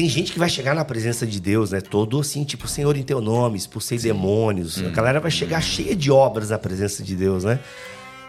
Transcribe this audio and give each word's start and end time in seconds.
tem 0.00 0.08
gente 0.08 0.32
que 0.32 0.38
vai 0.38 0.48
chegar 0.48 0.74
na 0.74 0.82
presença 0.82 1.26
de 1.26 1.38
Deus, 1.38 1.72
né? 1.72 1.80
Todo 1.82 2.18
assim, 2.18 2.42
tipo, 2.42 2.66
Senhor 2.66 2.96
em 2.96 3.02
teu 3.02 3.20
nome, 3.20 3.58
expulsei 3.58 3.98
demônios. 3.98 4.82
A 4.82 4.88
galera 4.88 5.20
vai 5.20 5.30
chegar 5.30 5.60
cheia 5.60 5.94
de 5.94 6.10
obras 6.10 6.48
na 6.48 6.58
presença 6.58 7.02
de 7.02 7.14
Deus, 7.14 7.44
né? 7.44 7.60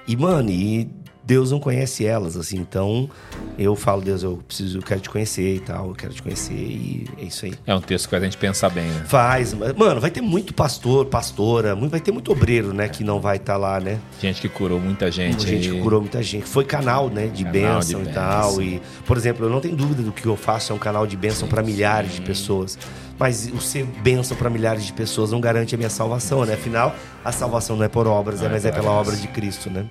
E, 0.05 0.17
mano, 0.17 0.49
e 0.49 0.89
Deus 1.23 1.51
não 1.51 1.59
conhece 1.59 2.05
elas, 2.05 2.35
assim. 2.35 2.57
Então, 2.57 3.09
eu 3.57 3.75
falo, 3.75 4.01
Deus, 4.01 4.23
eu 4.23 4.39
preciso, 4.47 4.79
eu 4.79 4.81
quero 4.81 4.99
te 5.01 5.09
conhecer 5.09 5.55
e 5.55 5.59
tal, 5.59 5.89
eu 5.89 5.95
quero 5.95 6.13
te 6.13 6.21
conhecer 6.21 6.53
e 6.53 7.05
é 7.17 7.23
isso 7.23 7.45
aí. 7.45 7.53
É 7.65 7.75
um 7.75 7.81
texto 7.81 8.05
que 8.05 8.11
faz 8.11 8.23
a 8.23 8.25
gente 8.25 8.37
pensar 8.37 8.69
bem, 8.69 8.87
né? 8.87 9.05
Faz, 9.07 9.53
mano, 9.53 10.01
vai 10.01 10.09
ter 10.09 10.21
muito 10.21 10.53
pastor, 10.53 11.05
pastora, 11.05 11.75
vai 11.75 11.99
ter 11.99 12.11
muito 12.11 12.31
obreiro, 12.31 12.73
né, 12.73 12.87
que 12.87 13.03
não 13.03 13.19
vai 13.19 13.37
estar 13.37 13.57
lá, 13.57 13.79
né? 13.79 13.99
Gente 14.19 14.41
que 14.41 14.49
curou 14.49 14.79
muita 14.79 15.11
gente. 15.11 15.47
gente 15.47 15.69
que 15.69 15.75
aí. 15.75 15.81
curou 15.81 16.01
muita 16.01 16.21
gente. 16.23 16.45
Foi 16.45 16.65
canal, 16.65 17.09
né, 17.09 17.27
de 17.27 17.43
Canal 17.43 17.75
bênção 17.77 18.03
de 18.03 18.09
e 18.09 18.13
tal. 18.13 18.57
bênção. 18.57 18.63
E, 18.63 18.81
por 19.05 19.17
exemplo, 19.17 19.45
eu 19.45 19.49
não 19.49 19.61
tenho 19.61 19.75
dúvida 19.75 20.01
do 20.01 20.11
que 20.11 20.25
eu 20.25 20.35
faço 20.35 20.71
é 20.71 20.75
um 20.75 20.79
canal 20.79 21.05
de 21.05 21.15
bênção 21.15 21.47
para 21.47 21.61
milhares 21.61 22.13
de 22.13 22.21
pessoas. 22.21 22.77
Mas 23.19 23.51
o 23.53 23.61
ser 23.61 23.85
bênção 23.85 24.35
para 24.35 24.49
milhares 24.49 24.83
de 24.83 24.93
pessoas 24.93 25.31
não 25.31 25.39
garante 25.39 25.75
a 25.75 25.77
minha 25.77 25.91
salvação, 25.91 26.43
né? 26.43 26.55
Afinal, 26.55 26.95
a 27.23 27.31
salvação 27.31 27.75
não 27.75 27.85
é 27.85 27.87
por 27.87 28.07
obras, 28.07 28.41
é, 28.41 28.49
mas 28.49 28.65
é 28.65 28.71
pela 28.71 28.89
obra 28.89 29.15
de 29.15 29.27
Cristo, 29.27 29.69
né? 29.69 29.85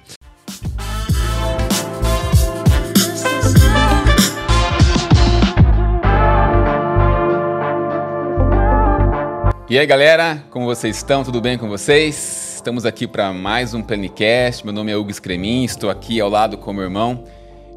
E 9.71 9.79
aí, 9.79 9.87
galera, 9.87 10.43
como 10.51 10.67
vocês 10.67 10.97
estão? 10.97 11.23
Tudo 11.23 11.41
bem 11.41 11.57
com 11.57 11.69
vocês? 11.69 12.55
Estamos 12.57 12.85
aqui 12.85 13.07
para 13.07 13.33
mais 13.33 13.73
um 13.73 13.81
Planicast. 13.81 14.65
Meu 14.65 14.75
nome 14.75 14.91
é 14.91 14.97
Hugo 14.97 15.15
Scremin, 15.15 15.63
estou 15.63 15.89
aqui 15.89 16.21
ao 16.21 16.29
lado 16.29 16.59
com 16.59 16.73
meu 16.73 16.83
irmão, 16.83 17.25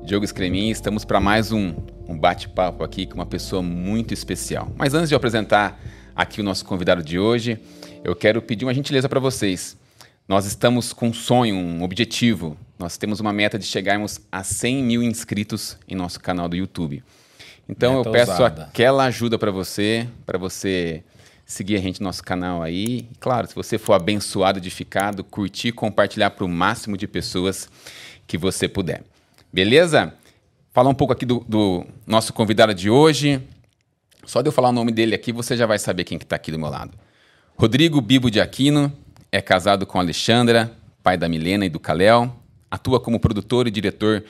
Diogo 0.04 0.26
Scremin. 0.26 0.72
Estamos 0.72 1.06
para 1.06 1.20
mais 1.20 1.52
um, 1.52 1.72
um 2.08 2.18
bate-papo 2.18 2.84
aqui 2.84 3.06
com 3.06 3.14
uma 3.14 3.28
pessoa 3.28 3.62
muito 3.62 4.12
especial. 4.12 4.72
Mas 4.76 4.96
antes 4.96 5.08
de 5.08 5.14
eu 5.14 5.18
apresentar 5.18 5.80
aqui 6.16 6.42
o 6.42 6.44
nosso 6.44 6.66
convidado 6.66 7.04
de 7.04 7.20
hoje, 7.20 7.60
eu 8.04 8.16
quero 8.16 8.42
pedir 8.42 8.66
uma 8.66 8.74
gentileza 8.74 9.08
para 9.08 9.20
vocês. 9.20 9.78
Nós 10.28 10.48
estamos 10.48 10.94
com 10.94 11.10
um 11.10 11.14
sonho, 11.14 11.56
um 11.56 11.84
objetivo. 11.84 12.58
Nós 12.80 12.98
temos 12.98 13.20
uma 13.20 13.32
meta 13.32 13.60
de 13.60 13.66
chegarmos 13.66 14.20
a 14.32 14.44
100 14.44 14.84
mil 14.84 15.04
inscritos 15.04 15.78
em 15.88 15.94
nosso 15.94 16.20
canal 16.20 16.50
do 16.50 16.56
YouTube. 16.56 17.04
Então 17.70 17.98
Meta 17.98 18.10
eu 18.10 18.12
peço 18.12 18.44
aquela 18.44 19.04
ajuda 19.04 19.38
para 19.38 19.52
você, 19.52 20.08
para 20.26 20.40
você 20.40 21.04
seguir 21.54 21.76
a 21.76 21.80
gente 21.80 22.02
no 22.02 22.06
nosso 22.06 22.24
canal 22.24 22.64
aí. 22.64 23.08
Claro, 23.20 23.48
se 23.48 23.56
você 23.56 23.78
for 23.78 23.94
abençoado, 23.94 24.60
edificado, 24.60 25.24
curtir, 25.24 25.72
compartilhar 25.72 26.32
para 26.32 26.44
o 26.44 26.50
máximo 26.50 26.98
de 26.98 27.08
pessoas 27.08 27.70
que 28.26 28.38
você 28.38 28.68
puder. 28.68 29.04
Beleza? 29.52 30.14
Falar 30.72 30.90
um 30.90 30.96
pouco 30.96 31.14
aqui 31.14 31.26
do, 31.26 31.46
do 31.48 31.86
nosso 32.08 32.34
convidado 32.34 32.74
de 32.74 32.90
hoje. 32.90 33.40
Só 34.26 34.42
de 34.42 34.48
eu 34.48 34.52
falar 34.52 34.70
o 34.70 34.74
nome 34.74 34.92
dele 34.92 35.14
aqui, 35.14 35.32
você 35.32 35.56
já 35.56 35.66
vai 35.66 35.78
saber 35.78 36.04
quem 36.04 36.18
que 36.18 36.24
está 36.24 36.36
aqui 36.36 36.52
do 36.52 36.58
meu 36.58 36.70
lado. 36.70 36.98
Rodrigo 37.56 38.02
Bibo 38.02 38.32
de 38.32 38.42
Aquino 38.42 38.92
é 39.32 39.40
casado 39.40 39.86
com 39.86 40.00
Alexandra, 40.00 40.76
pai 41.04 41.18
da 41.18 41.30
Milena 41.30 41.66
e 41.66 41.70
do 41.70 41.80
Kalel. 41.80 42.36
Atua 42.72 43.00
como 43.00 43.20
produtor 43.20 43.68
e 43.68 43.72
diretor 43.72 44.24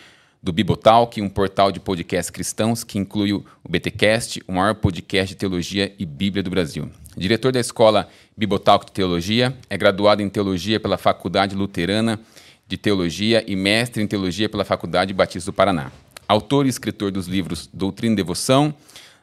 do 0.43 0.51
Bibotalk, 0.51 1.21
um 1.21 1.29
portal 1.29 1.71
de 1.71 1.79
podcasts 1.79 2.29
cristãos 2.29 2.83
que 2.83 2.99
inclui 2.99 3.31
o 3.31 3.45
BTcast, 3.67 4.43
o 4.45 4.51
maior 4.51 4.75
podcast 4.75 5.33
de 5.33 5.39
teologia 5.39 5.95
e 5.97 6.05
Bíblia 6.05 6.43
do 6.43 6.49
Brasil. 6.49 6.89
Diretor 7.15 7.53
da 7.53 7.61
escola 7.61 8.09
Bibotalk 8.35 8.87
de 8.87 8.91
Teologia, 8.91 9.55
é 9.69 9.77
graduado 9.77 10.21
em 10.21 10.27
teologia 10.27 10.81
pela 10.81 10.97
Faculdade 10.97 11.55
Luterana 11.55 12.19
de 12.67 12.75
Teologia 12.75 13.41
e 13.47 13.55
mestre 13.55 14.03
em 14.03 14.07
teologia 14.07 14.49
pela 14.49 14.65
Faculdade 14.65 15.13
Batista 15.13 15.49
do 15.49 15.55
Paraná. 15.55 15.91
Autor 16.27 16.65
e 16.65 16.69
escritor 16.69 17.09
dos 17.09 17.27
livros 17.27 17.69
Doutrina 17.71 18.13
e 18.13 18.17
Devoção, 18.17 18.73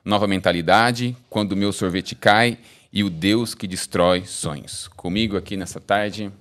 Nova 0.02 0.26
Mentalidade, 0.26 1.14
Quando 1.28 1.52
o 1.52 1.56
Meu 1.56 1.72
Sorvete 1.72 2.14
Cai 2.14 2.56
e 2.90 3.04
O 3.04 3.10
Deus 3.10 3.54
que 3.54 3.66
Destrói 3.66 4.24
Sonhos. 4.24 4.88
Comigo 4.96 5.36
aqui 5.36 5.56
nessa 5.56 5.80
tarde, 5.80 6.32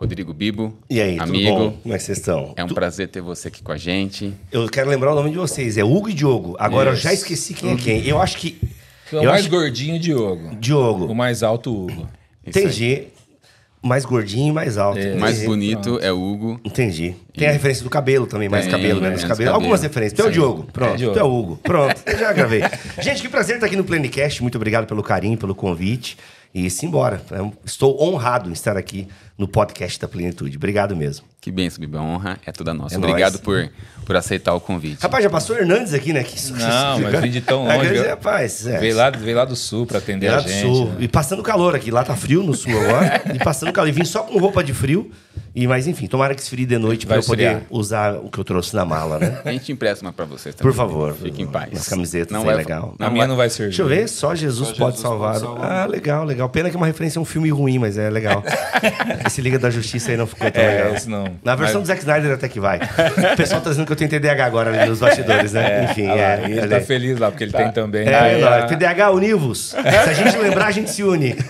Rodrigo 0.00 0.32
Bibo. 0.32 0.78
E 0.88 1.00
aí, 1.00 1.18
amigo. 1.18 1.48
tudo 1.48 1.58
bom? 1.70 1.76
Como 1.82 1.94
é 1.94 1.98
que 1.98 2.04
vocês 2.04 2.18
estão? 2.18 2.52
É 2.56 2.62
um 2.64 2.68
Tu- 2.68 2.74
prazer 2.74 3.08
ter 3.08 3.20
você 3.20 3.48
aqui 3.48 3.62
com 3.62 3.72
a 3.72 3.76
gente. 3.76 4.32
Eu 4.52 4.68
quero 4.68 4.88
lembrar 4.88 5.12
o 5.12 5.14
nome 5.16 5.30
de 5.30 5.36
vocês, 5.36 5.76
é 5.76 5.82
Hugo 5.84 6.08
e 6.08 6.14
Diogo. 6.14 6.54
Agora, 6.58 6.90
eu 6.90 6.94
Isso. 6.94 7.02
já 7.02 7.12
esqueci 7.12 7.52
quem 7.54 7.72
é 7.72 7.76
quem. 7.76 8.06
Eu 8.06 8.20
acho 8.20 8.36
que... 8.38 8.58
O 9.12 9.16
Eu 9.16 9.24
mais 9.24 9.40
acho- 9.40 9.50
gordinho, 9.50 9.98
Diogo. 9.98 10.54
Diogo. 10.56 11.06
O 11.06 11.14
mais 11.14 11.42
alto, 11.42 11.72
Hugo. 11.72 12.08
Isso 12.46 12.58
aí. 12.58 12.64
Entendi. 12.64 13.02
Mais 13.82 14.04
gordinho 14.04 14.48
e 14.48 14.52
mais 14.52 14.76
alto. 14.76 14.98
É. 14.98 15.14
O 15.14 15.20
mais 15.20 15.42
bonito 15.44 15.98
é 16.02 16.12
o 16.12 16.20
Hugo. 16.20 16.60
Entendi. 16.64 17.14
Tem 17.36 17.48
a 17.48 17.52
referência 17.52 17.82
do 17.84 17.88
cabelo 17.90 18.26
também, 18.26 18.48
mais 18.48 18.64
Tem, 18.64 18.72
cabelo, 18.72 19.00
menos 19.00 19.02
menos 19.02 19.22
cabelo. 19.22 19.36
cabelo. 19.38 19.54
Algumas 19.54 19.82
referências. 19.82 20.18
Tu 20.18 20.22
é 20.26 20.28
o. 20.28 20.32
Diogo. 20.32 20.64
Pronto. 20.72 20.94
É, 20.94 20.96
Diogo. 20.96 21.14
Tu 21.14 21.20
é 21.20 21.22
o 21.24 21.26
Hugo. 21.38 21.56
Pronto. 21.62 21.94
Eu 22.04 22.18
já 22.18 22.32
gravei. 22.32 22.60
Gente, 23.00 23.22
que 23.22 23.28
prazer 23.28 23.54
estar 23.56 23.66
aqui 23.66 23.76
no 23.76 23.84
Planicast. 23.84 24.42
Muito 24.42 24.56
obrigado 24.56 24.86
pelo 24.86 25.02
carinho, 25.02 25.38
pelo 25.38 25.54
convite. 25.54 26.16
E 26.66 26.70
simbora. 26.70 27.20
Eu 27.30 27.52
Estou 27.64 28.02
honrado 28.02 28.48
em 28.48 28.52
estar 28.52 28.76
aqui 28.76 29.06
no 29.36 29.46
podcast 29.46 30.00
da 30.00 30.08
Plenitude. 30.08 30.56
Obrigado 30.56 30.96
mesmo. 30.96 31.24
Que 31.40 31.52
benção, 31.52 31.80
Bibo. 31.80 31.96
A 31.98 32.02
honra 32.02 32.38
é 32.44 32.50
toda 32.50 32.74
nossa. 32.74 32.96
É 32.96 32.98
Obrigado 32.98 33.38
por, 33.38 33.70
por 34.04 34.16
aceitar 34.16 34.52
o 34.54 34.60
convite. 34.60 35.00
Rapaz, 35.00 35.22
já 35.22 35.30
passou 35.30 35.54
o 35.54 35.58
Hernandes 35.58 35.94
aqui, 35.94 36.12
né? 36.12 36.24
Que 36.24 36.36
isso- 36.36 36.52
Não, 36.56 36.98
mas 37.00 37.20
vim 37.20 37.30
de 37.30 37.40
tão 37.40 37.64
longe, 37.64 37.76
É, 37.76 37.80
dizer, 37.82 38.00
viu? 38.00 38.10
rapaz, 38.10 38.66
é. 38.66 38.78
Veio 38.80 38.96
lá, 38.96 39.10
veio 39.10 39.36
lá 39.36 39.44
do 39.44 39.54
sul 39.54 39.86
pra 39.86 39.98
atender 39.98 40.28
Lá 40.30 40.38
a 40.38 40.40
do 40.40 40.48
gente. 40.48 40.62
sul. 40.62 40.86
né? 40.86 40.96
E 40.98 41.06
passando 41.08 41.42
calor 41.42 41.76
aqui. 41.76 41.92
Lá 41.92 42.02
tá 42.02 42.16
frio 42.16 42.42
no 42.42 42.54
sul 42.54 42.72
agora. 42.80 43.22
e 43.32 43.38
passando 43.38 43.72
calor. 43.72 43.88
E 43.88 43.92
vim 43.92 44.04
só 44.04 44.22
com 44.24 44.36
roupa 44.40 44.64
de 44.64 44.74
frio. 44.74 45.10
E, 45.54 45.66
mas 45.66 45.86
enfim, 45.86 46.06
tomara 46.08 46.34
que 46.34 46.40
esfrie 46.42 46.66
de 46.66 46.76
noite 46.78 47.06
pra 47.06 47.16
Vai 47.16 47.22
eu 47.22 47.26
poder 47.26 47.42
esfriar. 47.44 47.66
usar 47.70 48.14
o 48.16 48.28
que 48.30 48.38
eu 48.38 48.44
trouxe 48.44 48.74
na 48.74 48.84
mala, 48.84 49.18
né? 49.18 49.40
A 49.44 49.52
gente 49.52 49.70
empresta 49.72 50.04
uma 50.04 50.12
pra 50.12 50.24
vocês 50.24 50.54
também. 50.54 50.70
Por 50.72 50.76
favor. 50.76 51.14
Fique 51.14 51.42
em 51.42 51.46
paz. 51.46 51.70
Umas 51.72 51.88
camisetas 51.88 52.32
Não 52.32 52.40
aí, 52.40 52.46
vai 52.46 52.56
legal. 52.56 52.94
A 52.98 53.08
minha 53.10 53.26
não 53.26 53.36
vai 53.36 53.48
servir. 53.48 53.70
Deixa 53.70 53.82
eu 53.82 53.88
ver, 53.88 54.08
só 54.08 54.34
Jesus, 54.34 54.68
Só 54.70 54.74
pode, 54.74 54.96
Jesus 54.96 55.02
salvar. 55.02 55.32
pode 55.34 55.44
salvar. 55.44 55.70
Ah, 55.82 55.86
legal, 55.86 56.24
legal. 56.24 56.47
Pena 56.48 56.70
que 56.70 56.76
é 56.76 56.78
uma 56.78 56.86
referência 56.86 57.18
a 57.18 57.22
um 57.22 57.24
filme 57.24 57.50
ruim, 57.50 57.78
mas 57.78 57.96
é 57.98 58.08
legal. 58.10 58.42
Esse 59.26 59.40
Liga 59.40 59.58
da 59.58 59.70
Justiça 59.70 60.10
aí 60.10 60.16
não 60.16 60.26
ficou 60.26 60.50
tão 60.50 60.62
É, 60.62 60.68
legal. 60.76 60.94
esse 60.94 61.08
não. 61.08 61.24
Na 61.44 61.54
versão 61.54 61.80
Mas- 61.80 61.84
do 61.84 61.86
Zack 61.88 62.00
Snyder 62.00 62.32
até 62.32 62.48
que 62.48 62.60
vai. 62.60 62.78
O 63.32 63.36
pessoal 63.36 63.60
tá 63.60 63.70
dizendo 63.70 63.86
que 63.86 63.92
eu 63.92 63.96
tenho 63.96 64.10
TDAH 64.10 64.44
agora 64.44 64.70
ali 64.80 64.88
nos 64.88 65.00
bastidores, 65.00 65.52
né? 65.52 65.84
Enfim, 65.90 66.06
Olha 66.08 66.14
lá, 66.14 66.20
é. 66.34 66.44
ele 66.50 66.68
tá 66.68 66.80
feliz 66.80 67.18
lá, 67.18 67.30
porque 67.30 67.44
ele 67.44 67.52
tem 67.52 67.70
também. 67.72 68.06
É, 68.08 68.14
Aí, 68.14 68.40
nóis. 68.40 68.64
a- 68.64 68.66
TDAH 68.66 69.10
univos. 69.12 69.70
Se 69.70 69.76
a 69.78 70.12
gente 70.12 70.36
lembrar, 70.38 70.66
a 70.66 70.70
gente 70.70 70.90
se 70.90 71.02
une. 71.02 71.36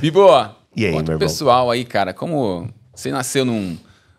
Bibo, 0.00 0.28
E 0.76 0.86
aí, 0.86 0.92
conta 0.92 1.04
meu 1.04 1.14
irmão? 1.14 1.18
pessoal 1.18 1.70
aí, 1.70 1.84
cara, 1.84 2.12
como 2.12 2.68
você 2.94 3.10
nasceu 3.10 3.44
num, 3.44 3.76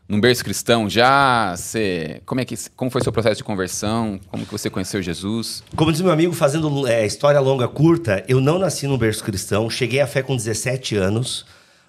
num 0.07 0.19
berço 0.19 0.43
cristão 0.43 0.89
já? 0.89 1.55
Você, 1.55 2.21
como, 2.25 2.41
é 2.41 2.45
que, 2.45 2.55
como 2.75 2.91
foi 2.91 3.01
seu 3.01 3.11
processo 3.11 3.38
de 3.38 3.43
conversão? 3.43 4.19
Como 4.29 4.45
que 4.45 4.51
você 4.51 4.69
conheceu 4.69 5.01
Jesus? 5.01 5.63
Como 5.75 5.91
diz 5.91 6.01
meu 6.01 6.11
amigo, 6.11 6.33
fazendo 6.33 6.88
é, 6.88 7.05
história 7.05 7.39
longa 7.39 7.67
curta, 7.67 8.23
eu 8.27 8.39
não 8.39 8.59
nasci 8.59 8.88
num 8.88 8.97
berço 8.97 9.23
cristão, 9.23 9.69
cheguei 9.69 9.99
à 9.99 10.07
fé 10.07 10.21
com 10.21 10.35
17 10.35 10.95
anos. 10.95 11.45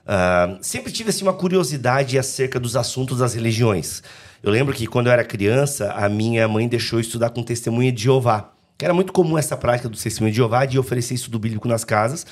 Ah, 0.07 0.57
sempre 0.61 0.93
tive 0.93 1.11
assim, 1.11 1.25
uma 1.25 1.33
curiosidade 1.33 2.19
acerca 2.19 2.61
dos 2.61 2.77
assuntos 2.77 3.19
das 3.19 3.35
religiões. 3.35 4.03
Eu 4.43 4.53
lembro 4.53 4.73
que 4.73 4.87
quando 4.87 5.09
eu 5.09 5.13
era 5.13 5.25
criança, 5.25 5.93
a 5.93 6.09
minha 6.09 6.47
mãe 6.47 6.69
deixou 6.69 6.99
eu 6.99 7.01
estudar 7.01 7.31
com 7.31 7.43
testemunha 7.43 7.91
de 7.91 8.05
Jeová. 8.05 8.53
Que 8.79 8.85
era 8.85 8.95
muito 8.95 9.13
comum 9.13 9.37
essa 9.37 9.57
prática 9.57 9.89
do 9.89 9.97
testemunho 9.97 10.31
de 10.31 10.37
Jeová, 10.37 10.65
de 10.65 10.79
oferecer 10.79 11.15
estudo 11.15 11.39
bíblico 11.39 11.67
nas 11.67 11.83
casas. 11.83 12.27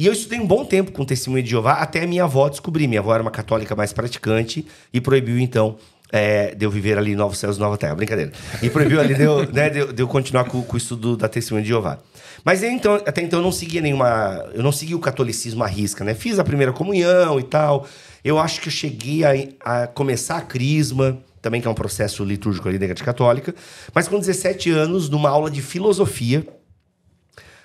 E 0.00 0.06
eu 0.06 0.14
estudei 0.14 0.40
um 0.40 0.46
bom 0.46 0.64
tempo 0.64 0.92
com 0.92 1.04
testemunha 1.04 1.42
de 1.42 1.50
Jeová, 1.50 1.74
até 1.74 2.04
a 2.04 2.06
minha 2.06 2.24
avó 2.24 2.48
descobrir. 2.48 2.86
Minha 2.88 3.02
avó 3.02 3.12
era 3.12 3.20
uma 3.22 3.30
católica 3.30 3.76
mais 3.76 3.92
praticante 3.92 4.66
e 4.94 4.98
proibiu, 4.98 5.38
então, 5.38 5.76
é, 6.10 6.54
de 6.54 6.64
eu 6.64 6.70
viver 6.70 6.96
ali 6.96 7.14
Novos 7.14 7.36
Céus 7.36 7.58
e 7.58 7.60
Nova 7.60 7.76
Terra. 7.76 7.94
Brincadeira. 7.94 8.32
E 8.62 8.70
proibiu 8.70 8.98
ali 8.98 9.14
de 9.14 9.22
eu, 9.24 9.44
né, 9.52 9.68
de 9.68 9.78
eu- 9.80 9.92
de 9.92 10.02
eu 10.02 10.08
continuar 10.08 10.44
com, 10.44 10.62
com 10.62 10.72
o 10.74 10.78
estudo 10.78 11.18
da 11.18 11.28
testemunha 11.28 11.62
de 11.62 11.68
Jeová. 11.68 11.98
Mas 12.42 12.62
eu, 12.62 12.70
então, 12.70 12.94
até 12.94 13.20
então 13.20 13.40
eu 13.40 13.42
não 13.42 13.52
seguia 13.52 13.82
nenhuma. 13.82 14.42
Eu 14.54 14.62
não 14.62 14.72
seguia 14.72 14.96
o 14.96 15.00
catolicismo 15.00 15.62
à 15.62 15.66
risca, 15.66 16.02
né? 16.02 16.14
Fiz 16.14 16.38
a 16.38 16.44
primeira 16.44 16.72
comunhão 16.72 17.38
e 17.38 17.42
tal. 17.42 17.86
Eu 18.24 18.38
acho 18.38 18.62
que 18.62 18.68
eu 18.68 18.72
cheguei 18.72 19.22
a, 19.62 19.82
a 19.82 19.86
começar 19.86 20.38
a 20.38 20.40
crisma, 20.40 21.18
também 21.42 21.60
que 21.60 21.68
é 21.68 21.70
um 21.70 21.74
processo 21.74 22.24
litúrgico 22.24 22.66
ali 22.70 22.78
da 22.78 22.86
Igreja 22.86 23.04
Católica. 23.04 23.54
Mas 23.94 24.08
com 24.08 24.18
17 24.18 24.70
anos, 24.70 25.10
numa 25.10 25.28
aula 25.28 25.50
de 25.50 25.60
filosofia, 25.60 26.46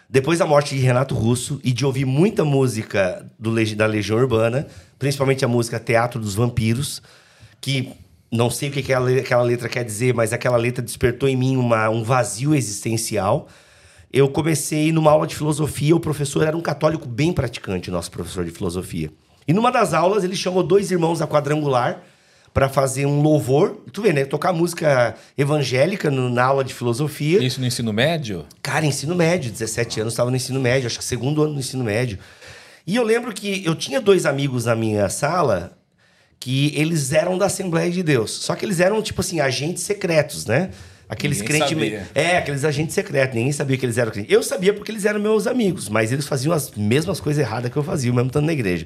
depois 0.10 0.40
da 0.40 0.46
morte 0.46 0.76
de 0.76 0.82
Renato 0.82 1.16
Russo 1.16 1.60
e 1.64 1.72
de 1.72 1.86
ouvir 1.86 2.06
muita 2.06 2.46
música 2.46 3.26
do, 3.40 3.54
da 3.76 3.86
Legião 3.86 4.18
Urbana, 4.18 4.68
principalmente 5.00 5.44
a 5.44 5.48
música 5.48 5.80
Teatro 5.80 6.20
dos 6.20 6.36
Vampiros, 6.36 7.02
que 7.60 7.92
não 8.32 8.50
sei 8.50 8.70
o 8.70 8.72
que 8.72 8.80
aquela, 8.80 9.06
le- 9.10 9.20
aquela 9.20 9.44
letra 9.44 9.68
quer 9.70 9.84
dizer, 9.84 10.14
mas 10.14 10.32
aquela 10.34 10.58
letra 10.58 10.84
despertou 10.84 11.28
em 11.28 11.36
mim 11.36 11.58
uma, 11.58 11.90
um 11.90 12.04
vazio 12.04 12.54
existencial. 12.54 13.48
Eu 14.12 14.30
comecei 14.30 14.92
numa 14.92 15.12
aula 15.12 15.28
de 15.28 15.36
filosofia, 15.36 15.96
o 15.96 16.00
professor 16.00 16.48
era 16.48 16.56
um 16.56 16.62
católico 16.62 17.08
bem 17.08 17.34
praticante, 17.34 17.92
nosso 17.92 18.12
professor 18.12 18.46
de 18.46 18.52
filosofia. 18.52 19.12
E 19.48 19.54
numa 19.54 19.72
das 19.72 19.94
aulas 19.94 20.24
ele 20.24 20.36
chamou 20.36 20.64
dois 20.64 20.92
irmãos 20.92 21.20
da 21.20 21.28
quadrangular 21.28 22.02
para 22.56 22.70
fazer 22.70 23.06
um 23.06 23.22
louvor. 23.22 23.82
Tu 23.92 24.02
vê, 24.02 24.14
né? 24.14 24.24
Tocar 24.24 24.54
música 24.54 25.14
evangélica 25.38 26.10
no- 26.10 26.30
na 26.30 26.46
aula 26.46 26.64
de 26.64 26.74
filosofia. 26.74 27.44
Isso 27.44 27.60
no 27.60 27.68
ensino 27.68 27.92
médio? 27.92 28.46
Cara, 28.64 28.86
ensino 28.86 29.14
médio, 29.14 29.52
17 29.52 30.00
anos, 30.00 30.14
estava 30.14 30.30
no 30.32 30.38
ensino 30.38 30.58
médio, 30.62 30.88
acho 30.88 30.98
que 30.98 31.04
segundo 31.04 31.44
ano 31.44 31.54
do 31.56 31.60
ensino 31.60 31.84
médio. 31.84 32.18
E 32.88 32.96
eu 32.96 33.04
lembro 33.04 33.34
que 33.34 33.62
eu 33.66 33.76
tinha 33.76 34.00
dois 34.00 34.26
amigos 34.26 34.64
na 34.64 34.74
minha 34.74 35.10
sala 35.10 35.78
que 36.40 36.72
eles 36.78 37.12
eram 37.12 37.38
da 37.38 37.48
Assembleia 37.48 37.92
de 37.92 38.02
Deus. 38.02 38.32
Só 38.32 38.56
que 38.56 38.64
eles 38.66 38.80
eram, 38.80 39.02
tipo 39.02 39.20
assim, 39.20 39.42
agentes 39.42 39.84
secretos, 39.84 40.46
né? 40.46 40.70
Aqueles 41.08 41.40
Ninguém 41.40 41.60
crentes. 41.60 41.70
sabia. 41.70 42.10
É, 42.16 42.38
aqueles 42.38 42.66
agentes 42.66 42.96
secretos. 42.96 43.36
Ninguém 43.36 43.52
sabia 43.52 43.78
que 43.78 43.86
eles 43.86 43.98
eram 43.98 44.12
crentes. 44.12 44.32
Eu 44.32 44.42
sabia 44.42 44.74
porque 44.74 44.92
eles 44.92 45.06
eram 45.06 45.20
meus 45.20 45.46
amigos, 45.46 45.88
mas 45.88 46.12
eles 46.12 46.28
faziam 46.28 46.54
as 46.54 46.72
mesmas 46.72 47.20
coisas 47.20 47.44
erradas 47.44 47.72
que 47.72 47.78
eu 47.78 47.84
fazia, 47.84 48.12
mesmo 48.12 48.28
estando 48.28 48.46
na 48.46 48.54
igreja. 48.54 48.86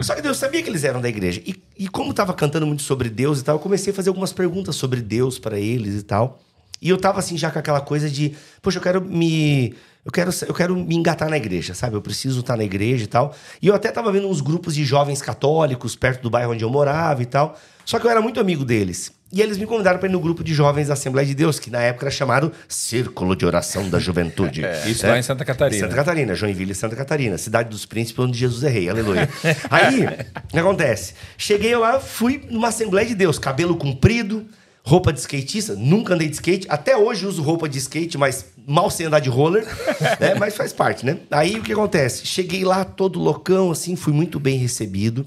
Só 0.00 0.14
que 0.14 0.26
eu 0.26 0.34
sabia 0.34 0.62
que 0.62 0.68
eles 0.68 0.84
eram 0.84 1.00
da 1.00 1.08
igreja. 1.08 1.40
E, 1.46 1.62
e 1.78 1.88
como 1.88 2.12
tava 2.12 2.34
cantando 2.34 2.66
muito 2.66 2.82
sobre 2.82 3.08
Deus 3.08 3.40
e 3.40 3.44
tal, 3.44 3.56
eu 3.56 3.60
comecei 3.60 3.92
a 3.92 3.96
fazer 3.96 4.08
algumas 4.08 4.32
perguntas 4.32 4.74
sobre 4.76 5.00
Deus 5.00 5.38
para 5.38 5.58
eles 5.58 6.00
e 6.00 6.02
tal. 6.02 6.40
E 6.80 6.88
eu 6.88 6.98
tava 6.98 7.20
assim 7.20 7.38
já 7.38 7.50
com 7.50 7.58
aquela 7.60 7.80
coisa 7.80 8.10
de, 8.10 8.34
poxa, 8.60 8.78
eu 8.78 8.82
quero 8.82 9.00
me 9.00 9.74
eu 10.04 10.10
quero, 10.10 10.32
eu 10.48 10.54
quero 10.54 10.74
me 10.76 10.96
engatar 10.96 11.30
na 11.30 11.36
igreja, 11.36 11.74
sabe? 11.74 11.94
Eu 11.94 12.02
preciso 12.02 12.40
estar 12.40 12.56
na 12.56 12.64
igreja 12.64 13.04
e 13.04 13.06
tal. 13.06 13.34
E 13.60 13.68
eu 13.68 13.74
até 13.74 13.88
tava 13.92 14.10
vendo 14.10 14.28
uns 14.28 14.40
grupos 14.40 14.74
de 14.74 14.84
jovens 14.84 15.22
católicos 15.22 15.94
perto 15.94 16.22
do 16.22 16.30
bairro 16.30 16.52
onde 16.52 16.64
eu 16.64 16.70
morava 16.70 17.22
e 17.22 17.26
tal. 17.26 17.56
Só 17.84 18.00
que 18.00 18.06
eu 18.06 18.10
era 18.10 18.20
muito 18.20 18.40
amigo 18.40 18.64
deles. 18.64 19.12
E 19.32 19.40
eles 19.40 19.56
me 19.56 19.64
convidaram 19.64 19.98
para 19.98 20.08
ir 20.08 20.12
no 20.12 20.20
grupo 20.20 20.44
de 20.44 20.52
jovens 20.52 20.88
da 20.88 20.92
Assembleia 20.92 21.26
de 21.26 21.34
Deus, 21.34 21.58
que 21.58 21.70
na 21.70 21.80
época 21.80 22.04
era 22.04 22.10
chamado 22.10 22.52
Círculo 22.68 23.34
de 23.34 23.46
Oração 23.46 23.88
da 23.88 23.98
Juventude. 23.98 24.62
Isso 24.86 25.06
lá 25.06 25.18
em 25.18 25.22
Santa 25.22 25.42
Catarina. 25.42 25.80
Santa 25.80 25.96
Catarina, 25.96 26.34
Joinville, 26.34 26.74
Santa 26.74 26.94
Catarina, 26.94 27.38
cidade 27.38 27.70
dos 27.70 27.86
príncipes 27.86 28.22
onde 28.22 28.38
Jesus 28.38 28.62
é 28.62 28.68
rei, 28.68 28.90
aleluia. 28.90 29.26
Aí, 29.70 30.04
o 30.04 30.48
que 30.48 30.58
acontece? 30.58 31.14
Cheguei 31.38 31.74
lá, 31.74 31.98
fui 31.98 32.44
numa 32.50 32.68
Assembleia 32.68 33.06
de 33.08 33.14
Deus, 33.14 33.38
cabelo 33.38 33.74
comprido, 33.76 34.44
roupa 34.84 35.12
de 35.12 35.20
skatista, 35.20 35.74
nunca 35.74 36.12
andei 36.14 36.28
de 36.28 36.34
skate, 36.34 36.66
até 36.68 36.94
hoje 36.94 37.26
uso 37.26 37.42
roupa 37.42 37.66
de 37.68 37.78
skate, 37.78 38.18
mas 38.18 38.46
mal 38.66 38.90
sei 38.90 39.06
andar 39.06 39.20
de 39.20 39.30
roller, 39.30 39.64
né? 40.20 40.34
Mas 40.34 40.54
faz 40.54 40.74
parte, 40.74 41.06
né? 41.06 41.18
Aí 41.30 41.58
o 41.58 41.62
que 41.62 41.72
acontece? 41.72 42.26
Cheguei 42.26 42.64
lá 42.64 42.84
todo 42.84 43.18
loucão, 43.18 43.70
assim, 43.70 43.96
fui 43.96 44.12
muito 44.12 44.38
bem 44.38 44.58
recebido. 44.58 45.26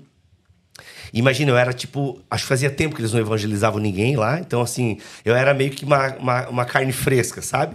Imagina, 1.15 1.51
eu 1.51 1.57
era 1.57 1.71
tipo. 1.71 2.21
Acho 2.29 2.44
que 2.44 2.50
fazia 2.50 2.69
tempo 2.69 2.94
que 2.94 3.01
eles 3.01 3.13
não 3.13 3.21
evangelizavam 3.21 3.79
ninguém 3.79 4.17
lá. 4.17 4.38
Então, 4.38 4.62
assim, 4.62 4.97
eu 5.23 5.33
era 5.33 5.53
meio 5.53 5.71
que 5.71 5.85
uma, 5.85 6.13
uma, 6.17 6.50
uma 6.50 6.65
carne 6.65 6.91
fresca, 6.91 7.41
sabe? 7.41 7.73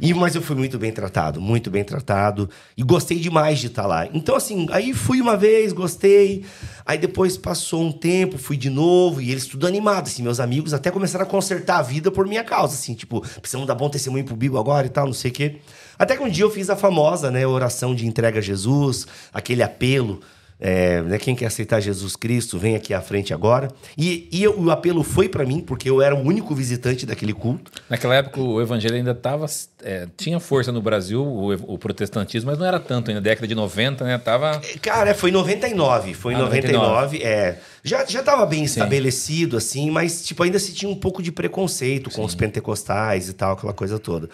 E, 0.00 0.12
mas 0.12 0.34
eu 0.34 0.42
fui 0.42 0.56
muito 0.56 0.78
bem 0.78 0.90
tratado, 0.90 1.40
muito 1.40 1.70
bem 1.70 1.84
tratado. 1.84 2.50
E 2.76 2.82
gostei 2.82 3.20
demais 3.20 3.60
de 3.60 3.68
estar 3.68 3.86
lá. 3.86 4.08
Então, 4.12 4.34
assim, 4.34 4.66
aí 4.72 4.92
fui 4.92 5.20
uma 5.20 5.36
vez, 5.36 5.72
gostei. 5.72 6.44
Aí 6.84 6.98
depois 6.98 7.36
passou 7.36 7.84
um 7.84 7.92
tempo, 7.92 8.36
fui 8.36 8.56
de 8.56 8.68
novo. 8.68 9.20
E 9.20 9.30
eles 9.30 9.46
tudo 9.46 9.64
animados, 9.64 10.10
assim. 10.10 10.22
Meus 10.24 10.40
amigos 10.40 10.74
até 10.74 10.90
começaram 10.90 11.24
a 11.24 11.28
consertar 11.28 11.78
a 11.78 11.82
vida 11.82 12.10
por 12.10 12.26
minha 12.26 12.42
causa, 12.42 12.74
assim. 12.74 12.94
Tipo, 12.94 13.20
precisamos 13.20 13.68
dar 13.68 13.76
bom 13.76 13.88
testemunho 13.88 14.24
pro 14.24 14.34
Bigo 14.34 14.58
agora 14.58 14.88
e 14.88 14.90
tal, 14.90 15.06
não 15.06 15.12
sei 15.12 15.30
o 15.30 15.34
quê. 15.34 15.56
Até 15.96 16.16
que 16.16 16.22
um 16.24 16.28
dia 16.28 16.42
eu 16.42 16.50
fiz 16.50 16.68
a 16.68 16.74
famosa, 16.74 17.30
né, 17.30 17.46
oração 17.46 17.94
de 17.94 18.08
entrega 18.08 18.40
a 18.40 18.42
Jesus, 18.42 19.06
aquele 19.32 19.62
apelo 19.62 20.20
é, 20.64 21.02
né, 21.02 21.18
quem 21.18 21.34
quer 21.34 21.46
aceitar 21.46 21.80
Jesus 21.80 22.14
Cristo, 22.14 22.56
vem 22.56 22.76
aqui 22.76 22.94
à 22.94 23.00
frente 23.00 23.34
agora. 23.34 23.66
E, 23.98 24.28
e 24.30 24.44
eu- 24.44 24.56
o 24.56 24.70
apelo 24.70 25.02
foi 25.02 25.28
para 25.28 25.44
mim, 25.44 25.58
porque 25.60 25.90
eu 25.90 26.00
era 26.00 26.14
o 26.14 26.20
único 26.20 26.54
visitante 26.54 27.04
daquele 27.04 27.32
culto. 27.32 27.68
Naquela 27.90 28.14
época 28.14 28.40
o 28.40 28.62
evangelho 28.62 28.94
ainda 28.94 29.12
tava, 29.12 29.46
é, 29.82 30.06
tinha 30.16 30.38
força 30.38 30.70
no 30.70 30.80
Brasil, 30.80 31.20
o, 31.20 31.52
o 31.74 31.76
protestantismo, 31.78 32.48
mas 32.48 32.58
não 32.60 32.64
era 32.64 32.78
tanto 32.78 33.10
ainda. 33.10 33.20
Década 33.20 33.48
de 33.48 33.56
90, 33.56 34.04
né? 34.04 34.16
Tava. 34.18 34.60
Cara, 34.80 35.10
é, 35.10 35.14
foi 35.14 35.30
em 35.30 35.32
99. 35.32 36.14
Foi 36.14 36.32
em 36.32 36.36
Ah, 36.36 36.40
99, 36.42 37.22
é. 37.24 37.58
Já, 37.82 38.04
já 38.06 38.22
tava 38.22 38.46
bem 38.46 38.62
estabelecido, 38.62 39.56
assim, 39.56 39.90
mas 39.90 40.24
tipo, 40.24 40.44
ainda 40.44 40.60
se 40.60 40.72
tinha 40.72 40.88
um 40.88 40.94
pouco 40.94 41.20
de 41.20 41.32
preconceito 41.32 42.08
com 42.10 42.24
os 42.24 42.36
pentecostais 42.36 43.28
e 43.28 43.32
tal, 43.32 43.54
aquela 43.54 43.72
coisa 43.72 43.98
toda. 43.98 44.28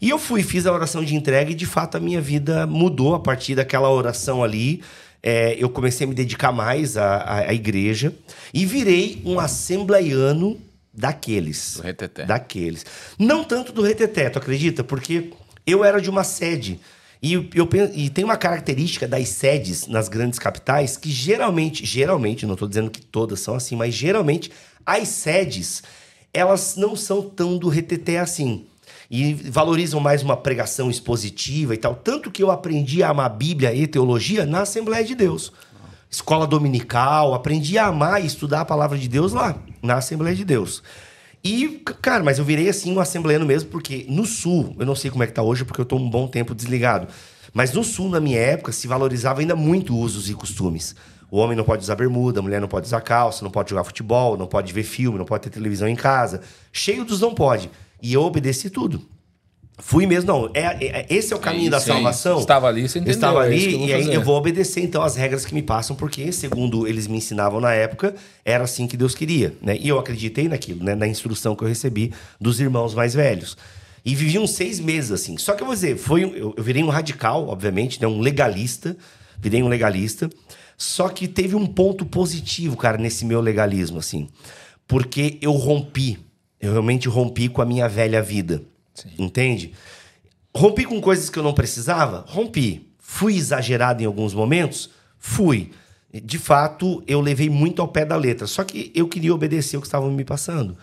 E 0.00 0.08
eu 0.08 0.18
fui, 0.18 0.42
fiz 0.42 0.66
a 0.66 0.72
oração 0.72 1.04
de 1.04 1.14
entrega 1.14 1.50
e 1.50 1.54
de 1.54 1.66
fato 1.66 1.96
a 1.96 2.00
minha 2.00 2.20
vida 2.20 2.66
mudou 2.66 3.14
a 3.14 3.20
partir 3.20 3.54
daquela 3.54 3.90
oração 3.90 4.42
ali. 4.42 4.82
É, 5.28 5.56
eu 5.58 5.68
comecei 5.68 6.06
a 6.06 6.08
me 6.08 6.14
dedicar 6.14 6.52
mais 6.52 6.96
à, 6.96 7.16
à, 7.16 7.38
à 7.48 7.52
igreja 7.52 8.14
e 8.54 8.64
virei 8.64 9.20
um 9.24 9.40
assembleiano 9.40 10.56
daqueles. 10.94 11.78
Do 11.78 11.82
reteté. 11.82 12.24
Daqueles. 12.24 12.86
Não 13.18 13.42
tanto 13.42 13.72
do 13.72 13.82
reteté, 13.82 14.30
tu 14.30 14.38
acredita? 14.38 14.84
Porque 14.84 15.32
eu 15.66 15.84
era 15.84 16.00
de 16.00 16.08
uma 16.08 16.22
sede. 16.22 16.78
E, 17.20 17.32
eu, 17.32 17.68
e 17.92 18.08
tem 18.08 18.24
uma 18.24 18.36
característica 18.36 19.08
das 19.08 19.28
sedes 19.30 19.88
nas 19.88 20.08
grandes 20.08 20.38
capitais 20.38 20.96
que 20.96 21.10
geralmente, 21.10 21.84
geralmente, 21.84 22.46
não 22.46 22.54
estou 22.54 22.68
dizendo 22.68 22.88
que 22.88 23.00
todas 23.00 23.40
são 23.40 23.56
assim, 23.56 23.74
mas 23.74 23.92
geralmente 23.92 24.52
as 24.84 25.08
sedes, 25.08 25.82
elas 26.32 26.76
não 26.76 26.94
são 26.94 27.20
tão 27.20 27.58
do 27.58 27.68
reteté 27.68 28.20
assim. 28.20 28.66
E 29.10 29.34
valorizam 29.34 30.00
mais 30.00 30.22
uma 30.22 30.36
pregação 30.36 30.90
expositiva 30.90 31.74
e 31.74 31.76
tal. 31.76 31.94
Tanto 31.94 32.30
que 32.30 32.42
eu 32.42 32.50
aprendi 32.50 33.02
a 33.02 33.10
amar 33.10 33.30
Bíblia 33.30 33.74
e 33.74 33.86
teologia 33.86 34.44
na 34.44 34.62
Assembleia 34.62 35.04
de 35.04 35.14
Deus. 35.14 35.52
Escola 36.10 36.46
dominical, 36.46 37.34
aprendi 37.34 37.78
a 37.78 37.86
amar 37.86 38.22
e 38.22 38.26
estudar 38.26 38.62
a 38.62 38.64
palavra 38.64 38.96
de 38.96 39.08
Deus 39.08 39.32
lá, 39.32 39.56
na 39.82 39.96
Assembleia 39.96 40.34
de 40.34 40.44
Deus. 40.44 40.82
E, 41.42 41.80
cara, 42.02 42.24
mas 42.24 42.38
eu 42.38 42.44
virei 42.44 42.68
assim 42.68 42.92
um 42.92 42.98
assembleano 42.98 43.46
mesmo, 43.46 43.70
porque 43.70 44.04
no 44.08 44.24
Sul, 44.24 44.74
eu 44.78 44.86
não 44.86 44.96
sei 44.96 45.10
como 45.10 45.22
é 45.22 45.26
que 45.26 45.32
tá 45.32 45.42
hoje, 45.42 45.64
porque 45.64 45.80
eu 45.80 45.84
tô 45.84 45.96
um 45.96 46.10
bom 46.10 46.26
tempo 46.26 46.54
desligado. 46.54 47.06
Mas 47.52 47.72
no 47.72 47.84
Sul, 47.84 48.08
na 48.08 48.20
minha 48.20 48.38
época, 48.38 48.72
se 48.72 48.88
valorizava 48.88 49.40
ainda 49.40 49.54
muito 49.54 49.96
usos 49.96 50.28
e 50.28 50.34
costumes. 50.34 50.96
O 51.30 51.38
homem 51.38 51.56
não 51.56 51.64
pode 51.64 51.82
usar 51.82 51.94
bermuda, 51.94 52.40
a 52.40 52.42
mulher 52.42 52.60
não 52.60 52.68
pode 52.68 52.86
usar 52.86 53.00
calça, 53.00 53.44
não 53.44 53.50
pode 53.50 53.70
jogar 53.70 53.84
futebol, 53.84 54.36
não 54.36 54.46
pode 54.46 54.72
ver 54.72 54.82
filme, 54.82 55.18
não 55.18 55.24
pode 55.24 55.44
ter 55.44 55.50
televisão 55.50 55.88
em 55.88 55.96
casa. 55.96 56.40
Cheio 56.72 57.04
dos 57.04 57.20
não 57.20 57.34
pode. 57.34 57.70
E 58.02 58.12
eu 58.14 58.22
obedeci 58.22 58.70
tudo. 58.70 59.02
Fui 59.78 60.06
mesmo, 60.06 60.28
não. 60.28 60.50
É, 60.54 60.62
é- 60.84 61.06
esse 61.10 61.34
é 61.34 61.36
o 61.36 61.38
caminho 61.38 61.70
da 61.70 61.76
aí. 61.76 61.82
salvação. 61.82 62.38
Estava 62.40 62.66
ali, 62.66 62.88
você 62.88 62.98
entendeu, 62.98 63.14
Estava 63.14 63.42
é 63.44 63.46
ali 63.46 63.76
vou 63.76 63.86
e 63.88 63.92
aí 63.92 64.14
eu 64.14 64.22
vou 64.22 64.34
obedecer 64.36 64.80
então 64.82 65.02
as 65.02 65.16
regras 65.16 65.44
que 65.44 65.52
me 65.54 65.62
passam, 65.62 65.94
porque 65.94 66.32
segundo 66.32 66.86
eles 66.86 67.06
me 67.06 67.18
ensinavam 67.18 67.60
na 67.60 67.74
época, 67.74 68.14
era 68.42 68.64
assim 68.64 68.86
que 68.86 68.96
Deus 68.96 69.14
queria, 69.14 69.54
né? 69.60 69.76
E 69.78 69.88
eu 69.88 69.98
acreditei 69.98 70.48
naquilo, 70.48 70.82
né? 70.82 70.94
Na 70.94 71.06
instrução 71.06 71.54
que 71.54 71.62
eu 71.62 71.68
recebi 71.68 72.10
dos 72.40 72.58
irmãos 72.58 72.94
mais 72.94 73.12
velhos. 73.12 73.54
E 74.02 74.14
vivi 74.14 74.38
uns 74.38 74.52
seis 74.52 74.80
meses 74.80 75.10
assim. 75.12 75.36
Só 75.36 75.52
que 75.52 75.62
eu 75.62 75.66
vou 75.66 75.74
dizer, 75.74 75.98
foi 75.98 76.24
um- 76.24 76.34
eu, 76.34 76.54
eu 76.56 76.62
virei 76.62 76.82
um 76.82 76.88
radical, 76.88 77.46
obviamente, 77.48 78.00
né? 78.00 78.06
Um 78.06 78.20
legalista, 78.20 78.96
virei 79.38 79.62
um 79.62 79.68
legalista. 79.68 80.30
Só 80.78 81.08
que 81.10 81.28
teve 81.28 81.54
um 81.54 81.66
ponto 81.66 82.06
positivo, 82.06 82.76
cara, 82.78 82.96
nesse 82.96 83.26
meu 83.26 83.42
legalismo, 83.42 83.98
assim, 83.98 84.28
porque 84.86 85.36
eu 85.42 85.52
rompi, 85.52 86.18
eu 86.60 86.72
realmente 86.72 87.08
rompi 87.08 87.48
com 87.48 87.60
a 87.62 87.66
minha 87.66 87.88
velha 87.88 88.22
vida, 88.22 88.62
entende? 89.18 89.72
Rompi 90.54 90.84
com 90.84 91.00
coisas 91.00 91.28
que 91.28 91.38
eu 91.38 91.42
não 91.42 91.52
precisava? 91.52 92.24
Rompi. 92.28 92.88
Fui 92.98 93.36
exagerado 93.36 94.02
em 94.02 94.06
alguns 94.06 94.34
momentos? 94.34 94.90
Fui. 95.18 95.70
De 96.12 96.38
fato, 96.38 97.02
eu 97.06 97.20
levei 97.20 97.50
muito 97.50 97.82
ao 97.82 97.88
pé 97.88 98.04
da 98.04 98.16
letra. 98.16 98.46
Só 98.46 98.64
que 98.64 98.90
eu 98.94 99.06
queria 99.06 99.34
obedecer 99.34 99.76
o 99.76 99.80
que 99.80 99.86
estavam 99.86 100.10
me 100.10 100.24
passando. 100.24 100.76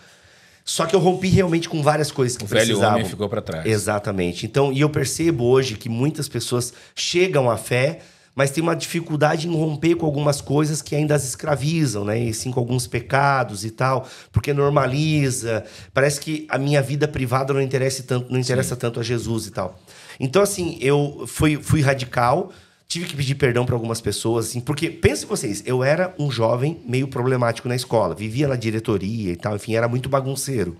Só 0.64 0.86
que 0.86 0.94
eu 0.96 1.00
rompi 1.00 1.28
realmente 1.28 1.68
com 1.68 1.82
várias 1.82 2.10
coisas 2.10 2.36
que 2.38 2.44
O 2.44 2.46
velho 2.46 2.64
precisavam. 2.66 2.98
homem 2.98 3.08
ficou 3.08 3.28
pra 3.28 3.42
trás. 3.42 3.66
Exatamente. 3.66 4.46
Então, 4.46 4.72
e 4.72 4.80
eu 4.80 4.88
percebo 4.88 5.44
hoje 5.44 5.74
que 5.76 5.88
muitas 5.88 6.28
pessoas 6.28 6.72
chegam 6.94 7.50
à 7.50 7.56
fé, 7.58 8.00
mas 8.34 8.50
tem 8.50 8.62
uma 8.62 8.74
dificuldade 8.74 9.48
em 9.48 9.54
romper 9.54 9.94
com 9.94 10.06
algumas 10.06 10.40
coisas 10.40 10.82
que 10.82 10.94
ainda 10.96 11.14
as 11.14 11.24
escravizam, 11.24 12.04
né? 12.04 12.18
E 12.18 12.34
sim 12.34 12.50
com 12.50 12.60
alguns 12.60 12.86
pecados 12.86 13.64
e 13.64 13.70
tal, 13.70 14.08
porque 14.32 14.52
normaliza. 14.52 15.64
Parece 15.92 16.20
que 16.20 16.46
a 16.48 16.58
minha 16.58 16.82
vida 16.82 17.06
privada 17.06 17.52
não 17.54 17.60
interessa 17.60 18.02
tanto, 18.02 18.32
não 18.32 18.38
interessa 18.38 18.74
tanto 18.74 18.98
a 18.98 19.02
Jesus 19.02 19.46
e 19.46 19.50
tal. 19.50 19.78
Então, 20.18 20.42
assim, 20.42 20.76
eu 20.80 21.24
fui, 21.26 21.56
fui 21.56 21.80
radical, 21.80 22.52
tive 22.88 23.06
que 23.06 23.16
pedir 23.16 23.34
perdão 23.34 23.64
para 23.64 23.74
algumas 23.74 24.00
pessoas, 24.00 24.46
assim, 24.46 24.60
porque 24.60 24.90
pensem 24.90 25.26
vocês, 25.28 25.62
eu 25.66 25.82
era 25.82 26.14
um 26.18 26.30
jovem 26.30 26.80
meio 26.86 27.08
problemático 27.08 27.68
na 27.68 27.74
escola, 27.74 28.14
vivia 28.14 28.46
na 28.46 28.56
diretoria 28.56 29.32
e 29.32 29.36
tal, 29.36 29.56
enfim, 29.56 29.74
era 29.74 29.88
muito 29.88 30.08
bagunceiro. 30.08 30.76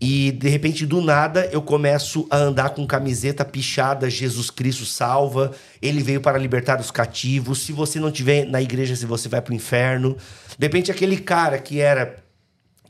E 0.00 0.32
de 0.32 0.48
repente, 0.48 0.86
do 0.86 1.02
nada, 1.02 1.46
eu 1.52 1.60
começo 1.60 2.26
a 2.30 2.38
andar 2.38 2.70
com 2.70 2.86
camiseta 2.86 3.44
pichada, 3.44 4.08
Jesus 4.08 4.50
Cristo 4.50 4.86
salva, 4.86 5.52
ele 5.82 6.02
veio 6.02 6.22
para 6.22 6.38
libertar 6.38 6.80
os 6.80 6.90
cativos. 6.90 7.58
Se 7.60 7.72
você 7.72 8.00
não 8.00 8.10
tiver 8.10 8.46
na 8.46 8.62
igreja, 8.62 8.96
se 8.96 9.04
você 9.04 9.28
vai 9.28 9.42
para 9.42 9.52
o 9.52 9.54
inferno. 9.54 10.16
De 10.58 10.66
repente, 10.66 10.90
aquele 10.90 11.18
cara 11.18 11.58
que 11.58 11.80
era 11.80 12.16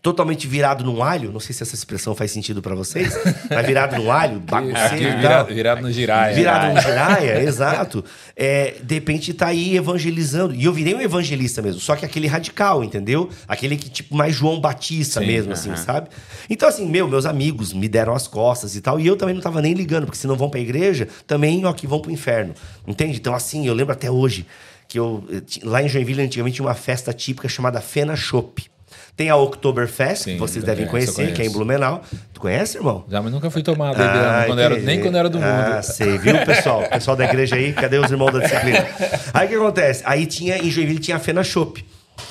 totalmente 0.03 0.47
virado 0.47 0.83
num 0.85 1.03
alho, 1.03 1.31
não 1.31 1.41
sei 1.41 1.55
se 1.55 1.63
essa 1.63 1.75
expressão 1.75 2.15
faz 2.15 2.31
sentido 2.31 2.63
para 2.63 2.75
vocês, 2.75 3.13
mas 3.51 3.67
virado 3.67 3.97
num 3.97 4.11
alho, 4.11 4.41
bagunceiro 4.41 5.19
virado, 5.19 5.55
virado 5.55 5.83
no 5.83 5.93
giraia. 5.93 6.35
Virado 6.35 6.73
um 6.73 6.81
giraia, 6.81 7.43
exato. 7.45 8.05
É, 8.35 8.77
de 8.83 8.95
repente 8.95 9.35
tá 9.35 9.49
aí 9.49 9.77
evangelizando. 9.77 10.55
E 10.55 10.65
eu 10.65 10.73
virei 10.73 10.95
um 10.95 11.01
evangelista 11.01 11.61
mesmo, 11.61 11.81
só 11.81 11.95
que 11.97 12.05
aquele 12.05 12.27
radical, 12.27 12.83
entendeu? 12.83 13.29
Aquele 13.47 13.77
que, 13.77 13.91
tipo, 13.91 14.15
mais 14.17 14.35
João 14.35 14.61
Batista 14.61 15.21
Sim, 15.21 15.27
mesmo, 15.27 15.53
assim, 15.53 15.75
sabe? 15.77 16.09
Então, 16.49 16.69
assim, 16.69 16.87
meu, 16.89 17.07
meus 17.07 17.27
amigos 17.27 17.73
me 17.73 17.89
deram 17.89 18.15
as 18.15 18.27
costas 18.27 18.75
e 18.77 18.81
tal. 18.81 18.99
E 18.99 19.07
eu 19.07 19.17
também 19.17 19.35
não 19.35 19.43
tava 19.43 19.61
nem 19.61 19.75
ligando, 19.75 20.07
porque 20.07 20.19
se 20.19 20.27
não 20.27 20.37
vão 20.37 20.49
pra 20.49 20.61
igreja, 20.61 21.09
também, 21.27 21.65
ó, 21.65 21.73
que 21.73 21.87
vão 21.87 22.01
pro 22.01 22.11
inferno. 22.11 22.55
Entende? 22.87 23.19
Então, 23.19 23.35
assim, 23.35 23.67
eu 23.67 23.75
lembro 23.75 23.93
até 23.93 24.11
hoje 24.11 24.47
que 24.89 24.99
eu. 24.99 25.25
eh, 25.31 25.43
Lá 25.63 25.83
em 25.83 25.89
Joinville, 25.89 26.23
antigamente, 26.23 26.57
tinha 26.57 26.67
uma 26.67 26.75
festa 26.75 27.13
típica 27.13 27.49
chamada 27.49 27.81
Fena 27.81 28.17
Chopp. 28.17 28.71
Tem 29.17 29.29
a 29.29 29.37
Oktoberfest, 29.37 30.25
que 30.25 30.37
vocês 30.37 30.65
devem 30.65 30.87
conhecer, 30.87 31.33
que 31.35 31.43
é 31.43 31.47
em. 31.47 31.51
Blumenau. 31.51 32.03
Tu 32.33 32.41
conhece, 32.41 32.79
irmão? 32.79 33.05
Já, 33.09 33.21
mas 33.21 33.31
nunca 33.33 33.51
fui 33.51 33.63
tomado 33.63 33.97
bebendo, 33.97 34.19
Ah, 34.19 34.45
quando 34.47 34.61
era, 34.61 34.77
nem 34.79 35.01
quando 35.01 35.17
era 35.19 35.29
do 35.29 35.39
mundo. 35.39 35.47
Ah, 35.47 35.83
sei, 35.83 36.17
viu, 36.17 36.39
pessoal? 36.47 36.83
Pessoal 36.89 37.17
da 37.17 37.25
igreja 37.25 37.57
aí, 37.57 37.73
cadê 37.73 37.99
os 37.99 38.11
irmãos 38.11 38.31
da 38.33 38.39
disciplina? 38.39 38.87
Aí 39.35 39.47
o 39.47 39.49
que 39.51 39.55
acontece? 39.57 40.03
Aí 40.07 40.25
tinha, 40.27 40.57
em 40.57 40.71
Joinville 40.71 40.99
tinha 41.01 41.17
a 41.19 41.21
Fena 41.21 41.45
Chopp. 41.45 41.85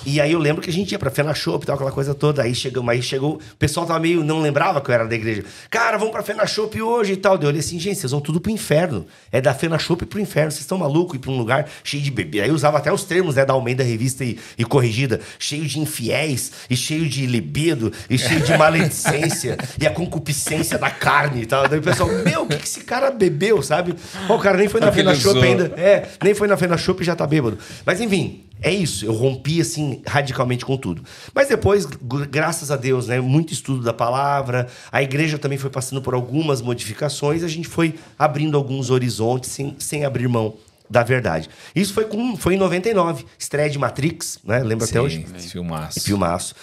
E 0.06 0.20
aí 0.22 0.32
eu 0.32 0.40
lembro 0.40 0.62
que 0.62 0.70
a 0.70 0.74
gente 0.74 0.92
ia 0.92 1.00
pra 1.00 1.10
Fena 1.10 1.34
Shop 1.34 1.64
e 1.64 1.68
tal, 1.68 1.76
aquela 1.76 1.92
coisa 1.92 2.14
toda. 2.14 2.44
Aí 2.44 2.56
chegou, 2.56 2.88
aí 2.90 3.02
chegou, 3.02 3.36
o 3.36 3.58
pessoal 3.58 3.86
tava 3.86 4.00
meio, 4.00 4.24
não 4.24 4.42
lembrava 4.42 4.82
que 4.82 4.90
eu 4.90 4.96
era 4.96 5.08
da 5.08 5.16
igreja. 5.16 5.44
Cara, 5.70 5.98
vamos 5.98 6.12
pra 6.12 6.24
Fena 6.24 6.46
Shop 6.46 6.82
hoje 6.82 7.14
e 7.14 7.18
tal. 7.18 7.38
Daí 7.38 7.46
eu 7.46 7.50
olhei 7.50 7.60
assim, 7.60 7.80
gente, 7.80 7.98
vocês 8.00 8.12
vão 8.12 8.22
tudo 8.22 8.40
pro 8.40 8.52
inferno. 8.52 9.06
É 9.32 9.42
da 9.42 9.54
Fena 9.54 9.78
Shop 9.78 10.06
pro 10.06 10.20
inferno. 10.20 10.52
Vocês 10.52 10.62
estão 10.62 10.78
malucos 10.78 11.16
ir 11.16 11.20
pra 11.20 11.32
um 11.32 11.38
lugar 11.38 11.70
cheio 11.84 12.02
de 12.02 12.12
bebê. 12.12 12.42
Aí 12.42 12.50
eu 12.50 12.56
usava 12.56 12.78
até 12.78 12.92
os 12.92 13.04
termos, 13.04 13.36
né, 13.36 13.46
da 13.46 13.54
Almeida 13.54 13.84
Revista 13.84 14.24
e, 14.24 14.38
e 14.58 14.64
Corrigida. 14.64 15.20
Cheio 15.38 15.66
de 15.66 15.80
infiéis, 15.80 16.52
e 16.70 16.76
cheio 16.76 17.08
de 17.08 17.26
libido, 17.26 17.92
e 18.10 18.18
cheio 18.18 18.42
de 18.42 18.58
maledicência, 18.58 19.58
e 19.80 19.86
a 19.86 19.92
concupiscência 19.92 20.78
da 20.78 20.90
carne 20.90 21.44
e 21.44 21.46
tal. 21.46 21.68
Daí 21.68 21.80
o 21.80 21.82
pessoal, 21.82 22.10
meu, 22.10 22.44
o 22.44 22.48
que, 22.48 22.58
que 22.58 22.66
esse 22.66 22.82
cara 22.82 23.12
bebeu, 23.12 23.62
sabe? 23.62 23.96
Pô, 24.28 24.36
o 24.36 24.40
cara 24.40 24.58
nem 24.58 24.68
foi 24.68 24.80
na 24.82 24.92
Fena 24.92 25.16
Shop 25.16 25.42
ainda. 25.42 25.74
É, 25.78 26.08
nem 26.24 26.34
foi 26.34 26.48
na 26.48 26.58
Fena 26.58 26.78
Shop 26.78 27.02
e 27.02 27.06
já 27.06 27.16
tá 27.16 27.26
bêbado. 27.28 27.58
Mas 27.86 28.00
enfim, 28.02 28.44
é 28.62 28.74
isso. 28.74 29.06
Eu 29.06 29.14
rompi, 29.14 29.62
assim, 29.62 30.02
radicalmente 30.06 30.66
com 30.66 30.78
tudo. 30.78 31.04
Mas 31.34 31.48
depois, 31.48 31.86
graças 31.86 32.72
a 32.72 32.76
Deus, 32.76 33.08
né? 33.08 33.20
Muito 33.20 33.54
estudo 33.54 33.84
da 33.84 33.94
palavra. 33.94 34.68
A 34.92 35.02
igreja 35.02 35.38
também 35.38 35.58
foi 35.58 35.70
passando 35.70 36.02
por 36.02 36.14
algumas 36.14 36.62
modificações. 36.62 37.44
A 37.44 37.48
gente 37.48 37.68
foi 37.68 37.96
abrindo 38.18 38.58
alguns 38.58 38.90
horizontes 38.90 39.50
sem, 39.50 39.76
sem 39.80 40.04
abrir 40.04 40.28
mão 40.28 40.56
da 40.90 41.04
verdade. 41.04 41.50
Isso 41.76 41.94
foi, 41.94 42.06
com, 42.06 42.36
foi 42.36 42.56
em 42.56 42.58
99. 42.58 43.26
Estreia 43.38 43.70
de 43.70 43.78
Matrix, 43.78 44.40
né? 44.44 44.60
Lembra 44.64 44.86
até 44.86 45.00
hoje? 45.00 45.26
Sim, 45.38 45.50
filmaço. 45.50 46.00
Filmaço. 46.02 46.56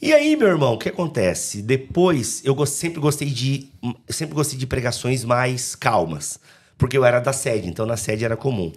E 0.00 0.12
aí, 0.12 0.36
meu 0.36 0.48
irmão, 0.48 0.74
o 0.74 0.78
que 0.78 0.88
acontece? 0.88 1.62
Depois, 1.62 2.42
eu 2.44 2.66
sempre 2.66 3.00
gostei 3.00 3.30
de 3.30 3.70
sempre 4.08 4.34
gostei 4.34 4.58
de 4.58 4.66
pregações 4.66 5.24
mais 5.24 5.74
calmas, 5.74 6.38
porque 6.76 6.96
eu 6.96 7.04
era 7.04 7.20
da 7.20 7.32
sede, 7.32 7.68
então 7.68 7.86
na 7.86 7.96
sede 7.96 8.24
era 8.24 8.36
comum. 8.36 8.72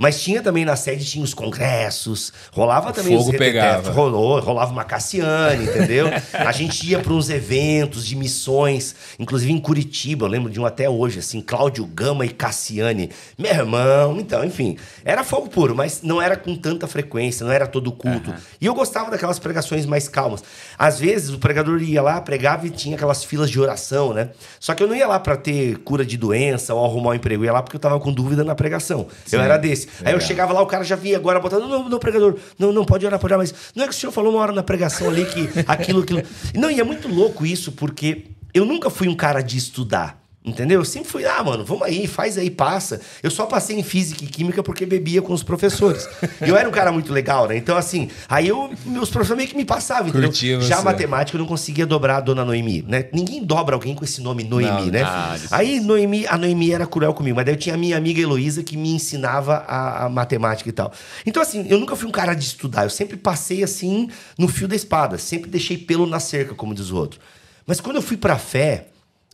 Mas 0.00 0.18
tinha 0.18 0.40
também 0.40 0.64
na 0.64 0.76
sede, 0.76 1.04
tinha 1.04 1.22
os 1.22 1.34
congressos, 1.34 2.32
rolava 2.52 2.90
também 2.90 3.18
fogo 3.18 3.32
os 3.32 3.36
pegava. 3.36 3.90
rolou, 3.90 4.40
rolava 4.40 4.72
uma 4.72 4.82
Cassiane, 4.82 5.64
entendeu? 5.64 6.06
a 6.32 6.50
gente 6.52 6.88
ia 6.88 7.00
para 7.00 7.12
uns 7.12 7.28
eventos 7.28 8.06
de 8.06 8.16
missões, 8.16 8.94
inclusive 9.18 9.52
em 9.52 9.60
Curitiba, 9.60 10.24
eu 10.24 10.30
lembro 10.30 10.50
de 10.50 10.58
um 10.58 10.64
até 10.64 10.88
hoje, 10.88 11.18
assim, 11.18 11.42
Cláudio 11.42 11.84
Gama 11.84 12.24
e 12.24 12.30
Cassiane. 12.30 13.10
Meu 13.36 13.52
irmão, 13.52 14.18
então, 14.18 14.42
enfim, 14.42 14.78
era 15.04 15.22
fogo 15.22 15.50
puro, 15.50 15.76
mas 15.76 16.00
não 16.02 16.22
era 16.22 16.34
com 16.34 16.56
tanta 16.56 16.86
frequência, 16.86 17.44
não 17.44 17.52
era 17.52 17.66
todo 17.66 17.92
culto. 17.92 18.32
E 18.58 18.64
eu 18.64 18.74
gostava 18.74 19.10
daquelas 19.10 19.38
pregações 19.38 19.84
mais 19.84 20.08
calmas. 20.08 20.42
Às 20.78 20.98
vezes 20.98 21.28
o 21.28 21.38
pregador 21.38 21.82
ia 21.82 22.00
lá, 22.00 22.18
pregava 22.22 22.66
e 22.66 22.70
tinha 22.70 22.96
aquelas 22.96 23.22
filas 23.22 23.50
de 23.50 23.60
oração, 23.60 24.14
né? 24.14 24.30
Só 24.58 24.72
que 24.74 24.82
eu 24.82 24.86
não 24.88 24.96
ia 24.96 25.06
lá 25.06 25.20
para 25.20 25.36
ter 25.36 25.76
cura 25.80 26.06
de 26.06 26.16
doença 26.16 26.72
ou 26.72 26.82
arrumar 26.86 27.10
um 27.10 27.14
emprego, 27.14 27.42
eu 27.42 27.48
ia 27.48 27.52
lá 27.52 27.62
porque 27.62 27.76
eu 27.76 27.80
tava 27.80 28.00
com 28.00 28.10
dúvida 28.10 28.42
na 28.42 28.54
pregação. 28.54 29.06
Eu 29.30 29.42
era 29.42 29.58
desse. 29.58 29.89
Aí 29.98 30.12
eu 30.12 30.14
legal. 30.14 30.20
chegava 30.20 30.52
lá, 30.52 30.62
o 30.62 30.66
cara 30.66 30.84
já 30.84 30.96
vinha 30.96 31.16
agora 31.16 31.40
botando, 31.40 31.68
não, 31.68 31.88
não, 31.88 31.98
pregador, 31.98 32.36
não, 32.58 32.72
não, 32.72 32.84
pode 32.84 33.06
orar, 33.06 33.18
pode 33.18 33.32
orar, 33.32 33.38
mas 33.38 33.72
não 33.74 33.84
é 33.84 33.88
que 33.88 33.94
o 33.94 33.96
senhor 33.96 34.12
falou 34.12 34.32
uma 34.32 34.40
hora 34.40 34.52
na 34.52 34.62
pregação 34.62 35.08
ali 35.08 35.24
que 35.24 35.48
aquilo, 35.66 36.02
aquilo. 36.02 36.22
Não, 36.54 36.70
e 36.70 36.80
é 36.80 36.84
muito 36.84 37.08
louco 37.08 37.44
isso, 37.44 37.72
porque 37.72 38.26
eu 38.52 38.64
nunca 38.64 38.90
fui 38.90 39.08
um 39.08 39.16
cara 39.16 39.40
de 39.40 39.56
estudar. 39.56 40.19
Entendeu? 40.42 40.80
Eu 40.80 40.84
sempre 40.86 41.10
fui, 41.10 41.26
ah, 41.26 41.44
mano, 41.44 41.66
vamos 41.66 41.82
aí, 41.82 42.06
faz 42.06 42.38
aí, 42.38 42.50
passa. 42.50 42.98
Eu 43.22 43.30
só 43.30 43.44
passei 43.44 43.78
em 43.78 43.82
física 43.82 44.24
e 44.24 44.26
química 44.26 44.62
porque 44.62 44.86
bebia 44.86 45.20
com 45.20 45.34
os 45.34 45.42
professores. 45.42 46.08
E 46.40 46.48
eu 46.48 46.56
era 46.56 46.66
um 46.66 46.72
cara 46.72 46.90
muito 46.90 47.12
legal, 47.12 47.46
né? 47.46 47.58
Então, 47.58 47.76
assim, 47.76 48.08
aí 48.26 48.48
eu, 48.48 48.70
meus 48.86 49.10
professores 49.10 49.36
meio 49.36 49.50
que 49.50 49.56
me 49.56 49.66
passavam, 49.66 50.08
entendeu? 50.08 50.30
Curtia 50.30 50.58
Já 50.62 50.76
você. 50.76 50.80
a 50.80 50.82
matemática 50.82 51.36
eu 51.36 51.40
não 51.40 51.46
conseguia 51.46 51.84
dobrar 51.84 52.16
a 52.16 52.20
dona 52.20 52.42
Noemi, 52.42 52.82
né? 52.88 53.04
Ninguém 53.12 53.44
dobra 53.44 53.74
alguém 53.74 53.94
com 53.94 54.02
esse 54.02 54.22
nome 54.22 54.42
Noemi, 54.42 54.70
Não, 54.70 54.86
né? 54.86 55.04
difícil. 55.34 55.48
aí 55.54 55.78
Noemi, 55.78 56.26
a 56.26 56.38
Noemi 56.38 56.72
era 56.72 56.86
cruel 56.86 57.12
comigo, 57.12 57.36
mas 57.36 57.44
daí 57.44 57.54
eu 57.54 57.58
tinha 57.58 57.74
a 57.74 57.78
minha 57.78 57.98
amiga 57.98 58.18
Heloísa 58.18 58.62
que 58.62 58.78
me 58.78 58.94
ensinava 58.94 59.56
a, 59.68 60.06
a 60.06 60.08
matemática 60.08 60.70
e 60.70 60.72
tal. 60.72 60.90
Então, 61.26 61.42
assim, 61.42 61.66
eu 61.68 61.78
nunca 61.78 61.94
fui 61.94 62.08
um 62.08 62.12
cara 62.12 62.32
de 62.32 62.44
estudar, 62.44 62.84
eu 62.84 62.90
sempre 62.90 63.18
passei 63.18 63.62
assim 63.62 64.08
no 64.38 64.48
fio 64.48 64.66
da 64.66 64.74
espada, 64.74 65.18
sempre 65.18 65.50
deixei 65.50 65.76
pelo 65.76 66.06
na 66.06 66.18
cerca, 66.18 66.54
como 66.54 66.74
diz 66.74 66.90
o 66.90 66.96
outro. 66.96 67.20
Mas 67.66 67.78
quando 67.78 67.96
eu 67.96 68.02
fui 68.02 68.16
pra 68.16 68.38
fé 68.38 68.86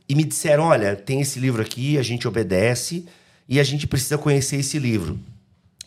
e 0.09 0.15
me 0.15 0.25
disseram: 0.25 0.65
olha, 0.65 0.95
tem 0.97 1.21
esse 1.21 1.39
livro 1.39 1.63
aqui, 1.63 1.99
a 1.99 2.03
gente 2.03 2.27
obedece 2.27 3.05
e 3.49 3.61
a 3.61 3.65
gente 3.65 3.87
precisa 3.87 4.19
conhecer 4.19 4.57
esse 4.57 4.79
livro. 4.79 5.19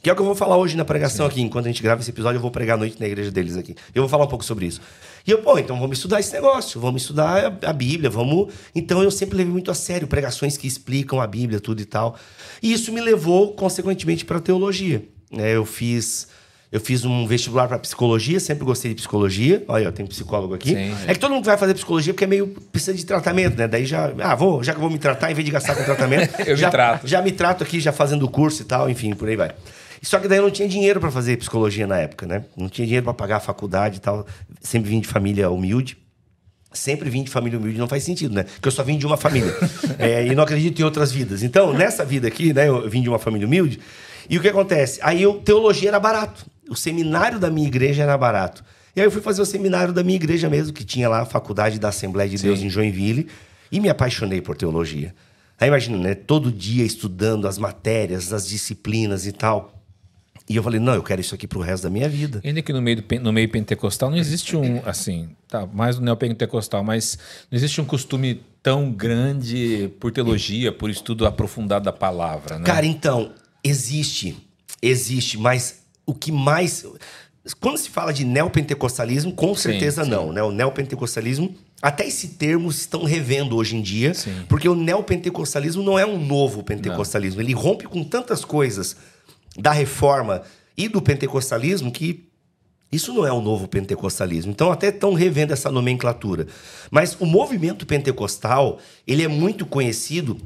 Que 0.02 0.10
é 0.10 0.14
o 0.14 0.16
que 0.16 0.22
eu 0.22 0.26
vou 0.26 0.36
falar 0.36 0.56
hoje 0.56 0.78
na 0.78 0.86
pregação 0.86 1.26
aqui. 1.26 1.42
Enquanto 1.42 1.66
a 1.66 1.68
gente 1.68 1.84
grava 1.84 2.00
esse 2.00 2.10
episódio, 2.10 2.38
eu 2.38 2.42
vou 2.42 2.52
pregar 2.52 2.76
à 2.76 2.80
noite 2.80 2.98
na 3.00 3.06
igreja 3.06 3.30
deles 3.32 3.58
aqui. 3.58 3.76
Eu 3.94 4.02
vou 4.02 4.10
falar 4.10 4.24
um 4.24 4.30
pouco 4.30 4.46
sobre 4.46 4.66
isso. 4.66 4.80
E 5.28 5.32
eu, 5.32 5.42
pô, 5.42 5.58
então 5.60 5.78
vamos 5.78 5.98
estudar 5.98 6.22
esse 6.22 6.32
negócio, 6.32 6.80
vamos 6.80 7.02
estudar 7.02 7.60
a, 7.62 7.70
a 7.70 7.74
Bíblia, 7.74 8.10
vamos. 8.10 8.54
Então 8.74 9.04
eu 9.04 9.12
sempre 9.12 9.36
levei 9.36 9.52
muito 9.52 9.70
a 9.70 9.74
sério 9.74 10.08
pregações 10.08 10.56
que 10.56 10.66
explicam 10.68 11.20
a 11.20 11.28
Bíblia, 11.28 11.60
tudo 11.60 11.82
e 11.82 11.86
tal. 11.86 12.18
E 12.64 12.72
isso 12.72 12.94
me 12.94 13.02
levou, 13.02 13.54
consequentemente, 13.54 14.24
para 14.24 14.40
teologia. 14.40 15.04
né? 15.30 15.54
eu 15.54 15.66
fiz. 15.66 16.30
Eu 16.72 16.80
fiz 16.80 17.04
um 17.04 17.26
vestibular 17.26 17.68
para 17.68 17.80
psicologia, 17.80 18.40
sempre 18.40 18.64
gostei 18.64 18.92
de 18.92 18.96
psicologia. 18.96 19.64
Olha, 19.68 19.92
tenho 19.92 20.08
psicólogo 20.08 20.54
aqui. 20.54 20.70
Sim. 20.70 20.96
É 21.08 21.14
que 21.14 21.20
todo 21.20 21.34
mundo 21.34 21.46
vai 21.46 21.58
fazer 21.58 21.74
psicologia 21.74 22.14
porque 22.14 22.26
é 22.26 22.28
meio 22.28 22.48
precisa 22.72 22.96
de 22.96 23.04
tratamento, 23.04 23.58
né? 23.58 23.68
Daí 23.68 23.88
já, 23.88 24.14
ah, 24.20 24.36
vou, 24.36 24.64
já 24.64 24.74
que 24.74 24.78
eu 24.78 24.82
vou 24.82 24.90
me 24.92 25.00
tratar, 25.00 25.32
em 25.32 25.34
vez 25.34 25.44
de 25.44 25.52
gastar 25.52 25.76
com 25.76 25.84
tratamento, 25.84 26.30
Eu 26.46 26.56
me 26.56 26.62
já, 26.62 26.70
trato. 26.70 27.08
já 27.08 27.22
me 27.24 27.32
trato 27.32 27.64
aqui, 27.64 27.80
já 27.80 27.92
fazendo 27.92 28.24
o 28.24 28.30
curso 28.30 28.62
e 28.62 28.66
tal, 28.66 28.88
enfim, 28.88 29.14
por 29.16 29.28
aí 29.28 29.36
vai. 29.36 29.52
Só 30.02 30.20
que 30.20 30.28
daí 30.28 30.38
eu 30.38 30.44
não 30.44 30.52
tinha 30.52 30.68
dinheiro 30.68 31.00
para 31.00 31.10
fazer 31.10 31.38
psicologia 31.38 31.88
na 31.88 31.98
época, 31.98 32.28
né? 32.28 32.46
Não 32.56 32.70
tinha 32.70 32.86
dinheiro 32.86 33.04
para 33.04 33.16
pagar 33.16 33.38
a 33.38 33.40
faculdade 33.40 33.98
e 33.98 34.00
tal. 34.00 34.26
Sempre 34.62 34.92
vim 34.92 35.00
de 35.00 35.08
família 35.08 35.50
humilde. 35.50 35.98
Sempre 36.72 37.10
vim 37.10 37.24
de 37.24 37.32
família 37.32 37.58
humilde, 37.58 37.80
não 37.80 37.88
faz 37.88 38.04
sentido, 38.04 38.36
né? 38.36 38.44
Porque 38.44 38.68
eu 38.68 38.72
só 38.72 38.84
vim 38.84 38.98
de 38.98 39.08
uma 39.08 39.18
família. 39.18 39.54
É, 39.98 40.26
e 40.26 40.34
não 40.34 40.44
acredito 40.44 40.80
em 40.80 40.86
outras 40.86 41.12
vidas. 41.12 41.44
Então, 41.44 41.74
nessa 41.74 42.06
vida 42.06 42.26
aqui, 42.26 42.54
né? 42.54 42.70
Eu 42.70 42.90
vim 42.90 43.02
de 43.02 43.10
uma 43.10 43.20
família 43.20 43.46
humilde. 43.46 43.82
E 44.30 44.38
o 44.38 44.42
que 44.42 44.48
acontece? 44.48 44.98
Aí 45.02 45.22
eu, 45.22 45.34
teologia 45.34 45.90
era 45.90 46.00
barato. 46.00 46.46
O 46.70 46.76
seminário 46.76 47.40
da 47.40 47.50
minha 47.50 47.68
igreja 47.68 48.04
era 48.04 48.18
barato. 48.18 48.64
E 48.96 49.00
aí 49.00 49.08
eu 49.08 49.12
fui 49.12 49.22
fazer 49.22 49.42
o 49.42 49.46
seminário 49.46 49.94
da 49.94 50.04
minha 50.04 50.16
igreja 50.16 50.50
mesmo, 50.50 50.74
que 50.74 50.84
tinha 50.84 51.08
lá 51.08 51.22
a 51.22 51.26
faculdade 51.26 51.80
da 51.80 51.90
Assembleia 51.90 52.30
de 52.30 52.38
Deus 52.38 52.60
em 52.60 52.70
Joinville. 52.70 53.28
E 53.72 53.80
me 53.80 53.90
apaixonei 53.90 54.42
por 54.42 54.56
teologia. 54.56 55.14
Aí 55.60 55.68
imagina, 55.68 55.98
né? 55.98 56.16
Todo 56.16 56.52
dia 56.52 56.86
estudando 56.86 57.48
as 57.48 57.58
matérias, 57.58 58.32
as 58.34 58.48
disciplinas 58.48 59.28
e 59.28 59.32
tal. 59.32 59.80
E 60.50 60.56
eu 60.56 60.64
falei, 60.64 60.80
não, 60.80 60.96
eu 60.96 61.04
quero 61.04 61.22
isso 61.22 61.36
aqui 61.36 61.46
pro 61.46 61.60
resto 61.60 61.84
da 61.84 61.92
minha 61.92 62.10
vida. 62.10 62.42
Ainda 62.44 62.62
que 62.64 62.74
no 62.74 62.82
meio, 62.82 63.04
do 63.04 63.20
no 63.20 63.32
meio 63.32 63.48
pentecostal 63.50 64.10
não 64.10 64.18
existe 64.18 64.58
um, 64.58 64.82
assim, 64.84 65.30
tá, 65.48 65.68
mais 65.68 66.00
no 66.00 66.06
neopentecostal, 66.06 66.84
mas 66.84 67.20
não 67.52 67.56
existe 67.56 67.80
um 67.80 67.86
costume 67.86 68.42
tão 68.64 68.92
grande 68.92 69.92
por 70.00 70.12
teologia, 70.12 70.72
por 70.72 70.90
estudo 70.90 71.28
aprofundado 71.28 71.86
da 71.86 71.94
palavra, 71.94 72.58
né? 72.58 72.66
Cara, 72.66 72.86
então, 72.86 73.32
existe, 73.64 74.36
existe, 74.82 75.38
mas 75.38 75.84
o 76.10 76.14
que 76.14 76.32
mais. 76.32 76.84
Quando 77.60 77.78
se 77.78 77.90
fala 77.90 78.12
de 78.12 78.26
neopentecostalismo, 78.26 79.32
com 79.34 79.54
certeza 79.54 80.04
sim. 80.04 80.10
não, 80.10 80.34
né? 80.34 80.42
O 80.42 80.52
neopentecostalismo, 80.52 81.56
até 81.82 82.08
esse 82.08 82.30
termo 82.30 82.70
estão 82.70 83.04
revendo 83.04 83.56
hoje 83.56 83.76
em 83.76 83.82
dia, 83.82 84.14
Sim. 84.14 84.44
porque 84.50 84.68
o 84.68 84.76
neopentecostalismo 84.76 85.84
não 85.84 85.98
é 85.98 86.06
um 86.06 86.24
novo 86.24 86.64
pentecostalismo. 86.64 87.42
Ele 87.42 87.54
rompe 87.54 87.86
com 87.86 88.04
tantas 88.04 88.44
coisas 88.44 88.98
da 89.58 89.72
reforma 89.72 90.42
e 90.76 90.90
do 90.90 91.02
pentecostalismo 91.02 91.92
que 91.92 92.28
isso 92.92 93.14
não 93.14 93.26
é 93.26 93.32
o 93.32 93.40
novo 93.40 93.68
pentecostalismo. 93.68 94.52
Então 94.52 94.72
até 94.72 94.90
estão 94.90 95.14
revendo 95.14 95.54
essa 95.54 95.72
nomenclatura. 95.72 96.48
Mas 96.90 97.16
o 97.20 97.26
movimento 97.26 97.86
pentecostal, 97.86 98.80
ele 99.08 99.24
é 99.24 99.28
muito 99.28 99.66
conhecido 99.66 100.38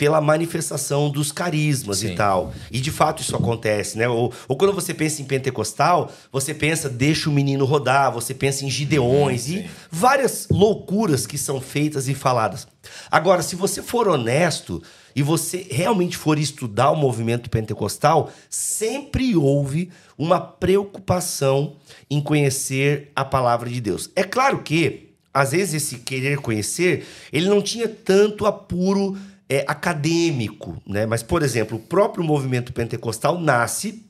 pela 0.00 0.18
manifestação 0.18 1.10
dos 1.10 1.30
carismas 1.30 1.98
Sim. 1.98 2.12
e 2.12 2.14
tal. 2.14 2.54
E 2.70 2.80
de 2.80 2.90
fato 2.90 3.20
isso 3.20 3.36
acontece, 3.36 3.98
né? 3.98 4.08
Ou, 4.08 4.32
ou 4.48 4.56
quando 4.56 4.72
você 4.72 4.94
pensa 4.94 5.20
em 5.20 5.26
pentecostal, 5.26 6.10
você 6.32 6.54
pensa 6.54 6.88
deixa 6.88 7.28
o 7.28 7.32
menino 7.32 7.66
rodar, 7.66 8.10
você 8.10 8.32
pensa 8.32 8.64
em 8.64 8.70
gideões 8.70 9.50
e 9.50 9.68
várias 9.90 10.48
loucuras 10.50 11.26
que 11.26 11.36
são 11.36 11.60
feitas 11.60 12.08
e 12.08 12.14
faladas. 12.14 12.66
Agora, 13.10 13.42
se 13.42 13.54
você 13.54 13.82
for 13.82 14.08
honesto 14.08 14.82
e 15.14 15.22
você 15.22 15.66
realmente 15.70 16.16
for 16.16 16.38
estudar 16.38 16.92
o 16.92 16.96
movimento 16.96 17.50
pentecostal, 17.50 18.32
sempre 18.48 19.36
houve 19.36 19.90
uma 20.16 20.40
preocupação 20.40 21.76
em 22.10 22.22
conhecer 22.22 23.12
a 23.14 23.22
palavra 23.22 23.68
de 23.68 23.82
Deus. 23.82 24.08
É 24.16 24.22
claro 24.22 24.62
que, 24.62 25.10
às 25.34 25.50
vezes, 25.50 25.74
esse 25.74 25.98
querer 25.98 26.38
conhecer, 26.38 27.06
ele 27.30 27.50
não 27.50 27.60
tinha 27.60 27.86
tanto 27.86 28.46
apuro 28.46 29.14
é, 29.50 29.64
acadêmico, 29.66 30.80
né? 30.86 31.04
Mas, 31.04 31.24
por 31.24 31.42
exemplo, 31.42 31.76
o 31.76 31.80
próprio 31.80 32.22
movimento 32.22 32.72
pentecostal 32.72 33.40
nasce 33.40 34.06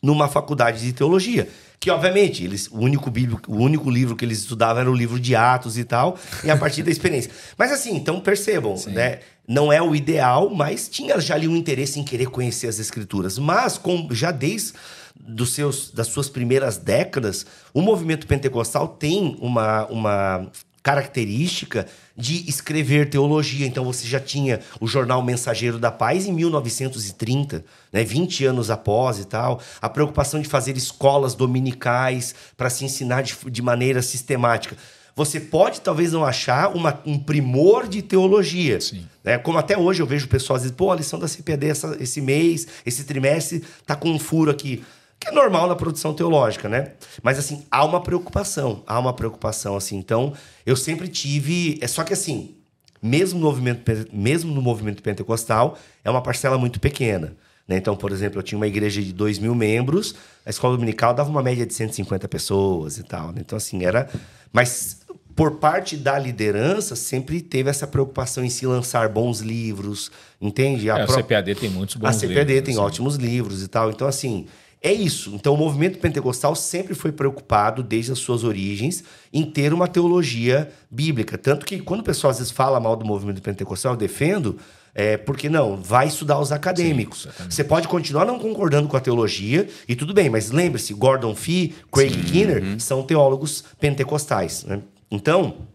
numa 0.00 0.28
faculdade 0.28 0.80
de 0.80 0.92
teologia. 0.92 1.48
Que, 1.80 1.90
obviamente, 1.90 2.44
eles, 2.44 2.68
o, 2.68 2.78
único 2.78 3.10
bíblia, 3.10 3.38
o 3.48 3.56
único 3.56 3.90
livro 3.90 4.14
que 4.14 4.24
eles 4.24 4.38
estudavam 4.38 4.82
era 4.82 4.90
o 4.90 4.94
livro 4.94 5.18
de 5.18 5.34
Atos 5.34 5.76
e 5.76 5.82
tal, 5.82 6.16
e 6.44 6.50
a 6.50 6.56
partir 6.56 6.84
da 6.84 6.90
experiência. 6.90 7.32
Mas 7.58 7.72
assim, 7.72 7.96
então 7.96 8.20
percebam, 8.20 8.76
né? 8.86 9.20
Não 9.48 9.72
é 9.72 9.82
o 9.82 9.96
ideal, 9.96 10.50
mas 10.50 10.88
tinha 10.88 11.20
já 11.20 11.34
ali 11.34 11.48
um 11.48 11.56
interesse 11.56 11.98
em 11.98 12.04
querer 12.04 12.26
conhecer 12.26 12.68
as 12.68 12.78
escrituras. 12.78 13.38
Mas, 13.38 13.76
com, 13.76 14.06
já 14.12 14.30
desde 14.30 14.74
dos 15.18 15.52
seus, 15.52 15.90
das 15.90 16.06
suas 16.06 16.28
primeiras 16.28 16.76
décadas, 16.76 17.44
o 17.74 17.82
movimento 17.82 18.26
pentecostal 18.26 18.86
tem 18.86 19.36
uma, 19.40 19.86
uma 19.86 20.50
característica 20.82 21.86
de 22.16 22.48
escrever 22.48 23.08
teologia. 23.10 23.66
Então 23.66 23.84
você 23.84 24.06
já 24.06 24.20
tinha 24.20 24.60
o 24.80 24.86
jornal 24.86 25.22
Mensageiro 25.22 25.78
da 25.78 25.90
Paz 25.90 26.26
em 26.26 26.32
1930, 26.32 27.64
né, 27.92 28.04
20 28.04 28.44
anos 28.46 28.70
após 28.70 29.18
e 29.18 29.24
tal. 29.24 29.60
A 29.80 29.88
preocupação 29.88 30.40
de 30.40 30.48
fazer 30.48 30.76
escolas 30.76 31.34
dominicais 31.34 32.34
para 32.56 32.70
se 32.70 32.84
ensinar 32.84 33.22
de, 33.22 33.36
de, 33.50 33.62
maneira 33.62 34.00
sistemática. 34.02 34.76
Você 35.14 35.38
pode 35.38 35.80
talvez 35.80 36.12
não 36.12 36.24
achar 36.24 36.74
uma, 36.74 36.98
um 37.04 37.18
primor 37.18 37.86
de 37.86 38.00
teologia. 38.00 38.80
Sim. 38.80 39.06
Né? 39.22 39.36
Como 39.36 39.58
até 39.58 39.76
hoje 39.76 40.00
eu 40.00 40.06
vejo 40.06 40.28
pessoas 40.28 40.62
dizendo, 40.62 40.76
pô, 40.76 40.90
a 40.90 40.96
lição 40.96 41.18
da 41.18 41.28
CPD 41.28 41.68
essa, 41.68 41.96
esse 42.00 42.20
mês, 42.20 42.66
esse 42.86 43.04
trimestre, 43.04 43.62
tá 43.84 43.94
com 43.94 44.10
um 44.10 44.18
furo 44.18 44.50
aqui 44.50 44.82
que 45.20 45.28
é 45.28 45.32
normal 45.32 45.68
na 45.68 45.76
produção 45.76 46.14
teológica, 46.14 46.66
né? 46.68 46.92
Mas 47.22 47.38
assim, 47.38 47.66
há 47.70 47.84
uma 47.84 48.02
preocupação, 48.02 48.82
há 48.86 48.98
uma 48.98 49.12
preocupação 49.12 49.76
assim. 49.76 49.98
Então, 49.98 50.32
eu 50.64 50.74
sempre 50.74 51.08
tive, 51.08 51.78
é 51.82 51.86
só 51.86 52.02
que 52.02 52.14
assim, 52.14 52.56
mesmo 53.02 53.38
no 53.38 53.46
movimento, 53.46 53.92
mesmo 54.10 54.52
no 54.52 54.62
movimento 54.62 55.02
pentecostal, 55.02 55.78
é 56.02 56.10
uma 56.10 56.22
parcela 56.22 56.56
muito 56.56 56.80
pequena. 56.80 57.36
Né? 57.68 57.76
Então, 57.76 57.94
por 57.94 58.10
exemplo, 58.10 58.38
eu 58.38 58.42
tinha 58.42 58.58
uma 58.58 58.66
igreja 58.66 59.02
de 59.02 59.12
2 59.12 59.38
mil 59.38 59.54
membros, 59.54 60.14
a 60.44 60.50
escola 60.50 60.74
dominical 60.74 61.12
dava 61.12 61.28
uma 61.28 61.42
média 61.42 61.66
de 61.66 61.74
150 61.74 62.26
pessoas 62.26 62.96
e 62.96 63.02
tal. 63.02 63.28
Né? 63.28 63.42
Então, 63.44 63.56
assim, 63.56 63.84
era. 63.84 64.08
Mas 64.50 65.00
por 65.36 65.52
parte 65.52 65.96
da 65.96 66.18
liderança, 66.18 66.96
sempre 66.96 67.40
teve 67.40 67.70
essa 67.70 67.86
preocupação 67.86 68.44
em 68.44 68.50
se 68.50 68.66
lançar 68.66 69.08
bons 69.08 69.40
livros, 69.40 70.10
entende? 70.40 70.90
A, 70.90 70.98
é, 70.98 71.06
pro... 71.06 71.14
a 71.14 71.22
CPAD 71.22 71.54
tem 71.54 71.70
muitos 71.70 71.96
bons 71.96 72.08
livros. 72.08 72.24
A 72.24 72.26
CPAD 72.26 72.52
livros, 72.52 72.64
tem 72.64 72.74
assim. 72.74 72.82
ótimos 72.82 73.16
livros 73.16 73.62
e 73.62 73.68
tal. 73.68 73.90
Então, 73.90 74.08
assim, 74.08 74.46
é 74.82 74.92
isso. 74.92 75.34
Então, 75.34 75.52
o 75.52 75.58
movimento 75.58 75.98
pentecostal 75.98 76.54
sempre 76.54 76.94
foi 76.94 77.12
preocupado, 77.12 77.82
desde 77.82 78.12
as 78.12 78.18
suas 78.18 78.44
origens, 78.44 79.04
em 79.32 79.44
ter 79.44 79.74
uma 79.74 79.86
teologia 79.86 80.70
bíblica. 80.90 81.36
Tanto 81.36 81.66
que, 81.66 81.80
quando 81.80 82.00
o 82.00 82.04
pessoal 82.04 82.30
às 82.30 82.38
vezes 82.38 82.50
fala 82.50 82.80
mal 82.80 82.96
do 82.96 83.04
movimento 83.04 83.42
pentecostal, 83.42 83.92
eu 83.92 83.98
defendo, 83.98 84.56
é, 84.94 85.18
porque 85.18 85.50
não, 85.50 85.76
vai 85.76 86.06
estudar 86.06 86.40
os 86.40 86.50
acadêmicos. 86.50 87.28
Sim, 87.36 87.44
Você 87.50 87.62
pode 87.62 87.88
continuar 87.88 88.24
não 88.24 88.38
concordando 88.38 88.88
com 88.88 88.96
a 88.96 89.00
teologia, 89.00 89.68
e 89.86 89.94
tudo 89.94 90.14
bem, 90.14 90.30
mas 90.30 90.50
lembre-se: 90.50 90.94
Gordon 90.94 91.34
Fee, 91.34 91.74
Craig 91.92 92.14
Sim, 92.14 92.22
Kinner 92.22 92.62
uhum. 92.62 92.78
são 92.78 93.02
teólogos 93.02 93.62
pentecostais. 93.78 94.64
Né? 94.64 94.80
Então, 95.10 95.68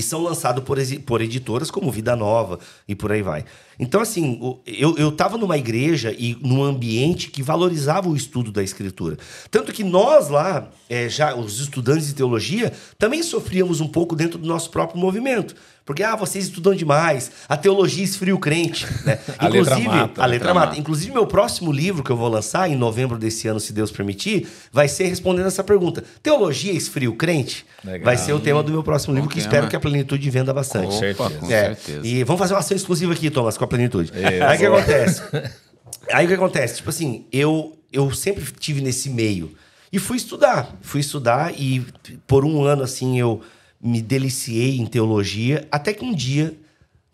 e 0.00 0.02
são 0.02 0.22
lançados 0.22 0.64
por, 0.64 0.78
por 1.04 1.20
editoras 1.20 1.70
como 1.70 1.92
Vida 1.92 2.16
Nova 2.16 2.58
e 2.88 2.94
por 2.94 3.12
aí 3.12 3.20
vai. 3.20 3.44
Então, 3.78 4.00
assim, 4.00 4.58
eu, 4.66 4.96
eu 4.96 5.12
tava 5.12 5.36
numa 5.36 5.58
igreja 5.58 6.14
e 6.18 6.36
num 6.40 6.62
ambiente 6.64 7.30
que 7.30 7.42
valorizava 7.42 8.08
o 8.08 8.16
estudo 8.16 8.50
da 8.50 8.62
escritura. 8.62 9.18
Tanto 9.50 9.72
que 9.72 9.84
nós 9.84 10.28
lá, 10.28 10.70
é, 10.88 11.08
já 11.08 11.34
os 11.34 11.60
estudantes 11.60 12.06
de 12.06 12.14
teologia, 12.14 12.72
também 12.98 13.22
sofríamos 13.22 13.80
um 13.80 13.88
pouco 13.88 14.16
dentro 14.16 14.38
do 14.38 14.48
nosso 14.48 14.70
próprio 14.70 14.98
movimento. 14.98 15.54
Porque, 15.90 16.04
ah, 16.04 16.14
vocês 16.14 16.44
estudam 16.44 16.72
demais, 16.72 17.32
a 17.48 17.56
teologia 17.56 18.04
esfria 18.04 18.32
o 18.32 18.38
crente. 18.38 18.86
Né? 19.00 19.18
a 19.38 19.46
Inclusive, 19.46 19.76
letra 19.76 19.96
mata. 19.96 20.22
A 20.22 20.26
letra 20.26 20.54
mata. 20.54 20.78
Inclusive, 20.78 21.10
meu 21.10 21.26
próximo 21.26 21.72
livro 21.72 22.04
que 22.04 22.10
eu 22.10 22.16
vou 22.16 22.28
lançar, 22.28 22.68
em 22.68 22.76
novembro 22.76 23.18
desse 23.18 23.48
ano, 23.48 23.58
se 23.58 23.72
Deus 23.72 23.90
permitir, 23.90 24.46
vai 24.70 24.86
ser 24.86 25.06
respondendo 25.06 25.46
essa 25.46 25.64
pergunta. 25.64 26.04
Teologia 26.22 26.72
esfria 26.72 27.10
o 27.10 27.14
crente? 27.14 27.66
Legal. 27.82 28.04
Vai 28.04 28.16
ser 28.16 28.34
o 28.34 28.38
tema 28.38 28.62
do 28.62 28.70
meu 28.70 28.84
próximo 28.84 29.14
livro, 29.14 29.28
que 29.28 29.38
espero 29.38 29.66
que 29.68 29.74
a 29.74 29.80
plenitude 29.80 30.30
venda 30.30 30.52
bastante. 30.52 30.86
Com 30.86 30.98
certeza. 30.98 31.30
Com 31.30 31.46
é. 31.46 31.74
certeza. 31.74 32.06
E 32.06 32.22
vamos 32.22 32.38
fazer 32.38 32.54
uma 32.54 32.60
ação 32.60 32.76
exclusiva 32.76 33.12
aqui, 33.12 33.30
Thomas, 33.30 33.56
com 33.56 33.64
a 33.64 33.68
plenitude. 33.68 34.12
Isso. 34.14 34.44
Aí 34.44 34.56
o 34.56 34.58
que 34.60 34.66
acontece? 34.66 35.22
Aí 36.12 36.24
o 36.24 36.28
que 36.28 36.34
acontece? 36.34 36.76
Tipo 36.76 36.90
assim, 36.90 37.26
eu, 37.32 37.76
eu 37.92 38.12
sempre 38.12 38.44
tive 38.60 38.80
nesse 38.80 39.08
meio. 39.10 39.56
E 39.92 39.98
fui 39.98 40.18
estudar. 40.18 40.76
Fui 40.82 41.00
estudar 41.00 41.52
e 41.58 41.84
por 42.26 42.44
um 42.44 42.62
ano, 42.62 42.82
assim, 42.84 43.18
eu 43.18 43.42
me 43.80 44.02
deliciei 44.02 44.78
em 44.78 44.86
teologia, 44.86 45.66
até 45.70 45.92
que 45.92 46.04
um 46.04 46.14
dia, 46.14 46.54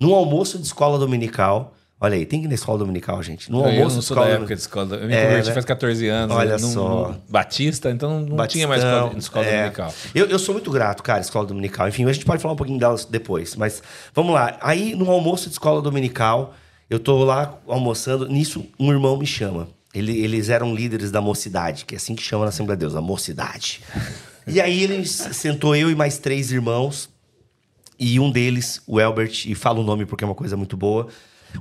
num 0.01 0.15
almoço 0.15 0.59
de 0.59 0.67
escola 0.67 0.99
dominical, 0.99 1.77
Olha 1.99 2.15
aí, 2.15 2.27
tem 2.27 2.41
que 2.41 2.47
ir 2.47 2.49
na 2.49 2.55
escola 2.55 2.79
dominical, 2.79 3.23
gente. 3.23 3.51
No 3.51 3.61
eu 3.61 3.65
almoço, 3.65 3.81
eu 3.81 3.95
não 3.95 4.03
sou 4.03 4.17
da 4.17 4.27
época 4.27 4.55
de 4.55 4.61
escola. 4.61 4.97
Eu 4.97 5.09
me 5.09 5.15
é, 5.15 5.23
converti 5.25 5.49
né? 5.49 5.55
faz 5.55 5.65
14 5.65 6.09
anos. 6.09 6.37
Olha 6.37 6.59
num, 6.59 6.71
só. 6.71 7.09
Num 7.09 7.21
Batista, 7.27 7.91
então 7.91 8.21
não 8.21 8.37
Batistão, 8.37 8.47
tinha 8.49 8.69
mais 8.69 8.83
escola, 8.83 9.19
escola 9.19 9.47
é. 9.47 9.57
dominical. 9.57 9.95
Eu, 10.15 10.27
eu 10.27 10.39
sou 10.39 10.55
muito 10.55 10.71
grato, 10.71 11.03
cara, 11.03 11.21
escola 11.21 11.47
dominical. 11.47 11.89
Enfim, 11.89 12.05
a 12.05 12.13
gente 12.13 12.27
pode 12.27 12.43
falar 12.43 12.53
um 12.53 12.57
pouquinho 12.57 12.79
delas 12.79 13.07
depois. 13.07 13.57
Mas 13.57 13.83
vamos 14.15 14.35
lá. 14.35 14.59
Aí, 14.61 14.95
no 14.95 15.11
almoço 15.11 15.47
de 15.47 15.53
escola 15.53 15.81
dominical, 15.81 16.55
eu 16.91 16.99
tô 16.99 17.25
lá 17.25 17.59
almoçando. 17.67 18.29
Nisso, 18.29 18.67
um 18.79 18.93
irmão 18.93 19.17
me 19.17 19.27
chama. 19.27 19.67
Ele, 19.95 20.19
eles 20.23 20.51
eram 20.51 20.75
líderes 20.75 21.11
da 21.11 21.23
mocidade, 21.23 21.87
que 21.87 21.95
é 21.95 21.97
assim 21.97 22.15
que 22.15 22.23
chama 22.23 22.45
na 22.45 22.51
Assembleia 22.51 22.77
de 22.77 22.81
Deus, 22.81 22.95
a 22.95 23.01
mocidade. 23.01 23.81
E 24.47 24.61
aí 24.61 24.83
ele 24.83 25.05
sentou 25.05 25.75
eu 25.75 25.91
e 25.91 25.95
mais 25.95 26.19
três 26.19 26.53
irmãos, 26.53 27.11
e 27.99 28.21
um 28.21 28.31
deles, 28.31 28.81
o 28.87 29.01
Elbert, 29.01 29.47
e 29.47 29.55
fala 29.55 29.81
o 29.81 29.83
nome 29.83 30.07
porque 30.07 30.23
é 30.23 30.27
uma 30.27 30.35
coisa 30.35 30.57
muito 30.57 30.77
boa. 30.77 31.09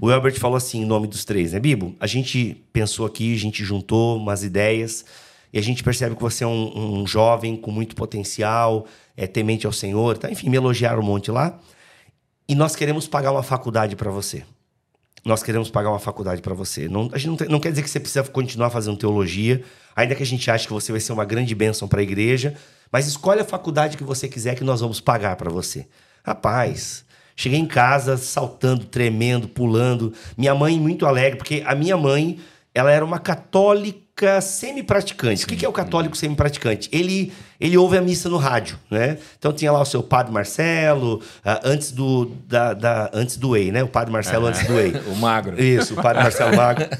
O 0.01 0.11
Elbert 0.11 0.37
falou 0.37 0.57
assim, 0.57 0.81
em 0.81 0.85
nome 0.85 1.07
dos 1.07 1.23
três, 1.23 1.53
né, 1.53 1.59
Bibo? 1.59 1.95
A 1.99 2.07
gente 2.07 2.61
pensou 2.73 3.05
aqui, 3.05 3.33
a 3.33 3.37
gente 3.37 3.63
juntou 3.63 4.17
umas 4.17 4.43
ideias, 4.43 5.05
e 5.53 5.57
a 5.57 5.61
gente 5.61 5.83
percebe 5.83 6.15
que 6.15 6.21
você 6.21 6.43
é 6.43 6.47
um, 6.47 6.99
um 7.01 7.07
jovem 7.07 7.55
com 7.55 7.71
muito 7.71 7.95
potencial, 7.95 8.85
é 9.15 9.25
temente 9.25 9.65
ao 9.65 9.71
Senhor, 9.71 10.17
tá? 10.17 10.29
enfim, 10.29 10.49
me 10.49 10.57
elogiaram 10.57 11.01
um 11.01 11.05
monte 11.05 11.31
lá. 11.31 11.57
E 12.47 12.53
nós 12.53 12.75
queremos 12.75 13.07
pagar 13.07 13.31
uma 13.31 13.41
faculdade 13.41 13.95
para 13.95 14.11
você. 14.11 14.43
Nós 15.23 15.41
queremos 15.41 15.71
pagar 15.71 15.89
uma 15.89 15.99
faculdade 15.99 16.41
para 16.41 16.53
você. 16.53 16.87
Não, 16.87 17.09
a 17.11 17.17
gente 17.17 17.29
não, 17.29 17.37
tem, 17.37 17.47
não 17.47 17.59
quer 17.59 17.69
dizer 17.69 17.81
que 17.81 17.89
você 17.89 17.99
precisa 17.99 18.23
continuar 18.25 18.69
fazendo 18.69 18.97
teologia, 18.97 19.63
ainda 19.95 20.13
que 20.13 20.21
a 20.21 20.25
gente 20.25 20.51
ache 20.51 20.67
que 20.67 20.73
você 20.73 20.91
vai 20.91 21.01
ser 21.01 21.13
uma 21.13 21.25
grande 21.25 21.55
bênção 21.55 21.87
para 21.87 22.01
a 22.01 22.03
igreja, 22.03 22.53
mas 22.91 23.07
escolhe 23.07 23.41
a 23.41 23.45
faculdade 23.45 23.97
que 23.97 24.03
você 24.03 24.27
quiser 24.27 24.55
que 24.55 24.63
nós 24.63 24.81
vamos 24.81 24.99
pagar 24.99 25.35
para 25.35 25.49
você. 25.49 25.87
Rapaz, 26.23 27.05
cheguei 27.35 27.59
em 27.59 27.65
casa 27.65 28.17
saltando, 28.17 28.85
tremendo, 28.85 29.47
pulando. 29.47 30.13
Minha 30.37 30.55
mãe 30.55 30.79
muito 30.79 31.05
alegre, 31.05 31.37
porque 31.37 31.63
a 31.65 31.75
minha 31.75 31.97
mãe, 31.97 32.39
ela 32.73 32.91
era 32.91 33.03
uma 33.03 33.19
católica 33.19 34.39
semi-praticante. 34.41 35.43
O 35.43 35.47
que, 35.47 35.55
que 35.55 35.65
é 35.65 35.69
o 35.69 35.73
católico 35.73 36.15
semi-praticante? 36.15 36.89
Ele, 36.91 37.33
ele 37.59 37.77
ouve 37.77 37.97
a 37.97 38.01
missa 38.01 38.29
no 38.29 38.37
rádio, 38.37 38.79
né? 38.89 39.17
Então 39.37 39.51
tinha 39.51 39.71
lá 39.71 39.81
o 39.81 39.85
seu 39.85 40.01
padre 40.01 40.31
Marcelo, 40.31 41.17
uh, 41.17 41.59
antes 41.63 41.91
do 41.91 42.25
da, 42.47 42.73
da, 42.73 43.11
antes 43.13 43.37
do 43.37 43.51
Whey, 43.51 43.71
né? 43.71 43.83
O 43.83 43.87
padre 43.87 44.11
Marcelo 44.11 44.47
antes 44.47 44.65
do 44.65 44.73
Whey. 44.73 44.93
o 45.11 45.15
magro. 45.15 45.61
Isso, 45.61 45.93
o 45.93 46.01
padre 46.01 46.23
Marcelo 46.23 46.55
Magro. 46.55 46.87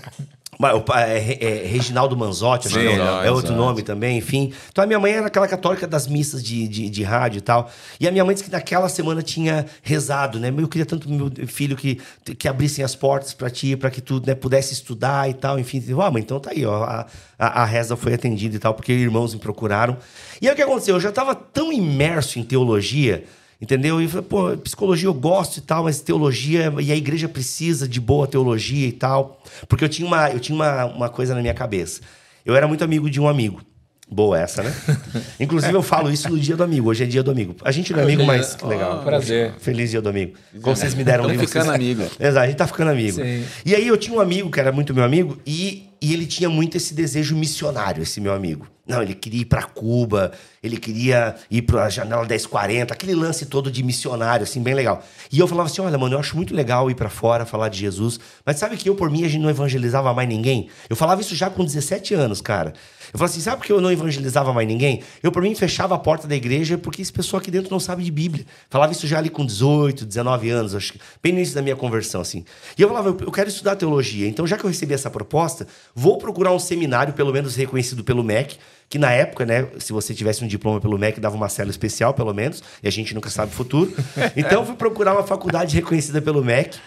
É, 0.96 1.64
é, 1.64 1.68
Reginaldo 1.68 2.16
Manzotti, 2.16 2.68
acho 2.68 2.80
Sim, 2.80 2.88
é, 2.88 3.28
é 3.28 3.32
outro 3.32 3.54
nome 3.54 3.82
também, 3.82 4.18
enfim. 4.18 4.54
Então 4.72 4.84
a 4.84 4.88
minha 4.88 5.00
mãe 5.00 5.12
era 5.12 5.28
aquela 5.28 5.48
católica 5.48 5.86
das 5.86 6.08
missas 6.08 6.42
de, 6.42 6.68
de, 6.68 6.90
de, 6.90 7.04
rádio 7.04 7.40
e 7.40 7.42
tal. 7.42 7.70
E 8.00 8.08
a 8.08 8.12
minha 8.12 8.24
mãe 8.24 8.34
disse 8.34 8.46
que 8.46 8.52
naquela 8.52 8.88
semana 8.88 9.22
tinha 9.22 9.66
rezado, 9.84 10.40
né? 10.40 10.54
Eu 10.58 10.68
queria 10.68 10.86
tanto 10.86 11.10
meu 11.10 11.30
filho 11.48 11.76
que, 11.76 12.00
que 12.38 12.48
abrissem 12.48 12.86
as 12.86 12.96
portas 12.96 13.34
para 13.34 13.50
ti, 13.50 13.76
para 13.76 13.90
que 13.90 14.00
tu 14.00 14.22
né, 14.26 14.34
pudesse 14.34 14.74
estudar 14.74 15.30
e 15.30 15.34
tal, 15.34 15.60
enfim. 15.60 15.84
Ah, 16.02 16.10
mãe, 16.10 16.22
então 16.22 16.40
tá 16.40 16.52
aí, 16.52 16.66
ó. 16.66 16.84
A, 16.84 17.06
a, 17.38 17.64
a, 17.64 17.66
reza 17.66 17.98
foi 17.98 18.14
atendida 18.14 18.56
e 18.56 18.60
tal, 18.60 18.74
porque 18.74 18.94
irmãos 18.94 19.34
me 19.34 19.40
procuraram. 19.40 19.98
E 20.42 20.48
aí 20.48 20.54
o 20.54 20.56
que 20.56 20.62
aconteceu? 20.62 20.96
Eu 20.96 21.02
já 21.02 21.10
estava 21.10 21.36
tão 21.36 21.72
imerso 21.72 22.40
em 22.40 22.44
teologia 22.44 23.26
Entendeu? 23.66 24.00
E 24.00 24.08
falei, 24.08 24.28
pô, 24.30 24.56
psicologia 24.58 25.08
eu 25.08 25.14
gosto 25.14 25.58
e 25.58 25.62
tal, 25.62 25.86
mas 25.86 26.00
teologia, 26.00 26.72
e 26.80 26.92
a 26.92 26.96
igreja 26.96 27.28
precisa 27.28 27.88
de 27.88 28.00
boa 28.00 28.28
teologia 28.28 28.88
e 28.88 28.92
tal. 28.92 29.42
Porque 29.68 29.84
eu 29.84 29.90
tinha 29.90 30.08
uma, 30.08 30.30
eu 30.30 30.40
tinha 30.40 30.56
uma, 30.56 30.86
uma 30.86 31.10
coisa 31.10 31.34
na 31.34 31.42
minha 31.42 31.54
cabeça. 31.54 32.02
Eu 32.46 32.56
era 32.56 32.68
muito 32.68 32.84
amigo 32.84 33.10
de 33.10 33.20
um 33.20 33.28
amigo. 33.28 33.64
Boa 34.08 34.40
essa, 34.40 34.62
né? 34.62 34.72
Inclusive, 35.40 35.74
eu 35.74 35.82
falo 35.82 36.12
isso 36.12 36.30
no 36.30 36.38
dia 36.38 36.56
do 36.56 36.64
amigo. 36.64 36.90
Hoje 36.90 37.06
é 37.06 37.08
dia 37.08 37.24
do 37.24 37.32
amigo. 37.32 37.56
A 37.64 37.72
gente 37.72 37.92
não 37.92 38.02
é 38.02 38.04
amigo, 38.04 38.24
mas 38.24 38.54
que 38.54 38.64
legal. 38.68 39.00
Oh, 39.00 39.04
prazer. 39.04 39.56
Feliz 39.58 39.90
dia 39.90 40.00
do 40.00 40.10
amigo. 40.10 40.34
Como 40.62 40.76
vocês 40.76 40.94
me 40.94 41.04
deram 41.04 41.28
livro. 41.28 41.48
ficando 41.48 41.66
vocês... 41.66 41.76
amigo. 41.76 42.04
Exato, 42.20 42.40
a 42.40 42.46
gente 42.46 42.58
tá 42.58 42.68
ficando 42.68 42.92
amigo. 42.92 43.16
Sim. 43.16 43.44
E 43.66 43.74
aí 43.74 43.88
eu 43.88 43.98
tinha 43.98 44.16
um 44.16 44.22
amigo 44.22 44.52
que 44.52 44.60
era 44.60 44.72
muito 44.72 44.94
meu 44.94 45.04
amigo 45.04 45.40
e, 45.44 45.90
e 46.06 46.14
ele 46.14 46.28
tinha 46.28 46.48
muito 46.48 46.78
esse 46.78 46.94
desejo 46.94 47.36
missionário, 47.36 48.04
esse 48.04 48.22
meu 48.22 48.32
amigo. 48.32 48.68
Não, 48.86 49.02
ele 49.02 49.16
queria 49.16 49.42
ir 49.42 49.46
para 49.46 49.64
Cuba, 49.64 50.32
ele 50.62 50.78
queria 50.78 51.36
ir 51.50 51.64
para 51.64 51.86
a 51.86 51.90
janela 51.90 52.24
1040, 52.24 52.94
aquele 52.94 53.16
lance 53.16 53.48
todo 53.48 53.72
de 53.72 53.82
missionário, 53.82 54.44
assim, 54.44 54.62
bem 54.62 54.76
legal. 54.76 55.04
E 55.32 55.40
eu 55.40 55.48
falava 55.48 55.68
assim: 55.68 55.82
olha, 55.82 55.98
mano, 55.98 56.14
eu 56.14 56.20
acho 56.20 56.36
muito 56.36 56.54
legal 56.54 56.92
ir 56.92 56.94
para 56.94 57.10
fora 57.10 57.44
falar 57.44 57.70
de 57.70 57.80
Jesus, 57.80 58.20
mas 58.46 58.60
sabe 58.60 58.78
que 58.78 58.88
eu, 58.88 58.94
por 58.94 59.10
mim, 59.10 59.26
a 59.26 59.28
gente 59.28 59.42
não 59.42 59.50
evangelizava 59.50 60.14
mais 60.14 60.30
ninguém? 60.30 60.70
Eu 60.88 60.96
falava 60.96 61.22
isso 61.22 61.36
já 61.36 61.50
com 61.50 61.66
17 61.66 62.14
anos, 62.14 62.40
cara. 62.40 62.74
Eu 63.16 63.18
falava 63.18 63.32
assim: 63.32 63.40
sabe 63.40 63.58
por 63.60 63.66
que 63.66 63.72
eu 63.72 63.80
não 63.80 63.90
evangelizava 63.90 64.52
mais 64.52 64.68
ninguém? 64.68 65.02
Eu, 65.24 65.32
por 65.32 65.42
mim, 65.42 65.56
fechava 65.56 65.96
a 65.96 65.98
porta 65.98 66.28
da 66.28 66.36
igreja 66.36 66.78
porque 66.78 67.02
esse 67.02 67.14
pessoal 67.14 67.40
aqui 67.40 67.50
dentro 67.50 67.72
não 67.72 67.80
sabe 67.80 68.04
de 68.04 68.12
Bíblia. 68.12 68.46
Falava 68.70 68.92
isso 68.92 69.08
já 69.08 69.20
ali 69.20 69.30
com 69.30 69.46
18, 69.46 70.06
19 70.06 70.50
anos, 70.50 70.76
acho 70.76 70.92
que 70.92 71.00
bem 71.24 71.32
no 71.32 71.40
início 71.40 71.56
da 71.56 71.62
minha 71.62 71.78
conversão, 71.78 72.20
assim. 72.20 72.44
E 72.78 72.82
eu 72.82 72.90
falava: 72.90 73.08
eu 73.08 73.32
quero 73.32 73.48
estudar 73.48 73.78
teologia, 73.78 74.28
então 74.28 74.46
já 74.46 74.58
que 74.58 74.66
eu 74.66 74.70
recebi 74.70 74.94
essa 74.94 75.10
proposta, 75.10 75.66
vou 75.96 76.18
procurar 76.18 76.52
um 76.52 76.60
seminário, 76.60 77.14
pelo 77.14 77.32
menos 77.32 77.56
reconhecido 77.56 78.04
pelo 78.04 78.22
MEC 78.22 78.58
que 78.90 79.00
na 79.00 79.12
época, 79.12 79.46
né, 79.46 79.68
se 79.80 79.94
você 79.94 80.14
tivesse 80.14 80.44
um 80.44 80.48
diploma 80.48 80.82
pelo 80.82 80.98
MEC, 81.00 81.20
dava 81.20 81.36
uma 81.36 81.50
célula 81.50 81.72
especial, 81.72 82.14
pelo 82.14 82.34
menos, 82.34 82.62
e 82.84 82.88
a 82.88 82.92
gente 82.92 83.16
nunca 83.16 83.30
sabe 83.30 83.52
o 83.52 83.56
futuro. 83.56 83.92
Então, 84.36 84.60
eu 84.60 84.66
fui 84.66 84.76
procurar 84.76 85.14
uma 85.14 85.24
faculdade 85.24 85.74
reconhecida 85.74 86.22
pelo 86.22 86.44
MEC 86.44 86.78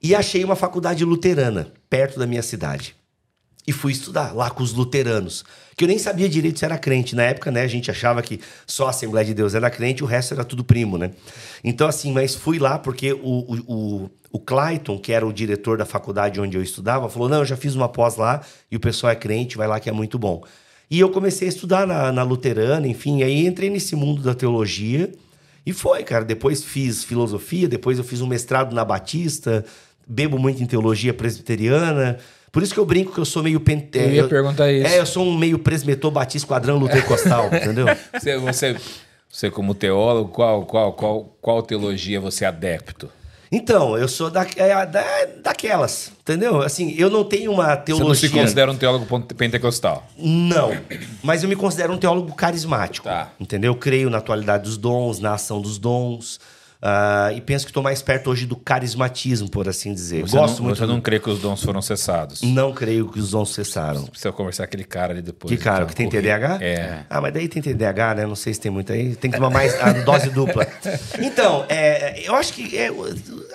e 0.00 0.14
achei 0.14 0.44
uma 0.44 0.54
faculdade 0.54 1.04
luterana, 1.04 1.72
perto 1.90 2.20
da 2.20 2.26
minha 2.26 2.42
cidade. 2.42 2.97
E 3.68 3.72
fui 3.72 3.92
estudar 3.92 4.34
lá 4.34 4.48
com 4.48 4.62
os 4.62 4.72
luteranos. 4.72 5.44
Que 5.76 5.84
eu 5.84 5.88
nem 5.88 5.98
sabia 5.98 6.26
direito 6.26 6.58
se 6.58 6.64
era 6.64 6.78
crente. 6.78 7.14
Na 7.14 7.24
época, 7.24 7.50
né, 7.50 7.60
a 7.60 7.66
gente 7.66 7.90
achava 7.90 8.22
que 8.22 8.40
só 8.66 8.86
a 8.86 8.90
Assembleia 8.90 9.26
de 9.26 9.34
Deus 9.34 9.54
era 9.54 9.68
crente, 9.68 10.02
o 10.02 10.06
resto 10.06 10.32
era 10.32 10.42
tudo 10.42 10.64
primo, 10.64 10.96
né? 10.96 11.10
Então, 11.62 11.86
assim, 11.86 12.10
mas 12.10 12.34
fui 12.34 12.58
lá 12.58 12.78
porque 12.78 13.12
o, 13.12 13.18
o, 13.20 13.58
o, 13.68 14.10
o 14.32 14.38
Clayton, 14.38 14.98
que 14.98 15.12
era 15.12 15.26
o 15.26 15.30
diretor 15.30 15.76
da 15.76 15.84
faculdade 15.84 16.40
onde 16.40 16.56
eu 16.56 16.62
estudava, 16.62 17.10
falou: 17.10 17.28
não, 17.28 17.40
eu 17.40 17.44
já 17.44 17.58
fiz 17.58 17.74
uma 17.74 17.90
pós 17.90 18.16
lá 18.16 18.40
e 18.70 18.76
o 18.76 18.80
pessoal 18.80 19.12
é 19.12 19.16
crente, 19.16 19.58
vai 19.58 19.68
lá 19.68 19.78
que 19.78 19.90
é 19.90 19.92
muito 19.92 20.18
bom. 20.18 20.42
E 20.90 20.98
eu 20.98 21.10
comecei 21.10 21.46
a 21.46 21.50
estudar 21.50 21.86
na, 21.86 22.10
na 22.10 22.22
luterana, 22.22 22.88
enfim, 22.88 23.22
aí 23.22 23.46
entrei 23.46 23.68
nesse 23.68 23.94
mundo 23.94 24.22
da 24.22 24.34
teologia. 24.34 25.12
E 25.66 25.74
foi, 25.74 26.02
cara. 26.04 26.24
Depois 26.24 26.64
fiz 26.64 27.04
filosofia, 27.04 27.68
depois 27.68 27.98
eu 27.98 28.04
fiz 28.04 28.22
um 28.22 28.26
mestrado 28.26 28.74
na 28.74 28.82
Batista, 28.82 29.62
bebo 30.06 30.38
muito 30.38 30.62
em 30.62 30.66
teologia 30.66 31.12
presbiteriana. 31.12 32.18
Por 32.50 32.62
isso 32.62 32.72
que 32.72 32.80
eu 32.80 32.86
brinco 32.86 33.12
que 33.12 33.20
eu 33.20 33.24
sou 33.24 33.42
meio 33.42 33.60
pente... 33.60 33.98
Eu 33.98 34.10
ia 34.10 34.28
perguntar 34.28 34.72
isso. 34.72 34.86
É, 34.86 34.98
eu 34.98 35.06
sou 35.06 35.24
um 35.24 35.36
meio 35.36 35.58
presmetor, 35.58 36.10
batista, 36.10 36.46
quadrão, 36.46 36.78
lutercostal, 36.78 37.46
entendeu? 37.54 37.86
Você, 38.12 38.38
você, 38.38 38.76
você, 39.28 39.50
como 39.50 39.74
teólogo, 39.74 40.30
qual, 40.30 40.64
qual, 40.64 40.92
qual, 40.92 41.36
qual 41.40 41.62
teologia 41.62 42.20
você 42.20 42.44
é 42.44 42.48
adepto? 42.48 43.10
Então, 43.50 43.96
eu 43.96 44.06
sou 44.06 44.30
da, 44.30 44.46
é, 44.56 44.86
da, 44.86 45.04
daquelas, 45.42 46.12
entendeu? 46.20 46.60
Assim, 46.60 46.94
eu 46.98 47.08
não 47.08 47.24
tenho 47.24 47.50
uma 47.50 47.74
teologia... 47.76 48.14
Você 48.14 48.26
não 48.26 48.30
se 48.32 48.38
considera 48.38 48.70
um 48.70 48.76
teólogo 48.76 49.06
pentecostal? 49.34 50.06
Não, 50.18 50.70
mas 51.22 51.42
eu 51.42 51.48
me 51.48 51.56
considero 51.56 51.92
um 51.94 51.98
teólogo 51.98 52.34
carismático, 52.34 53.06
Tá. 53.06 53.30
entendeu? 53.40 53.72
Eu 53.72 53.76
creio 53.76 54.10
na 54.10 54.18
atualidade 54.18 54.64
dos 54.64 54.76
dons, 54.76 55.18
na 55.18 55.32
ação 55.32 55.62
dos 55.62 55.78
dons, 55.78 56.38
ah, 56.80 57.32
e 57.34 57.40
penso 57.40 57.64
que 57.66 57.70
estou 57.70 57.82
mais 57.82 58.00
perto 58.02 58.30
hoje 58.30 58.46
do 58.46 58.54
carismatismo, 58.54 59.50
por 59.50 59.68
assim 59.68 59.92
dizer. 59.92 60.22
Você, 60.22 60.36
Gosto 60.36 60.58
não, 60.58 60.64
muito 60.66 60.78
você 60.78 60.86
não 60.86 61.00
crê 61.00 61.18
que 61.18 61.28
os 61.28 61.40
dons 61.40 61.62
foram 61.62 61.82
cessados? 61.82 62.40
Não 62.42 62.72
creio 62.72 63.08
que 63.08 63.18
os 63.18 63.32
dons 63.32 63.52
cessaram. 63.52 64.04
Precisa 64.06 64.30
conversar 64.30 64.64
com 64.64 64.68
aquele 64.68 64.84
cara 64.84 65.12
ali 65.12 65.20
depois. 65.20 65.50
Que 65.52 65.62
cara, 65.62 65.78
então, 65.78 65.88
que 65.88 65.96
tem 65.96 66.08
corri- 66.08 66.22
TDAH? 66.22 66.58
É. 66.60 67.00
Ah, 67.10 67.20
mas 67.20 67.34
daí 67.34 67.48
tem 67.48 67.60
TDAH, 67.60 68.14
né? 68.14 68.26
Não 68.26 68.36
sei 68.36 68.54
se 68.54 68.60
tem 68.60 68.70
muito 68.70 68.92
aí. 68.92 69.16
Tem 69.16 69.28
que 69.30 69.36
tomar 69.36 69.50
mais 69.50 69.74
a 69.80 69.92
dose 69.92 70.30
dupla. 70.30 70.66
Então, 71.20 71.66
é, 71.68 72.22
eu 72.28 72.34
acho 72.36 72.52
que 72.52 72.76
é, 72.78 72.90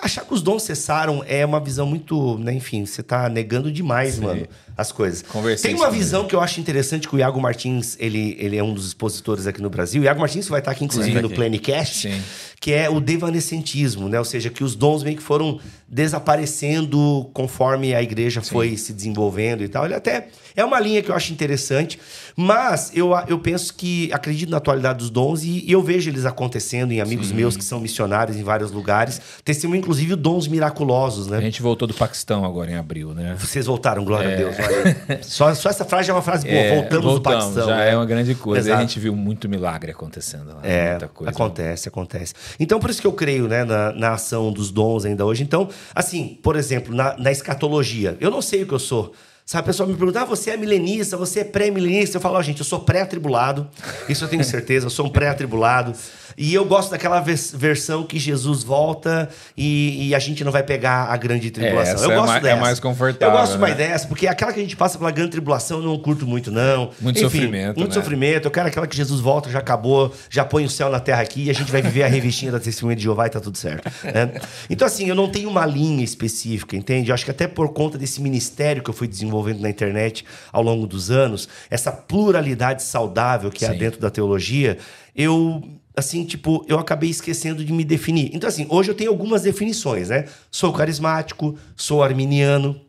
achar 0.02 0.26
que 0.26 0.34
os 0.34 0.42
dons 0.42 0.64
cessaram 0.64 1.24
é 1.26 1.46
uma 1.46 1.62
visão 1.62 1.86
muito. 1.86 2.38
Né, 2.40 2.54
enfim, 2.54 2.86
você 2.86 3.02
tá 3.02 3.30
negando 3.30 3.72
demais, 3.72 4.20
mano, 4.20 4.46
as 4.78 4.92
coisas. 4.92 5.22
Conversei 5.22 5.72
tem 5.72 5.80
uma 5.80 5.92
visão 5.92 6.26
que 6.26 6.36
eu 6.36 6.42
acho 6.42 6.60
interessante 6.60 7.08
que 7.08 7.16
o 7.16 7.20
Iago 7.20 7.40
Martins, 7.40 7.96
ele, 8.00 8.36
ele 8.40 8.58
é 8.58 8.64
um 8.64 8.74
dos 8.74 8.88
expositores 8.88 9.46
aqui 9.48 9.62
no 9.62 9.70
Brasil. 9.70 10.02
O 10.02 10.06
Iago 10.06 10.20
Martins 10.20 10.48
vai 10.48 10.60
estar 10.60 10.72
aqui, 10.72 10.84
inclusive, 10.84 11.16
Sim. 11.16 11.22
no 11.22 11.30
Planicast, 11.30 12.10
Sim. 12.10 12.22
que 12.60 12.74
é 12.74 12.90
o 12.90 13.00
devanescentismo, 13.00 14.10
né? 14.10 14.18
Ou 14.18 14.26
seja, 14.26 14.50
que 14.50 14.64
os 14.64 14.76
dons 14.76 15.04
meio 15.04 15.18
que 15.18 15.24
foram 15.24 15.60
desaparecendo 15.94 17.30
conforme 17.34 17.94
a 17.94 18.02
igreja 18.02 18.42
foi 18.42 18.76
se 18.78 18.92
desenvolvendo 18.92 19.64
e 19.64 19.70
tal. 19.70 19.86
Ele 19.86 19.94
até 19.94 20.28
é 20.56 20.66
uma 20.66 20.80
linha 20.80 21.04
que 21.04 21.12
eu 21.12 21.16
acho 21.16 21.32
interessante, 21.32 22.00
mas 22.36 22.92
eu, 22.96 23.12
eu 23.28 23.38
penso 23.38 23.74
que 23.76 24.12
acredito 24.12 24.50
na 24.50 24.58
atualidade 24.58 25.00
dos 25.00 25.12
dons 25.12 25.44
e, 25.44 25.64
e 25.68 25.72
eu 25.72 25.84
vejo 25.84 26.10
eles 26.10 26.26
acontecendo 26.26 26.92
em 26.92 27.00
amigos 27.00 27.32
meus 27.32 27.56
que 27.56 27.64
são 27.64 27.80
missionários 27.80 28.36
em 28.38 28.44
vários 28.44 28.72
lugares. 28.72 29.22
Testemunho, 29.46 29.80
inclusive, 29.80 30.16
dons 30.16 30.48
miraculosos, 30.48 31.28
A 31.28 31.36
né? 31.36 31.42
gente 31.42 31.62
voltou 31.62 31.88
do 31.88 31.94
Paquistão 31.94 32.44
agora 32.44 32.72
em 32.72 32.76
abril, 32.76 33.14
né? 33.14 33.36
Vocês 33.40 33.68
voltaram, 33.68 34.04
glória 34.04 34.34
a 34.34 34.36
Deus. 34.36 34.56
Só, 35.22 35.54
só 35.54 35.70
essa 35.70 35.86
frase 35.86 36.10
é 36.10 36.14
uma 36.14 36.22
frase 36.22 36.48
boa. 36.48 36.58
É, 36.58 36.76
voltamos, 36.76 37.14
do 37.14 37.22
Paquistão. 37.22 37.68
Já 37.68 37.78
né? 37.78 37.92
é 37.92 37.96
uma 37.96 38.06
grande 38.06 38.34
coisa. 38.36 38.68
E 38.68 38.72
a 38.72 38.76
Exato. 38.76 38.82
gente 38.82 39.00
viu 39.00 39.16
muito 39.16 39.48
milagre 39.48 39.92
acontecendo 39.92 40.48
lá. 40.48 40.60
É, 40.64 40.92
muita 40.92 41.08
coisa. 41.08 41.32
acontece, 41.32 41.88
acontece. 41.88 42.34
Então, 42.60 42.80
por 42.80 42.90
isso 42.90 43.02
que 43.02 43.08
eu 43.08 43.14
creio 43.14 43.48
né, 43.48 43.64
na, 43.64 43.92
na 43.94 44.14
ação 44.14 44.52
dos 44.52 44.72
dons 44.72 45.06
ainda 45.06 45.26
hoje. 45.26 45.44
Então, 45.44 45.70
assim, 45.93 46.39
por 46.41 46.56
exemplo, 46.56 46.93
na, 46.93 47.17
na 47.17 47.32
escatologia, 47.32 48.17
eu 48.19 48.32
não 48.32 48.41
sei 48.41 48.63
o 48.63 48.67
que 48.67 48.74
eu 48.74 48.80
sou. 48.80 49.13
Sabe, 49.46 49.63
a 49.63 49.65
pessoa 49.67 49.89
me 49.89 49.96
pergunta, 49.96 50.22
ah, 50.22 50.26
você 50.26 50.52
é 50.52 50.58
milenista, 50.58 51.17
você 51.17 51.41
é 51.41 51.43
pré-milenista. 51.43 52.15
Eu 52.15 52.22
falo, 52.22 52.38
ó, 52.38 52.41
gente, 52.41 52.60
eu 52.60 52.65
sou 52.65 52.80
pré-atribulado. 52.80 53.67
Isso 54.08 54.24
eu 54.24 54.30
tenho 54.30 54.43
certeza, 54.43 54.86
eu 54.86 54.89
sou 54.89 55.08
um 55.08 55.10
pré-atribulado. 55.10 55.93
E 56.38 56.54
eu 56.54 56.65
gosto 56.65 56.91
daquela 56.91 57.19
vers- 57.19 57.54
versão 57.56 58.04
que 58.04 58.17
Jesus 58.19 58.63
volta 58.63 59.30
e, 59.58 60.08
e 60.10 60.15
a 60.15 60.19
gente 60.19 60.43
não 60.43 60.52
vai 60.52 60.63
pegar 60.63 61.06
a 61.06 61.17
grande 61.17 61.52
tribulação. 61.52 61.96
essa 61.96 62.04
eu 62.06 62.12
é 62.12 62.15
gosto 62.15 62.28
mais- 62.28 62.43
é 62.43 62.48
dessa. 62.50 62.62
mais 62.62 62.80
confortável, 62.80 63.34
Eu 63.36 63.39
gosto 63.41 63.60
mais 63.60 63.78
né? 63.78 63.88
dessa, 63.88 64.08
porque 64.08 64.28
aquela 64.28 64.52
que 64.54 64.60
a 64.60 64.63
gente 64.63 64.76
passa 64.76 64.98
pela 64.98 65.12
grande 65.12 65.32
tribulação 65.32 65.80
eu 65.80 65.86
não 65.86 65.98
curto 66.00 66.26
muito, 66.26 66.52
não. 66.52 66.89
Muito 67.02 67.17
Enfim, 67.19 67.30
sofrimento, 67.30 67.78
Muito 67.78 67.89
né? 67.96 68.02
sofrimento. 68.02 68.46
Eu 68.48 68.52
quero 68.52 68.67
aquela 68.67 68.88
que 68.88 68.96
Jesus 68.96 69.19
volta, 69.22 69.50
já 69.50 69.60
acabou, 69.60 70.13
já 70.30 70.43
põe 70.43 70.65
o 70.65 70.69
céu 70.69 70.89
na 70.89 71.00
terra 71.00 71.22
aqui 71.22 71.43
e 71.46 71.50
a 71.50 71.54
gente 71.54 71.72
vai 71.72 71.82
viver 71.82 72.04
a 72.04 72.08
revistinha 72.08 72.52
da 72.52 72.60
testemunha 72.60 72.96
de 72.96 73.04
Jeová 73.04 73.28
e 73.28 73.30
tá 73.30 73.39
tudo 73.39 73.58
certo. 73.58 73.91
né? 74.04 74.34
Então, 74.69 74.86
assim, 74.88 75.08
eu 75.08 75.15
não 75.15 75.28
tenho 75.30 75.50
uma 75.50 75.65
linha 75.65 76.04
específica, 76.04 76.76
entende? 76.76 77.10
Eu 77.10 77.13
acho 77.13 77.26
que 77.26 77.32
até 77.32 77.48
por 77.48 77.69
conta 77.74 77.98
desse 77.98 78.22
ministério 78.22 78.82
que 78.84 78.89
eu 78.89 78.93
fui 78.93 79.08
desenvolvendo 79.08 79.60
na 79.62 79.69
internet 79.69 80.26
ao 80.52 80.62
longo 80.63 80.88
dos 80.88 81.12
anos, 81.12 81.48
essa 81.69 81.91
pluralidade 81.91 82.82
saudável 82.84 83.50
que 83.52 83.65
há 83.65 83.72
Sim. 83.72 83.78
dentro 83.78 84.00
da 84.00 84.10
teologia, 84.10 84.78
eu. 85.15 85.62
Assim, 85.96 86.26
tipo, 86.26 86.66
eu 86.68 86.80
acabei 86.80 87.10
esquecendo 87.10 87.64
de 87.64 87.72
me 87.72 87.84
definir. 87.84 88.32
Então, 88.34 88.48
assim, 88.48 88.66
hoje 88.70 88.90
eu 88.90 88.96
tenho 88.96 89.12
algumas 89.12 89.44
definições, 89.44 90.10
né? 90.10 90.26
Sou 90.50 90.74
carismático, 90.74 91.58
sou 91.76 92.04
arminiano, 92.04 92.82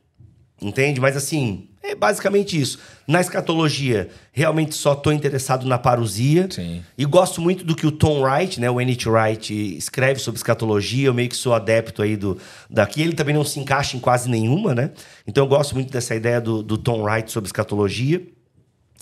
Entende? 0.64 1.00
Mas 1.00 1.16
assim, 1.16 1.68
é 1.82 1.94
basicamente 1.94 2.58
isso. 2.58 2.78
Na 3.06 3.20
escatologia, 3.20 4.08
realmente 4.32 4.74
só 4.74 4.92
estou 4.92 5.12
interessado 5.12 5.66
na 5.66 5.76
parousia. 5.76 6.48
Sim. 6.50 6.82
E 6.96 7.04
gosto 7.04 7.40
muito 7.40 7.64
do 7.64 7.74
que 7.74 7.86
o 7.86 7.92
Tom 7.92 8.22
Wright, 8.22 8.60
né, 8.60 8.70
o 8.70 8.80
N.T. 8.80 9.08
Wright, 9.08 9.76
escreve 9.76 10.20
sobre 10.20 10.38
escatologia. 10.38 11.08
Eu 11.08 11.14
meio 11.14 11.28
que 11.28 11.36
sou 11.36 11.52
adepto 11.52 12.02
aí 12.02 12.16
do 12.16 12.38
daqui. 12.70 13.02
Ele 13.02 13.12
também 13.12 13.34
não 13.34 13.44
se 13.44 13.60
encaixa 13.60 13.96
em 13.96 14.00
quase 14.00 14.30
nenhuma, 14.30 14.74
né? 14.74 14.90
Então 15.26 15.44
eu 15.44 15.48
gosto 15.48 15.74
muito 15.74 15.92
dessa 15.92 16.14
ideia 16.14 16.40
do, 16.40 16.62
do 16.62 16.78
Tom 16.78 17.02
Wright 17.02 17.30
sobre 17.30 17.48
escatologia. 17.48 18.22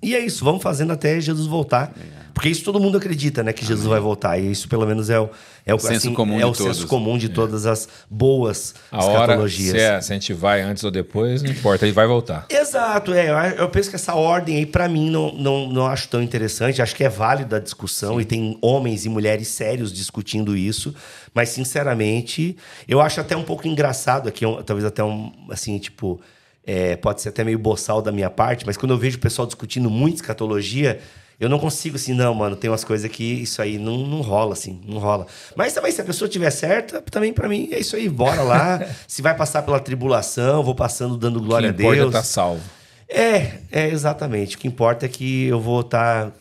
E 0.02 0.14
é 0.16 0.18
isso, 0.18 0.44
vamos 0.44 0.62
fazendo 0.62 0.92
até 0.92 1.20
Jesus 1.20 1.46
voltar. 1.46 1.92
Porque 2.34 2.48
isso 2.48 2.64
todo 2.64 2.80
mundo 2.80 2.96
acredita, 2.96 3.42
né? 3.42 3.52
Que 3.52 3.64
Jesus 3.64 3.86
vai 3.86 4.00
voltar. 4.00 4.38
E 4.38 4.50
isso, 4.50 4.66
pelo 4.66 4.86
menos, 4.86 5.10
é 5.10 5.20
o, 5.20 5.28
é 5.66 5.74
o, 5.74 5.78
Senso 5.78 6.12
comum 6.14 6.36
é 6.36 6.38
de 6.38 6.44
o 6.46 6.52
todos. 6.52 6.76
senso 6.76 6.88
comum 6.88 7.18
de 7.18 7.28
todas 7.28 7.66
as 7.66 7.86
boas 8.10 8.74
A 8.90 9.04
hora, 9.04 9.10
escatologias. 9.34 9.70
se, 9.72 9.78
é, 9.78 10.00
se 10.00 10.12
a 10.12 10.14
gente 10.14 10.32
vai 10.32 10.62
antes 10.62 10.82
ou 10.82 10.90
depois, 10.90 11.42
não 11.42 11.50
importa, 11.50 11.84
ele 11.84 11.92
vai 11.92 12.06
voltar. 12.06 12.46
Exato, 12.48 13.12
é. 13.12 13.28
Eu- 13.30 13.56
Eu 13.62 13.68
penso 13.68 13.90
que 13.90 13.96
essa 13.96 14.14
ordem 14.14 14.56
aí, 14.56 14.64
pra 14.66 14.88
mim, 14.88 15.10
não, 15.10 15.30
não, 15.34 15.68
não 15.68 15.86
acho 15.86 16.08
tão 16.08 16.22
interessante. 16.22 16.80
Acho 16.80 16.96
que 16.96 17.04
é 17.04 17.08
válida 17.08 17.56
a 17.56 17.60
discussão 17.60 18.18
e 18.18 18.24
tem 18.24 18.56
homens 18.62 19.04
e 19.04 19.10
mulheres 19.10 19.48
sérios 19.48 19.92
discutindo 19.92 20.56
isso. 20.56 20.94
Mas, 21.34 21.50
sinceramente, 21.50 22.56
eu 22.88 23.00
acho 23.00 23.20
até 23.20 23.36
um 23.36 23.44
pouco 23.44 23.68
engraçado 23.68 24.28
aqui, 24.28 24.44
talvez 24.64 24.84
até 24.86 25.04
um, 25.04 25.30
assim, 25.50 25.78
tipo. 25.78 26.18
É, 26.64 26.96
pode 26.96 27.20
ser 27.20 27.30
até 27.30 27.42
meio 27.44 27.58
boçal 27.58 28.00
da 28.00 28.12
minha 28.12 28.30
parte, 28.30 28.64
mas 28.66 28.76
quando 28.76 28.92
eu 28.92 28.98
vejo 28.98 29.16
o 29.16 29.20
pessoal 29.20 29.46
discutindo 29.46 29.90
muito 29.90 30.16
escatologia, 30.16 31.00
eu 31.40 31.48
não 31.48 31.58
consigo 31.58 31.96
assim, 31.96 32.14
não, 32.14 32.32
mano, 32.32 32.54
tem 32.54 32.70
umas 32.70 32.84
coisas 32.84 33.10
que 33.10 33.24
isso 33.24 33.60
aí 33.60 33.76
não, 33.76 34.06
não 34.06 34.20
rola, 34.20 34.52
assim, 34.52 34.80
não 34.86 34.98
rola. 34.98 35.26
Mas 35.56 35.72
também, 35.72 35.90
se 35.90 36.00
a 36.00 36.04
pessoa 36.04 36.28
tiver 36.28 36.50
certa, 36.50 37.02
também 37.02 37.32
pra 37.32 37.48
mim 37.48 37.68
é 37.72 37.80
isso 37.80 37.96
aí, 37.96 38.08
bora 38.08 38.42
lá. 38.42 38.80
se 39.08 39.20
vai 39.22 39.36
passar 39.36 39.62
pela 39.62 39.80
tribulação, 39.80 40.62
vou 40.62 40.74
passando 40.74 41.16
dando 41.16 41.40
glória 41.40 41.70
a 41.70 41.72
o 41.72 41.74
que 41.74 41.82
importa 41.82 42.00
Deus. 42.00 42.12
tá 42.12 42.22
salvo. 42.22 42.62
É, 43.08 43.58
é 43.70 43.88
exatamente. 43.88 44.56
O 44.56 44.58
que 44.58 44.68
importa 44.68 45.06
é 45.06 45.08
que 45.08 45.46
eu 45.46 45.60
vou 45.60 45.80
estar. 45.80 46.32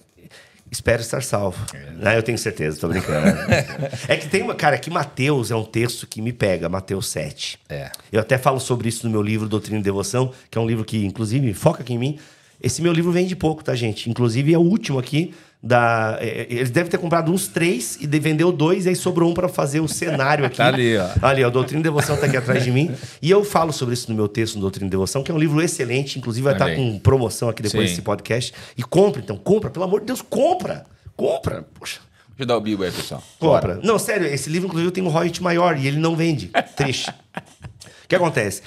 Espero 0.72 1.02
estar 1.02 1.22
salvo. 1.22 1.60
Ah, 2.02 2.16
eu 2.16 2.24
tenho 2.24 2.38
certeza, 2.38 2.80
tô 2.80 2.88
brincando. 2.88 3.28
é 4.08 4.16
que 4.16 4.30
tem 4.30 4.42
uma. 4.42 4.56
Cara, 4.56 4.78
que 4.78 4.90
Mateus 4.90 5.52
é 5.52 5.56
um 5.56 5.66
texto 5.66 6.08
que 6.08 6.22
me 6.22 6.32
pega, 6.32 6.70
Mateus 6.70 7.08
7. 7.08 7.60
É. 7.68 7.92
Eu 8.10 8.22
até 8.22 8.38
falo 8.38 8.58
sobre 8.58 8.88
isso 8.88 9.06
no 9.06 9.12
meu 9.12 9.22
livro 9.22 9.50
Doutrina 9.50 9.80
e 9.80 9.84
Devoção, 9.84 10.32
que 10.50 10.58
é 10.58 10.62
um 10.62 10.66
livro 10.66 10.86
que, 10.86 11.06
inclusive, 11.06 11.54
foca 11.54 11.82
aqui 11.82 11.94
em 11.94 11.98
mim. 11.98 12.20
Esse 12.62 12.82
meu 12.82 12.94
livro 12.94 13.12
vende 13.12 13.36
pouco, 13.36 13.64
tá, 13.64 13.74
gente? 13.76 14.10
Inclusive, 14.10 14.54
é 14.54 14.58
o 14.58 14.62
último 14.62 15.00
aqui. 15.00 15.34
Da, 15.64 16.18
é, 16.20 16.48
eles 16.50 16.72
devem 16.72 16.90
ter 16.90 16.98
comprado 16.98 17.32
uns 17.32 17.48
três 17.48 17.96
e 18.02 18.08
de- 18.08 18.20
vendeu 18.20 18.52
dois, 18.52 18.88
e 18.88 18.90
aí 18.90 18.96
sobrou 18.96 19.30
um 19.30 19.34
para 19.34 19.48
fazer 19.48 19.80
o 19.80 19.88
cenário 19.88 20.44
aqui. 20.44 20.58
Tá 20.62 20.68
ali, 20.68 20.98
ó. 20.98 21.08
Ali, 21.22 21.44
ó, 21.44 21.50
Doutrina 21.52 21.80
e 21.80 21.84
Devoção 21.84 22.18
tá 22.18 22.26
aqui 22.26 22.36
atrás 22.36 22.64
de 22.64 22.72
mim. 22.72 22.92
E 23.22 23.30
eu 23.30 23.44
falo 23.44 23.72
sobre 23.72 23.94
isso 23.94 24.10
no 24.10 24.16
meu 24.16 24.28
texto 24.28 24.56
no 24.56 24.62
Doutrina 24.62 24.88
e 24.88 24.90
Devoção, 24.90 25.22
que 25.22 25.30
é 25.32 25.34
um 25.36 25.38
livro 25.38 25.62
excelente, 25.62 26.18
inclusive 26.18 26.44
vai 26.44 26.54
estar 26.54 26.66
aí. 26.66 26.76
com 26.76 26.98
promoção 26.98 27.48
aqui 27.48 27.62
depois 27.62 27.90
Sim. 27.90 27.96
desse 27.96 28.02
podcast. 28.02 28.54
E 28.76 28.82
compra, 28.82 29.22
então, 29.22 29.38
compra, 29.38 29.70
pelo 29.70 29.86
amor 29.86 30.00
de 30.00 30.08
Deus, 30.08 30.22
compra! 30.22 30.84
Compra! 31.16 31.64
Poxa, 31.80 32.00
Deixa 32.30 32.42
eu 32.44 32.46
dar 32.48 32.58
o 32.58 32.62
bibo 32.62 32.82
aí, 32.82 32.92
pessoal. 32.92 33.24
compra. 33.38 33.80
Não, 33.84 34.00
sério, 34.00 34.26
esse 34.26 34.50
livro, 34.50 34.68
inclusive, 34.68 34.92
tem 34.92 35.04
um 35.04 35.10
royalty 35.10 35.44
maior 35.44 35.78
e 35.78 35.86
ele 35.86 35.98
não 35.98 36.16
vende. 36.16 36.50
Triste. 36.76 37.12
O 38.04 38.08
que 38.12 38.16
acontece? 38.16 38.62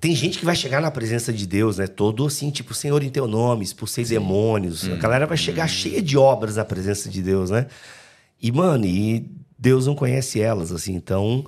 Tem 0.00 0.14
gente 0.14 0.38
que 0.38 0.44
vai 0.44 0.54
chegar 0.54 0.82
na 0.82 0.90
presença 0.90 1.32
de 1.32 1.46
Deus, 1.46 1.78
né? 1.78 1.86
Todo 1.86 2.26
assim, 2.26 2.50
tipo, 2.50 2.74
Senhor 2.74 3.02
em 3.02 3.08
teu 3.08 3.26
nome, 3.26 3.64
expulsei 3.64 4.04
demônios. 4.04 4.88
A 4.88 4.96
galera 4.96 5.26
vai 5.26 5.36
chegar 5.36 5.66
cheia 5.66 6.02
de 6.02 6.18
obras 6.18 6.56
na 6.56 6.64
presença 6.64 7.08
de 7.08 7.22
Deus, 7.22 7.50
né? 7.50 7.66
E, 8.40 8.52
mano, 8.52 8.84
e 8.84 9.30
Deus 9.58 9.86
não 9.86 9.94
conhece 9.94 10.40
elas, 10.40 10.72
assim. 10.72 10.94
Então, 10.94 11.44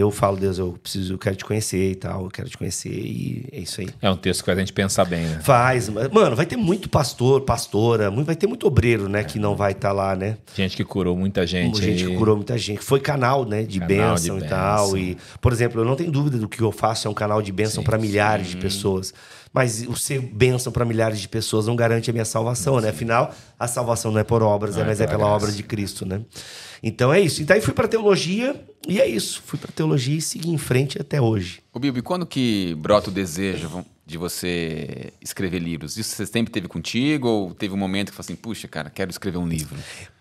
eu 0.00 0.10
falo, 0.10 0.36
Deus, 0.36 0.58
eu 0.58 0.76
preciso, 0.82 1.14
eu 1.14 1.18
quero 1.18 1.36
te 1.36 1.44
conhecer 1.44 1.92
e 1.92 1.94
tal, 1.94 2.24
eu 2.24 2.30
quero 2.30 2.48
te 2.48 2.58
conhecer 2.58 2.90
e 2.90 3.46
é 3.52 3.60
isso 3.60 3.80
aí. 3.80 3.88
É 4.02 4.10
um 4.10 4.16
texto 4.16 4.40
que 4.40 4.46
faz 4.46 4.58
a 4.58 4.60
gente 4.60 4.72
pensar 4.72 5.04
bem, 5.04 5.24
né? 5.26 5.40
Faz, 5.42 5.88
mano, 5.88 6.34
vai 6.34 6.44
ter 6.46 6.56
muito 6.56 6.88
pastor, 6.88 7.42
pastora, 7.42 8.10
muito- 8.10 8.26
vai 8.26 8.34
ter 8.36 8.46
muito 8.46 8.66
obreiro, 8.66 9.08
né, 9.08 9.22
que 9.22 9.38
não 9.38 9.54
vai 9.54 9.72
estar 9.72 9.92
lá, 9.92 10.16
né? 10.16 10.36
Gente 10.54 10.76
que 10.76 10.84
curou 10.84 11.16
muita 11.16 11.46
gente. 11.46 11.80
gente 11.80 12.04
que 12.06 12.16
curou 12.16 12.36
muita 12.36 12.58
gente. 12.58 12.80
Foi 12.82 12.98
canal, 13.00 13.44
né, 13.44 13.62
de 13.62 13.78
Canal 13.80 13.88
bênção 14.14 14.38
de 14.38 14.44
e 14.44 14.48
tal. 14.48 14.84
bênção. 14.92 14.98
E, 14.98 15.16
por 15.40 15.52
exemplo, 15.52 15.80
eu 15.80 15.84
não 15.84 15.94
tenho 15.96 16.10
dúvida 16.10 16.38
do 16.38 16.48
que 16.48 16.60
eu 16.60 16.72
faço 16.72 17.06
é 17.06 17.10
um 17.10 17.14
canal 17.14 17.40
de 17.40 17.52
bênção 17.52 17.84
para 17.84 17.96
milhares 17.96 18.48
de 18.48 18.56
pessoas. 18.56 19.14
Mas 19.52 19.86
o 19.86 19.94
ser 19.96 20.20
bênção 20.20 20.72
para 20.72 20.84
milhares 20.84 21.20
de 21.20 21.28
pessoas 21.28 21.68
não 21.68 21.76
garante 21.76 22.10
a 22.10 22.12
minha 22.12 22.24
salvação, 22.24 22.80
né? 22.80 22.88
Afinal, 22.88 23.32
a 23.56 23.68
salvação 23.68 24.10
não 24.10 24.18
é 24.18 24.24
por 24.24 24.42
obras, 24.42 24.74
Não 24.74 24.82
é, 24.82 24.84
é 24.84 24.88
mas 24.88 25.00
é 25.00 25.06
pela 25.06 25.18
pela 25.18 25.30
graça. 25.30 25.44
obra 25.44 25.54
de 25.56 25.62
Cristo, 25.62 26.04
né? 26.04 26.22
Então 26.82 27.12
é 27.14 27.20
isso. 27.20 27.40
Então 27.40 27.54
aí 27.54 27.62
fui 27.62 27.72
para 27.72 27.86
teologia 27.86 28.60
e 28.86 29.00
é 29.00 29.06
isso. 29.06 29.42
Fui 29.44 29.58
para 29.58 29.72
teologia 29.72 30.16
e 30.16 30.20
segui 30.20 30.50
em 30.50 30.58
frente 30.58 31.00
até 31.00 31.20
hoje. 31.20 31.60
Ô, 31.72 31.78
Bibi, 31.78 32.02
quando 32.02 32.26
que 32.26 32.74
brota 32.78 33.10
o 33.10 33.12
desejo 33.12 33.84
de 34.06 34.18
você 34.18 35.12
escrever 35.20 35.58
livros? 35.58 35.96
Isso 35.96 36.14
você 36.14 36.26
sempre 36.26 36.52
teve 36.52 36.68
contigo 36.68 37.28
ou 37.28 37.54
teve 37.54 37.74
um 37.74 37.78
momento 37.78 38.10
que 38.10 38.16
falou 38.16 38.26
assim, 38.26 38.36
puxa, 38.36 38.68
cara, 38.68 38.90
quero 38.90 39.10
escrever 39.10 39.38
um 39.38 39.46
livro? 39.46 39.76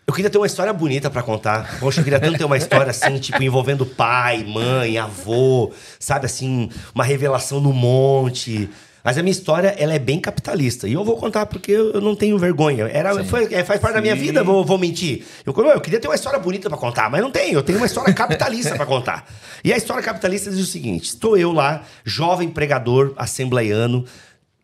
Eu 0.05 0.13
queria 0.13 0.29
ter 0.29 0.37
uma 0.37 0.47
história 0.47 0.73
bonita 0.73 1.09
pra 1.09 1.23
contar. 1.23 1.79
Poxa, 1.79 2.01
eu 2.01 2.03
queria 2.03 2.19
tanto 2.19 2.37
ter 2.37 2.43
uma 2.43 2.57
história 2.57 2.89
assim, 2.89 3.17
tipo, 3.19 3.41
envolvendo 3.41 3.85
pai, 3.85 4.43
mãe, 4.43 4.97
avô, 4.97 5.71
sabe 5.99 6.25
assim, 6.25 6.69
uma 6.93 7.03
revelação 7.03 7.61
no 7.61 7.71
monte. 7.71 8.69
Mas 9.03 9.17
a 9.17 9.21
minha 9.21 9.31
história, 9.31 9.75
ela 9.77 9.93
é 9.93 9.99
bem 9.99 10.19
capitalista. 10.19 10.87
E 10.87 10.93
eu 10.93 11.03
vou 11.03 11.17
contar 11.17 11.45
porque 11.45 11.73
eu 11.73 11.99
não 11.99 12.15
tenho 12.15 12.37
vergonha. 12.39 12.85
Era, 12.85 13.23
foi, 13.25 13.53
é, 13.53 13.63
faz 13.63 13.81
parte 13.81 13.95
da 13.95 14.01
minha 14.01 14.15
vida, 14.15 14.43
vou, 14.43 14.63
vou 14.63 14.77
mentir. 14.77 15.25
Eu, 15.45 15.53
eu 15.53 15.81
queria 15.81 15.99
ter 15.99 16.07
uma 16.07 16.15
história 16.15 16.39
bonita 16.39 16.69
pra 16.69 16.77
contar, 16.77 17.09
mas 17.09 17.21
não 17.21 17.29
tenho. 17.29 17.55
Eu 17.55 17.63
tenho 17.63 17.79
uma 17.79 17.85
história 17.85 18.13
capitalista 18.13 18.75
pra 18.75 18.85
contar. 18.85 19.29
E 19.61 19.73
a 19.73 19.77
história 19.77 20.01
capitalista 20.01 20.49
diz 20.49 20.59
o 20.59 20.65
seguinte: 20.65 21.05
estou 21.05 21.37
eu 21.37 21.51
lá, 21.51 21.83
jovem 22.05 22.49
pregador 22.49 23.13
assembleiano, 23.17 24.05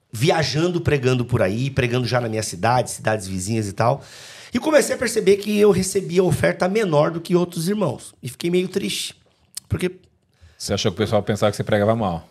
viajando, 0.10 0.80
pregando 0.80 1.26
por 1.26 1.42
aí, 1.42 1.70
pregando 1.70 2.08
já 2.08 2.22
na 2.22 2.30
minha 2.30 2.44
cidade, 2.44 2.92
cidades 2.92 3.28
vizinhas 3.28 3.68
e 3.68 3.74
tal. 3.74 4.02
E 4.54 4.58
comecei 4.58 4.96
a 4.96 4.98
perceber 4.98 5.36
que 5.38 5.60
eu 5.60 5.70
recebia 5.70 6.24
oferta 6.24 6.68
menor 6.70 7.12
do 7.12 7.20
que 7.20 7.36
outros 7.36 7.68
irmãos. 7.68 8.14
E 8.24 8.30
fiquei 8.30 8.50
meio 8.50 8.70
triste. 8.70 9.16
Porque 9.68 9.92
Você 10.58 10.74
achou 10.74 10.92
que 10.92 10.96
o 10.96 10.98
pessoal 10.98 11.22
pensava 11.22 11.52
que 11.52 11.58
você 11.58 11.64
pregava 11.64 11.94
mal? 11.96 12.28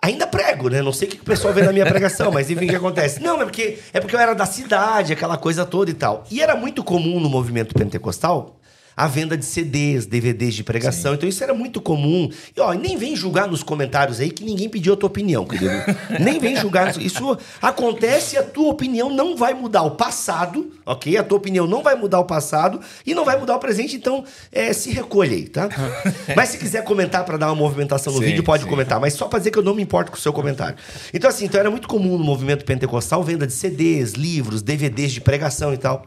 Ainda 0.00 0.26
prego, 0.26 0.68
né? 0.68 0.82
Não 0.82 0.92
sei 0.92 1.08
o 1.08 1.10
que 1.10 1.16
o 1.16 1.24
pessoal 1.24 1.52
vê 1.52 1.62
na 1.62 1.72
minha 1.72 1.86
pregação, 1.90 2.30
mas 2.30 2.50
enfim, 2.50 2.66
o 2.66 2.68
que 2.68 2.76
acontece? 2.76 3.20
Não, 3.20 3.40
é 3.40 3.44
porque, 3.44 3.78
é 3.92 4.00
porque 4.00 4.14
eu 4.14 4.20
era 4.20 4.34
da 4.34 4.46
cidade, 4.46 5.12
aquela 5.12 5.36
coisa 5.36 5.64
toda 5.64 5.90
e 5.90 5.94
tal. 5.94 6.24
E 6.30 6.40
era 6.40 6.56
muito 6.56 6.82
comum 6.82 7.20
no 7.20 7.28
movimento 7.28 7.74
pentecostal 7.74 8.55
a 8.96 9.06
venda 9.06 9.36
de 9.36 9.44
CDs, 9.44 10.06
DVDs 10.06 10.54
de 10.54 10.64
pregação. 10.64 11.14
Então 11.14 11.28
isso 11.28 11.44
era 11.44 11.52
muito 11.52 11.82
comum. 11.82 12.30
E 12.56 12.60
ó, 12.60 12.72
nem 12.72 12.96
vem 12.96 13.14
julgar 13.14 13.46
nos 13.46 13.62
comentários 13.62 14.20
aí 14.20 14.30
que 14.30 14.42
ninguém 14.42 14.70
pediu 14.70 14.94
a 14.94 14.96
tua 14.96 15.08
opinião, 15.08 15.44
querido. 15.44 15.74
nem 16.18 16.38
vem 16.38 16.56
julgar. 16.56 16.90
Isso, 16.90 17.00
isso 17.02 17.38
acontece 17.60 18.36
e 18.36 18.38
a 18.38 18.42
tua 18.42 18.70
opinião 18.70 19.10
não 19.10 19.36
vai 19.36 19.52
mudar 19.52 19.82
o 19.82 19.90
passado, 19.90 20.72
ok? 20.86 21.18
A 21.18 21.22
tua 21.22 21.36
opinião 21.36 21.66
não 21.66 21.82
vai 21.82 21.94
mudar 21.94 22.20
o 22.20 22.24
passado 22.24 22.80
e 23.04 23.14
não 23.14 23.24
vai 23.24 23.38
mudar 23.38 23.56
o 23.56 23.58
presente, 23.58 23.96
então 23.96 24.24
é, 24.50 24.72
se 24.72 24.90
recolhe 24.90 25.34
aí, 25.34 25.48
tá? 25.48 25.68
Mas 26.34 26.50
se 26.50 26.58
quiser 26.58 26.82
comentar 26.82 27.24
para 27.24 27.36
dar 27.36 27.48
uma 27.48 27.54
movimentação 27.54 28.12
no 28.12 28.20
Sim, 28.20 28.26
vídeo, 28.26 28.42
pode 28.42 28.62
sim. 28.62 28.68
comentar, 28.68 29.00
mas 29.00 29.14
só 29.14 29.26
pra 29.26 29.38
dizer 29.38 29.50
que 29.50 29.58
eu 29.58 29.62
não 29.62 29.74
me 29.74 29.82
importo 29.82 30.10
com 30.10 30.16
o 30.16 30.20
seu 30.20 30.32
comentário. 30.32 30.76
Então, 31.12 31.28
assim, 31.28 31.44
então 31.44 31.58
era 31.58 31.70
muito 31.70 31.88
comum 31.88 32.16
no 32.16 32.24
movimento 32.24 32.64
pentecostal 32.64 33.22
venda 33.22 33.46
de 33.46 33.52
CDs, 33.52 34.12
livros, 34.12 34.62
DVDs 34.62 35.12
de 35.12 35.20
pregação 35.20 35.72
e 35.74 35.76
tal. 35.76 36.06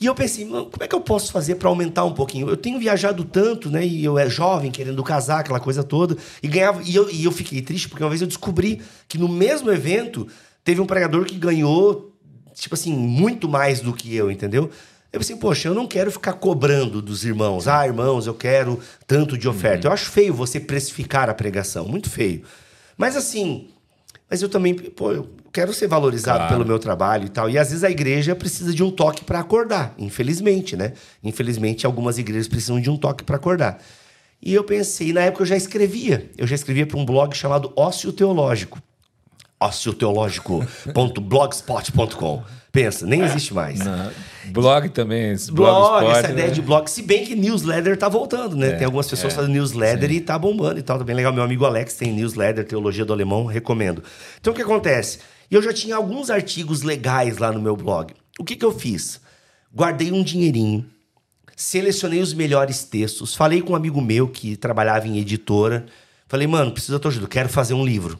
E 0.00 0.06
eu 0.06 0.14
pensei, 0.14 0.46
"Mano, 0.46 0.66
como 0.66 0.82
é 0.82 0.88
que 0.88 0.94
eu 0.94 1.00
posso 1.00 1.30
fazer 1.30 1.56
para 1.56 1.68
aumentar 1.68 2.04
um 2.06 2.14
pouquinho? 2.14 2.48
Eu 2.48 2.56
tenho 2.56 2.78
viajado 2.78 3.22
tanto, 3.22 3.70
né? 3.70 3.86
E 3.86 4.02
eu 4.02 4.18
é 4.18 4.30
jovem, 4.30 4.70
querendo 4.70 5.02
casar, 5.04 5.40
aquela 5.40 5.60
coisa 5.60 5.84
toda. 5.84 6.16
E 6.42 6.48
ganhava. 6.48 6.82
E 6.82 6.94
eu, 6.94 7.10
e 7.10 7.24
eu 7.24 7.30
fiquei 7.30 7.60
triste, 7.60 7.88
porque 7.88 8.02
uma 8.02 8.08
vez 8.08 8.22
eu 8.22 8.26
descobri 8.26 8.80
que 9.06 9.18
no 9.18 9.28
mesmo 9.28 9.70
evento 9.70 10.26
teve 10.64 10.80
um 10.80 10.86
pregador 10.86 11.26
que 11.26 11.34
ganhou, 11.36 12.14
tipo 12.54 12.74
assim, 12.74 12.94
muito 12.94 13.46
mais 13.46 13.80
do 13.80 13.92
que 13.92 14.14
eu, 14.14 14.30
entendeu? 14.30 14.70
Eu 15.12 15.18
pensei, 15.20 15.36
poxa, 15.36 15.68
eu 15.68 15.74
não 15.74 15.86
quero 15.86 16.10
ficar 16.10 16.34
cobrando 16.34 17.02
dos 17.02 17.24
irmãos. 17.24 17.66
Ah, 17.68 17.84
irmãos, 17.84 18.26
eu 18.26 18.34
quero 18.34 18.80
tanto 19.06 19.36
de 19.36 19.48
oferta. 19.48 19.88
Eu 19.88 19.92
acho 19.92 20.06
feio 20.06 20.32
você 20.32 20.58
precificar 20.60 21.28
a 21.28 21.34
pregação, 21.34 21.86
muito 21.86 22.08
feio. 22.08 22.42
Mas 22.96 23.16
assim, 23.16 23.68
mas 24.30 24.40
eu 24.40 24.48
também, 24.48 24.74
pô, 24.74 25.10
eu 25.12 25.28
quero 25.52 25.72
ser 25.72 25.86
valorizado 25.88 26.38
Claro. 26.38 26.54
pelo 26.54 26.66
meu 26.66 26.78
trabalho 26.78 27.26
e 27.26 27.28
tal. 27.28 27.48
E 27.50 27.58
às 27.58 27.68
vezes 27.68 27.84
a 27.84 27.90
igreja 27.90 28.34
precisa 28.34 28.72
de 28.72 28.82
um 28.82 28.90
toque 28.90 29.24
para 29.24 29.38
acordar, 29.40 29.94
infelizmente, 29.98 30.76
né? 30.76 30.92
Infelizmente, 31.22 31.84
algumas 31.86 32.18
igrejas 32.18 32.48
precisam 32.48 32.80
de 32.80 32.88
um 32.90 32.96
toque 32.96 33.24
para 33.24 33.36
acordar. 33.36 33.78
E 34.42 34.54
eu 34.54 34.64
pensei, 34.64 35.12
na 35.12 35.20
época 35.22 35.42
eu 35.42 35.46
já 35.46 35.56
escrevia. 35.56 36.30
Eu 36.38 36.46
já 36.46 36.54
escrevia 36.54 36.86
para 36.86 36.98
um 36.98 37.04
blog 37.04 37.34
chamado 37.36 37.72
Ócio 37.76 38.12
Teológico. 38.12 38.78
ocioteológico.blogspot.com. 39.60 42.42
Pensa, 42.72 43.04
nem 43.04 43.22
existe 43.22 43.52
mais. 43.52 43.80
Na- 43.80 44.12
Blog 44.52 44.88
também. 44.90 45.34
Blog, 45.50 46.00
blogspot, 46.00 46.18
essa 46.18 46.30
ideia 46.30 46.46
né? 46.48 46.52
de 46.54 46.62
blog. 46.62 46.88
Se 46.88 47.02
bem 47.02 47.24
que 47.24 47.34
newsletter 47.34 47.96
tá 47.96 48.08
voltando, 48.08 48.54
né? 48.56 48.70
tem 48.76 48.84
algumas 48.84 49.08
pessoas 49.10 49.32
é, 49.32 49.36
fazendo 49.36 49.50
newsletter 49.52 50.10
e 50.12 50.20
tá 50.20 50.38
bombando 50.38 50.78
e 50.78 50.82
tal. 50.82 50.96
Tá 50.96 51.02
bem 51.04 51.16
legal. 51.16 51.32
Meu 51.32 51.42
amigo 51.42 51.64
Alex 51.64 51.94
tem 51.94 52.12
newsletter, 52.12 52.64
Teologia 52.64 53.04
do 53.04 53.12
Alemão, 53.12 53.44
recomendo. 53.44 54.04
Então 54.40 54.52
o 54.52 54.56
que 54.56 54.62
acontece? 54.62 55.18
Eu 55.50 55.60
já 55.60 55.72
tinha 55.72 55.96
alguns 55.96 56.30
artigos 56.30 56.82
legais 56.82 57.38
lá 57.38 57.50
no 57.50 57.60
meu 57.60 57.76
blog. 57.76 58.14
O 58.38 58.44
que, 58.44 58.54
que 58.54 58.64
eu 58.64 58.70
fiz? 58.70 59.20
Guardei 59.74 60.12
um 60.12 60.22
dinheirinho, 60.22 60.88
selecionei 61.56 62.20
os 62.20 62.32
melhores 62.32 62.84
textos, 62.84 63.34
falei 63.34 63.60
com 63.60 63.72
um 63.72 63.76
amigo 63.76 64.00
meu 64.00 64.28
que 64.28 64.56
trabalhava 64.56 65.08
em 65.08 65.18
editora. 65.18 65.86
Falei, 66.28 66.46
mano, 66.46 66.70
preciso 66.70 66.92
da 66.92 66.98
tua 67.00 67.10
ajuda, 67.10 67.26
quero 67.26 67.48
fazer 67.48 67.74
um 67.74 67.84
livro. 67.84 68.18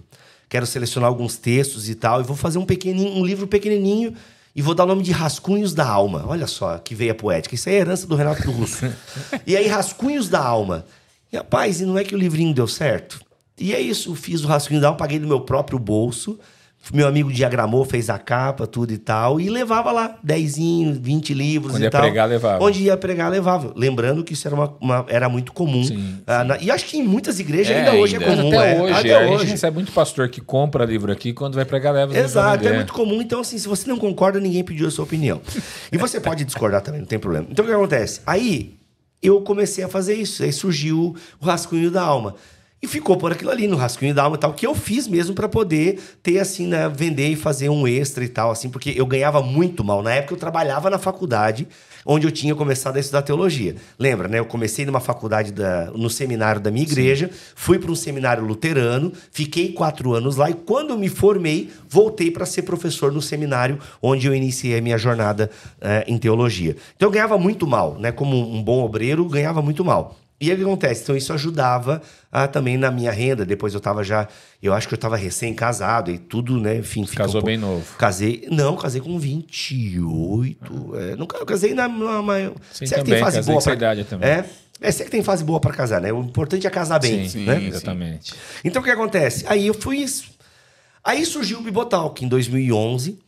Quero 0.49 0.66
selecionar 0.66 1.09
alguns 1.09 1.37
textos 1.37 1.88
e 1.88 1.95
tal, 1.95 2.21
e 2.21 2.25
vou 2.25 2.37
fazer 2.37 2.59
um 2.59 2.66
pequenininho, 2.66 3.16
um 3.16 3.25
livro 3.25 3.47
pequenininho 3.47 4.16
e 4.55 4.61
vou 4.61 4.75
dar 4.75 4.83
o 4.83 4.88
nome 4.88 5.05
de 5.05 5.12
Rascunhos 5.12 5.73
da 5.73 5.87
Alma. 5.87 6.25
Olha 6.27 6.49
só 6.49 6.79
que 6.79 6.95
veia 6.95 7.14
poética. 7.14 7.55
Isso 7.55 7.69
é 7.69 7.75
herança 7.75 8.07
do 8.09 8.16
Renato 8.16 8.43
do 8.43 8.51
Russo. 8.51 8.93
e 9.47 9.57
aí, 9.57 9.69
Rascunhos 9.69 10.29
da 10.29 10.45
Alma. 10.45 10.85
E 11.33 11.37
rapaz, 11.37 11.81
e 11.81 11.87
não 11.87 11.97
é 11.97 12.03
que 12.03 12.14
o 12.14 12.19
livrinho 12.19 12.53
deu 12.53 12.66
certo? 12.66 13.21
E 13.57 13.73
é 13.73 13.81
isso, 13.81 14.14
fiz 14.16 14.43
o 14.43 14.49
Rascunho 14.49 14.81
da 14.81 14.88
Alma, 14.88 14.99
paguei 14.99 15.21
do 15.21 15.29
meu 15.29 15.43
próprio 15.43 15.79
bolso. 15.79 16.38
Meu 16.95 17.07
amigo 17.07 17.31
diagramou, 17.31 17.85
fez 17.85 18.09
a 18.09 18.19
capa, 18.19 18.66
tudo 18.66 18.93
e 18.93 18.99
tal, 18.99 19.38
e 19.38 19.51
levava 19.51 19.93
lá 19.93 20.19
dezinho, 20.25 20.99
20 21.01 21.35
livros 21.35 21.75
Onde 21.75 21.83
e 21.83 21.87
ia 21.87 21.90
tal. 21.90 22.01
pregar, 22.01 22.27
levava. 22.29 22.64
Onde 22.64 22.83
ia 22.83 22.97
pregar, 22.97 23.31
levava. 23.31 23.73
Lembrando 23.77 24.25
que 24.25 24.33
isso 24.33 24.49
era, 24.49 24.57
uma, 24.57 24.75
uma- 24.81 25.05
era 25.09 25.29
muito 25.29 25.53
comum. 25.53 25.85
Sim, 25.85 26.16
Ah, 26.27 26.43
na- 26.43 26.59
e 26.59 26.71
acho 26.71 26.87
que 26.87 26.97
em 26.97 27.03
muitas 27.05 27.38
igrejas 27.38 27.77
É, 27.77 27.81
ainda 27.81 27.93
hoje 27.93 28.16
ainda. 28.16 28.27
é 28.27 28.35
comum. 28.37 28.49
Até 28.49 28.75
é. 28.77 28.81
hoje, 28.83 28.93
Até 28.95 29.14
a 29.16 29.23
gente 29.27 29.35
hoje. 29.37 29.51
recebe 29.51 29.75
muito 29.77 29.93
pastor 29.93 30.29
que 30.31 30.40
compra 30.40 30.85
livro 30.87 31.12
aqui 31.12 31.33
quando 31.35 31.55
vai 31.55 31.66
pregar 31.66 31.93
leva 31.93 32.16
Exato, 32.16 32.57
é 32.64 32.69
vender. 32.69 32.77
muito 32.77 32.93
comum. 32.95 33.21
Então, 33.21 33.40
assim, 33.40 33.59
se 33.59 33.69
você 33.69 33.87
não 33.88 33.99
concorda, 33.99 34.40
ninguém 34.40 34.64
pediu 34.64 34.88
a 34.88 34.90
sua 34.90 35.05
opinião. 35.05 35.40
E 35.93 35.99
você 35.99 36.19
pode 36.19 36.45
discordar 36.45 36.81
também, 36.81 37.01
não 37.03 37.07
tem 37.07 37.19
problema. 37.19 37.47
Então, 37.51 37.62
o 37.64 37.69
que 37.69 37.75
acontece? 37.75 38.21
Aí, 38.27 38.75
eu 39.23 39.43
comecei 39.43 39.85
a 39.85 39.88
fazer 39.88 40.14
isso. 40.14 40.43
Aí 40.43 40.51
surgiu 40.53 41.14
o 41.40 41.45
rascunho 41.45 41.90
da 41.90 42.03
alma. 42.03 42.35
E 42.83 42.87
ficou 42.87 43.19
por 43.19 43.31
aquilo 43.31 43.51
ali, 43.51 43.69
no 43.69 43.77
rascunho 43.77 44.14
da 44.14 44.23
alma 44.23 44.37
e 44.37 44.38
tal, 44.38 44.55
que 44.55 44.66
eu 44.66 44.75
fiz 44.75 45.07
mesmo 45.07 45.35
para 45.35 45.47
poder 45.47 46.01
ter, 46.23 46.38
assim, 46.38 46.66
né, 46.66 46.88
vender 46.88 47.29
e 47.29 47.37
fazer 47.37 47.69
um 47.69 47.87
extra 47.87 48.25
e 48.25 48.29
tal, 48.29 48.51
assim, 48.51 48.71
porque 48.71 48.95
eu 48.97 49.05
ganhava 49.05 49.43
muito 49.43 49.85
mal. 49.85 50.03
Na 50.03 50.14
época, 50.14 50.33
eu 50.33 50.38
trabalhava 50.38 50.88
na 50.88 50.99
faculdade, 50.99 51.69
onde 52.07 52.27
eu 52.27 52.31
tinha 52.31 52.55
começado 52.55 52.97
a 52.97 53.01
estudar 53.01 53.21
teologia. 53.21 53.77
Lembra, 53.99 54.29
né? 54.29 54.38
Eu 54.38 54.47
comecei 54.47 54.87
numa 54.87 55.01
faculdade, 55.01 55.53
da, 55.53 55.90
no 55.90 56.09
seminário 56.09 56.59
da 56.59 56.71
minha 56.71 56.85
igreja, 56.85 57.31
fui 57.55 57.79
para 57.79 57.90
um 57.90 57.95
seminário 57.95 58.43
luterano, 58.43 59.12
fiquei 59.31 59.73
quatro 59.73 60.14
anos 60.14 60.37
lá 60.37 60.49
e 60.49 60.55
quando 60.55 60.90
eu 60.90 60.99
me 60.99 61.11
formei, 61.11 61.71
voltei 61.87 62.31
para 62.31 62.47
ser 62.47 62.62
professor 62.62 63.12
no 63.12 63.21
seminário 63.21 63.79
onde 64.01 64.27
eu 64.27 64.35
iniciei 64.35 64.79
a 64.79 64.81
minha 64.81 64.97
jornada 64.97 65.51
eh, 65.81 66.05
em 66.07 66.16
teologia. 66.16 66.77
Então 66.97 67.09
eu 67.09 67.12
ganhava 67.12 67.37
muito 67.37 67.66
mal, 67.66 67.99
né? 67.99 68.11
Como 68.11 68.37
um 68.37 68.62
bom 68.62 68.83
obreiro, 68.83 69.25
ganhava 69.27 69.61
muito 69.61 69.85
mal. 69.85 70.16
E 70.40 70.48
aí 70.50 70.55
o 70.55 70.57
que 70.57 70.62
acontece? 70.64 71.03
Então 71.03 71.14
isso 71.14 71.33
ajudava 71.35 72.00
ah, 72.33 72.48
também 72.48 72.79
na 72.79 72.90
minha 72.90 73.11
renda. 73.12 73.44
Depois 73.44 73.74
eu 73.74 73.79
estava 73.79 74.03
já, 74.03 74.26
eu 74.62 74.72
acho 74.72 74.88
que 74.88 74.94
eu 74.94 74.96
estava 74.96 75.14
recém-casado 75.16 76.11
e 76.11 76.18
tudo, 76.18 76.59
né? 76.59 76.76
Enfim, 76.79 77.05
Casou 77.05 77.29
um 77.29 77.33
pouco- 77.33 77.46
bem 77.46 77.59
novo. 77.59 77.85
Casei, 77.98 78.46
não, 78.50 78.74
casei 78.76 79.03
com 79.03 79.18
28. 79.18 80.96
É, 80.96 81.16
nunca, 81.16 81.37
eu 81.37 81.46
casei 81.46 81.74
na. 81.74 81.88
na, 81.88 82.22
na 82.22 82.35
Sim, 82.72 82.87
se 82.87 82.87
que 82.87 82.90
também, 82.90 83.05
tem 83.14 83.18
fase 83.22 83.42
boa 83.42 83.62
pra- 83.62 83.72
idade 83.74 84.05
também. 84.05 84.29
É, 84.29 84.44
é, 84.81 84.90
se 84.90 85.03
é 85.03 85.05
que 85.05 85.11
tem 85.11 85.22
fase 85.22 85.44
boa 85.44 85.61
para 85.61 85.72
casar, 85.74 86.00
né? 86.00 86.12
O 86.12 86.20
importante 86.20 86.66
é 86.66 86.70
casar 86.70 86.98
bem, 86.98 87.29
Sim, 87.29 87.44
né? 87.44 87.59
sim. 87.59 87.66
exatamente. 87.66 88.35
Então 88.64 88.81
o 88.81 88.85
que 88.85 88.90
acontece? 88.90 89.44
Aí 89.46 89.66
eu 89.66 89.74
fui. 89.74 90.05
Aí 91.05 91.24
surgiu 91.24 91.59
o 91.59 91.62
Bibotalk 91.62 92.24
em 92.24 92.29
2011. 92.29 93.18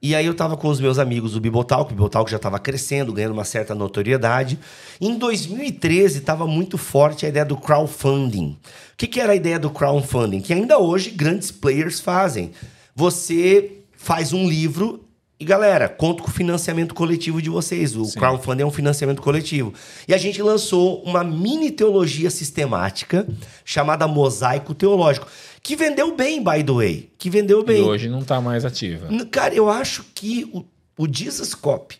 E 0.00 0.14
aí 0.14 0.26
eu 0.26 0.34
tava 0.34 0.56
com 0.56 0.68
os 0.68 0.78
meus 0.78 0.98
amigos 0.98 1.32
do 1.32 1.40
Bibotalk, 1.40 1.90
o 1.90 1.94
Bibotalk 1.94 2.30
já 2.30 2.36
estava 2.36 2.58
crescendo, 2.58 3.12
ganhando 3.12 3.32
uma 3.32 3.44
certa 3.44 3.74
notoriedade. 3.74 4.58
Em 5.00 5.16
2013 5.16 6.18
estava 6.18 6.46
muito 6.46 6.76
forte 6.76 7.24
a 7.24 7.28
ideia 7.28 7.44
do 7.44 7.56
crowdfunding. 7.56 8.58
O 8.92 8.96
que, 8.96 9.06
que 9.06 9.20
era 9.20 9.32
a 9.32 9.36
ideia 9.36 9.58
do 9.58 9.70
crowdfunding? 9.70 10.40
Que 10.40 10.52
ainda 10.52 10.78
hoje 10.78 11.10
grandes 11.10 11.50
players 11.50 11.98
fazem. 11.98 12.52
Você 12.94 13.78
faz 13.96 14.32
um 14.32 14.48
livro 14.48 15.02
E 15.38 15.44
galera, 15.44 15.86
conto 15.86 16.22
com 16.22 16.30
o 16.30 16.32
financiamento 16.32 16.94
coletivo 16.94 17.42
de 17.42 17.50
vocês. 17.50 17.94
O 17.94 18.06
Sim. 18.06 18.18
crowdfunding 18.18 18.62
é 18.62 18.66
um 18.66 18.70
financiamento 18.70 19.20
coletivo. 19.20 19.74
E 20.08 20.14
a 20.14 20.18
gente 20.18 20.40
lançou 20.40 21.02
uma 21.02 21.22
mini 21.22 21.70
teologia 21.70 22.30
sistemática 22.30 23.26
chamada 23.62 24.08
Mosaico 24.08 24.74
Teológico, 24.74 25.26
que 25.66 25.74
vendeu 25.74 26.14
bem, 26.14 26.38
by 26.42 26.62
the 26.62 26.72
way. 26.72 27.10
Que 27.18 27.28
vendeu 27.28 27.60
E 27.60 27.64
bem. 27.64 27.82
hoje 27.82 28.08
não 28.08 28.22
tá 28.22 28.40
mais 28.40 28.64
ativa. 28.64 29.08
Cara, 29.32 29.52
eu 29.52 29.68
acho 29.68 30.04
que 30.14 30.48
o, 30.52 30.64
o 30.96 31.12
Jesus 31.12 31.54
Cop, 31.54 31.96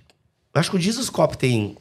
acho 0.55 0.71
que 0.71 0.77
o 0.77 0.81
Jesus 0.81 1.11
Cop 1.11 1.37
tem, 1.37 1.77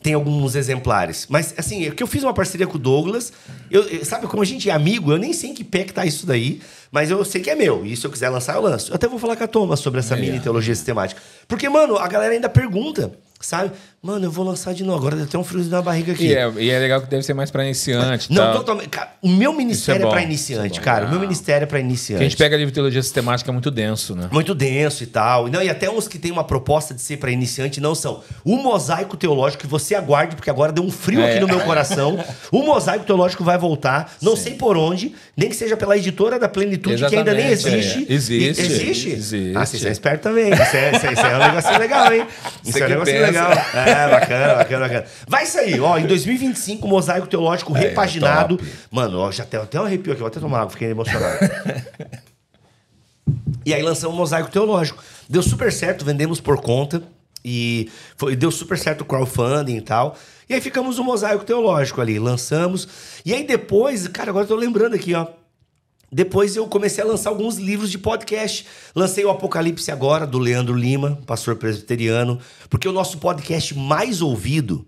tem 0.00 0.14
alguns 0.14 0.54
exemplares. 0.54 1.26
Mas, 1.28 1.52
assim, 1.58 1.84
é 1.86 1.90
que 1.90 2.00
eu 2.02 2.06
fiz 2.06 2.22
uma 2.22 2.32
parceria 2.32 2.68
com 2.68 2.76
o 2.76 2.78
Douglas. 2.78 3.32
Eu, 3.68 3.82
eu- 3.88 4.04
sabe, 4.04 4.28
como 4.28 4.42
a 4.42 4.46
gente 4.46 4.70
é 4.70 4.72
amigo, 4.72 5.10
eu 5.10 5.18
nem 5.18 5.32
sei 5.32 5.50
em 5.50 5.54
que 5.54 5.64
pé 5.64 5.82
que 5.82 5.92
tá 5.92 6.06
isso 6.06 6.24
daí, 6.24 6.60
mas 6.92 7.10
eu 7.10 7.24
sei 7.24 7.40
que 7.42 7.50
é 7.50 7.56
meu. 7.56 7.84
E 7.84 7.96
se 7.96 8.06
eu 8.06 8.10
quiser 8.12 8.28
lançar, 8.28 8.54
eu 8.54 8.62
lanço. 8.62 8.92
Eu 8.92 8.94
até 8.94 9.08
vou 9.08 9.18
falar 9.18 9.34
com 9.34 9.42
a 9.42 9.48
Thomas 9.48 9.80
sobre 9.80 9.98
essa 9.98 10.14
Aí, 10.14 10.20
mini 10.20 10.38
teologia 10.38 10.72
sistemática. 10.74 11.20
Porque, 11.48 11.68
mano, 11.68 11.96
a 11.98 12.06
galera 12.06 12.32
ainda 12.32 12.48
pergunta, 12.48 13.12
sabe? 13.40 13.72
Mano, 14.00 14.26
eu 14.26 14.30
vou 14.30 14.44
lançar 14.44 14.72
de 14.74 14.84
novo. 14.84 14.98
Agora 14.98 15.16
deu 15.16 15.24
até 15.24 15.36
um 15.36 15.42
friozinho 15.42 15.74
na 15.74 15.82
barriga 15.82 16.12
aqui. 16.12 16.28
E 16.28 16.32
é, 16.34 16.48
e 16.58 16.70
é 16.70 16.78
legal 16.78 17.00
que 17.00 17.08
deve 17.10 17.24
ser 17.24 17.34
mais 17.34 17.50
pra 17.50 17.64
iniciante. 17.64 18.30
Não, 18.32 18.36
tal. 18.44 18.54
totalmente. 18.58 18.88
Cara, 18.90 19.08
o 19.20 19.28
meu 19.28 19.52
ministério 19.52 20.02
é, 20.02 20.04
bom, 20.04 20.10
pra 20.12 20.20
é 20.20 20.24
iniciante, 20.24 20.78
bom. 20.78 20.84
cara. 20.84 21.06
O 21.06 21.08
meu 21.08 21.18
Ah. 21.18 21.22
ministério 21.22 21.64
é 21.64 21.66
pra 21.66 21.80
iniciante. 21.80 22.20
a 22.22 22.24
gente 22.28 22.36
pega 22.36 22.56
livro 22.56 22.70
de 22.70 22.74
teologia 22.74 23.02
sistemática 23.02 23.50
é 23.50 23.52
muito 23.52 23.72
denso, 23.72 24.14
né? 24.14 24.28
Muito 24.30 24.54
denso 24.54 25.02
e 25.02 25.06
tal. 25.06 25.48
E 25.48 25.50
Não, 25.50 25.60
e 25.60 25.68
até 25.68 25.90
uns 25.90 26.06
que 26.06 26.16
tem 26.16 26.30
uma 26.30 26.44
proposta 26.44 26.94
de 26.94 27.00
ser 27.02 27.16
para 27.16 27.32
iniciante 27.32 27.80
não 27.80 27.92
são. 27.92 28.22
O 28.44 28.56
mosaico 28.56 29.16
teológico, 29.16 29.62
que 29.62 29.66
você 29.68 29.96
aguarde, 29.96 30.36
porque 30.36 30.48
agora 30.48 30.70
deu 30.70 30.84
um 30.84 30.92
frio 30.92 31.20
É. 31.20 31.32
aqui 31.32 31.40
no 31.40 31.48
meu 31.48 31.60
coração. 31.60 32.24
O 32.52 32.62
mosaico 32.62 33.04
teológico 33.04 33.42
vai 33.42 33.58
voltar, 33.58 34.14
não 34.22 34.36
sei 34.36 34.54
por 34.54 34.76
onde, 34.76 35.12
nem 35.36 35.48
que 35.48 35.56
seja 35.56 35.76
pela 35.76 35.96
editora 35.98 36.38
da 36.38 36.48
Plenitude, 36.48 37.04
que 37.06 37.16
ainda 37.16 37.34
nem 37.34 37.48
Exatamente, 37.48 37.84
existe. 37.88 38.06
é. 38.08 38.14
Existe, 38.14 38.62
existe? 38.62 39.08
existe. 39.10 39.56
Ah, 39.56 39.66
você 39.66 39.88
é 39.88 39.90
esperto 39.90 40.22
também. 40.22 40.52
Isso 40.52 40.76
é, 40.76 40.92
isso 40.96 41.06
é- 41.06 41.12
isso 41.12 41.26
é 41.26 41.34
um 41.36 41.38
negocinho 41.38 41.78
legal, 41.78 42.12
hein? 42.12 42.26
Isso 42.64 42.78
é 42.78 42.80
um 42.80 42.84
que 42.86 42.92
negocinho 42.92 43.18
pensa. 43.18 43.26
legal. 43.26 43.52
É, 43.74 43.87
bacana, 44.08 44.54
bacana, 44.54 44.88
bacana. 44.88 45.04
Vai 45.26 45.46
sair, 45.46 45.80
ó, 45.80 45.98
em 45.98 46.06
2025, 46.06 46.86
o 46.86 46.90
mosaico 46.90 47.26
teológico 47.26 47.76
É, 47.76 47.80
repaginado. 47.80 48.60
Mano, 48.90 49.18
ó, 49.18 49.30
já 49.30 49.44
tem 49.44 49.58
até 49.60 49.80
um 49.80 49.84
arrepio 49.84 50.12
aqui, 50.12 50.20
vou 50.20 50.28
até 50.28 50.40
tomar 50.40 50.58
água, 50.60 50.70
fiquei 50.70 50.90
emocionado. 50.90 51.38
E 53.64 53.74
aí 53.74 53.82
lançamos 53.82 54.14
o 54.16 54.18
Mosaico 54.18 54.50
Teológico. 54.50 55.02
Deu 55.28 55.42
super 55.42 55.70
certo, 55.70 56.02
vendemos 56.02 56.40
por 56.40 56.58
conta. 56.58 57.02
E 57.44 57.90
foi, 58.16 58.34
deu 58.34 58.50
super 58.50 58.78
certo 58.78 59.02
o 59.02 59.04
crowdfunding 59.04 59.76
e 59.76 59.80
tal. 59.82 60.16
E 60.48 60.54
aí 60.54 60.60
ficamos 60.62 60.96
no 60.96 61.04
Mosaico 61.04 61.44
Teológico 61.44 62.00
ali, 62.00 62.18
lançamos. 62.18 62.88
E 63.26 63.34
aí 63.34 63.46
depois, 63.46 64.08
cara, 64.08 64.30
agora 64.30 64.44
eu 64.44 64.48
tô 64.48 64.56
lembrando 64.56 64.94
aqui, 64.94 65.14
ó. 65.14 65.26
Depois 66.10 66.56
eu 66.56 66.66
comecei 66.66 67.04
a 67.04 67.06
lançar 67.06 67.30
alguns 67.30 67.56
livros 67.56 67.90
de 67.90 67.98
podcast. 67.98 68.66
Lancei 68.94 69.24
o 69.24 69.30
Apocalipse 69.30 69.90
Agora, 69.90 70.26
do 70.26 70.38
Leandro 70.38 70.74
Lima, 70.74 71.18
pastor 71.26 71.56
presbiteriano, 71.56 72.38
porque 72.70 72.88
o 72.88 72.92
nosso 72.92 73.18
podcast 73.18 73.76
mais 73.76 74.22
ouvido. 74.22 74.86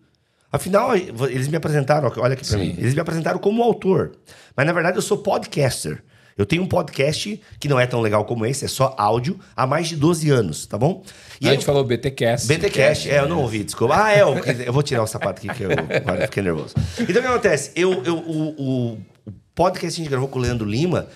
Afinal, 0.53 0.97
eles 0.97 1.47
me 1.47 1.57
apresentaram, 1.57 2.11
olha 2.17 2.33
aqui 2.33 2.47
pra 2.47 2.59
Sim. 2.59 2.67
mim. 2.67 2.75
Eles 2.79 2.95
me 2.95 3.01
apresentaram 3.01 3.39
como 3.39 3.63
autor. 3.63 4.13
Mas 4.57 4.67
na 4.67 4.73
verdade 4.73 4.97
eu 4.97 5.03
sou 5.03 5.19
podcaster. 5.19 6.03
Eu 6.37 6.47
tenho 6.47 6.63
um 6.63 6.67
podcast 6.67 7.39
que 7.59 7.69
não 7.69 7.79
é 7.79 7.87
tão 7.87 8.01
legal 8.01 8.25
como 8.25 8.47
esse, 8.47 8.65
é 8.65 8.69
só 8.69 8.95
áudio, 8.97 9.39
há 9.55 9.67
mais 9.67 9.89
de 9.89 9.97
12 9.97 10.31
anos, 10.31 10.65
tá 10.65 10.79
bom? 10.79 11.03
a 11.43 11.49
aí 11.49 11.55
gente 11.55 11.67
falou 11.67 11.85
BTcast. 11.85 12.49
BTcast, 12.49 13.11
é, 13.11 13.19
eu 13.19 13.29
não 13.29 13.41
ouvi, 13.41 13.63
desculpa. 13.63 13.95
Ah, 14.03 14.13
é, 14.13 14.23
eu, 14.23 14.35
eu 14.65 14.73
vou 14.73 14.83
tirar 14.83 15.03
o 15.03 15.07
sapato 15.07 15.39
aqui 15.39 15.55
que 15.55 15.65
eu 15.65 15.71
eu 15.71 16.23
fiquei 16.23 16.43
nervoso. 16.43 16.75
Então 16.99 17.05
o 17.05 17.07
que 17.07 17.19
acontece? 17.19 17.73
Eu, 17.77 18.03
eu, 18.05 18.17
o, 18.17 18.55
o 18.93 18.99
podcast 19.61 19.95
que 19.95 20.01
a 20.01 20.05
gente 20.05 20.09
gravou 20.09 20.27
com 20.27 20.39
o 20.39 20.43
Leandro 20.43 20.67
Lima, 20.67 21.07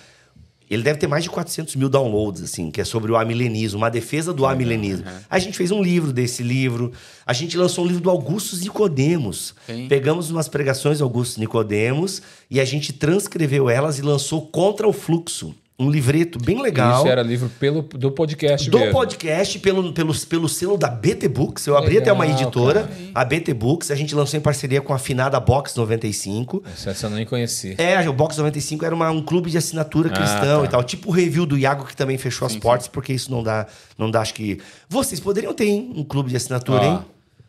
ele 0.69 0.83
deve 0.83 0.99
ter 0.99 1.07
mais 1.07 1.23
de 1.23 1.31
400 1.31 1.75
mil 1.75 1.89
downloads, 1.89 2.43
assim, 2.43 2.69
que 2.69 2.79
é 2.79 2.83
sobre 2.83 3.11
o 3.11 3.15
amilenismo, 3.15 3.79
uma 3.79 3.89
defesa 3.89 4.31
do 4.31 4.45
amilenismo. 4.45 5.03
A 5.27 5.39
gente 5.39 5.57
fez 5.57 5.71
um 5.71 5.81
livro 5.81 6.13
desse 6.13 6.43
livro, 6.43 6.91
a 7.25 7.33
gente 7.33 7.57
lançou 7.57 7.83
um 7.83 7.87
livro 7.87 8.03
do 8.03 8.09
Augusto 8.11 8.55
Nicodemos. 8.57 9.55
Sim. 9.65 9.87
Pegamos 9.87 10.29
umas 10.29 10.47
pregações 10.47 10.99
do 10.99 11.03
Augusto 11.03 11.39
Nicodemos 11.39 12.21
e 12.47 12.59
a 12.59 12.65
gente 12.65 12.93
transcreveu 12.93 13.67
elas 13.67 13.97
e 13.97 14.03
lançou 14.03 14.45
Contra 14.45 14.87
o 14.87 14.93
Fluxo. 14.93 15.55
Um 15.77 15.89
livreto 15.91 16.39
bem 16.39 16.61
legal. 16.61 16.99
Isso 16.99 17.07
era 17.09 17.21
livro 17.21 17.49
pelo, 17.59 17.81
do 17.81 18.09
podcast 18.09 18.69
Do 18.69 18.79
mesmo. 18.79 18.93
podcast, 18.93 19.59
pelo, 19.59 19.91
pelo, 19.91 20.15
pelo 20.15 20.47
selo 20.47 20.77
da 20.77 20.87
BT 20.87 21.27
Books. 21.27 21.67
Eu 21.67 21.75
abri 21.75 21.95
Legal, 21.95 22.01
até 22.03 22.13
uma 22.13 22.25
editora, 22.25 22.83
cara. 22.83 22.93
a 23.13 23.25
BT 23.25 23.53
Books. 23.53 23.91
A 23.91 23.95
gente 23.95 24.15
lançou 24.15 24.37
em 24.37 24.41
parceria 24.41 24.81
com 24.81 24.93
a 24.93 24.95
afinada 24.95 25.37
Box 25.37 25.75
95. 25.75 26.63
Essa 26.73 27.07
eu 27.07 27.09
nem 27.09 27.25
conheci. 27.25 27.75
É, 27.77 28.07
o 28.07 28.13
Box 28.13 28.37
95 28.37 28.85
era 28.85 28.95
uma, 28.95 29.11
um 29.11 29.21
clube 29.21 29.51
de 29.51 29.57
assinatura 29.57 30.09
Ah, 30.13 30.15
cristão 30.17 30.59
tá. 30.61 30.65
e 30.65 30.69
tal. 30.69 30.81
Tipo 30.81 31.09
o 31.09 31.11
review 31.11 31.45
do 31.45 31.57
Iago, 31.57 31.83
que 31.85 31.95
também 31.95 32.17
fechou 32.17 32.45
as 32.45 32.55
portas, 32.55 32.87
porque 32.87 33.11
isso 33.11 33.29
não 33.29 33.43
dá, 33.43 33.67
não 33.97 34.09
dá, 34.09 34.21
acho 34.21 34.33
que... 34.33 34.59
Vocês 34.87 35.19
poderiam 35.19 35.53
ter, 35.53 35.65
hein, 35.65 35.91
um 35.93 36.05
clube 36.05 36.29
de 36.29 36.37
assinatura, 36.37 36.81
Ó, 36.83 36.85
hein? 36.93 36.99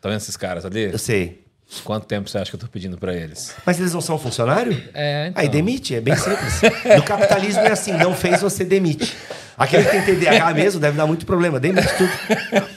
tá 0.01 0.09
vendo 0.09 0.17
esses 0.17 0.35
caras 0.35 0.65
ali? 0.65 0.83
Eu 0.91 0.97
sei. 0.99 1.46
Quanto 1.83 2.05
tempo 2.05 2.29
você 2.29 2.37
acha 2.37 2.49
que 2.49 2.55
eu 2.55 2.59
tô 2.59 2.67
pedindo 2.67 2.97
pra 2.97 3.13
eles? 3.13 3.53
Mas 3.65 3.77
eles 3.79 3.93
não 3.93 3.99
são 3.99 4.17
funcionário? 4.17 4.81
É, 4.93 5.27
então. 5.27 5.41
Aí 5.41 5.49
demite, 5.49 5.93
é 5.95 6.01
bem 6.01 6.15
simples. 6.15 6.61
No 6.95 7.03
capitalismo 7.03 7.61
é 7.61 7.71
assim, 7.71 7.91
não 7.91 8.15
fez, 8.15 8.41
você 8.41 8.63
demite. 8.63 9.13
Aquele 9.57 9.85
que 9.85 9.89
tem 10.03 10.15
TDAH 10.19 10.53
mesmo 10.53 10.79
deve 10.79 10.95
dar 10.95 11.07
muito 11.07 11.25
problema, 11.25 11.59
demite 11.59 11.87
tudo. 11.97 12.09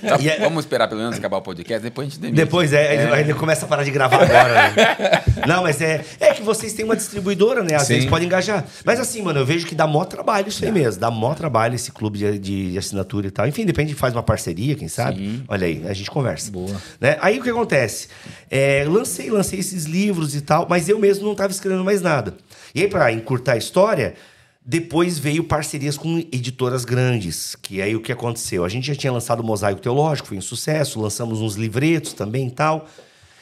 Tá, 0.01 0.17
é- 0.25 0.41
Vamos 0.41 0.65
esperar 0.65 0.89
pelo 0.89 1.01
menos 1.03 1.17
acabar 1.19 1.37
o 1.37 1.43
podcast, 1.43 1.83
depois 1.83 2.09
a 2.09 2.11
gente 2.11 2.21
demite. 2.21 2.37
Depois 2.37 2.73
é, 2.73 2.95
Ele, 2.95 3.13
aí 3.15 3.21
ele 3.21 3.35
começa 3.35 3.67
a 3.67 3.69
parar 3.69 3.85
de 3.85 3.91
gravar 3.91 4.23
agora. 4.23 4.55
né? 4.55 5.23
Não, 5.47 5.63
mas 5.63 5.81
é, 5.83 6.03
é 6.19 6.33
que 6.33 6.43
vocês 6.43 6.73
têm 6.73 6.85
uma 6.87 6.97
distribuidora, 6.97 7.63
né? 7.63 7.75
Às 7.75 7.83
Sim. 7.83 7.95
vezes 7.95 8.09
podem 8.09 8.27
engajar. 8.27 8.65
Mas 8.85 8.99
assim, 8.99 9.21
mano, 9.21 9.41
eu 9.41 9.45
vejo 9.47 9.67
que 9.67 9.75
dá 9.75 9.87
mó 9.87 10.05
trabalho 10.05 10.49
isso 10.49 10.65
aí 10.65 10.73
mesmo. 10.73 10.99
Dá 11.01 11.11
mó 11.11 11.35
trabalho 11.35 11.75
esse 11.75 11.93
clube 11.93 12.19
de, 12.19 12.39
de- 12.39 12.73
de 12.73 12.79
assinatura 12.79 13.27
e 13.27 13.31
tal. 13.31 13.47
Enfim, 13.47 13.67
depende, 13.67 13.95
faz 13.95 14.15
uma 14.15 14.23
parceria, 14.23 14.75
quem 14.75 14.89
sabe? 14.89 15.19
Sim. 15.19 15.45
Olha 15.49 15.67
aí, 15.67 15.85
a 15.87 15.93
gente 15.93 16.11
conversa. 16.11 16.51
Boa. 16.51 16.75
Né? 16.99 17.19
Aí 17.21 17.39
o 17.39 17.43
que 17.43 17.51
acontece? 17.51 18.09
É, 18.51 18.85
lancei, 18.89 19.31
lancei 19.31 19.59
esses 19.59 19.85
livros 19.85 20.35
e 20.35 20.41
tal, 20.41 20.67
mas 20.69 20.89
eu 20.89 20.99
mesmo 20.99 21.25
não 21.25 21.33
estava 21.33 21.53
escrevendo 21.53 21.85
mais 21.85 22.01
nada. 22.01 22.35
E 22.75 22.81
aí, 22.83 22.89
pra 22.89 23.13
encurtar 23.13 23.53
a 23.53 23.57
história, 23.59 24.15
depois 24.65 25.19
veio 25.19 25.45
parcerias 25.45 25.97
com 25.97 26.19
editoras 26.19 26.85
grandes. 26.85 27.57
Que 27.57 27.81
aí 27.81 27.97
o 27.97 28.01
que 28.01 28.13
aconteceu? 28.13 28.65
A 28.65 28.69
gente 28.69 28.87
já 28.87 28.95
tinha 28.95 29.13
lançado 29.13 29.41
o 29.41 29.45
Mosaico 29.45 29.81
Teológico, 29.81 30.29
foi 30.29 30.39
um 30.39 30.43
sucesso, 30.43 31.01
lançamos 31.01 31.41
uns 31.41 31.55
livretos 31.55 32.13
também 32.13 32.49
e 32.49 32.51
tal. 32.51 32.87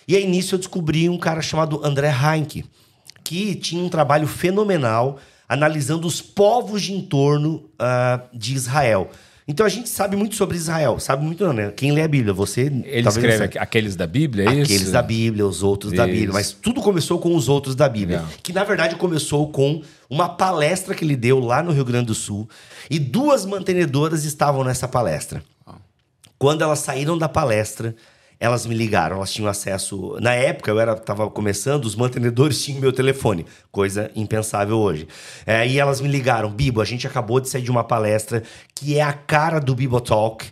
E 0.07 0.17
aí 0.17 0.27
nisso 0.27 0.55
eu 0.55 0.59
descobri 0.59 1.09
um 1.09 1.19
cara 1.19 1.43
chamado 1.43 1.85
André 1.85 2.11
Heinck, 2.11 2.65
que 3.25 3.55
tinha 3.55 3.83
um 3.83 3.89
trabalho 3.89 4.27
fenomenal 4.27 5.19
analisando 5.49 6.07
os 6.07 6.21
povos 6.21 6.83
de 6.83 6.93
entorno 6.93 7.69
ah, 7.79 8.23
de 8.33 8.55
Israel. 8.55 9.11
Então 9.51 9.65
a 9.65 9.69
gente 9.71 9.89
sabe 9.89 10.15
muito 10.15 10.37
sobre 10.37 10.59
Israel, 10.59 11.01
sabe 11.01 11.25
muito 11.25 11.43
não, 11.43 11.55
né? 11.55 11.73
Quem 11.75 11.91
lê 11.91 12.03
a 12.03 12.09
Bíblia, 12.09 12.35
você 12.35 12.61
Ele 12.61 13.03
talvez 13.03 13.17
não 13.17 13.31
escreve 13.31 13.59
aqueles 13.59 13.97
da 13.97 14.07
Bíblia, 14.07 14.45
é 14.45 14.53
isso? 14.53 14.65
Aqueles 14.65 14.93
da 14.93 15.01
Bíblia, 15.01 15.47
os 15.47 15.63
outros 15.63 15.95
da 15.95 16.05
Isso. 16.05 16.13
Bíblia. 16.13 16.33
Mas 16.35 16.53
tudo 16.53 16.83
começou 16.83 17.19
com 17.19 17.35
os 17.35 17.49
outros 17.49 17.75
da 17.75 17.89
Bíblia. 17.89 18.19
Legal. 18.19 18.33
Que 18.43 18.53
na 18.53 18.63
verdade 18.63 18.97
começou 18.97 19.51
com 19.51 19.81
uma 20.11 20.29
palestra 20.29 20.95
que 20.95 21.03
ele 21.03 21.17
deu 21.17 21.41
lá 21.41 21.63
no 21.63 21.73
Rio 21.73 21.85
Grande 21.87 22.09
do 22.09 22.15
Sul. 22.15 22.47
E 22.91 22.99
duas 22.99 23.47
mantenedoras 23.47 24.27
estavam 24.27 24.63
nessa 24.63 24.87
palestra. 24.87 25.43
Quando 26.39 26.61
elas 26.61 26.81
saíram 26.81 27.17
da 27.17 27.29
palestra, 27.29 27.97
elas 28.41 28.67
me 28.67 28.75
ligaram, 28.75 29.17
elas 29.17 29.33
tinham 29.33 29.49
acesso. 29.49 30.17
Na 30.21 30.33
época, 30.35 30.71
eu 30.71 30.79
era 30.79 30.93
estava 30.93 31.29
começando, 31.29 31.85
os 31.85 31.97
mantenedores 31.97 32.63
tinham 32.65 32.81
meu 32.81 32.93
telefone, 32.93 33.45
coisa 33.73 34.11
impensável 34.15 34.79
hoje. 34.79 35.09
É, 35.47 35.67
e 35.67 35.79
elas 35.79 36.01
me 36.01 36.09
ligaram, 36.09 36.51
Bibo, 36.51 36.81
a 36.81 36.85
gente 36.85 37.07
acabou 37.07 37.41
de 37.41 37.49
sair 37.49 37.63
de 37.63 37.71
uma 37.71 37.85
palestra 37.85 38.43
que 38.75 38.97
é 38.97 39.03
a 39.03 39.13
cara 39.13 39.59
do 39.59 39.75
Bibo 39.75 40.01
Talk. 40.01 40.47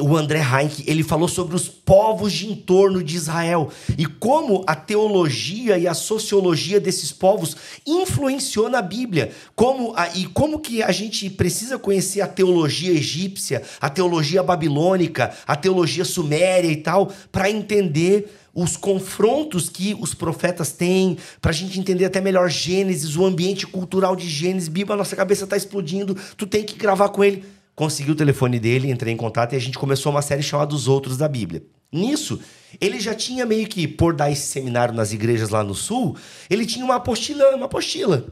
O 0.00 0.16
André 0.16 0.40
Heinck, 0.40 0.82
ele 0.86 1.02
falou 1.02 1.28
sobre 1.28 1.54
os 1.54 1.68
povos 1.68 2.32
de 2.32 2.50
entorno 2.50 3.04
de 3.04 3.14
Israel 3.14 3.70
e 3.98 4.06
como 4.06 4.64
a 4.66 4.74
teologia 4.74 5.76
e 5.76 5.86
a 5.86 5.92
sociologia 5.92 6.80
desses 6.80 7.12
povos 7.12 7.54
influenciou 7.86 8.70
na 8.70 8.80
Bíblia. 8.80 9.32
Como 9.54 9.92
a- 9.94 10.08
e 10.16 10.24
como 10.24 10.60
que 10.60 10.82
a 10.82 10.90
gente 10.92 11.28
precisa 11.28 11.78
conhecer 11.78 12.22
a 12.22 12.26
teologia 12.26 12.90
egípcia, 12.90 13.62
a 13.78 13.90
teologia 13.90 14.42
babilônica, 14.42 15.30
a 15.46 15.54
teologia 15.56 16.06
suméria 16.06 16.70
e 16.70 16.76
tal, 16.76 17.12
para 17.30 17.50
entender 17.50 18.32
os 18.54 18.78
confrontos 18.78 19.68
que 19.68 19.94
os 20.00 20.14
profetas 20.14 20.72
têm, 20.72 21.18
para 21.38 21.50
a 21.50 21.54
gente 21.54 21.78
entender 21.78 22.06
até 22.06 22.18
melhor 22.18 22.48
Gênesis, 22.48 23.14
o 23.14 23.26
ambiente 23.26 23.66
cultural 23.66 24.16
de 24.16 24.26
Gênesis. 24.26 24.70
Bíblia, 24.70 24.96
nossa 24.96 25.14
cabeça 25.14 25.44
está 25.44 25.56
explodindo, 25.56 26.16
tu 26.34 26.46
tem 26.46 26.64
que 26.64 26.76
gravar 26.76 27.10
com 27.10 27.22
ele. 27.22 27.44
Consegui 27.74 28.10
o 28.10 28.14
telefone 28.14 28.60
dele, 28.60 28.90
entrei 28.90 29.12
em 29.12 29.16
contato 29.16 29.54
e 29.54 29.56
a 29.56 29.60
gente 29.60 29.78
começou 29.78 30.12
uma 30.12 30.22
série 30.22 30.42
chamada 30.42 30.74
Os 30.74 30.88
Outros 30.88 31.16
da 31.16 31.26
Bíblia. 31.26 31.62
Nisso, 31.90 32.40
ele 32.80 32.98
já 33.00 33.14
tinha 33.14 33.44
meio 33.44 33.66
que, 33.66 33.86
por 33.86 34.14
dar 34.14 34.30
esse 34.30 34.46
seminário 34.46 34.94
nas 34.94 35.12
igrejas 35.12 35.50
lá 35.50 35.62
no 35.62 35.74
Sul, 35.74 36.16
ele 36.48 36.64
tinha 36.64 36.84
uma 36.84 36.96
apostila, 36.96 37.54
uma 37.54 37.66
apostila. 37.66 38.26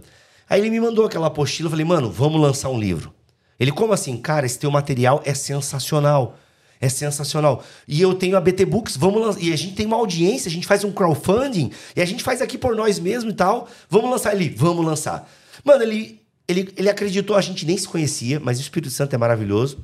Aí 0.48 0.60
ele 0.60 0.70
me 0.70 0.80
mandou 0.80 1.04
aquela 1.04 1.28
apostila, 1.28 1.66
eu 1.66 1.70
falei, 1.70 1.84
mano, 1.84 2.10
vamos 2.10 2.40
lançar 2.40 2.68
um 2.70 2.78
livro. 2.78 3.14
Ele, 3.58 3.70
como 3.70 3.92
assim? 3.92 4.16
Cara, 4.16 4.46
esse 4.46 4.58
teu 4.58 4.70
material 4.70 5.22
é 5.24 5.34
sensacional. 5.34 6.38
É 6.80 6.88
sensacional. 6.88 7.62
E 7.86 8.00
eu 8.00 8.14
tenho 8.14 8.36
a 8.38 8.40
BT 8.40 8.64
Books, 8.64 8.96
vamos 8.96 9.20
lançar. 9.20 9.42
E 9.42 9.52
a 9.52 9.56
gente 9.56 9.74
tem 9.74 9.84
uma 9.84 9.96
audiência, 9.96 10.48
a 10.48 10.52
gente 10.52 10.66
faz 10.66 10.82
um 10.82 10.90
crowdfunding, 10.90 11.70
e 11.94 12.00
a 12.00 12.06
gente 12.06 12.24
faz 12.24 12.40
aqui 12.40 12.56
por 12.56 12.74
nós 12.74 12.98
mesmos 12.98 13.34
e 13.34 13.36
tal. 13.36 13.68
Vamos 13.90 14.10
lançar 14.10 14.34
ele, 14.34 14.48
vamos 14.56 14.84
lançar. 14.84 15.30
Mano, 15.62 15.82
ele, 15.82 16.19
ele, 16.50 16.72
ele 16.76 16.90
acreditou, 16.90 17.36
a 17.36 17.40
gente 17.40 17.64
nem 17.64 17.76
se 17.76 17.86
conhecia, 17.86 18.40
mas 18.40 18.58
o 18.58 18.60
Espírito 18.60 18.92
Santo 18.92 19.14
é 19.14 19.18
maravilhoso. 19.18 19.78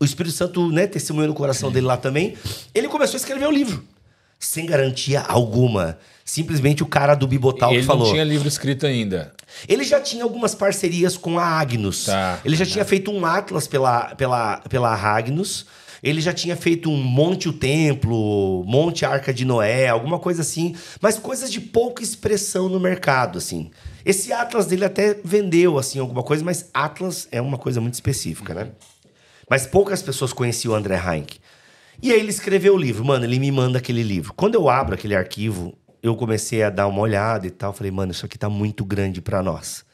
o 0.00 0.04
Espírito 0.04 0.34
Santo, 0.34 0.70
né, 0.72 0.86
testemunhou 0.86 1.28
no 1.28 1.34
coração 1.34 1.70
dele 1.70 1.86
lá 1.86 1.96
também. 1.96 2.34
Ele 2.74 2.88
começou 2.88 3.16
a 3.16 3.20
escrever 3.20 3.46
o 3.46 3.50
livro, 3.50 3.84
sem 4.38 4.64
garantia 4.64 5.20
alguma. 5.20 5.98
Simplesmente 6.24 6.82
o 6.82 6.86
cara 6.86 7.14
do 7.14 7.26
Bibotal 7.26 7.72
Ele 7.72 7.80
que 7.80 7.86
falou. 7.86 8.06
não 8.06 8.12
tinha 8.12 8.24
livro 8.24 8.48
escrito 8.48 8.86
ainda. 8.86 9.32
Ele 9.68 9.84
já 9.84 10.00
tinha 10.00 10.22
algumas 10.22 10.54
parcerias 10.54 11.16
com 11.16 11.38
a 11.38 11.44
Agnus. 11.44 12.04
Tá. 12.04 12.40
Ele 12.44 12.56
já 12.56 12.64
tinha 12.64 12.84
feito 12.84 13.10
um 13.10 13.26
Atlas 13.26 13.66
pela, 13.66 14.14
pela, 14.14 14.58
pela 14.68 14.94
Agnus. 14.94 15.66
Ele 16.02 16.20
já 16.20 16.32
tinha 16.32 16.56
feito 16.56 16.88
um 16.90 16.96
Monte 17.02 17.48
o 17.48 17.52
Templo, 17.52 18.64
Monte 18.64 19.04
Arca 19.04 19.34
de 19.34 19.44
Noé, 19.44 19.88
alguma 19.88 20.18
coisa 20.18 20.40
assim, 20.40 20.74
mas 21.00 21.18
coisas 21.18 21.52
de 21.52 21.60
pouca 21.60 22.02
expressão 22.02 22.70
no 22.70 22.80
mercado, 22.80 23.36
assim. 23.36 23.70
Esse 24.04 24.32
Atlas 24.32 24.66
dele 24.66 24.84
até 24.84 25.14
vendeu, 25.24 25.78
assim, 25.78 25.98
alguma 25.98 26.22
coisa, 26.22 26.44
mas 26.44 26.70
Atlas 26.72 27.28
é 27.30 27.40
uma 27.40 27.58
coisa 27.58 27.80
muito 27.80 27.94
específica, 27.94 28.54
né? 28.54 28.70
Mas 29.48 29.66
poucas 29.66 30.00
pessoas 30.00 30.32
conheciam 30.32 30.72
o 30.72 30.76
André 30.76 30.96
Heinck. 30.96 31.38
E 32.02 32.12
aí 32.12 32.20
ele 32.20 32.30
escreveu 32.30 32.74
o 32.74 32.78
livro. 32.78 33.04
Mano, 33.04 33.24
ele 33.24 33.38
me 33.38 33.50
manda 33.50 33.78
aquele 33.78 34.02
livro. 34.02 34.32
Quando 34.34 34.54
eu 34.54 34.70
abro 34.70 34.94
aquele 34.94 35.14
arquivo, 35.14 35.76
eu 36.02 36.16
comecei 36.16 36.62
a 36.62 36.70
dar 36.70 36.86
uma 36.86 37.00
olhada 37.00 37.46
e 37.46 37.50
tal. 37.50 37.72
Falei, 37.72 37.90
mano, 37.90 38.12
isso 38.12 38.24
aqui 38.24 38.38
tá 38.38 38.48
muito 38.48 38.84
grande 38.84 39.20
para 39.20 39.42
nós. 39.42 39.84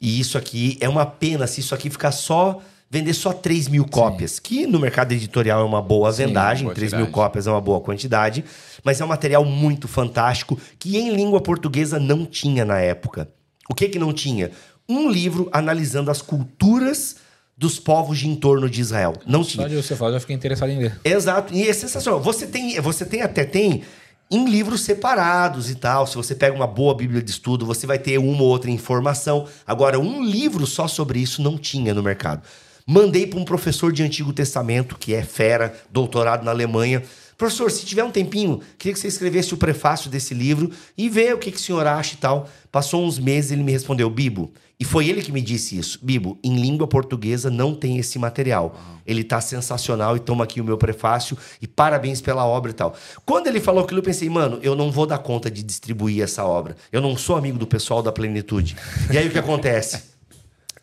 E 0.00 0.18
isso 0.18 0.38
aqui 0.38 0.78
é 0.80 0.88
uma 0.88 1.04
pena 1.04 1.46
se 1.46 1.60
isso 1.60 1.74
aqui 1.74 1.90
ficar 1.90 2.10
só. 2.10 2.60
Vender 2.92 3.14
só 3.14 3.32
3 3.32 3.68
mil 3.68 3.84
cópias, 3.84 4.40
que 4.40 4.66
no 4.66 4.80
mercado 4.80 5.12
editorial 5.12 5.60
é 5.60 5.64
uma 5.64 5.80
boa 5.80 6.10
vendagem, 6.10 6.64
boa 6.64 6.74
3 6.74 6.92
mil 6.94 7.06
cópias 7.06 7.46
é 7.46 7.50
uma 7.50 7.60
boa 7.60 7.80
quantidade, 7.80 8.44
mas 8.82 9.00
é 9.00 9.04
um 9.04 9.08
material 9.08 9.44
muito 9.44 9.86
fantástico 9.86 10.58
que 10.76 10.96
em 10.96 11.14
língua 11.14 11.40
portuguesa 11.40 12.00
não 12.00 12.26
tinha 12.26 12.64
na 12.64 12.80
época. 12.80 13.30
O 13.68 13.74
que 13.74 13.88
que 13.88 13.96
não 13.96 14.12
tinha? 14.12 14.50
Um 14.88 15.08
livro 15.08 15.48
analisando 15.52 16.10
as 16.10 16.20
culturas 16.20 17.18
dos 17.56 17.78
povos 17.78 18.18
de 18.18 18.26
entorno 18.26 18.68
de 18.68 18.80
Israel. 18.80 19.12
Não 19.24 19.44
tinha. 19.44 19.62
Só 19.62 19.68
de 19.68 19.76
você 19.76 19.94
falar, 19.94 20.10
eu 20.10 20.14
já 20.14 20.20
fiquei 20.20 20.34
interessado 20.34 20.70
em 20.70 20.78
ler. 20.80 21.00
Exato, 21.04 21.54
e 21.54 21.68
é 21.68 21.72
sensacional. 21.72 22.20
Você 22.20 22.44
tem, 22.44 22.80
você 22.80 23.04
tem 23.04 23.22
até 23.22 23.44
tem 23.44 23.84
em 24.28 24.48
livros 24.48 24.80
separados 24.80 25.70
e 25.70 25.76
tal. 25.76 26.08
Se 26.08 26.16
você 26.16 26.34
pega 26.34 26.56
uma 26.56 26.66
boa 26.66 26.92
Bíblia 26.96 27.22
de 27.22 27.30
estudo, 27.30 27.64
você 27.64 27.86
vai 27.86 28.00
ter 28.00 28.18
uma 28.18 28.42
ou 28.42 28.48
outra 28.48 28.68
informação. 28.68 29.46
Agora, 29.64 29.96
um 29.96 30.24
livro 30.24 30.66
só 30.66 30.88
sobre 30.88 31.20
isso 31.20 31.40
não 31.40 31.56
tinha 31.56 31.94
no 31.94 32.02
mercado. 32.02 32.42
Mandei 32.86 33.26
para 33.26 33.38
um 33.38 33.44
professor 33.44 33.92
de 33.92 34.02
Antigo 34.02 34.32
Testamento, 34.32 34.96
que 34.98 35.14
é 35.14 35.22
fera, 35.22 35.74
doutorado 35.90 36.44
na 36.44 36.50
Alemanha. 36.50 37.02
Professor, 37.36 37.70
se 37.70 37.86
tiver 37.86 38.04
um 38.04 38.10
tempinho, 38.10 38.60
queria 38.76 38.92
que 38.92 39.00
você 39.00 39.08
escrevesse 39.08 39.54
o 39.54 39.56
prefácio 39.56 40.10
desse 40.10 40.34
livro 40.34 40.70
e 40.96 41.08
ver 41.08 41.34
o 41.34 41.38
que, 41.38 41.50
que 41.50 41.56
o 41.56 41.60
senhor 41.60 41.86
acha 41.86 42.14
e 42.14 42.18
tal. 42.18 42.48
Passou 42.70 43.04
uns 43.04 43.18
meses, 43.18 43.50
ele 43.50 43.62
me 43.62 43.72
respondeu, 43.72 44.10
Bibo, 44.10 44.52
e 44.80 44.84
foi 44.84 45.08
ele 45.08 45.20
que 45.20 45.30
me 45.30 45.42
disse 45.42 45.78
isso. 45.78 45.98
Bibo, 46.02 46.38
em 46.42 46.56
língua 46.56 46.86
portuguesa 46.86 47.50
não 47.50 47.74
tem 47.74 47.98
esse 47.98 48.18
material. 48.18 48.78
Ele 49.06 49.22
tá 49.22 49.38
sensacional 49.38 50.16
e 50.16 50.20
toma 50.20 50.44
aqui 50.44 50.58
o 50.58 50.64
meu 50.64 50.78
prefácio 50.78 51.36
e 51.60 51.66
parabéns 51.66 52.22
pela 52.22 52.46
obra 52.46 52.70
e 52.70 52.74
tal. 52.74 52.94
Quando 53.26 53.46
ele 53.46 53.60
falou 53.60 53.84
aquilo, 53.84 54.00
eu 54.00 54.04
pensei, 54.04 54.30
mano, 54.30 54.58
eu 54.62 54.74
não 54.74 54.90
vou 54.90 55.04
dar 55.04 55.18
conta 55.18 55.50
de 55.50 55.62
distribuir 55.62 56.22
essa 56.22 56.44
obra. 56.44 56.76
Eu 56.90 57.02
não 57.02 57.14
sou 57.14 57.36
amigo 57.36 57.58
do 57.58 57.66
pessoal 57.66 58.02
da 58.02 58.10
Plenitude. 58.10 58.74
E 59.12 59.18
aí 59.18 59.28
o 59.28 59.30
que 59.30 59.38
acontece? 59.38 60.02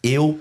Eu 0.03 0.39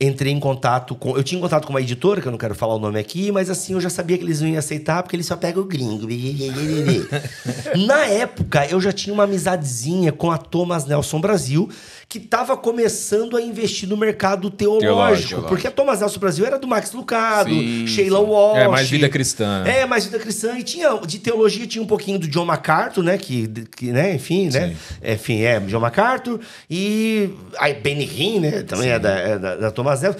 entrei 0.00 0.32
em 0.32 0.40
contato 0.40 0.94
com. 0.94 1.16
Eu 1.16 1.22
tinha 1.22 1.38
um 1.38 1.42
contato 1.42 1.66
com 1.66 1.72
uma 1.72 1.80
editora, 1.80 2.20
que 2.20 2.26
eu 2.26 2.30
não 2.30 2.38
quero 2.38 2.54
falar 2.54 2.74
o 2.74 2.78
nome 2.78 2.98
aqui, 2.98 3.30
mas 3.30 3.50
assim, 3.50 3.74
eu 3.74 3.80
já 3.80 3.90
sabia 3.90 4.16
que 4.16 4.24
eles 4.24 4.40
não 4.40 4.48
iam 4.48 4.58
aceitar, 4.58 5.02
porque 5.02 5.14
eles 5.14 5.26
só 5.26 5.36
pegam 5.36 5.62
o 5.62 5.66
gringo. 5.66 6.08
Na 7.86 8.06
época, 8.06 8.66
eu 8.66 8.80
já 8.80 8.92
tinha 8.92 9.12
uma 9.12 9.24
amizadezinha 9.24 10.10
com 10.10 10.30
a 10.30 10.38
Thomas 10.38 10.86
Nelson 10.86 11.20
Brasil, 11.20 11.68
que 12.10 12.18
estava 12.18 12.56
começando 12.56 13.36
a 13.36 13.40
investir 13.40 13.88
no 13.88 13.96
mercado 13.96 14.50
teológico. 14.50 14.84
Teológico. 14.84 15.42
Porque 15.42 15.68
a 15.68 15.70
Thomas 15.70 16.00
Nelson 16.00 16.18
Brasil 16.18 16.44
era 16.44 16.58
do 16.58 16.66
Max 16.66 16.92
Lucado, 16.92 17.48
Sim, 17.50 17.86
Sheila 17.86 18.18
sim. 18.18 18.24
Walsh. 18.24 18.58
É, 18.58 18.66
mais 18.66 18.90
vida 18.90 19.08
cristã. 19.08 19.62
É, 19.64 19.86
mais 19.86 20.06
vida 20.06 20.18
cristã. 20.18 20.58
E 20.58 20.64
tinha, 20.64 20.92
de 21.06 21.20
teologia 21.20 21.68
tinha 21.68 21.80
um 21.80 21.86
pouquinho 21.86 22.18
do 22.18 22.26
John 22.26 22.44
MacArthur, 22.44 23.04
né? 23.04 23.16
Que, 23.16 23.46
que 23.76 23.92
né? 23.92 24.12
Enfim, 24.16 24.50
né? 24.50 24.74
Enfim, 25.04 25.42
é, 25.42 25.60
John 25.60 25.78
MacArthur. 25.78 26.40
E 26.68 27.30
aí 27.56 27.74
Benny 27.74 28.04
Hinn, 28.12 28.40
né? 28.40 28.62
Também 28.64 28.88
é 28.90 28.98
da, 28.98 29.10
é 29.16 29.38
da, 29.38 29.54
da 29.54 29.70
Thomas 29.70 30.02
Nelson. 30.02 30.18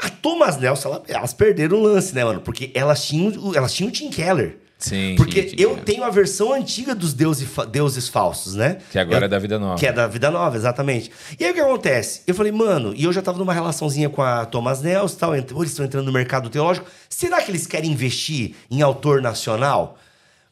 A 0.00 0.08
Thomas 0.10 0.58
Nelson, 0.58 0.88
ela- 0.90 1.02
elas 1.08 1.34
perderam 1.34 1.76
o 1.78 1.82
lance, 1.82 2.14
né, 2.14 2.24
mano? 2.24 2.40
Porque 2.40 2.70
elas 2.72 3.04
tinham, 3.04 3.52
elas 3.52 3.74
tinham 3.74 3.88
o 3.88 3.92
Tim 3.92 4.10
Keller. 4.10 4.58
Sim. 4.82 5.14
Porque 5.16 5.44
tinha, 5.44 5.62
eu 5.62 5.70
tinha. 5.74 5.82
tenho 5.84 6.04
a 6.04 6.10
versão 6.10 6.52
antiga 6.52 6.94
dos 6.94 7.14
deuses, 7.14 7.48
deuses 7.70 8.08
falsos, 8.08 8.54
né? 8.54 8.78
Que 8.90 8.98
agora 8.98 9.20
Eu- 9.20 9.24
é 9.24 9.28
da 9.28 9.38
Vida 9.38 9.58
Nova. 9.58 9.78
que 9.78 9.86
é 9.86 9.92
da 9.92 10.06
Vida 10.06 10.30
Nova, 10.30 10.56
exatamente. 10.56 11.10
E 11.38 11.44
aí 11.44 11.50
o 11.52 11.54
que 11.54 11.60
acontece? 11.60 12.22
Eu 12.26 12.34
falei, 12.34 12.50
mano, 12.52 12.92
e 12.96 13.04
eu 13.04 13.12
já 13.12 13.22
tava 13.22 13.38
numa 13.38 13.54
relaçãozinha 13.54 14.10
com 14.10 14.20
a 14.22 14.44
Thomas 14.44 14.82
Nelson 14.82 15.14
e 15.14 15.18
tal, 15.18 15.36
ent- 15.36 15.50
eles 15.52 15.70
estão 15.70 15.84
entrando 15.86 16.06
no 16.06 16.12
mercado 16.12 16.50
teológico. 16.50 16.86
Será 17.08 17.40
que 17.40 17.50
eles 17.50 17.66
querem 17.66 17.90
investir 17.92 18.54
em 18.70 18.82
autor 18.82 19.22
nacional? 19.22 19.96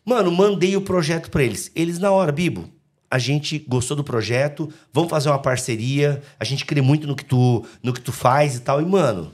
Mano, 0.05 0.31
mandei 0.33 0.76
o 0.76 0.81
projeto 0.81 1.31
pra 1.31 1.43
eles. 1.43 1.70
Eles 1.74 1.99
na 1.99 2.11
hora, 2.11 2.31
Bibo, 2.33 2.68
a 3.11 3.18
gente 3.18 3.59
gostou 3.68 3.97
do 3.97 4.05
projeto, 4.05 4.72
vamos 4.93 5.11
fazer 5.11 5.28
uma 5.28 5.39
parceria, 5.39 6.22
a 6.39 6.45
gente 6.45 6.64
crê 6.64 6.81
muito 6.81 7.07
no 7.07 7.16
que 7.16 7.24
tu, 7.24 7.64
no 7.83 7.93
que 7.93 8.01
tu 8.01 8.12
faz 8.12 8.55
e 8.57 8.61
tal. 8.61 8.81
E, 8.81 8.85
mano, 8.87 9.33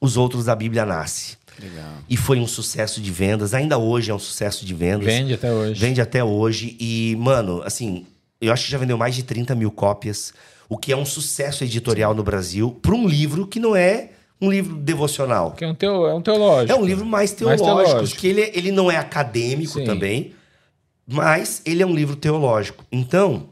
os 0.00 0.16
outros 0.16 0.44
da 0.44 0.54
Bíblia 0.54 0.84
nasce. 0.84 1.38
Legal. 1.60 1.94
E 2.08 2.16
foi 2.16 2.38
um 2.38 2.46
sucesso 2.46 3.00
de 3.00 3.10
vendas, 3.10 3.54
ainda 3.54 3.78
hoje 3.78 4.10
é 4.10 4.14
um 4.14 4.18
sucesso 4.18 4.64
de 4.64 4.74
vendas. 4.74 5.06
Vende 5.06 5.34
até 5.34 5.52
hoje. 5.52 5.80
Vende 5.80 6.00
até 6.00 6.24
hoje. 6.24 6.76
E, 6.78 7.16
mano, 7.18 7.62
assim, 7.64 8.06
eu 8.40 8.52
acho 8.52 8.66
que 8.66 8.70
já 8.70 8.78
vendeu 8.78 8.98
mais 8.98 9.14
de 9.14 9.22
30 9.22 9.54
mil 9.54 9.70
cópias, 9.70 10.32
o 10.68 10.76
que 10.76 10.92
é 10.92 10.96
um 10.96 11.06
sucesso 11.06 11.64
editorial 11.64 12.14
no 12.14 12.22
Brasil, 12.22 12.78
para 12.82 12.94
um 12.94 13.06
livro 13.06 13.46
que 13.46 13.58
não 13.58 13.74
é 13.74 14.10
um 14.40 14.50
livro 14.50 14.76
devocional. 14.76 15.52
Que 15.52 15.64
é 15.64 15.68
um, 15.68 15.74
teo, 15.74 16.06
é 16.06 16.14
um 16.14 16.20
teológico. 16.20 16.72
É 16.72 16.80
um 16.80 16.84
livro 16.84 17.06
mais 17.06 17.30
Mais 17.40 17.60
teológico, 17.60 17.90
teológico. 17.90 18.20
que 18.20 18.26
ele, 18.26 18.50
ele 18.54 18.70
não 18.70 18.90
é 18.90 18.96
acadêmico 18.96 19.78
Sim. 19.78 19.84
também, 19.84 20.34
mas 21.06 21.62
ele 21.64 21.82
é 21.82 21.86
um 21.86 21.94
livro 21.94 22.16
teológico. 22.16 22.84
Então, 22.92 23.48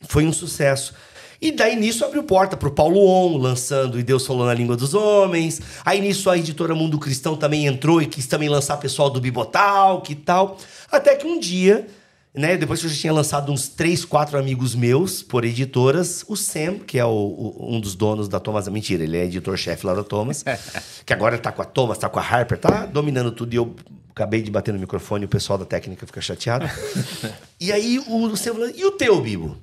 foi 0.00 0.26
um 0.26 0.32
sucesso. 0.32 0.94
E 1.42 1.50
daí 1.50 1.74
nisso 1.74 2.04
abriu 2.04 2.22
porta 2.22 2.56
pro 2.56 2.70
Paulo 2.70 3.04
On, 3.04 3.36
lançando 3.36 3.98
E 3.98 4.02
Deus 4.04 4.24
Falou 4.24 4.46
na 4.46 4.54
Língua 4.54 4.76
dos 4.76 4.94
Homens. 4.94 5.60
Aí 5.84 6.00
nisso 6.00 6.30
a 6.30 6.38
editora 6.38 6.72
Mundo 6.72 7.00
Cristão 7.00 7.34
também 7.36 7.66
entrou 7.66 8.00
e 8.00 8.06
quis 8.06 8.28
também 8.28 8.48
lançar 8.48 8.76
pessoal 8.76 9.10
do 9.10 9.20
Bibotal, 9.20 10.00
que 10.02 10.14
tal. 10.14 10.56
Até 10.90 11.16
que 11.16 11.26
um 11.26 11.40
dia, 11.40 11.88
né, 12.32 12.56
depois 12.56 12.78
que 12.78 12.86
eu 12.86 12.90
já 12.90 12.96
tinha 12.96 13.12
lançado 13.12 13.50
uns 13.50 13.66
três, 13.66 14.04
quatro 14.04 14.38
amigos 14.38 14.76
meus 14.76 15.20
por 15.20 15.44
editoras, 15.44 16.24
o 16.28 16.36
Sam, 16.36 16.78
que 16.78 16.96
é 16.96 17.04
o- 17.04 17.08
o- 17.10 17.74
um 17.74 17.80
dos 17.80 17.96
donos 17.96 18.28
da 18.28 18.38
Thomas, 18.38 18.68
mentira, 18.68 19.02
ele 19.02 19.16
é 19.16 19.24
editor-chefe 19.24 19.84
lá 19.84 19.94
da 19.94 20.04
Thomas, 20.04 20.44
que 21.04 21.12
agora 21.12 21.36
tá 21.38 21.50
com 21.50 21.60
a 21.60 21.64
Thomas, 21.64 21.98
tá 21.98 22.08
com 22.08 22.20
a 22.20 22.22
Harper, 22.22 22.56
tá 22.56 22.86
dominando 22.86 23.32
tudo 23.32 23.52
e 23.52 23.56
eu 23.56 23.74
acabei 24.14 24.42
de 24.42 24.50
bater 24.50 24.72
no 24.72 24.78
microfone 24.78 25.24
e 25.24 25.26
o 25.26 25.28
pessoal 25.28 25.58
da 25.58 25.64
técnica 25.64 26.06
fica 26.06 26.20
chateado. 26.20 26.70
e 27.60 27.72
aí 27.72 27.98
o 27.98 28.36
Sam 28.36 28.52
falou, 28.54 28.70
e 28.72 28.84
o 28.84 28.92
teu, 28.92 29.20
Bibo? 29.20 29.56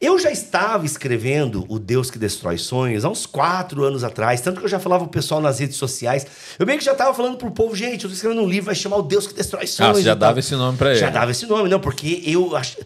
Eu 0.00 0.16
já 0.18 0.30
estava 0.30 0.86
escrevendo 0.86 1.64
O 1.68 1.76
Deus 1.78 2.08
que 2.08 2.18
Destrói 2.18 2.56
Sonhos 2.56 3.04
há 3.04 3.08
uns 3.10 3.26
quatro 3.26 3.82
anos 3.82 4.04
atrás, 4.04 4.40
tanto 4.40 4.60
que 4.60 4.64
eu 4.66 4.68
já 4.70 4.78
falava 4.78 5.04
pro 5.04 5.10
pessoal 5.12 5.40
nas 5.40 5.58
redes 5.58 5.76
sociais. 5.76 6.24
Eu 6.58 6.64
meio 6.66 6.78
que 6.78 6.84
já 6.84 6.92
estava 6.92 7.12
falando 7.12 7.36
pro 7.36 7.50
povo, 7.50 7.74
gente, 7.74 8.04
eu 8.04 8.10
tô 8.10 8.14
escrevendo 8.14 8.42
um 8.42 8.48
livro, 8.48 8.66
vai 8.66 8.74
chamar 8.76 8.96
O 8.98 9.02
Deus 9.02 9.26
que 9.26 9.34
Destrói 9.34 9.66
Sonhos. 9.66 9.90
Ah, 9.90 9.94
você 9.94 10.02
já 10.02 10.12
tal. 10.12 10.20
dava 10.28 10.38
esse 10.38 10.54
nome 10.54 10.78
pra 10.78 10.90
ele. 10.90 11.00
Já 11.00 11.10
dava 11.10 11.30
esse 11.32 11.46
nome, 11.46 11.68
não, 11.68 11.80
porque 11.80 12.22
eu 12.24 12.54
acho. 12.54 12.76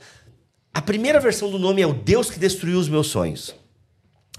A 0.72 0.80
primeira 0.80 1.20
versão 1.20 1.50
do 1.50 1.58
nome 1.58 1.82
é 1.82 1.86
O 1.86 1.92
Deus 1.92 2.30
que 2.30 2.38
Destruiu 2.38 2.78
os 2.78 2.88
Meus 2.88 3.08
Sonhos. 3.08 3.54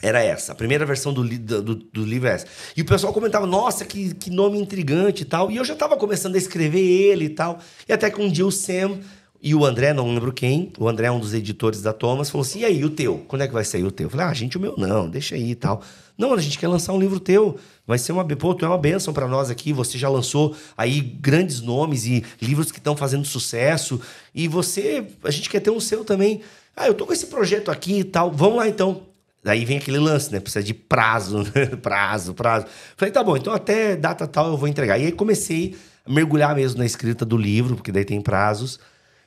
Era 0.01 0.21
essa. 0.21 0.51
A 0.51 0.55
primeira 0.55 0.83
versão 0.85 1.13
do, 1.13 1.21
li- 1.23 1.37
do- 1.37 1.75
do 1.75 2.03
livro 2.03 2.27
é 2.27 2.33
essa. 2.33 2.47
E 2.75 2.81
o 2.81 2.85
pessoal 2.85 3.13
comentava, 3.13 3.45
nossa, 3.45 3.85
que, 3.85 4.13
que 4.15 4.29
nome 4.31 4.57
intrigante 4.57 5.21
e 5.21 5.25
tal. 5.25 5.49
E 5.51 5.57
eu 5.57 5.63
já 5.63 5.73
estava 5.73 5.95
começando 5.95 6.33
a 6.35 6.37
escrever 6.39 6.81
ele 6.81 7.25
e 7.25 7.29
tal. 7.29 7.59
E 7.87 7.93
até 7.93 8.09
que 8.09 8.19
um 8.19 8.29
dia 8.29 8.45
o 8.45 8.51
Sam 8.51 8.99
e 9.45 9.53
o 9.53 9.65
André, 9.65 9.91
não 9.91 10.07
lembro 10.13 10.31
quem, 10.31 10.71
o 10.79 10.87
André 10.87 11.07
é 11.07 11.11
um 11.11 11.19
dos 11.19 11.33
editores 11.33 11.81
da 11.81 11.91
Thomas, 11.91 12.29
falou 12.29 12.45
assim: 12.45 12.59
e 12.59 12.65
aí, 12.65 12.85
o 12.85 12.89
teu? 12.89 13.25
Quando 13.27 13.41
é 13.41 13.47
que 13.47 13.53
vai 13.53 13.65
sair 13.65 13.83
o 13.83 13.91
teu? 13.91 14.05
Eu 14.05 14.09
falei, 14.09 14.25
ah, 14.25 14.33
gente, 14.33 14.55
o 14.55 14.59
meu 14.59 14.73
não, 14.77 15.09
deixa 15.09 15.35
aí 15.35 15.51
e 15.51 15.55
tal. 15.55 15.81
Não, 16.17 16.33
a 16.33 16.39
gente 16.39 16.57
quer 16.57 16.69
lançar 16.69 16.93
um 16.93 16.99
livro 16.99 17.19
teu. 17.19 17.59
Vai 17.85 17.97
ser 17.97 18.13
uma. 18.13 18.25
Pô, 18.25 18.55
tu 18.55 18.63
é 18.63 18.67
uma 18.69 18.77
bênção 18.77 19.13
para 19.13 19.27
nós 19.27 19.49
aqui. 19.49 19.73
Você 19.73 19.97
já 19.97 20.07
lançou 20.07 20.55
aí 20.77 21.01
grandes 21.01 21.59
nomes 21.59 22.05
e 22.05 22.23
livros 22.41 22.71
que 22.71 22.77
estão 22.77 22.95
fazendo 22.95 23.25
sucesso. 23.25 23.99
E 24.33 24.47
você, 24.47 25.07
a 25.25 25.31
gente 25.31 25.49
quer 25.49 25.59
ter 25.59 25.71
um 25.71 25.79
seu 25.79 26.05
também. 26.05 26.39
Ah, 26.73 26.87
eu 26.87 26.93
tô 26.93 27.05
com 27.05 27.11
esse 27.11 27.25
projeto 27.25 27.69
aqui 27.69 27.99
e 27.99 28.03
tal. 28.05 28.31
Vamos 28.31 28.57
lá 28.57 28.69
então. 28.69 29.01
Daí 29.43 29.65
vem 29.65 29.77
aquele 29.77 29.99
lance, 29.99 30.31
né? 30.31 30.39
Precisa 30.39 30.63
de 30.63 30.73
prazo, 30.73 31.39
né? 31.53 31.65
prazo, 31.81 32.33
prazo. 32.33 32.65
Falei, 32.95 33.11
tá 33.11 33.21
bom, 33.21 33.35
então 33.35 33.51
até 33.51 33.97
data 33.97 34.25
tal 34.25 34.47
eu 34.47 34.57
vou 34.57 34.69
entregar. 34.69 34.97
E 34.97 35.07
aí 35.07 35.11
comecei 35.11 35.75
a 36.05 36.09
mergulhar 36.09 36.55
mesmo 36.55 36.79
na 36.79 36.85
escrita 36.85 37.25
do 37.25 37.35
livro, 37.35 37.75
porque 37.75 37.91
daí 37.91 38.05
tem 38.05 38.21
prazos. 38.21 38.79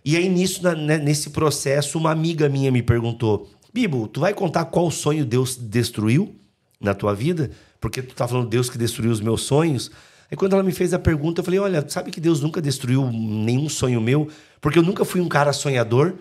E 0.07 0.17
aí 0.17 0.29
nisso, 0.29 0.63
na- 0.63 0.77
né, 0.77 0.99
nesse 0.99 1.31
processo, 1.31 1.99
uma 1.99 2.13
amiga 2.13 2.49
minha 2.49 2.71
me 2.71 2.81
perguntou: 2.81 3.51
Bibo, 3.75 4.07
tu 4.07 4.21
vai 4.21 4.33
contar 4.33 4.67
qual 4.67 4.89
sonho 4.89 5.25
Deus 5.27 5.57
destruiu 5.57 6.33
na 6.81 6.95
tua 6.95 7.13
vida? 7.13 7.51
Porque 7.81 8.01
tu 8.01 8.15
tá 8.15 8.29
falando 8.29 8.49
Deus 8.49 8.71
que 8.71 8.79
destruiu 8.79 9.11
os 9.11 9.21
meus 9.21 9.43
sonhos. 9.43 9.91
Aí 10.31 10.37
quando 10.37 10.53
ela 10.53 10.63
me 10.63 10.71
fez 10.71 10.95
a 10.95 10.99
pergunta, 11.01 11.41
eu 11.41 11.45
falei: 11.45 11.59
olha, 11.59 11.85
sabe 11.89 12.13
que 12.13 12.21
Deus 12.21 12.41
nunca 12.41 12.63
destruiu 12.63 13.11
nenhum 13.11 13.69
sonho 13.69 14.01
meu? 14.01 14.29
Porque 14.61 14.79
eu 14.79 14.83
nunca 14.85 15.05
fui 15.05 15.21
um 15.21 15.29
cara 15.29 15.53
sonhador. 15.53 16.15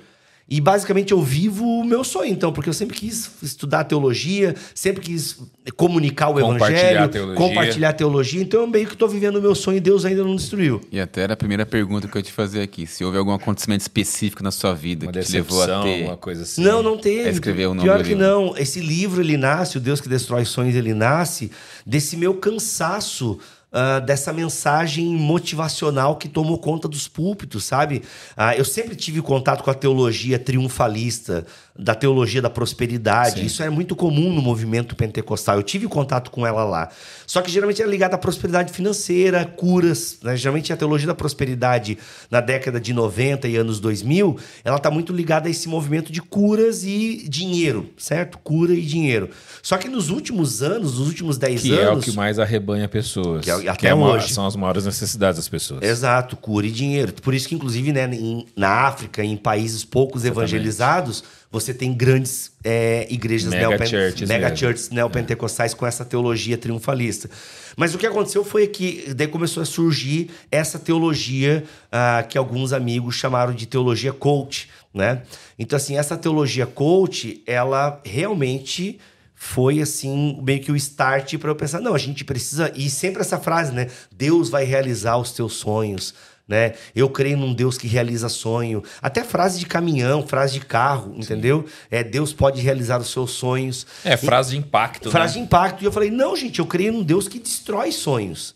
E 0.48 0.62
basicamente 0.62 1.12
eu 1.12 1.20
vivo 1.24 1.66
o 1.66 1.84
meu 1.84 2.04
sonho, 2.04 2.32
então, 2.32 2.54
porque 2.54 2.70
eu 2.70 2.74
sempre 2.74 2.96
quis 2.96 3.32
estudar 3.42 3.84
teologia, 3.84 4.54
sempre 4.76 5.02
quis 5.02 5.38
comunicar 5.76 6.30
o 6.30 6.34
Compartilhar 6.40 6.70
evangelho, 6.70 7.04
a 7.04 7.08
teologia. 7.08 7.36
compartilhar 7.36 7.90
a 7.90 7.94
teologia. 7.94 8.42
Então 8.44 8.62
eu 8.62 8.68
meio 8.68 8.86
que 8.86 8.94
estou 8.94 9.10
vivendo 9.10 9.38
o 9.38 9.42
meu 9.42 9.56
sonho 9.56 9.78
e 9.78 9.80
Deus 9.80 10.06
ainda 10.06 10.24
não 10.24 10.36
destruiu. 10.36 10.82
E 10.92 11.00
até 11.00 11.22
era 11.22 11.34
a 11.34 11.38
primeira 11.38 11.66
pergunta 11.66 12.08
que 12.08 12.16
eu 12.16 12.20
ia 12.20 12.24
te 12.24 12.32
fazer 12.32 12.62
aqui. 12.62 12.86
Se 12.86 13.04
houve 13.04 13.18
algum 13.18 13.34
acontecimento 13.34 13.82
específico 13.82 14.44
na 14.44 14.52
sua 14.52 14.76
vida 14.76 15.08
Uma 15.08 15.14
que 15.14 15.22
te 15.22 15.32
levou 15.32 15.64
a 15.64 15.66
ter. 15.66 15.74
alguma 15.96 16.18
coisa 16.18 16.44
assim. 16.44 16.62
Não, 16.62 16.84
não 16.84 16.96
teve. 16.96 17.28
É 17.28 17.32
escrever 17.32 17.66
o 17.66 17.74
nome 17.74 17.82
Pior 17.82 18.04
que 18.04 18.10
livro. 18.10 18.24
não. 18.24 18.56
Esse 18.56 18.80
livro, 18.80 19.22
ele 19.22 19.38
nasce, 19.38 19.78
o 19.78 19.82
Deus 19.82 20.00
que 20.00 20.08
destrói 20.08 20.46
sonhos, 20.46 20.76
ele 20.76 20.94
nasce 20.94 21.52
desse 21.84 22.16
meu 22.16 22.36
cansaço. 22.36 23.40
Ah, 23.78 24.00
dessa 24.00 24.32
mensagem 24.32 25.06
motivacional 25.08 26.16
que 26.16 26.30
tomou 26.30 26.58
conta 26.58 26.88
dos 26.88 27.10
púlpitos, 27.10 27.66
sabe? 27.66 28.04
Ah, 28.38 28.56
eu 28.56 28.64
sempre 28.64 28.96
tive 28.96 29.22
contato 29.22 29.66
com 29.66 29.70
a 29.70 29.74
teologia 29.74 30.40
triunfalista, 30.40 31.46
da 31.78 31.94
teologia 31.94 32.42
da 32.42 32.50
prosperidade. 32.50 33.46
Isso 33.46 33.62
é 33.62 33.70
muito 33.70 33.96
comum 33.98 34.32
no 34.34 34.42
movimento 34.42 34.96
pentecostal. 34.96 35.58
Eu 35.58 35.64
tive 35.64 35.88
contato 35.88 36.32
com 36.32 36.48
ela 36.48 36.64
lá. 36.64 36.90
Só 37.28 37.42
que 37.42 37.52
geralmente 37.52 37.82
era 37.82 37.92
ligada 37.92 38.16
à 38.16 38.18
prosperidade 38.18 38.72
financeira, 38.72 39.44
curas. 39.46 40.18
Né? 40.24 40.38
Geralmente 40.38 40.72
a 40.72 40.78
teologia 40.78 41.08
da 41.08 41.14
prosperidade 41.16 41.98
na 42.32 42.40
década 42.40 42.80
de 42.80 42.94
90 42.94 43.48
e 43.50 43.58
anos 43.58 43.80
2000, 43.82 44.38
ela 44.64 44.78
está 44.78 44.90
muito 44.90 45.12
ligada 45.12 45.48
a 45.50 45.52
esse 45.52 45.68
movimento 45.68 46.14
de 46.14 46.22
curas 46.22 46.86
e 46.86 47.26
dinheiro, 47.28 47.90
certo? 47.98 48.38
Cura 48.38 48.74
e 48.74 48.82
dinheiro. 48.82 49.30
Só 49.62 49.78
que 49.78 49.90
nos 49.90 50.10
últimos 50.10 50.64
anos, 50.64 50.98
nos 50.98 51.08
últimos 51.08 51.38
10 51.38 51.62
Que 51.62 51.78
é 51.78 51.88
o 51.90 51.92
anos. 51.94 52.06
que 52.06 52.12
mais 52.14 52.40
arrebanha 52.40 52.88
pessoas. 52.88 53.44
Que 53.44 53.52
é- 53.52 53.68
até 53.68 53.76
Que 53.76 53.88
é 53.88 53.94
uma- 53.94 54.12
hoje. 54.14 54.34
São 54.34 54.46
as 54.48 54.56
maiores 54.56 54.86
necessidades 54.86 55.38
das 55.38 55.50
pessoas. 55.50 55.82
Exato, 55.84 56.38
cura 56.38 56.66
e 56.66 56.72
dinheiro. 56.72 57.12
Por 57.22 57.34
isso 57.34 57.50
que, 57.50 57.56
inclusive, 57.56 57.92
né, 57.92 58.06
em- 58.14 58.46
na 58.56 58.70
África, 58.88 59.22
em 59.24 59.36
países 59.36 59.84
poucos 59.84 60.24
evangelizados, 60.24 61.24
você 61.56 61.74
tem 61.74 61.94
grandes 61.94 62.52
é, 62.64 63.08
igrejas 63.10 63.50
Mega 63.50 63.70
neopen- 63.70 63.88
churches 63.88 64.28
mega 64.28 64.50
mesmo. 64.50 64.58
churches 64.58 64.90
neopentecostais 64.90 65.74
com 65.74 65.88
essa 65.88 66.04
teologia 66.04 66.58
triunfalista. 66.58 67.30
Mas 67.78 67.96
o 67.96 67.98
que 67.98 68.06
aconteceu 68.06 68.44
foi 68.44 68.68
que 68.68 69.14
daí 69.16 69.28
começou 69.28 69.64
a 69.64 69.66
surgir 69.66 70.30
essa 70.52 70.78
teologia 70.78 71.64
ah, 71.90 72.26
que 72.28 72.38
alguns 72.38 72.74
amigos 72.74 73.16
chamaram 73.16 73.54
de 73.54 73.66
teologia 73.66 74.12
coach, 74.12 74.70
né? 74.94 75.22
Então, 75.58 75.78
assim, 75.78 75.98
essa 75.98 76.18
teologia 76.18 76.66
coach, 76.66 77.42
ela 77.48 78.02
realmente 78.04 79.00
foi 79.34 79.80
assim 79.82 80.40
meio 80.44 80.60
que 80.62 80.72
o 80.72 80.76
start 80.76 81.38
para 81.38 81.52
eu 81.52 81.56
pensar 81.56 81.80
não 81.82 81.94
a 81.94 81.98
gente 81.98 82.24
precisa 82.24 82.72
e 82.74 82.90
sempre 82.90 83.22
essa 83.22 83.38
frase 83.38 83.74
né 83.74 83.88
Deus 84.10 84.50
vai 84.50 84.64
realizar 84.64 85.18
os 85.18 85.34
teus 85.34 85.54
sonhos 85.56 86.14
né 86.48 86.74
eu 86.96 87.10
creio 87.10 87.38
num 87.38 87.54
Deus 87.54 87.78
que 87.78 87.88
realiza 87.88 88.30
sonho 88.30 88.84
até 89.02 89.24
frase 89.24 89.60
de 89.60 89.66
caminhão 89.66 90.26
frase 90.26 90.54
de 90.60 90.66
carro 90.66 91.14
entendeu 91.18 91.66
é 91.90 92.04
Deus 92.04 92.34
pode 92.34 92.62
realizar 92.62 93.00
os 93.00 93.12
seus 93.12 93.32
sonhos 93.32 93.86
É, 94.04 94.16
frase 94.18 94.52
de 94.52 94.58
impacto. 94.58 95.12
frase 95.12 95.36
né? 95.36 95.40
de 95.40 95.46
impacto 95.46 95.82
e 95.82 95.86
eu 95.86 95.92
falei 95.92 96.10
não 96.12 96.36
gente 96.36 96.60
eu 96.60 96.66
creio 96.66 96.94
num 96.94 97.04
Deus 97.04 97.28
que 97.28 97.40
destrói 97.40 97.92
sonhos 97.92 98.56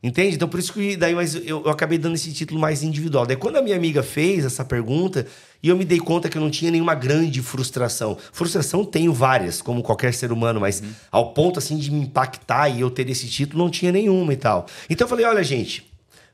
Entende? 0.00 0.36
Então, 0.36 0.48
por 0.48 0.60
isso 0.60 0.72
que 0.72 0.96
daí 0.96 1.12
mas 1.12 1.34
eu, 1.34 1.42
eu 1.64 1.68
acabei 1.70 1.98
dando 1.98 2.14
esse 2.14 2.32
título 2.32 2.60
mais 2.60 2.84
individual. 2.84 3.26
Daí, 3.26 3.36
quando 3.36 3.56
a 3.56 3.62
minha 3.62 3.74
amiga 3.74 4.00
fez 4.00 4.44
essa 4.44 4.64
pergunta, 4.64 5.26
e 5.60 5.68
eu 5.68 5.76
me 5.76 5.84
dei 5.84 5.98
conta 5.98 6.28
que 6.28 6.38
eu 6.38 6.42
não 6.42 6.50
tinha 6.50 6.70
nenhuma 6.70 6.94
grande 6.94 7.42
frustração. 7.42 8.16
Frustração 8.32 8.84
tenho 8.84 9.12
várias, 9.12 9.60
como 9.60 9.82
qualquer 9.82 10.14
ser 10.14 10.30
humano, 10.30 10.60
mas 10.60 10.82
ao 11.10 11.32
ponto 11.32 11.58
assim 11.58 11.76
de 11.76 11.90
me 11.90 12.02
impactar 12.02 12.68
e 12.68 12.80
eu 12.80 12.90
ter 12.90 13.10
esse 13.10 13.26
título, 13.26 13.64
não 13.64 13.68
tinha 13.70 13.90
nenhuma 13.90 14.32
e 14.32 14.36
tal. 14.36 14.66
Então 14.88 15.04
eu 15.04 15.08
falei: 15.08 15.26
olha, 15.26 15.42
gente, 15.42 15.87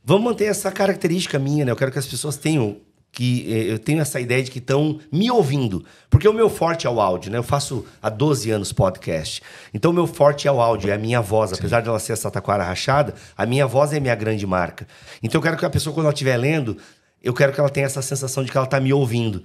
vamos 0.05 0.25
manter 0.25 0.45
essa 0.45 0.71
característica 0.71 1.39
minha, 1.39 1.65
né? 1.65 1.73
Eu 1.73 1.77
quero 1.77 1.91
que 1.91 1.99
as 1.99 2.07
pessoas 2.07 2.37
tenham. 2.37 2.77
Que 3.11 3.47
eh, 3.49 3.73
eu 3.73 3.79
tenho 3.79 4.01
essa 4.01 4.21
ideia 4.21 4.43
de 4.43 4.51
que 4.51 4.59
estão 4.59 4.99
me 5.11 5.31
ouvindo. 5.31 5.85
Porque 6.11 6.29
o 6.29 6.33
meu 6.33 6.51
forte 6.51 6.85
é 6.85 6.91
o 6.91 7.01
áudio, 7.01 7.31
né? 7.31 7.39
Eu 7.39 7.45
faço 7.45 7.87
há 8.03 8.11
12 8.11 8.51
anos 8.51 8.73
podcast. 8.73 9.41
Então 9.73 9.93
o 9.93 9.95
meu 9.95 10.07
forte 10.07 10.49
é 10.49 10.53
o 10.53 10.61
áudio, 10.61 10.91
é 10.91 10.95
a 10.95 10.99
minha 10.99 11.21
voz. 11.21 11.53
Apesar 11.53 11.81
de 11.81 11.89
ela 11.89 12.01
ser 12.01 12.13
essa 12.13 12.29
taquara 12.29 12.65
rachada, 12.65 13.15
a 13.37 13.47
minha 13.47 13.69
voz 13.69 13.93
é 13.93 13.99
a 13.99 14.01
minha 14.01 14.15
grande 14.17 14.45
marca. 14.47 14.87
Então 15.23 15.39
eu 15.39 15.43
quero 15.43 15.57
que 15.57 15.65
a 15.65 15.71
pessoa, 15.71 15.95
quando 15.95 16.07
ela 16.07 16.13
estiver 16.13 16.37
lendo, 16.37 16.77
eu 17.23 17.33
quero 17.33 17.53
que 17.53 17.61
ela 17.61 17.71
tenha 17.71 17.87
essa 17.87 18.03
sensação 18.03 18.43
de 18.43 18.51
que 18.51 18.57
ela 18.57 18.67
está 18.67 18.81
me 18.81 18.93
ouvindo. 18.93 19.45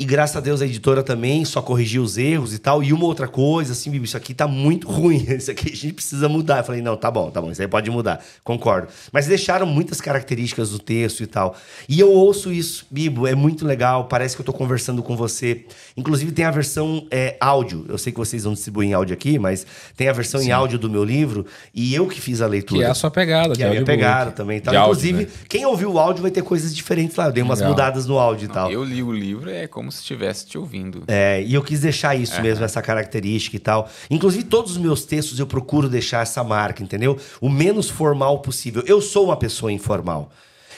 E 0.00 0.04
graças 0.06 0.34
a 0.34 0.40
Deus 0.40 0.62
a 0.62 0.64
editora 0.64 1.02
também 1.02 1.44
só 1.44 1.60
corrigiu 1.60 2.02
os 2.02 2.16
erros 2.16 2.54
e 2.54 2.58
tal. 2.58 2.82
E 2.82 2.90
uma 2.90 3.04
outra 3.04 3.28
coisa, 3.28 3.72
assim, 3.72 3.90
Bibi, 3.90 4.06
isso 4.06 4.16
aqui 4.16 4.32
tá 4.32 4.48
muito 4.48 4.88
ruim. 4.90 5.26
Isso 5.28 5.50
aqui 5.50 5.70
a 5.70 5.76
gente 5.76 5.92
precisa 5.92 6.26
mudar. 6.26 6.56
Eu 6.60 6.64
falei, 6.64 6.80
não, 6.80 6.96
tá 6.96 7.10
bom, 7.10 7.30
tá 7.30 7.38
bom, 7.38 7.50
isso 7.50 7.60
aí 7.60 7.68
pode 7.68 7.90
mudar. 7.90 8.24
Concordo. 8.42 8.88
Mas 9.12 9.26
deixaram 9.26 9.66
muitas 9.66 10.00
características 10.00 10.70
do 10.70 10.78
texto 10.78 11.22
e 11.22 11.26
tal. 11.26 11.54
E 11.86 12.00
eu 12.00 12.10
ouço 12.10 12.50
isso, 12.50 12.86
Bibo, 12.90 13.26
é 13.26 13.34
muito 13.34 13.66
legal. 13.66 14.04
Parece 14.04 14.34
que 14.34 14.40
eu 14.40 14.46
tô 14.46 14.54
conversando 14.54 15.02
com 15.02 15.14
você. 15.14 15.66
Inclusive 15.94 16.32
tem 16.32 16.46
a 16.46 16.50
versão 16.50 17.06
é, 17.10 17.36
áudio. 17.38 17.84
Eu 17.86 17.98
sei 17.98 18.10
que 18.10 18.18
vocês 18.18 18.44
vão 18.44 18.54
distribuir 18.54 18.88
em 18.88 18.94
áudio 18.94 19.12
aqui, 19.12 19.38
mas 19.38 19.66
tem 19.98 20.08
a 20.08 20.14
versão 20.14 20.40
em 20.40 20.50
áudio 20.50 20.78
do 20.78 20.88
meu 20.88 21.04
livro. 21.04 21.44
E 21.74 21.94
eu 21.94 22.06
que 22.06 22.18
fiz 22.18 22.40
a 22.40 22.46
leitura. 22.46 22.80
Que 22.80 22.86
é 22.86 22.90
a 22.90 22.94
sua 22.94 23.10
pegada. 23.10 23.50
Que 23.50 23.58
de 23.58 23.64
é 23.64 23.66
a 23.66 23.70
minha 23.70 23.84
pegada 23.84 24.30
também. 24.30 24.56
e 24.56 24.60
Tal. 24.62 24.74
Áudio, 24.74 24.92
Inclusive, 24.92 25.24
né? 25.24 25.30
quem 25.46 25.66
ouviu 25.66 25.92
o 25.92 25.98
áudio 25.98 26.22
vai 26.22 26.30
ter 26.30 26.42
coisas 26.42 26.74
diferentes 26.74 27.16
lá. 27.16 27.26
Eu 27.26 27.32
dei 27.32 27.42
umas 27.42 27.58
Legal. 27.58 27.74
mudadas 27.74 28.06
no 28.06 28.18
áudio 28.18 28.46
e 28.46 28.48
tal. 28.48 28.72
Eu 28.72 28.82
li 28.82 29.02
o 29.02 29.12
livro, 29.12 29.50
é 29.50 29.66
como 29.66 29.89
se 29.90 30.00
estivesse 30.00 30.46
te 30.46 30.56
ouvindo. 30.58 31.04
É, 31.08 31.42
e 31.42 31.54
eu 31.54 31.62
quis 31.62 31.80
deixar 31.80 32.14
isso 32.14 32.40
mesmo, 32.40 32.64
essa 32.64 32.80
característica 32.82 33.56
e 33.56 33.60
tal. 33.60 33.90
Inclusive, 34.10 34.44
todos 34.44 34.72
os 34.72 34.78
meus 34.78 35.04
textos 35.04 35.38
eu 35.38 35.46
procuro 35.46 35.88
deixar 35.88 36.22
essa 36.22 36.42
marca, 36.44 36.82
entendeu? 36.82 37.18
O 37.40 37.48
menos 37.48 37.88
formal 37.88 38.40
possível. 38.40 38.82
Eu 38.86 39.00
sou 39.00 39.26
uma 39.26 39.36
pessoa 39.36 39.72
informal. 39.72 40.30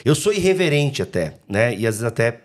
Eu 0.03 0.15
sou 0.15 0.33
irreverente 0.33 1.01
até, 1.01 1.35
né? 1.47 1.73
E 1.75 1.87
às 1.87 1.95
vezes 1.95 2.03
até 2.03 2.41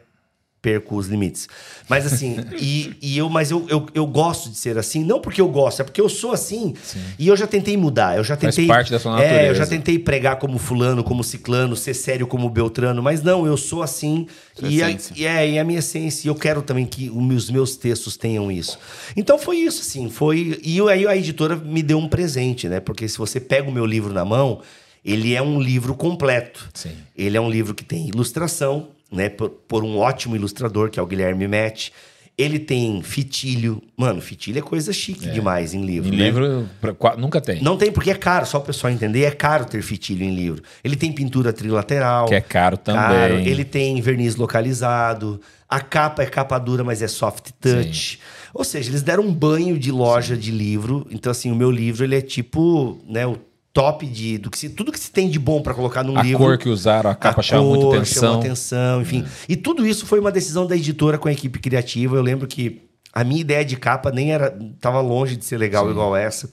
perco 0.61 0.97
os 0.97 1.07
limites. 1.07 1.49
Mas 1.89 2.05
assim, 2.05 2.37
e, 2.61 2.95
e 3.01 3.17
eu, 3.19 3.29
mas 3.29 3.51
eu, 3.51 3.65
eu, 3.69 3.87
eu 3.95 4.07
gosto 4.07 4.51
de 4.51 4.57
ser 4.57 4.77
assim, 4.77 5.05
não 5.05 5.21
porque 5.21 5.41
eu 5.41 5.49
gosto, 5.49 5.81
é 5.83 5.85
porque 5.85 6.01
eu 6.01 6.09
sou 6.09 6.33
assim. 6.33 6.75
E 7.19 7.29
eu 7.29 7.37
já 7.37 7.47
tentei 7.47 7.77
mudar, 7.77 8.17
eu 8.17 8.25
já 8.25 8.37
Faz 8.37 8.55
tentei. 8.55 8.67
parte 8.69 8.91
da 8.91 8.99
sua 8.99 9.13
É, 9.23 9.27
eu 9.27 9.33
natureza. 9.35 9.55
já 9.55 9.67
tentei 9.67 9.99
pregar 9.99 10.37
como 10.37 10.59
fulano, 10.59 11.05
como 11.05 11.23
ciclano, 11.23 11.77
ser 11.77 11.95
sério 11.95 12.27
como 12.27 12.51
Beltrano, 12.51 13.03
mas 13.03 13.23
não, 13.23 13.47
eu 13.47 13.57
sou 13.57 13.83
assim. 13.83 14.27
Sua 14.59 14.69
E 14.69 14.83
a, 14.83 14.91
e 14.91 15.25
é, 15.27 15.51
e 15.51 15.59
a 15.59 15.65
minha 15.65 15.79
essência, 15.79 16.27
e 16.27 16.29
eu 16.29 16.35
quero 16.35 16.61
também 16.63 16.85
que 16.87 17.09
os 17.09 17.51
meus 17.51 17.77
textos 17.77 18.17
tenham 18.17 18.51
isso. 18.51 18.79
Então 19.17 19.39
foi 19.39 19.59
isso, 19.59 19.81
assim, 19.83 20.11
foi. 20.11 20.61
E 20.65 20.81
aí 20.91 21.07
a 21.07 21.17
editora 21.17 21.55
me 21.57 21.83
deu 21.83 21.99
um 21.99 22.09
presente, 22.09 22.69
né? 22.69 22.81
Porque 22.81 23.09
se 23.09 23.17
você 23.17 23.39
pega 23.39 23.69
o 23.69 23.73
meu 23.73 23.87
livro 23.87 24.13
na 24.13 24.25
mão, 24.25 24.61
ele 25.05 25.35
é 25.35 25.41
um 25.41 25.61
livro 25.61 25.95
completo. 25.95 26.69
Sim. 26.75 26.91
Ele 27.17 27.37
é 27.37 27.41
um 27.41 27.49
livro 27.51 27.75
que 27.75 27.85
tem 27.85 28.09
ilustração, 28.09 28.89
né? 29.11 29.29
Por, 29.29 29.51
por 29.51 29.85
um 29.85 29.99
ótimo 29.99 30.37
ilustrador, 30.37 30.91
que 30.91 30.99
é 30.99 31.03
o 31.03 31.07
Guilherme 31.07 31.47
Mete. 31.49 31.93
Ele 32.37 32.61
tem 32.61 33.03
fitilho. 33.03 33.83
Mano, 33.97 34.21
fitilho 34.21 34.59
é 34.61 34.63
coisa 34.63 34.93
chique 34.93 35.29
demais 35.29 35.75
em 35.75 35.85
livro. 35.85 36.15
Em 36.15 36.17
né? 36.17 36.25
livro, 36.27 36.69
pra- 36.81 37.17
nunca 37.17 37.41
tem. 37.41 37.61
Não 37.61 37.77
tem 37.77 37.91
porque 37.91 38.13
é 38.13 38.15
caro, 38.15 38.47
só 38.47 38.59
o 38.59 38.61
pessoal 38.61 38.93
entender, 38.93 39.25
é 39.25 39.33
caro 39.33 39.65
ter 39.65 39.83
fitilho 39.83 40.23
em 40.23 40.33
livro. 40.33 40.63
Ele 40.85 40.95
tem 40.95 41.11
pintura 41.11 41.53
trilateral. 41.53 42.27
Que 42.27 42.37
é 42.37 42.41
caro 42.41 42.77
também. 42.77 43.03
Caro. 43.03 43.35
Ele 43.41 43.65
tem 43.65 44.01
verniz 44.01 44.37
localizado. 44.37 45.41
A 45.69 45.81
capa 45.81 46.23
é 46.23 46.27
capa 46.27 46.57
dura, 46.59 46.85
mas 46.85 47.03
é 47.03 47.09
soft 47.09 47.51
touch. 47.61 48.21
Ou 48.55 48.63
seja, 48.65 48.89
eles 48.91 49.03
deram 49.03 49.25
um 49.25 49.35
banho 49.35 49.77
de 49.77 49.91
loja 49.91 50.37
de 50.37 50.53
livro. 50.53 51.07
Então, 51.11 51.33
assim, 51.33 51.51
o 51.51 51.57
meu 51.57 51.71
livro, 51.71 52.05
ele 52.05 52.15
é 52.17 52.21
tipo, 52.21 52.99
né, 53.09 53.27
o 53.27 53.37
top 53.79 54.07
de... 54.07 54.39
Do 54.39 54.51
que 54.51 54.59
se, 54.59 54.71
tudo 54.71 54.91
que 54.91 54.99
se 54.99 55.13
tem 55.13 55.31
de 55.31 55.39
bom 55.39 55.63
para 55.63 55.73
colocar 55.73 56.03
num 56.03 56.19
A 56.19 56.23
livro. 56.23 56.39
cor 56.39 56.59
que 56.59 56.69
usaram, 56.69 57.11
a 57.11 57.15
capa 57.15 57.41
chama 57.43 57.63
cor 57.63 57.71
muita 57.71 58.05
chamou 58.05 58.35
atenção. 58.35 58.35
É. 58.35 58.39
atenção, 58.39 59.03
enfim. 59.03 59.25
E 59.49 59.57
tudo 59.57 59.87
isso 59.87 60.05
foi 60.05 60.19
uma 60.19 60.33
decisão 60.33 60.67
da 60.67 60.77
editora 60.77 61.17
com 61.17 61.29
a 61.29 61.33
equipe 61.33 61.61
criativa. 61.61 62.17
Eu 62.17 62.23
lembro 62.23 62.49
que 62.49 62.83
a 63.13 63.23
minha 63.23 63.41
ideia 63.41 63.65
de 63.65 63.77
capa 63.77 64.11
nem 64.11 64.33
era... 64.33 64.59
Tava 64.81 65.01
longe 65.01 65.37
de 65.37 65.45
ser 65.45 65.59
legal 65.59 65.89
igual 65.89 66.17
essa. 66.17 66.53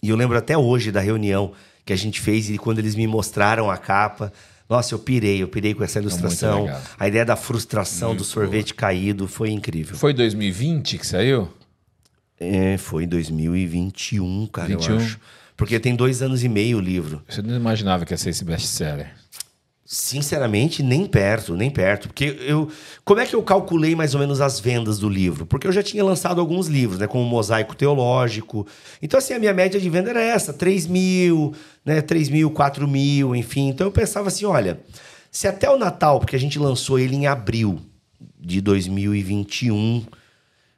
E 0.00 0.10
eu 0.10 0.16
lembro 0.16 0.38
até 0.38 0.56
hoje 0.56 0.92
da 0.92 1.00
reunião 1.00 1.52
que 1.84 1.92
a 1.92 1.96
gente 1.96 2.20
fez 2.20 2.48
e 2.48 2.56
quando 2.56 2.78
eles 2.78 2.94
me 2.94 3.06
mostraram 3.06 3.68
a 3.68 3.76
capa. 3.76 4.32
Nossa, 4.68 4.94
eu 4.94 4.98
pirei, 5.00 5.42
eu 5.42 5.48
pirei 5.48 5.74
com 5.74 5.82
essa 5.82 5.98
ilustração. 5.98 6.66
A 6.98 7.08
ideia 7.08 7.24
da 7.24 7.34
frustração 7.36 8.14
do 8.14 8.22
sorvete 8.22 8.74
caído 8.74 9.26
foi 9.26 9.50
incrível. 9.50 9.96
Foi 9.96 10.14
2020 10.14 10.98
que 10.98 11.06
saiu? 11.06 11.48
É, 12.38 12.76
foi 12.78 13.04
em 13.04 13.08
2021, 13.08 14.46
cara, 14.46 14.68
21. 14.68 14.92
eu 14.92 14.96
acho. 15.00 15.20
Porque 15.56 15.78
tem 15.78 15.94
dois 15.94 16.22
anos 16.22 16.42
e 16.42 16.48
meio 16.48 16.78
o 16.78 16.80
livro. 16.80 17.22
Você 17.28 17.40
não 17.40 17.54
imaginava 17.54 18.04
que 18.04 18.12
ia 18.12 18.18
ser 18.18 18.30
esse 18.30 18.44
best-seller. 18.44 19.12
Sinceramente, 19.86 20.82
nem 20.82 21.06
perto, 21.06 21.54
nem 21.54 21.70
perto. 21.70 22.08
Porque 22.08 22.36
eu. 22.40 22.68
Como 23.04 23.20
é 23.20 23.26
que 23.26 23.34
eu 23.36 23.42
calculei 23.42 23.94
mais 23.94 24.14
ou 24.14 24.20
menos 24.20 24.40
as 24.40 24.58
vendas 24.58 24.98
do 24.98 25.08
livro? 25.08 25.44
Porque 25.46 25.66
eu 25.66 25.72
já 25.72 25.82
tinha 25.82 26.02
lançado 26.02 26.40
alguns 26.40 26.66
livros, 26.68 26.98
né? 26.98 27.06
Como 27.06 27.24
Mosaico 27.24 27.76
Teológico. 27.76 28.66
Então, 29.00 29.18
assim, 29.18 29.34
a 29.34 29.38
minha 29.38 29.52
média 29.52 29.78
de 29.78 29.90
venda 29.90 30.10
era 30.10 30.22
essa: 30.22 30.52
3 30.52 30.86
mil, 30.86 31.54
né? 31.84 32.00
3 32.00 32.30
mil, 32.30 32.50
4 32.50 32.88
mil, 32.88 33.36
enfim. 33.36 33.68
Então 33.68 33.86
eu 33.86 33.92
pensava 33.92 34.28
assim: 34.28 34.46
olha, 34.46 34.80
se 35.30 35.46
até 35.46 35.68
o 35.68 35.78
Natal, 35.78 36.18
porque 36.18 36.34
a 36.34 36.40
gente 36.40 36.58
lançou 36.58 36.98
ele 36.98 37.14
em 37.14 37.26
abril 37.26 37.78
de 38.40 38.60
2021. 38.60 40.04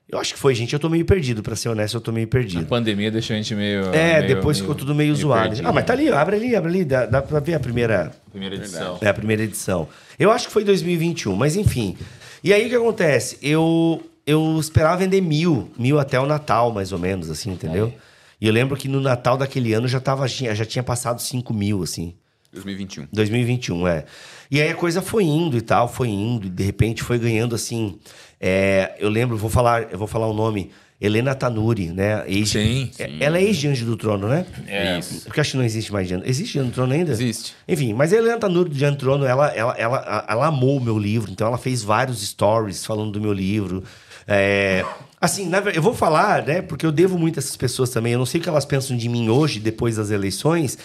Eu 0.08 0.20
acho 0.20 0.34
que 0.34 0.38
foi, 0.40 0.54
gente. 0.54 0.72
Eu 0.72 0.78
tô 0.78 0.88
meio 0.88 1.04
perdido, 1.04 1.42
pra 1.42 1.56
ser 1.56 1.68
honesto, 1.68 1.96
eu 1.96 2.00
tô 2.00 2.12
meio 2.12 2.26
A 2.26 2.30
perdido. 2.30 2.64
pandemia 2.66 3.10
deixou 3.10 3.34
a 3.34 3.36
gente 3.38 3.54
meio. 3.56 3.86
É, 3.92 4.20
meio- 4.22 4.36
depois 4.36 4.58
ficou 4.58 4.74
tudo 4.74 4.94
meio, 4.94 5.14
zoado. 5.16 5.48
perdido. 5.48 5.66
Ah, 5.68 5.72
mas 5.72 5.84
tá 5.84 5.92
ali, 5.94 6.08
abre 6.08 6.36
ali, 6.36 6.54
abre 6.54 6.70
ali. 6.70 6.84
Dá, 6.84 7.06
dá 7.06 7.20
pra 7.22 7.40
ver 7.40 7.54
a 7.54 7.60
primeira, 7.60 8.12
Primeira 8.30 8.54
edição. 8.54 8.98
é 9.00 9.08
a 9.08 9.14
primeira 9.14 9.42
edição. 9.42 9.88
Eu 10.18 10.30
acho 10.30 10.46
que 10.46 10.52
foi 10.52 10.62
2021, 10.64 11.34
mas 11.34 11.56
enfim. 11.56 11.96
E 12.44 12.52
aí 12.52 12.66
o 12.66 12.68
que 12.68 12.76
acontece? 12.76 13.36
Eu, 13.42 14.00
eu 14.24 14.56
esperava 14.60 14.96
vender 14.98 15.20
mil, 15.20 15.70
mil 15.76 15.98
até 15.98 16.20
o 16.20 16.26
Natal, 16.26 16.72
mais 16.72 16.92
ou 16.92 16.98
menos, 17.00 17.28
assim, 17.28 17.50
entendeu? 17.50 17.92
E 18.40 18.46
eu 18.46 18.52
lembro 18.52 18.76
que 18.76 18.86
no 18.86 19.00
Natal 19.00 19.36
daquele 19.36 19.72
ano 19.72 19.88
já, 19.88 19.98
tava, 19.98 20.28
já 20.28 20.64
tinha 20.64 20.82
passado 20.84 21.20
5 21.20 21.52
mil, 21.52 21.82
assim. 21.82 22.14
2021. 22.52 23.08
2021, 23.12 23.88
é. 23.88 24.04
E 24.50 24.62
aí 24.62 24.70
a 24.70 24.74
coisa 24.74 25.02
foi 25.02 25.24
indo 25.24 25.56
e 25.56 25.60
tal, 25.60 25.88
foi 25.92 26.08
indo, 26.08 26.46
e 26.46 26.50
de 26.50 26.62
repente 26.62 27.02
foi 27.02 27.18
ganhando 27.18 27.54
assim. 27.54 27.98
É, 28.40 28.94
eu 28.98 29.08
lembro, 29.08 29.36
vou 29.36 29.50
falar, 29.50 29.88
eu 29.92 29.98
vou 29.98 30.06
falar 30.08 30.26
o 30.26 30.34
nome. 30.34 30.70
Helena 30.98 31.34
Tanuri, 31.34 31.88
né? 31.88 32.24
Ex, 32.26 32.48
Sim, 32.48 32.90
é- 32.98 33.10
Ela 33.20 33.36
é 33.36 33.42
ex 33.42 33.58
de 33.58 33.68
Anjo 33.68 33.84
do 33.84 33.98
Trono, 33.98 34.28
né? 34.28 34.46
É 34.66 34.98
isso. 34.98 35.26
Porque 35.26 35.38
acho 35.40 35.50
que 35.50 35.56
não 35.58 35.64
existe 35.64 35.92
mais 35.92 36.08
de 36.08 36.14
Anjo. 36.14 36.24
Existe 36.26 36.58
Anjo 36.58 36.70
do 36.70 36.74
Trono 36.74 36.94
ainda? 36.94 37.12
Existe. 37.12 37.54
Enfim, 37.68 37.92
mas 37.92 38.14
a 38.14 38.16
Helena 38.16 38.38
Tanuri 38.38 38.70
de 38.70 38.82
Anjo 38.82 38.96
do 38.96 39.00
Trono, 39.00 39.26
ela, 39.26 39.48
ela, 39.48 39.74
ela, 39.76 40.24
ela 40.26 40.46
amou 40.46 40.78
o 40.78 40.80
meu 40.80 40.98
livro, 40.98 41.30
então 41.30 41.46
ela 41.48 41.58
fez 41.58 41.82
vários 41.82 42.26
stories 42.26 42.86
falando 42.86 43.10
do 43.12 43.20
meu 43.20 43.34
livro. 43.34 43.84
É, 44.26 44.86
assim, 45.20 45.46
na 45.46 45.58
eu 45.58 45.82
vou 45.82 45.92
falar, 45.92 46.46
né? 46.46 46.62
Porque 46.62 46.86
eu 46.86 46.90
devo 46.90 47.18
muito 47.18 47.38
a 47.38 47.40
essas 47.40 47.58
pessoas 47.58 47.90
também. 47.90 48.14
Eu 48.14 48.18
não 48.18 48.26
sei 48.26 48.40
o 48.40 48.42
que 48.42 48.48
elas 48.48 48.64
pensam 48.64 48.96
de 48.96 49.06
mim 49.10 49.28
hoje, 49.28 49.60
depois 49.60 49.96
das 49.96 50.10
eleições, 50.10 50.78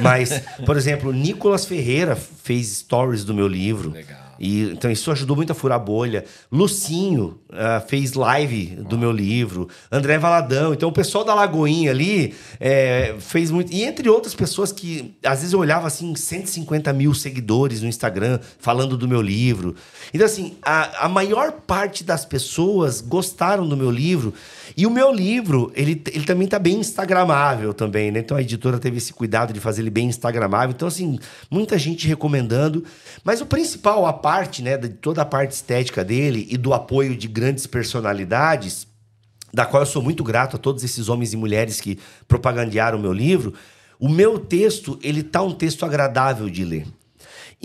mas, 0.00 0.42
por 0.64 0.76
exemplo, 0.76 1.12
Nicolas 1.12 1.64
Ferreira 1.66 2.14
fez 2.14 2.68
stories 2.68 3.24
do 3.24 3.34
meu 3.34 3.48
livro. 3.48 3.90
Legal. 3.90 4.25
E, 4.38 4.62
então 4.70 4.90
isso 4.90 5.10
ajudou 5.10 5.36
muito 5.36 5.52
a 5.52 5.54
furar 5.54 5.76
a 5.76 5.82
bolha. 5.82 6.24
Lucinho 6.50 7.38
ah, 7.56 7.80
fez 7.80 8.14
live 8.14 8.76
do 8.88 8.98
meu 8.98 9.10
livro. 9.10 9.68
André 9.90 10.18
Valadão. 10.18 10.72
Então 10.72 10.88
o 10.88 10.92
pessoal 10.92 11.24
da 11.24 11.34
Lagoinha 11.34 11.90
ali 11.90 12.34
é, 12.60 13.14
fez 13.18 13.50
muito. 13.50 13.72
E 13.72 13.82
entre 13.82 14.08
outras 14.08 14.34
pessoas 14.34 14.72
que 14.72 15.16
às 15.24 15.40
vezes 15.40 15.52
eu 15.52 15.58
olhava 15.58 15.86
assim, 15.86 16.14
150 16.14 16.92
mil 16.92 17.14
seguidores 17.14 17.82
no 17.82 17.88
Instagram 17.88 18.38
falando 18.58 18.96
do 18.96 19.08
meu 19.08 19.20
livro. 19.20 19.74
Então, 20.12 20.26
assim, 20.26 20.56
a, 20.62 21.06
a 21.06 21.08
maior 21.08 21.52
parte 21.52 22.04
das 22.04 22.24
pessoas 22.24 23.00
gostaram 23.00 23.66
do 23.68 23.76
meu 23.76 23.90
livro. 23.90 24.34
E 24.76 24.86
o 24.86 24.90
meu 24.90 25.12
livro, 25.12 25.72
ele, 25.74 26.02
ele 26.12 26.24
também 26.24 26.46
tá 26.46 26.58
bem 26.58 26.78
instagramável 26.78 27.72
também, 27.72 28.10
né? 28.10 28.20
Então 28.20 28.36
a 28.36 28.42
editora 28.42 28.78
teve 28.78 28.98
esse 28.98 29.12
cuidado 29.12 29.52
de 29.52 29.60
fazer 29.60 29.82
ele 29.82 29.90
bem 29.90 30.08
instagramável. 30.08 30.74
Então, 30.74 30.88
assim, 30.88 31.18
muita 31.50 31.78
gente 31.78 32.06
recomendando. 32.06 32.84
Mas 33.24 33.40
o 33.40 33.46
principal, 33.46 34.06
a 34.06 34.12
parte, 34.12 34.62
né, 34.62 34.76
de 34.76 34.88
toda 34.88 35.22
a 35.22 35.24
parte 35.24 35.52
estética 35.52 36.04
dele 36.04 36.46
e 36.50 36.56
do 36.56 36.74
apoio 36.74 37.16
de 37.16 37.28
grandes 37.28 37.45
personalidades, 37.66 38.86
da 39.52 39.64
qual 39.64 39.82
eu 39.82 39.86
sou 39.86 40.02
muito 40.02 40.24
grato 40.24 40.56
a 40.56 40.58
todos 40.58 40.82
esses 40.82 41.08
homens 41.08 41.32
e 41.32 41.36
mulheres 41.36 41.80
que 41.80 41.98
propagandearam 42.26 42.98
o 42.98 43.00
meu 43.00 43.12
livro, 43.12 43.54
o 43.98 44.08
meu 44.08 44.38
texto, 44.38 44.98
ele 45.02 45.22
tá 45.22 45.42
um 45.42 45.52
texto 45.52 45.84
agradável 45.84 46.50
de 46.50 46.64
ler. 46.64 46.86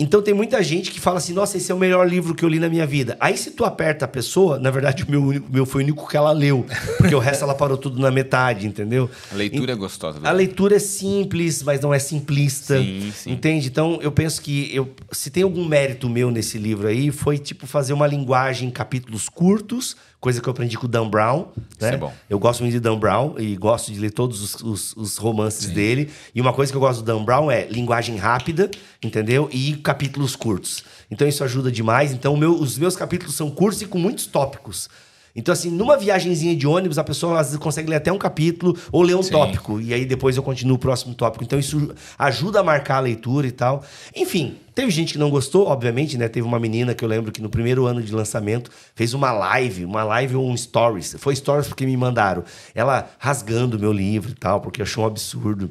Então 0.02 0.20
tem 0.20 0.34
muita 0.34 0.60
gente 0.62 0.90
que 0.90 0.98
fala 1.00 1.18
assim, 1.18 1.32
nossa, 1.32 1.56
esse 1.56 1.70
é 1.70 1.74
o 1.74 1.78
melhor 1.78 2.08
livro 2.08 2.34
que 2.34 2.44
eu 2.44 2.48
li 2.48 2.58
na 2.58 2.68
minha 2.68 2.84
vida. 2.86 3.16
Aí 3.20 3.36
se 3.36 3.52
tu 3.52 3.64
aperta 3.64 4.04
a 4.04 4.08
pessoa, 4.08 4.58
na 4.58 4.70
verdade 4.70 5.04
o 5.04 5.10
meu, 5.10 5.22
único- 5.22 5.48
meu 5.50 5.64
foi 5.64 5.82
o 5.82 5.84
único 5.84 6.08
que 6.08 6.16
ela 6.16 6.32
leu, 6.32 6.66
porque 6.98 7.14
o 7.14 7.18
resto 7.20 7.44
ela 7.44 7.54
parou 7.54 7.76
tudo 7.76 8.00
na 8.00 8.10
metade, 8.10 8.66
entendeu? 8.66 9.08
A 9.30 9.34
leitura 9.36 9.72
é 9.72 9.76
gostosa. 9.76 10.18
A 10.24 10.32
leitura 10.32 10.76
é 10.76 10.78
simples, 10.78 11.62
mas 11.62 11.80
não 11.80 11.94
é 11.94 11.98
simplista. 11.98 12.78
Sim, 12.78 13.12
sim. 13.14 13.30
Entende? 13.32 13.68
Então, 13.68 13.98
eu 14.02 14.10
penso 14.10 14.42
que 14.42 14.74
eu, 14.74 14.90
se 15.12 15.30
tem 15.30 15.42
algum 15.44 15.64
mérito 15.64 16.08
meu 16.08 16.30
nesse 16.30 16.58
livro 16.58 16.88
aí, 16.88 17.10
foi 17.12 17.38
tipo 17.38 17.66
fazer 17.66 17.92
uma 17.92 18.06
linguagem 18.06 18.68
em 18.68 18.70
capítulos 18.72 19.28
curtos, 19.28 19.96
coisa 20.22 20.40
que 20.40 20.48
eu 20.48 20.52
aprendi 20.52 20.78
com 20.78 20.86
o 20.86 20.88
Dan 20.88 21.08
Brown. 21.10 21.48
Né? 21.56 21.88
Isso 21.88 21.88
é 21.88 21.96
bom. 21.96 22.12
Eu 22.30 22.38
gosto 22.38 22.60
muito 22.60 22.72
de 22.72 22.78
Dan 22.80 22.96
Brown 22.96 23.34
e 23.38 23.56
gosto 23.56 23.92
de 23.92 23.98
ler 23.98 24.12
todos 24.12 24.40
os, 24.40 24.62
os- 24.62 24.96
os 24.96 25.16
romances 25.18 25.66
dele. 25.74 26.10
E 26.32 26.40
uma 26.40 26.52
coisa 26.52 26.70
que 26.72 26.76
eu 26.76 26.80
gosto 26.80 27.00
do 27.02 27.04
Dan 27.04 27.24
Brown 27.24 27.50
é 27.50 27.66
linguagem 27.66 28.16
rápida, 28.16 28.70
entendeu? 29.02 29.48
E 29.52 29.74
capítulos 29.76 30.36
curtos. 30.36 30.84
Então, 31.10 31.26
isso 31.26 31.42
ajuda 31.42 31.70
demais. 31.72 32.12
Então, 32.12 32.36
meu- 32.36 32.54
os 32.58 32.78
meus 32.78 32.94
capítulos 32.96 33.34
são 33.34 33.50
curtos 33.50 33.82
e 33.82 33.86
com 33.86 33.98
muitos 33.98 34.24
tópicos. 34.26 34.88
Então, 35.34 35.52
assim, 35.52 35.70
numa 35.70 35.96
viagenzinha 35.96 36.54
de 36.54 36.66
ônibus, 36.66 36.98
a 36.98 37.04
pessoa 37.04 37.40
às 37.40 37.48
vezes 37.48 37.58
consegue 37.58 37.88
ler 37.88 37.96
até 37.96 38.12
um 38.12 38.18
capítulo 38.18 38.76
ou 38.90 39.02
ler 39.02 39.16
um 39.16 39.22
Sim. 39.22 39.30
tópico. 39.32 39.80
E 39.80 39.94
aí 39.94 40.04
depois 40.04 40.36
eu 40.36 40.42
continuo 40.42 40.76
o 40.76 40.78
próximo 40.78 41.14
tópico. 41.14 41.42
Então, 41.42 41.58
isso 41.58 41.94
ajuda 42.18 42.60
a 42.60 42.62
marcar 42.62 42.96
a 42.96 43.00
leitura 43.00 43.46
e 43.46 43.50
tal. 43.50 43.82
Enfim, 44.14 44.56
teve 44.74 44.90
gente 44.90 45.14
que 45.14 45.18
não 45.18 45.30
gostou, 45.30 45.66
obviamente, 45.66 46.18
né? 46.18 46.28
Teve 46.28 46.46
uma 46.46 46.60
menina 46.60 46.94
que 46.94 47.04
eu 47.04 47.08
lembro 47.08 47.32
que 47.32 47.40
no 47.40 47.48
primeiro 47.48 47.86
ano 47.86 48.02
de 48.02 48.12
lançamento 48.14 48.70
fez 48.94 49.14
uma 49.14 49.32
live, 49.32 49.84
uma 49.84 50.04
live 50.04 50.36
ou 50.36 50.48
um 50.48 50.56
stories. 50.56 51.16
Foi 51.18 51.34
stories 51.34 51.66
porque 51.66 51.86
me 51.86 51.96
mandaram. 51.96 52.44
Ela 52.74 53.10
rasgando 53.18 53.76
o 53.76 53.80
meu 53.80 53.92
livro 53.92 54.32
e 54.32 54.34
tal, 54.34 54.60
porque 54.60 54.82
achou 54.82 55.04
um 55.04 55.06
absurdo. 55.06 55.70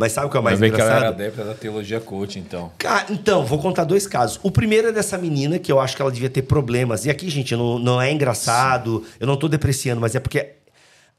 Mas 0.00 0.12
sabe 0.12 0.28
o 0.28 0.30
que 0.30 0.36
é 0.38 0.40
o 0.40 0.42
Vai 0.42 0.52
mais 0.52 0.60
ver 0.60 0.72
que 0.72 0.80
ela 0.80 0.90
engraçado? 0.92 1.14
era 1.14 1.24
adepta 1.24 1.44
da 1.44 1.52
teologia 1.52 2.00
coach, 2.00 2.38
então. 2.38 2.72
Cara, 2.78 3.04
então, 3.10 3.44
vou 3.44 3.58
contar 3.58 3.84
dois 3.84 4.06
casos. 4.06 4.40
O 4.42 4.50
primeiro 4.50 4.88
é 4.88 4.92
dessa 4.92 5.18
menina, 5.18 5.58
que 5.58 5.70
eu 5.70 5.78
acho 5.78 5.94
que 5.94 6.00
ela 6.00 6.10
devia 6.10 6.30
ter 6.30 6.40
problemas. 6.40 7.04
E 7.04 7.10
aqui, 7.10 7.28
gente, 7.28 7.54
não, 7.54 7.78
não 7.78 8.00
é 8.00 8.10
engraçado, 8.10 9.04
eu 9.20 9.26
não 9.26 9.36
tô 9.36 9.46
depreciando, 9.46 10.00
mas 10.00 10.14
é 10.14 10.18
porque 10.20 10.54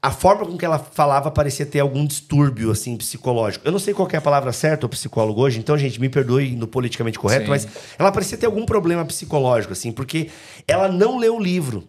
a 0.02 0.10
forma 0.10 0.44
com 0.44 0.58
que 0.58 0.64
ela 0.64 0.80
falava 0.80 1.30
parecia 1.30 1.64
ter 1.64 1.78
algum 1.78 2.04
distúrbio, 2.04 2.72
assim, 2.72 2.96
psicológico. 2.96 3.64
Eu 3.64 3.70
não 3.70 3.78
sei 3.78 3.94
qual 3.94 4.08
é 4.12 4.16
a 4.16 4.20
palavra 4.20 4.52
certa, 4.52 4.84
o 4.84 4.88
psicólogo 4.88 5.40
hoje, 5.40 5.60
então, 5.60 5.78
gente, 5.78 6.00
me 6.00 6.08
perdoe 6.08 6.56
no 6.56 6.66
politicamente 6.66 7.20
correto, 7.20 7.44
Sim. 7.44 7.50
mas 7.50 7.68
ela 7.96 8.10
parecia 8.10 8.36
ter 8.36 8.46
algum 8.46 8.66
problema 8.66 9.04
psicológico, 9.04 9.74
assim, 9.74 9.92
porque 9.92 10.28
ela 10.66 10.88
não 10.88 11.18
leu 11.18 11.36
o 11.36 11.40
livro. 11.40 11.84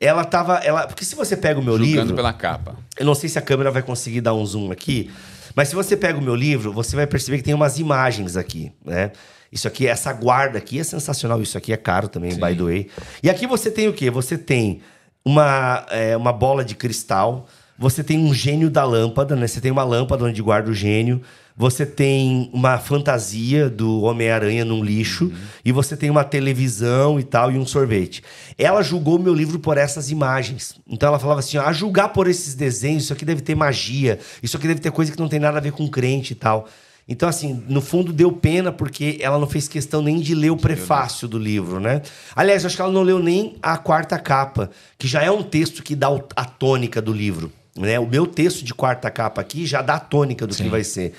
Ela 0.00 0.24
tava. 0.24 0.58
Ela, 0.58 0.86
porque 0.86 1.04
se 1.04 1.16
você 1.16 1.36
pega 1.36 1.58
o 1.58 1.62
meu 1.64 1.76
Julgando 1.76 2.00
livro. 2.02 2.14
pela 2.14 2.32
capa. 2.32 2.76
Eu 2.96 3.04
não 3.04 3.16
sei 3.16 3.28
se 3.28 3.40
a 3.40 3.42
câmera 3.42 3.72
vai 3.72 3.82
conseguir 3.82 4.20
dar 4.20 4.34
um 4.34 4.46
zoom 4.46 4.70
aqui, 4.70 5.10
mas 5.54 5.68
se 5.68 5.74
você 5.74 5.96
pega 5.96 6.18
o 6.18 6.22
meu 6.22 6.34
livro, 6.34 6.72
você 6.72 6.96
vai 6.96 7.06
perceber 7.06 7.38
que 7.38 7.44
tem 7.44 7.54
umas 7.54 7.78
imagens 7.78 8.36
aqui, 8.36 8.72
né? 8.84 9.12
Isso 9.50 9.66
aqui, 9.66 9.86
essa 9.86 10.12
guarda 10.12 10.58
aqui 10.58 10.78
é 10.78 10.84
sensacional. 10.84 11.40
Isso 11.40 11.56
aqui 11.56 11.72
é 11.72 11.76
caro 11.76 12.08
também, 12.08 12.34
by 12.34 12.54
the 12.54 12.62
way. 12.62 12.88
E 13.22 13.30
aqui 13.30 13.46
você 13.46 13.70
tem 13.70 13.88
o 13.88 13.92
quê? 13.92 14.10
Você 14.10 14.36
tem 14.36 14.82
uma, 15.24 15.86
é, 15.90 16.16
uma 16.16 16.32
bola 16.32 16.64
de 16.64 16.74
cristal, 16.74 17.46
você 17.78 18.02
tem 18.02 18.18
um 18.18 18.34
gênio 18.34 18.68
da 18.68 18.84
lâmpada, 18.84 19.36
né? 19.36 19.46
Você 19.46 19.60
tem 19.60 19.70
uma 19.70 19.84
lâmpada 19.84 20.24
onde 20.24 20.42
guarda 20.42 20.70
o 20.70 20.74
gênio. 20.74 21.22
Você 21.58 21.84
tem 21.84 22.48
uma 22.52 22.78
fantasia 22.78 23.68
do 23.68 24.02
Homem-Aranha 24.02 24.64
num 24.64 24.82
lixo. 24.82 25.32
E 25.64 25.72
você 25.72 25.96
tem 25.96 26.08
uma 26.08 26.22
televisão 26.22 27.18
e 27.18 27.24
tal, 27.24 27.50
e 27.50 27.58
um 27.58 27.66
sorvete. 27.66 28.22
Ela 28.56 28.80
julgou 28.80 29.16
o 29.16 29.22
meu 29.22 29.34
livro 29.34 29.58
por 29.58 29.76
essas 29.76 30.08
imagens. 30.08 30.76
Então 30.88 31.08
ela 31.08 31.18
falava 31.18 31.40
assim: 31.40 31.58
ó, 31.58 31.64
a 31.64 31.72
julgar 31.72 32.10
por 32.10 32.28
esses 32.28 32.54
desenhos, 32.54 33.04
isso 33.04 33.12
aqui 33.12 33.24
deve 33.24 33.40
ter 33.40 33.56
magia, 33.56 34.20
isso 34.40 34.56
aqui 34.56 34.68
deve 34.68 34.80
ter 34.80 34.92
coisa 34.92 35.10
que 35.10 35.18
não 35.18 35.28
tem 35.28 35.40
nada 35.40 35.58
a 35.58 35.60
ver 35.60 35.72
com 35.72 35.88
crente 35.88 36.32
e 36.32 36.36
tal. 36.36 36.68
Então, 37.08 37.28
assim, 37.28 37.64
no 37.68 37.80
fundo 37.80 38.12
deu 38.12 38.30
pena 38.30 38.70
porque 38.70 39.18
ela 39.20 39.38
não 39.38 39.48
fez 39.48 39.66
questão 39.66 40.02
nem 40.02 40.20
de 40.20 40.34
ler 40.34 40.50
o 40.50 40.56
prefácio 40.56 41.26
do 41.26 41.38
livro, 41.38 41.80
né? 41.80 42.02
Aliás, 42.36 42.62
eu 42.62 42.66
acho 42.68 42.76
que 42.76 42.82
ela 42.82 42.92
não 42.92 43.02
leu 43.02 43.18
nem 43.18 43.56
a 43.62 43.78
quarta 43.78 44.18
capa, 44.18 44.70
que 44.98 45.08
já 45.08 45.22
é 45.22 45.30
um 45.30 45.42
texto 45.42 45.82
que 45.82 45.96
dá 45.96 46.08
a 46.36 46.44
tônica 46.44 47.00
do 47.00 47.12
livro. 47.12 47.50
Né? 47.74 47.98
O 47.98 48.06
meu 48.06 48.26
texto 48.26 48.62
de 48.62 48.74
quarta 48.74 49.10
capa 49.10 49.40
aqui 49.40 49.66
já 49.66 49.80
dá 49.80 49.94
a 49.94 50.00
tônica 50.00 50.46
do 50.46 50.54
que 50.54 50.68
vai 50.68 50.84
ser. 50.84 51.14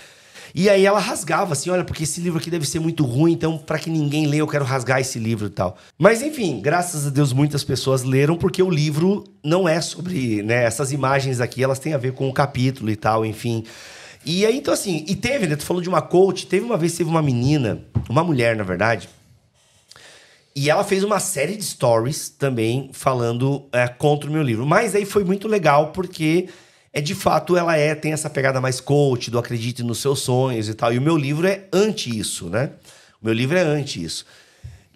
E 0.54 0.70
aí 0.70 0.86
ela 0.86 1.00
rasgava 1.00 1.54
assim, 1.54 1.70
olha, 1.70 1.84
porque 1.84 2.04
esse 2.04 2.20
livro 2.22 2.39
aqui 2.39 2.50
deve 2.50 2.66
ser 2.66 2.80
muito 2.80 3.06
ruim, 3.06 3.34
então 3.34 3.58
para 3.58 3.80
que 3.80 3.89
ninguém 3.89 4.28
leia, 4.28 4.41
eu 4.41 4.47
quero 4.47 4.66
rasgar 4.66 5.00
esse 5.00 5.20
livro 5.20 5.47
e 5.47 5.50
tal. 5.50 5.78
Mas 5.97 6.22
enfim, 6.22 6.60
graças 6.62 7.06
a 7.06 7.10
Deus 7.10 7.34
muitas 7.34 7.64
pessoas 7.64 8.04
leram 8.04 8.36
porque 8.36 8.62
o 8.62 8.70
livro 8.70 9.24
não 9.43 9.68
é 9.68 9.80
sobre, 9.82 10.41
né, 10.43 10.64
essas 10.64 10.91
imagens 10.91 11.39
aqui, 11.39 11.64
elas 11.64 11.80
têm 11.80 11.93
a 11.93 11.97
ver 11.97 12.14
com 12.14 12.28
o 12.28 12.34
capítulo 12.34 12.89
e 12.89 12.95
tal, 12.95 13.26
enfim. 13.26 13.64
E 14.26 14.45
aí 14.45 14.58
então 14.58 14.74
assim, 14.74 15.06
e 15.08 15.16
teve, 15.16 15.47
né, 15.47 15.56
tu 15.56 15.64
falou 15.64 15.82
de 15.82 15.89
uma 15.89 16.02
coach, 16.02 16.47
teve 16.47 16.66
uma 16.66 16.78
vez 16.78 16.95
teve 16.95 17.10
uma 17.10 17.22
menina, 17.22 17.82
uma 18.10 18.24
mulher, 18.24 18.56
na 18.56 18.64
verdade, 18.64 19.08
e 20.56 20.70
ela 20.70 20.84
fez 20.84 21.04
uma 21.04 21.20
série 21.20 21.56
de 21.56 21.64
stories 21.64 22.30
também 22.30 22.89
falando 22.91 23.66
é, 23.72 23.88
contra 23.88 24.30
o 24.30 24.34
meu 24.34 24.41
livro. 24.41 24.66
Mas 24.66 24.93
aí 24.93 25.06
foi 25.06 25.24
muito 25.24 25.47
legal 25.47 25.91
porque 25.93 26.50
é 26.94 27.02
de 27.02 27.14
fato 27.14 27.56
ela 27.56 27.76
é 27.78 27.94
tem 27.96 28.14
essa 28.14 28.30
pegada 28.30 28.60
mais 28.60 28.80
coach, 28.80 29.30
do 29.30 29.40
acredite 29.40 29.84
nos 29.84 30.00
seus 30.00 30.20
sonhos 30.20 30.70
e 30.70 30.74
tal. 30.74 30.94
E 30.94 30.98
o 30.98 31.02
meu 31.02 31.18
livro 31.18 31.48
é 31.48 31.66
anti 31.72 32.18
isso, 32.18 32.50
né? 32.50 32.72
O 33.22 33.26
meu 33.26 33.34
livro 33.34 33.58
é 33.58 33.62
anti 33.62 34.04
isso. 34.04 34.26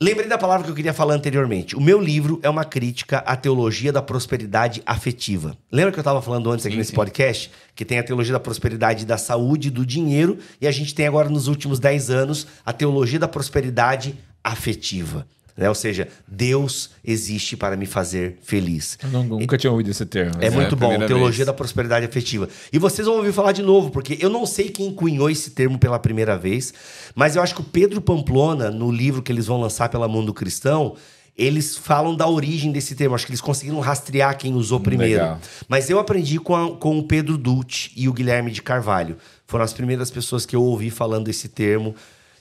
Lembrei 0.01 0.27
da 0.27 0.37
palavra 0.37 0.65
que 0.65 0.71
eu 0.71 0.75
queria 0.75 0.93
falar 0.93 1.13
anteriormente. 1.13 1.77
O 1.77 1.81
meu 1.81 2.01
livro 2.01 2.39
é 2.43 2.49
uma 2.49 2.65
crítica 2.65 3.19
à 3.19 3.37
teologia 3.37 3.91
da 3.91 4.01
prosperidade 4.01 4.81
afetiva. 4.85 5.55
Lembra 5.71 5.93
que 5.93 5.99
eu 5.99 6.01
estava 6.01 6.21
falando 6.21 6.51
antes 6.51 6.65
aqui 6.65 6.73
Sim, 6.73 6.79
nesse 6.79 6.89
sim. 6.89 6.95
podcast? 6.95 7.51
Que 7.73 7.85
tem 7.85 7.99
a 7.99 8.03
teologia 8.03 8.33
da 8.33 8.39
prosperidade 8.39 9.05
da 9.05 9.17
saúde 9.17 9.69
e 9.69 9.71
do 9.71 9.85
dinheiro. 9.85 10.37
E 10.59 10.67
a 10.67 10.71
gente 10.71 10.93
tem 10.93 11.07
agora, 11.07 11.29
nos 11.29 11.47
últimos 11.47 11.79
10 11.79 12.09
anos, 12.09 12.47
a 12.65 12.73
teologia 12.73 13.19
da 13.19 13.29
prosperidade 13.29 14.17
afetiva. 14.43 15.25
Né? 15.55 15.69
Ou 15.69 15.75
seja, 15.75 16.07
Deus 16.27 16.89
existe 17.05 17.55
para 17.55 17.77
me 17.77 17.85
fazer 17.85 18.39
feliz. 18.41 18.97
Não- 19.11 19.23
nunca 19.23 19.55
tinha 19.57 19.69
ouvido 19.71 19.91
esse 19.91 20.03
termo. 20.05 20.33
É 20.41 20.45
mas 20.45 20.53
muito 20.55 20.73
a 20.73 20.77
bom, 20.77 20.97
teologia 21.05 21.37
vez. 21.37 21.45
da 21.45 21.53
prosperidade 21.53 22.05
afetiva. 22.05 22.49
E 22.71 22.79
vocês 22.79 23.07
vão 23.07 23.17
ouvir 23.17 23.31
falar 23.31 23.51
de 23.51 23.61
novo, 23.61 23.91
porque 23.91 24.17
eu 24.19 24.29
não 24.31 24.45
sei 24.47 24.69
quem 24.69 24.91
cunhou 24.91 25.29
esse 25.29 25.51
termo 25.51 25.77
pela 25.77 25.99
primeira 25.99 26.35
vez, 26.37 26.73
mas 27.13 27.35
eu 27.35 27.41
acho 27.43 27.53
que 27.53 27.61
o 27.61 27.65
Pedro 27.65 28.01
Pamplona, 28.01 28.71
no 28.71 28.91
livro 28.91 29.21
que 29.21 29.31
eles 29.31 29.45
vão 29.45 29.61
lançar 29.61 29.89
pela 29.89 30.07
Mundo 30.07 30.33
Cristão, 30.33 30.95
eles 31.37 31.77
falam 31.77 32.15
da 32.15 32.27
origem 32.27 32.71
desse 32.71 32.95
termo. 32.95 33.13
Acho 33.13 33.25
que 33.27 33.31
eles 33.31 33.41
conseguiram 33.41 33.79
rastrear 33.79 34.37
quem 34.37 34.53
usou 34.55 34.79
primeiro. 34.79 35.21
Legal. 35.21 35.39
Mas 35.67 35.89
eu 35.89 35.99
aprendi 35.99 36.39
com, 36.39 36.55
a- 36.55 36.75
com 36.77 36.97
o 36.97 37.03
Pedro 37.03 37.37
Dulce 37.37 37.91
e 37.95 38.07
o 38.09 38.13
Guilherme 38.13 38.49
de 38.51 38.61
Carvalho. 38.61 39.17
Foram 39.47 39.63
as 39.65 39.73
primeiras 39.73 40.09
pessoas 40.09 40.45
que 40.47 40.55
eu 40.55 40.63
ouvi 40.63 40.89
falando 40.89 41.27
esse 41.29 41.47
termo. 41.47 41.95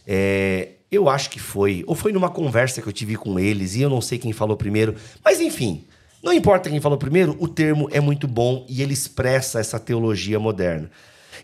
É, 0.06 0.70
Eu 0.93 1.09
acho 1.09 1.30
que 1.30 1.40
foi. 1.40 1.82
Ou 1.86 1.95
foi 1.95 2.12
numa 2.12 2.28
conversa 2.28 2.82
que 2.82 2.86
eu 2.86 2.93
tive 2.93 3.16
com 3.16 3.38
eles 3.38 3.74
e 3.74 3.80
eu 3.80 3.88
não 3.88 4.03
sei 4.03 4.18
quem 4.18 4.34
falou 4.34 4.59
primeiro. 4.59 4.95
Mas 5.24 5.40
enfim, 5.40 5.86
não 6.22 6.34
importa 6.34 6.68
quem 6.68 6.82
falou 6.82 6.99
primeiro, 6.99 7.34
o 7.40 7.49
termo 7.49 7.88
é 7.90 7.99
muito 7.99 8.28
bom 8.28 8.66
e 8.68 8.82
ele 8.82 8.93
expressa 8.93 9.59
essa 9.59 9.80
teologia 9.80 10.38
moderna. 10.38 10.90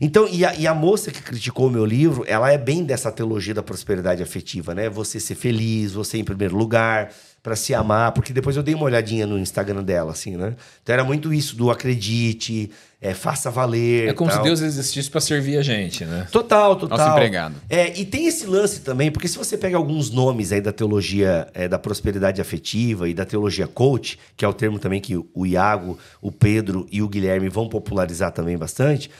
Então, 0.00 0.28
e 0.30 0.44
a, 0.44 0.54
e 0.54 0.66
a 0.66 0.74
moça 0.74 1.10
que 1.10 1.22
criticou 1.22 1.66
o 1.66 1.70
meu 1.70 1.84
livro, 1.84 2.24
ela 2.28 2.52
é 2.52 2.58
bem 2.58 2.84
dessa 2.84 3.10
teologia 3.10 3.54
da 3.54 3.62
prosperidade 3.62 4.22
afetiva, 4.22 4.74
né? 4.74 4.88
Você 4.88 5.18
ser 5.18 5.34
feliz, 5.34 5.92
você 5.92 6.18
em 6.18 6.24
primeiro 6.24 6.56
lugar, 6.56 7.10
para 7.42 7.56
se 7.56 7.74
amar, 7.74 8.12
porque 8.12 8.32
depois 8.32 8.56
eu 8.56 8.62
dei 8.62 8.74
uma 8.74 8.84
olhadinha 8.84 9.26
no 9.26 9.38
Instagram 9.38 9.82
dela, 9.82 10.12
assim, 10.12 10.36
né? 10.36 10.54
Então 10.82 10.92
era 10.92 11.04
muito 11.04 11.32
isso 11.32 11.56
do 11.56 11.70
acredite, 11.70 12.70
é, 13.00 13.14
faça 13.14 13.50
valer. 13.50 14.08
É 14.08 14.12
como 14.12 14.30
tal. 14.30 14.40
se 14.40 14.44
Deus 14.44 14.60
existisse 14.60 15.08
para 15.08 15.20
servir 15.20 15.56
a 15.56 15.62
gente, 15.62 16.04
né? 16.04 16.26
Total, 16.32 16.74
total. 16.74 16.98
Nosso 16.98 17.10
empregado. 17.12 17.54
É, 17.70 17.98
e 17.98 18.04
tem 18.04 18.26
esse 18.26 18.44
lance 18.46 18.80
também, 18.80 19.10
porque 19.10 19.28
se 19.28 19.38
você 19.38 19.56
pega 19.56 19.76
alguns 19.76 20.10
nomes 20.10 20.50
aí 20.50 20.60
da 20.60 20.72
teologia 20.72 21.48
é, 21.54 21.68
da 21.68 21.78
prosperidade 21.78 22.40
afetiva 22.40 23.08
e 23.08 23.14
da 23.14 23.24
teologia 23.24 23.68
coach, 23.68 24.18
que 24.36 24.44
é 24.44 24.48
o 24.48 24.52
termo 24.52 24.78
também 24.78 25.00
que 25.00 25.16
o 25.16 25.46
Iago, 25.46 25.96
o 26.20 26.32
Pedro 26.32 26.86
e 26.90 27.00
o 27.02 27.08
Guilherme 27.08 27.48
vão 27.48 27.68
popularizar 27.68 28.32
também 28.32 28.58
bastante, 28.58 29.10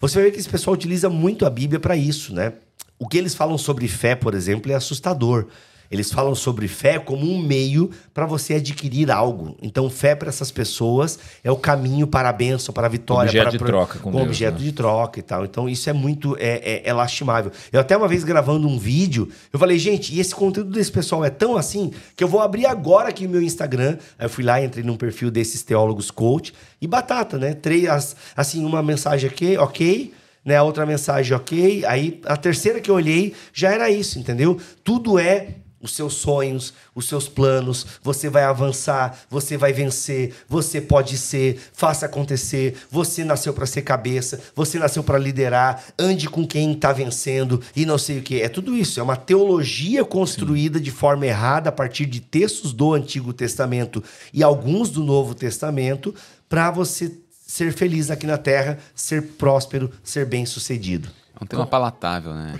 você 0.00 0.14
vai 0.14 0.24
ver 0.24 0.30
que 0.32 0.38
esse 0.38 0.48
pessoal 0.48 0.74
utiliza 0.74 1.08
muito 1.08 1.44
a 1.44 1.50
Bíblia 1.50 1.78
para 1.78 1.96
isso, 1.96 2.34
né? 2.34 2.54
O 2.98 3.06
que 3.06 3.18
eles 3.18 3.34
falam 3.34 3.58
sobre 3.58 3.86
fé, 3.86 4.14
por 4.14 4.34
exemplo, 4.34 4.72
é 4.72 4.74
assustador. 4.74 5.46
Eles 5.90 6.10
falam 6.12 6.34
sobre 6.34 6.66
fé 6.68 6.98
como 6.98 7.24
um 7.30 7.38
meio 7.38 7.90
para 8.12 8.26
você 8.26 8.54
adquirir 8.54 9.10
algo. 9.10 9.56
Então, 9.62 9.88
fé 9.88 10.14
para 10.14 10.28
essas 10.28 10.50
pessoas 10.50 11.18
é 11.44 11.50
o 11.50 11.56
caminho 11.56 12.06
para 12.06 12.28
a 12.28 12.32
bênção, 12.32 12.72
para 12.72 12.86
a 12.86 12.90
vitória. 12.90 13.28
Objeto 13.28 13.42
para, 13.44 13.50
de 13.52 13.58
troca 13.58 13.98
com 13.98 14.10
Deus, 14.10 14.22
objeto 14.24 14.58
né? 14.58 14.64
de 14.64 14.72
troca 14.72 15.18
e 15.18 15.22
tal. 15.22 15.44
Então, 15.44 15.68
isso 15.68 15.88
é 15.88 15.92
muito 15.92 16.36
é, 16.38 16.60
é- 16.64 16.82
é 16.88 16.92
lastimável. 16.92 17.52
Eu 17.72 17.80
até 17.80 17.96
uma 17.96 18.08
vez 18.08 18.24
gravando 18.24 18.66
um 18.68 18.78
vídeo, 18.78 19.28
eu 19.52 19.58
falei, 19.58 19.78
gente, 19.78 20.14
e 20.14 20.20
esse 20.20 20.34
conteúdo 20.34 20.70
desse 20.70 20.90
pessoal 20.92 21.24
é 21.24 21.30
tão 21.30 21.56
assim 21.56 21.90
que 22.16 22.22
eu 22.24 22.28
vou 22.28 22.40
abrir 22.40 22.66
agora 22.66 23.08
aqui 23.10 23.26
o 23.26 23.30
meu 23.30 23.42
Instagram. 23.42 23.98
Aí 24.18 24.26
eu 24.26 24.30
fui 24.30 24.44
lá, 24.44 24.62
entrei 24.62 24.84
num 24.84 24.96
perfil 24.96 25.30
desses 25.30 25.62
teólogos 25.62 26.10
coach 26.10 26.52
e 26.80 26.86
batata, 26.86 27.38
né? 27.38 27.54
Três, 27.54 27.88
as- 27.88 28.16
assim, 28.36 28.64
uma 28.64 28.82
mensagem 28.82 29.28
aqui, 29.30 29.56
ok. 29.56 30.12
Né, 30.44 30.56
a 30.56 30.62
outra 30.62 30.86
mensagem, 30.86 31.36
ok. 31.36 31.84
Aí 31.86 32.20
a 32.24 32.36
terceira 32.36 32.80
que 32.80 32.88
eu 32.88 32.94
olhei 32.94 33.34
já 33.52 33.72
era 33.72 33.90
isso, 33.90 34.16
entendeu? 34.16 34.56
Tudo 34.84 35.18
é 35.18 35.48
os 35.86 35.94
seus 35.94 36.14
sonhos, 36.14 36.74
os 36.94 37.08
seus 37.08 37.28
planos, 37.28 37.86
você 38.02 38.28
vai 38.28 38.42
avançar, 38.42 39.18
você 39.30 39.56
vai 39.56 39.72
vencer, 39.72 40.34
você 40.48 40.80
pode 40.80 41.16
ser, 41.16 41.58
faça 41.72 42.06
acontecer, 42.06 42.76
você 42.90 43.24
nasceu 43.24 43.54
para 43.54 43.66
ser 43.66 43.82
cabeça, 43.82 44.40
você 44.54 44.78
nasceu 44.78 45.02
para 45.02 45.18
liderar, 45.18 45.82
ande 45.98 46.28
com 46.28 46.46
quem 46.46 46.72
está 46.72 46.92
vencendo 46.92 47.62
e 47.74 47.86
não 47.86 47.96
sei 47.96 48.18
o 48.18 48.22
que. 48.22 48.42
É 48.42 48.48
tudo 48.48 48.76
isso, 48.76 49.00
é 49.00 49.02
uma 49.02 49.16
teologia 49.16 50.04
construída 50.04 50.78
de 50.80 50.90
forma 50.90 51.24
errada 51.24 51.68
a 51.70 51.72
partir 51.72 52.04
de 52.04 52.20
textos 52.20 52.72
do 52.72 52.92
Antigo 52.92 53.32
Testamento 53.32 54.02
e 54.34 54.42
alguns 54.42 54.90
do 54.90 55.02
Novo 55.02 55.34
Testamento 55.34 56.14
para 56.48 56.70
você 56.70 57.16
ser 57.46 57.72
feliz 57.72 58.10
aqui 58.10 58.26
na 58.26 58.36
terra, 58.36 58.78
ser 58.94 59.22
próspero, 59.34 59.90
ser 60.02 60.26
bem-sucedido. 60.26 61.08
É 61.40 61.44
um 61.44 61.46
tema 61.46 61.66
palatável, 61.66 62.34
né? 62.34 62.58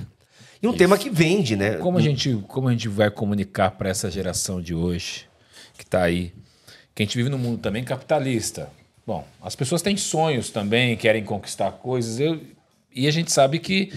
E 0.62 0.66
um 0.66 0.72
tema 0.72 0.96
que 0.96 1.10
vende, 1.10 1.54
né? 1.56 1.76
Como 1.76 1.98
a 1.98 2.00
gente, 2.00 2.42
como 2.48 2.68
a 2.68 2.72
gente 2.72 2.88
vai 2.88 3.10
comunicar 3.10 3.72
para 3.72 3.88
essa 3.90 4.10
geração 4.10 4.60
de 4.60 4.74
hoje 4.74 5.26
que 5.76 5.82
está 5.84 6.02
aí, 6.02 6.32
que 6.94 7.02
a 7.02 7.06
gente 7.06 7.16
vive 7.16 7.28
num 7.28 7.38
mundo 7.38 7.58
também 7.60 7.84
capitalista. 7.84 8.70
Bom, 9.06 9.26
as 9.42 9.54
pessoas 9.54 9.82
têm 9.82 9.96
sonhos 9.96 10.50
também, 10.50 10.96
querem 10.96 11.22
conquistar 11.22 11.70
coisas, 11.72 12.18
eu- 12.18 12.40
e 12.94 13.06
a 13.06 13.10
gente 13.10 13.30
sabe 13.30 13.58
que 13.58 13.92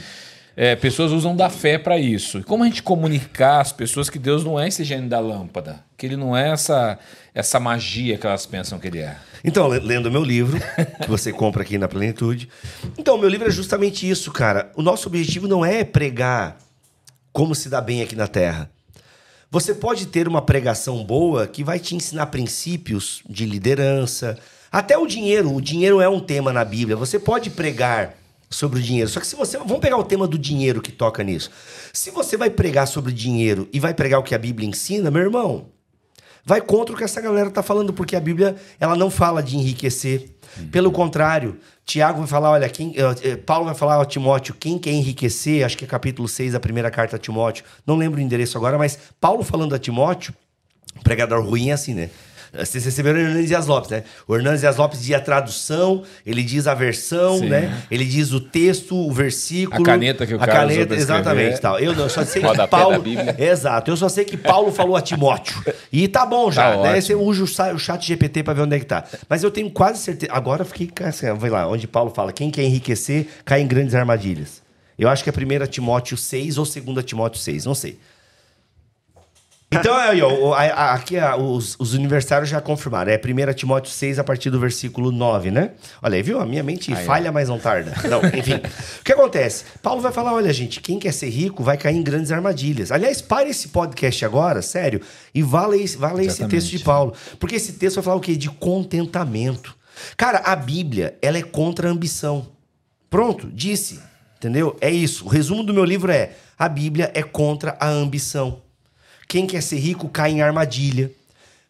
é, 0.62 0.76
pessoas 0.76 1.14
usam 1.14 1.34
da 1.34 1.50
fé 1.50 1.78
para 1.78 1.98
isso. 1.98 2.44
Como 2.44 2.66
a 2.66 2.68
gente 2.68 2.84
comunicar 2.84 3.62
às 3.62 3.72
pessoas 3.72 4.10
que 4.10 4.20
Deus 4.20 4.44
não 4.44 4.60
é 4.60 4.68
esse 4.68 4.84
gênio 4.84 5.08
da 5.08 5.18
lâmpada, 5.18 5.82
que 5.96 6.06
ele 6.06 6.18
não 6.18 6.36
é 6.36 6.50
essa 6.50 7.00
essa 7.34 7.62
magia 7.62 8.18
que 8.18 8.28
elas 8.28 8.46
pensam 8.46 8.78
que 8.78 8.88
ele 8.88 9.00
é? 9.00 9.16
Então, 9.42 9.70
le- 9.70 9.80
lendo 9.80 10.12
meu 10.12 10.22
livro, 10.22 10.60
que 11.02 11.10
você 11.10 11.32
compra 11.32 11.62
aqui 11.62 11.78
na 11.78 11.88
Plenitude. 11.88 12.50
Então, 12.98 13.18
meu 13.18 13.30
livro 13.30 13.48
é 13.48 13.52
justamente 13.52 14.10
isso, 14.10 14.34
cara. 14.34 14.70
O 14.76 14.82
nosso 14.82 15.08
objetivo 15.08 15.48
não 15.48 15.64
é 15.64 15.86
pregar 15.86 16.58
como 17.32 17.56
se 17.56 17.70
dá 17.70 17.80
bem 17.80 18.02
aqui 18.02 18.18
na 18.18 18.28
Terra. 18.28 18.70
Você 19.50 19.74
pode 19.74 20.08
ter 20.08 20.28
uma 20.28 20.42
pregação 20.42 21.06
boa 21.06 21.48
que 21.48 21.64
vai 21.64 21.80
te 21.80 21.96
ensinar 21.96 22.26
princípios 22.26 23.22
de 23.30 23.46
liderança, 23.46 24.38
até 24.70 24.98
o 24.98 25.08
dinheiro. 25.08 25.56
O 25.56 25.62
dinheiro 25.62 26.02
é 26.02 26.10
um 26.10 26.20
tema 26.20 26.52
na 26.52 26.66
Bíblia. 26.66 26.98
Você 26.98 27.18
pode 27.18 27.50
pregar 27.50 28.19
sobre 28.50 28.80
o 28.80 28.82
dinheiro. 28.82 29.10
Só 29.10 29.20
que 29.20 29.28
se 29.28 29.36
você. 29.36 29.58
Vamos 29.58 29.80
pegar 29.80 29.98
o 29.98 30.04
tema 30.04 30.28
do 30.28 30.38
dinheiro 30.38 30.82
que 30.82 30.92
toca 30.92 31.24
nisso. 31.24 31.52
Se 31.94 32.10
você 32.10 32.36
vai 32.36 32.50
pregar 32.50 32.88
sobre 32.88 33.12
dinheiro 33.12 33.68
e 33.72 33.80
vai 33.80 33.94
pregar 33.94 34.20
o 34.20 34.24
que 34.24 34.34
a 34.34 34.40
Bíblia 34.40 34.68
ensina, 34.68 35.12
meu 35.12 35.22
irmão, 35.22 35.68
vai 36.44 36.62
contra 36.62 36.96
o 36.96 36.98
que 36.98 37.04
essa 37.04 37.22
galera 37.22 37.52
tá 37.52 37.62
falando, 37.62 37.94
porque 37.94 38.16
a 38.16 38.20
Bíblia 38.20 38.56
ela 38.80 38.96
não 38.96 39.10
fala 39.10 39.44
de 39.44 39.56
enriquecer. 39.56 40.36
Pelo 40.72 40.92
contrário, 40.92 41.60
Tiago 41.86 42.20
vai 42.20 42.28
falar, 42.28 42.52
olha, 42.52 42.68
quem, 42.68 42.94
eh, 42.98 43.16
eh, 43.30 43.36
Paulo 43.36 43.66
vai 43.66 43.76
falar 43.76 44.02
a 44.02 44.06
Timóteo, 44.06 44.56
quem 44.60 44.80
quer 44.80 44.92
enriquecer, 44.92 45.64
acho 45.64 45.78
que 45.78 45.86
é 45.86 45.88
capítulo 45.88 46.28
6 46.28 46.54
da 46.54 46.60
primeira 46.60 46.90
carta 46.90 47.18
a 47.18 47.20
Timóteo, 47.20 47.64
não 47.86 47.96
lembro 47.96 48.20
o 48.20 48.22
endereço 48.22 48.58
agora, 48.58 48.78
mas 48.78 48.98
Paulo 49.22 49.44
falando 49.44 49.76
a 49.76 49.80
Timóteo, 49.80 50.34
pregador 51.04 51.46
ruim 51.46 51.70
é 51.70 51.74
assim, 51.74 51.94
né? 51.94 52.10
Vocês 52.54 52.84
receberam 52.84 53.20
o 53.20 53.22
Hernandes 53.22 53.48
Dias 53.48 53.68
Lopes, 53.68 53.90
né? 53.90 54.04
O 54.28 54.36
Hernandes 54.36 54.62
Dias 54.62 54.76
Lopes 54.78 55.02
diz 55.02 55.16
a 55.16 55.20
tradução, 55.20 56.04
ele 56.26 56.44
diz 56.44 56.68
a 56.68 56.74
versão, 56.74 57.40
Sim. 57.40 57.50
né? 57.50 57.84
Ele 57.92 58.06
diz 58.06 58.32
o 58.32 58.40
texto, 58.40 58.96
o 58.96 59.12
versículo. 59.12 59.82
A 59.82 59.86
caneta 59.86 60.26
que 60.26 60.34
o 60.34 60.38
a 60.38 60.46
cara 60.46 60.68
caneta, 60.68 60.96
exatamente. 60.96 61.62
Tal. 61.62 61.80
Eu, 61.80 61.96
não, 61.96 62.10
só 62.10 62.24
sei 62.26 62.42
que 62.42 62.68
Paulo. 62.68 63.04
Exato. 63.38 63.92
Eu 63.92 63.98
só 63.98 64.10
sei 64.10 64.26
que 64.26 64.38
Paulo 64.38 64.72
falou 64.72 64.96
a 64.96 65.02
Timóteo. 65.02 65.56
E 65.92 66.08
tá 66.08 66.26
bom 66.26 66.52
já. 66.52 66.64
Tá 66.64 66.70
né? 66.70 66.90
ótimo. 66.90 67.02
Você 67.02 67.16
usa 67.16 67.74
o 67.74 67.80
chat 67.80 68.06
GPT 68.06 68.44
pra 68.44 68.54
ver 68.54 68.62
onde 68.62 68.76
é 68.76 68.80
que 68.80 68.86
tá. 68.86 69.04
Mas 69.28 69.44
eu 69.44 69.52
tenho 69.52 69.70
quase 69.70 70.00
certeza. 70.00 70.32
Agora 70.34 70.62
eu 70.62 70.66
fiquei. 70.66 70.90
Assim, 71.06 71.32
vai 71.34 71.50
lá, 71.50 71.68
onde 71.68 71.88
Paulo 71.88 72.12
fala: 72.12 72.34
quem 72.34 72.50
quer 72.50 72.64
enriquecer 72.64 73.28
cai 73.46 73.62
em 73.62 73.68
grandes 73.68 73.96
armadilhas. 73.96 74.62
Eu 74.98 75.08
acho 75.08 75.24
que 75.24 75.30
é 75.30 75.34
1 75.34 75.68
Timóteo 75.68 76.18
6 76.18 76.58
ou 76.58 76.66
2 76.66 77.06
Timóteo 77.06 77.40
6, 77.40 77.66
não 77.66 77.74
sei. 77.74 77.98
Então, 79.72 79.96
aí, 79.96 80.20
ó, 80.20 80.56
aqui 80.56 81.16
os, 81.40 81.76
os 81.78 81.94
universitários 81.94 82.50
já 82.50 82.60
confirmaram. 82.60 83.12
É 83.12 83.18
1 83.24 83.54
Timóteo 83.54 83.92
6, 83.92 84.18
a 84.18 84.24
partir 84.24 84.50
do 84.50 84.60
versículo 84.60 85.12
9, 85.12 85.52
né? 85.52 85.72
Olha 86.02 86.16
aí, 86.16 86.24
viu? 86.24 86.40
A 86.40 86.46
minha 86.46 86.64
mente 86.64 86.92
Aí, 86.92 87.06
falha, 87.06 87.32
mas 87.32 87.50
não 87.50 87.60
tarda. 87.60 87.94
Não, 88.10 88.20
enfim. 88.36 88.56
o 89.00 89.04
que 89.04 89.14
acontece? 89.14 89.66
Paulo 89.84 90.02
vai 90.02 90.12
falar: 90.12 90.34
olha, 90.34 90.52
gente, 90.52 90.82
quem 90.82 90.98
quer 90.98 91.12
ser 91.14 91.30
rico 91.30 91.64
vai 91.64 91.78
cair 91.78 91.96
em 91.96 92.02
grandes 92.02 92.32
armadilhas. 92.32 92.92
Aliás, 92.92 93.22
pare 93.22 93.52
esse 93.52 93.68
podcast 93.68 94.26
agora, 94.26 94.64
sério, 94.64 95.02
e 95.36 95.44
vá 95.44 95.68
ler, 95.68 95.84
esse- 95.84 95.98
vá 95.98 96.12
ler 96.12 96.26
esse 96.26 96.48
texto 96.48 96.70
de 96.70 96.80
Paulo. 96.80 97.14
Porque 97.40 97.56
esse 97.56 97.74
texto 97.74 97.98
vai 97.98 98.04
falar 98.06 98.18
o 98.18 98.22
quê? 98.22 98.36
De 98.36 98.50
contentamento. 98.50 99.76
Cara, 100.18 100.40
a 100.46 100.56
Bíblia, 100.56 101.16
ela 101.22 101.38
é 101.38 101.44
contra 101.44 101.88
a 101.90 101.92
ambição. 101.92 102.48
Pronto, 103.08 103.48
disse. 103.54 104.00
Entendeu? 104.38 104.76
É 104.82 104.90
isso. 104.90 105.26
O 105.26 105.28
resumo 105.28 105.64
do 105.64 105.74
meu 105.76 105.86
livro 105.86 106.12
é: 106.12 106.32
a 106.58 106.68
Bíblia 106.68 107.12
é 107.14 107.22
contra 107.22 107.78
a 107.80 107.88
ambição. 107.88 108.62
Quem 109.30 109.46
quer 109.48 109.62
ser 109.62 109.78
rico 109.78 110.10
cai 110.10 110.32
em 110.32 110.42
armadilha. 110.42 111.12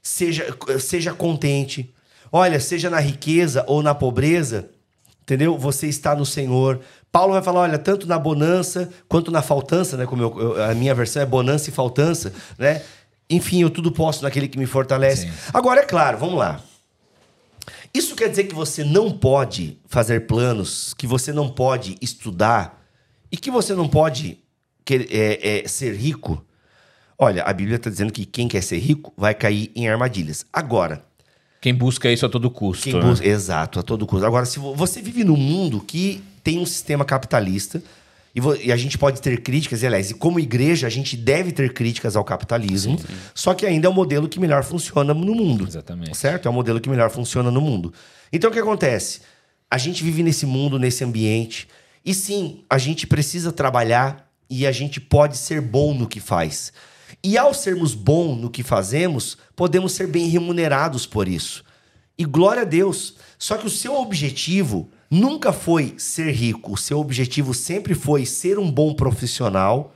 Seja, 0.01 0.47
seja 0.79 1.13
contente. 1.13 1.93
Olha, 2.31 2.57
seja 2.59 2.89
na 2.89 2.99
riqueza 3.01 3.65
ou 3.67 3.83
na 3.83 3.93
pobreza, 3.93 4.69
entendeu? 5.21 5.57
Você 5.57 5.87
está 5.87 6.15
no 6.15 6.25
Senhor. 6.25 6.79
Paulo 7.11 7.33
vai 7.33 7.41
falar, 7.43 7.61
olha, 7.61 7.77
tanto 7.77 8.07
na 8.07 8.17
bonança 8.17 8.89
quanto 9.09 9.29
na 9.29 9.41
faltança, 9.41 9.97
né? 9.97 10.05
Como 10.05 10.21
eu- 10.23 10.39
eu- 10.39 10.63
a 10.63 10.73
minha 10.73 10.95
versão 10.95 11.21
é 11.21 11.25
bonança 11.25 11.69
e 11.69 11.73
faltança, 11.73 12.31
né? 12.57 12.81
Enfim, 13.29 13.61
eu 13.61 13.69
tudo 13.69 13.91
posso 13.91 14.23
naquele 14.23 14.47
que 14.47 14.57
me 14.57 14.65
fortalece. 14.65 15.23
Sim. 15.23 15.31
Agora, 15.53 15.81
é 15.81 15.85
claro, 15.85 16.17
vamos 16.17 16.35
lá. 16.39 16.61
Isso 17.93 18.15
quer 18.15 18.29
dizer 18.29 18.45
que 18.45 18.55
você 18.55 18.83
não 18.85 19.11
pode 19.11 19.77
fazer 19.87 20.27
planos, 20.27 20.93
que 20.93 21.05
você 21.05 21.33
não 21.33 21.49
pode 21.49 21.97
estudar 22.01 22.81
e 23.31 23.35
que 23.35 23.51
você 23.51 23.73
não 23.73 23.87
pode 23.87 24.37
quer- 24.85 25.07
é, 25.11 25.59
é, 25.63 25.67
ser 25.67 25.93
rico? 25.95 26.43
Olha, 27.21 27.43
a 27.43 27.51
Bíblia 27.51 27.75
está 27.75 27.89
dizendo 27.89 28.13
que 28.13 28.25
quem 28.25 28.47
quer 28.47 28.61
ser 28.63 28.77
rico 28.77 29.13
vai 29.17 29.33
cair 29.35 29.71
em 29.75 29.89
armadilhas. 29.89 30.45
Agora, 30.53 31.03
Quem 31.59 31.73
busca 31.75 32.09
isso 32.09 32.25
a 32.25 32.29
todo 32.29 32.49
custo. 32.49 32.85
quem 32.85 32.93
né? 32.93 33.01
busca. 33.01 33.27
Exato, 33.27 33.79
a 33.79 33.83
todo 33.83 34.07
custo. 34.07 34.25
Agora, 34.25 34.45
se 34.45 34.57
vo- 34.57 34.73
você 34.73 35.01
vive 35.01 35.25
num 35.25 35.35
mundo 35.35 35.81
que 35.81 36.23
tem 36.41 36.57
um 36.57 36.65
sistema 36.65 37.03
capitalista, 37.03 37.83
e, 38.33 38.39
e 38.67 38.71
a 38.71 38.77
gente 38.77 38.97
pode 38.97 39.21
ter 39.21 39.41
críticas, 39.41 39.81
e, 39.83 39.87
aliás, 39.87 40.09
e 40.11 40.13
como 40.13 40.39
igreja, 40.39 40.87
a 40.87 40.89
gente 40.89 41.17
deve 41.17 41.51
ter 41.51 41.73
críticas 41.73 42.15
ao 42.15 42.23
capitalismo, 42.23 42.97
só 43.35 43.53
que 43.53 43.65
ainda 43.65 43.87
é 43.87 43.89
o 43.89 43.93
modelo 43.93 44.29
que 44.29 44.39
melhor 44.39 44.63
funciona 44.63 45.13
no 45.13 45.35
mundo. 45.35 45.65
Exatamente. 45.67 46.15
Certo? 46.15 46.45
É 46.47 46.49
o 46.49 46.53
modelo 46.53 46.79
que 46.79 46.89
melhor 46.89 47.09
funciona 47.09 47.51
no 47.51 47.59
mundo. 47.59 47.93
Então, 48.31 48.49
o 48.49 48.53
que 48.53 48.59
acontece? 48.59 49.19
A 49.69 49.77
gente 49.77 50.01
vive 50.01 50.23
nesse 50.23 50.45
mundo, 50.45 50.79
nesse 50.79 51.03
ambiente, 51.03 51.67
e 52.05 52.13
sim, 52.13 52.63
a 52.69 52.77
gente 52.77 53.05
precisa 53.05 53.51
trabalhar 53.51 54.31
e 54.49 54.65
a 54.65 54.71
gente 54.71 55.01
pode 55.01 55.35
ser 55.37 55.59
bom 55.59 55.93
no 55.93 56.07
que 56.07 56.21
faz. 56.21 56.71
E 57.23 57.37
ao 57.37 57.53
sermos 57.53 57.93
bom 57.93 58.35
no 58.35 58.49
que 58.49 58.63
fazemos, 58.63 59.37
podemos 59.55 59.91
ser 59.93 60.07
bem 60.07 60.27
remunerados 60.27 61.05
por 61.05 61.27
isso. 61.27 61.63
E 62.17 62.25
glória 62.25 62.61
a 62.61 62.65
Deus. 62.65 63.15
Só 63.37 63.57
que 63.57 63.67
o 63.67 63.69
seu 63.69 63.95
objetivo 63.95 64.89
nunca 65.09 65.51
foi 65.51 65.95
ser 65.97 66.31
rico. 66.31 66.73
O 66.73 66.77
seu 66.77 66.99
objetivo 66.99 67.53
sempre 67.53 67.93
foi 67.93 68.25
ser 68.25 68.57
um 68.59 68.71
bom 68.71 68.93
profissional. 68.93 69.93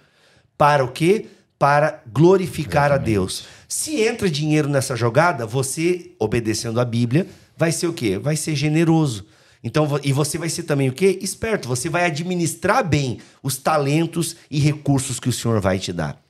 Para 0.57 0.83
o 0.83 0.91
quê? 0.91 1.27
para 1.63 2.03
glorificar 2.11 2.87
Exatamente. 2.87 3.09
a 3.09 3.13
Deus. 3.13 3.43
Se 3.69 4.01
entra 4.01 4.29
dinheiro 4.29 4.67
nessa 4.67 4.97
jogada, 4.97 5.45
você, 5.45 6.11
obedecendo 6.19 6.77
a 6.77 6.83
Bíblia, 6.83 7.25
vai 7.55 7.71
ser 7.71 7.87
o 7.87 7.93
quê? 7.93 8.17
Vai 8.17 8.35
ser 8.35 8.53
generoso. 8.53 9.25
Então, 9.63 9.87
e 10.03 10.11
você 10.11 10.37
vai 10.37 10.49
ser 10.49 10.63
também 10.63 10.89
o 10.89 10.93
quê? 10.93 11.17
Esperto. 11.21 11.69
Você 11.69 11.87
vai 11.87 12.03
administrar 12.03 12.85
bem 12.85 13.19
os 13.41 13.55
talentos 13.55 14.35
e 14.51 14.59
recursos 14.59 15.21
que 15.21 15.29
o 15.29 15.31
Senhor 15.31 15.61
vai 15.61 15.79
te 15.79 15.93
dar. 15.93 16.22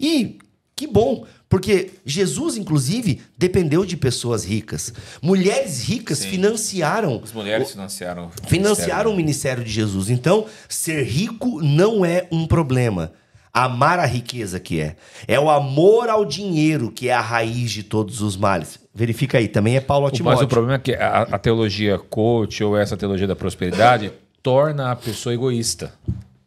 E 0.00 0.38
que 0.74 0.86
bom, 0.86 1.26
porque 1.46 1.90
Jesus, 2.06 2.56
inclusive, 2.56 3.20
dependeu 3.36 3.84
de 3.84 3.98
pessoas 3.98 4.46
ricas. 4.46 4.94
Mulheres 5.20 5.82
ricas 5.82 6.20
Sim. 6.20 6.30
financiaram. 6.30 7.20
As 7.22 7.32
mulheres 7.32 7.72
financiaram. 7.72 8.30
Financiaram 8.46 9.12
o 9.12 9.16
ministério 9.16 9.62
de 9.62 9.70
Jesus. 9.70 10.08
Então, 10.08 10.46
ser 10.68 11.02
rico 11.02 11.60
não 11.60 12.02
é 12.02 12.26
um 12.32 12.46
problema. 12.46 13.12
Amar 13.52 13.98
a 13.98 14.06
riqueza 14.06 14.58
que 14.58 14.80
é. 14.80 14.96
É 15.28 15.38
o 15.38 15.50
amor 15.50 16.08
ao 16.08 16.24
dinheiro 16.24 16.90
que 16.90 17.08
é 17.08 17.12
a 17.12 17.20
raiz 17.20 17.72
de 17.72 17.82
todos 17.82 18.22
os 18.22 18.36
males. 18.36 18.78
Verifica 18.94 19.36
aí, 19.36 19.48
também 19.48 19.76
é 19.76 19.80
Paulo 19.80 20.10
Timóteo. 20.10 20.38
Mas 20.38 20.46
o 20.46 20.48
problema 20.48 20.76
é 20.76 20.78
que 20.78 20.94
a, 20.94 21.22
a 21.22 21.38
teologia 21.38 21.98
coach 21.98 22.62
ou 22.64 22.74
essa 22.74 22.96
teologia 22.96 23.26
da 23.26 23.36
prosperidade 23.36 24.12
torna 24.42 24.92
a 24.92 24.96
pessoa 24.96 25.34
egoísta. 25.34 25.92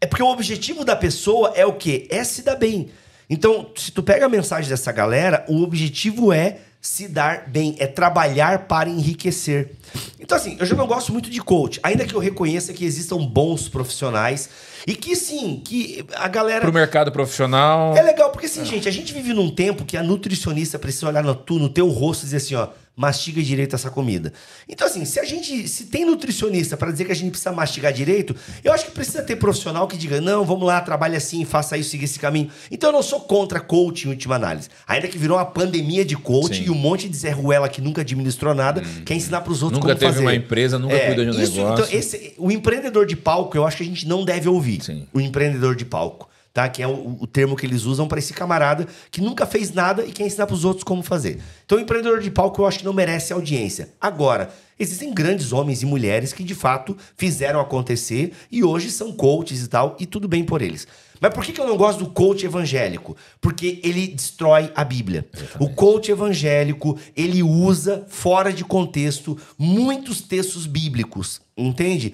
É 0.01 0.07
porque 0.07 0.23
o 0.23 0.27
objetivo 0.27 0.83
da 0.83 0.95
pessoa 0.95 1.51
é 1.55 1.65
o 1.65 1.73
quê? 1.73 2.07
É 2.09 2.23
se 2.23 2.41
dar 2.41 2.55
bem. 2.55 2.89
Então, 3.29 3.69
se 3.75 3.91
tu 3.91 4.03
pega 4.03 4.25
a 4.25 4.29
mensagem 4.29 4.69
dessa 4.69 4.91
galera, 4.91 5.45
o 5.47 5.61
objetivo 5.61 6.31
é 6.31 6.59
se 6.81 7.07
dar 7.07 7.47
bem, 7.47 7.77
é 7.79 7.87
trabalhar 7.87 8.67
para 8.67 8.89
enriquecer. 8.89 9.71
Então, 10.19 10.37
assim, 10.37 10.57
eu 10.59 10.65
já 10.65 10.75
não 10.75 10.85
gosto 10.85 11.13
muito 11.13 11.29
de 11.29 11.39
coach, 11.39 11.79
ainda 11.81 12.05
que 12.05 12.13
eu 12.13 12.19
reconheça 12.19 12.73
que 12.73 12.83
existam 12.83 13.17
bons 13.19 13.69
profissionais 13.69 14.49
e 14.85 14.93
que 14.93 15.15
sim, 15.15 15.61
que 15.63 16.05
a 16.13 16.27
galera. 16.27 16.59
Pro 16.59 16.73
mercado 16.73 17.09
profissional. 17.09 17.95
É 17.95 18.01
legal, 18.01 18.31
porque 18.31 18.47
assim, 18.47 18.63
é. 18.63 18.65
gente, 18.65 18.89
a 18.89 18.91
gente 18.91 19.13
vive 19.13 19.31
num 19.33 19.49
tempo 19.49 19.85
que 19.85 19.95
a 19.95 20.03
nutricionista 20.03 20.77
precisa 20.77 21.07
olhar 21.07 21.23
no, 21.23 21.33
tu, 21.33 21.57
no 21.57 21.69
teu 21.69 21.87
rosto 21.87 22.23
e 22.23 22.25
dizer 22.25 22.37
assim, 22.37 22.55
ó 22.55 22.67
mastiga 22.95 23.41
direito 23.41 23.75
essa 23.75 23.89
comida. 23.89 24.31
Então, 24.69 24.85
assim, 24.85 25.03
se 25.03 25.19
a 25.19 25.23
gente 25.23 25.67
se 25.67 25.85
tem 25.85 26.05
nutricionista 26.05 26.77
para 26.77 26.91
dizer 26.91 27.05
que 27.05 27.11
a 27.11 27.15
gente 27.15 27.31
precisa 27.31 27.51
mastigar 27.51 27.91
direito, 27.91 28.35
eu 28.63 28.71
acho 28.71 28.85
que 28.85 28.91
precisa 28.91 29.21
ter 29.23 29.35
profissional 29.35 29.87
que 29.87 29.97
diga: 29.97 30.21
não, 30.21 30.45
vamos 30.45 30.65
lá, 30.65 30.79
trabalhe 30.81 31.15
assim, 31.15 31.43
faça 31.43 31.77
isso, 31.77 31.89
siga 31.89 32.05
esse 32.05 32.19
caminho. 32.19 32.49
Então, 32.69 32.89
eu 32.89 32.93
não 32.93 33.03
sou 33.03 33.21
contra 33.21 33.59
coaching 33.59 34.09
em 34.09 34.11
última 34.11 34.35
análise. 34.35 34.69
Ainda 34.87 35.07
que 35.07 35.17
virou 35.17 35.37
uma 35.37 35.45
pandemia 35.45 36.05
de 36.05 36.15
coaching 36.15 36.63
Sim. 36.63 36.67
e 36.67 36.69
um 36.69 36.75
monte 36.75 37.09
de 37.09 37.17
Zé 37.17 37.31
Ruela 37.31 37.67
que 37.67 37.81
nunca 37.81 38.01
administrou 38.01 38.53
nada, 38.53 38.81
hum. 38.81 39.03
quer 39.03 39.15
ensinar 39.15 39.41
para 39.41 39.51
os 39.51 39.63
outros 39.63 39.79
nunca 39.79 39.95
como 39.95 39.99
fazer. 39.99 40.21
Nunca 40.21 40.31
teve 40.31 40.37
uma 40.37 40.45
empresa, 40.45 40.79
nunca 40.79 40.95
é, 40.95 41.07
cuidou 41.07 41.25
de 41.25 41.31
um 41.31 41.41
isso, 41.41 41.51
então, 41.53 41.63
negócio. 41.63 41.85
Então, 41.85 41.99
esse, 41.99 42.33
o 42.37 42.51
empreendedor 42.51 43.05
de 43.05 43.15
palco, 43.15 43.57
eu 43.57 43.65
acho 43.65 43.77
que 43.77 43.83
a 43.83 43.85
gente 43.85 44.07
não 44.07 44.23
deve 44.23 44.47
ouvir. 44.47 44.83
Sim. 44.83 45.07
O 45.11 45.19
empreendedor 45.19 45.75
de 45.75 45.85
palco 45.85 46.29
tá? 46.53 46.69
Que 46.69 46.83
é 46.83 46.87
o, 46.87 47.17
o 47.19 47.27
termo 47.27 47.55
que 47.55 47.65
eles 47.65 47.83
usam 47.83 48.07
para 48.07 48.19
esse 48.19 48.33
camarada 48.33 48.87
que 49.09 49.19
nunca 49.19 49.45
fez 49.45 49.73
nada 49.73 50.05
e 50.05 50.11
quer 50.11 50.27
ensinar 50.27 50.45
para 50.45 50.53
os 50.53 50.63
outros 50.63 50.83
como 50.83 51.01
fazer. 51.01 51.41
Então, 51.65 51.79
empreendedor 51.79 52.21
de 52.21 52.29
palco 52.29 52.61
eu 52.61 52.67
acho 52.67 52.79
que 52.79 52.85
não 52.85 52.93
merece 52.93 53.33
audiência. 53.33 53.89
Agora, 53.99 54.53
existem 54.79 55.11
grandes 55.13 55.51
homens 55.51 55.81
e 55.81 55.85
mulheres 55.85 56.31
que 56.31 56.43
de 56.43 56.53
fato 56.53 56.95
fizeram 57.17 57.59
acontecer 57.59 58.33
e 58.51 58.63
hoje 58.63 58.91
são 58.91 59.11
coaches 59.11 59.63
e 59.63 59.67
tal, 59.67 59.97
e 59.99 60.05
tudo 60.05 60.27
bem 60.27 60.43
por 60.43 60.61
eles. 60.61 60.87
Mas 61.19 61.33
por 61.33 61.43
que, 61.43 61.53
que 61.53 61.61
eu 61.61 61.67
não 61.67 61.77
gosto 61.77 61.99
do 61.99 62.09
coach 62.09 62.45
evangélico? 62.45 63.15
Porque 63.39 63.79
ele 63.81 64.07
destrói 64.07 64.69
a 64.75 64.83
Bíblia. 64.83 65.25
O 65.57 65.69
coach 65.69 66.11
evangélico, 66.11 66.99
ele 67.15 67.41
usa 67.41 68.05
fora 68.09 68.51
de 68.51 68.65
contexto 68.65 69.37
muitos 69.57 70.21
textos 70.21 70.65
bíblicos, 70.65 71.41
entende? 71.55 72.13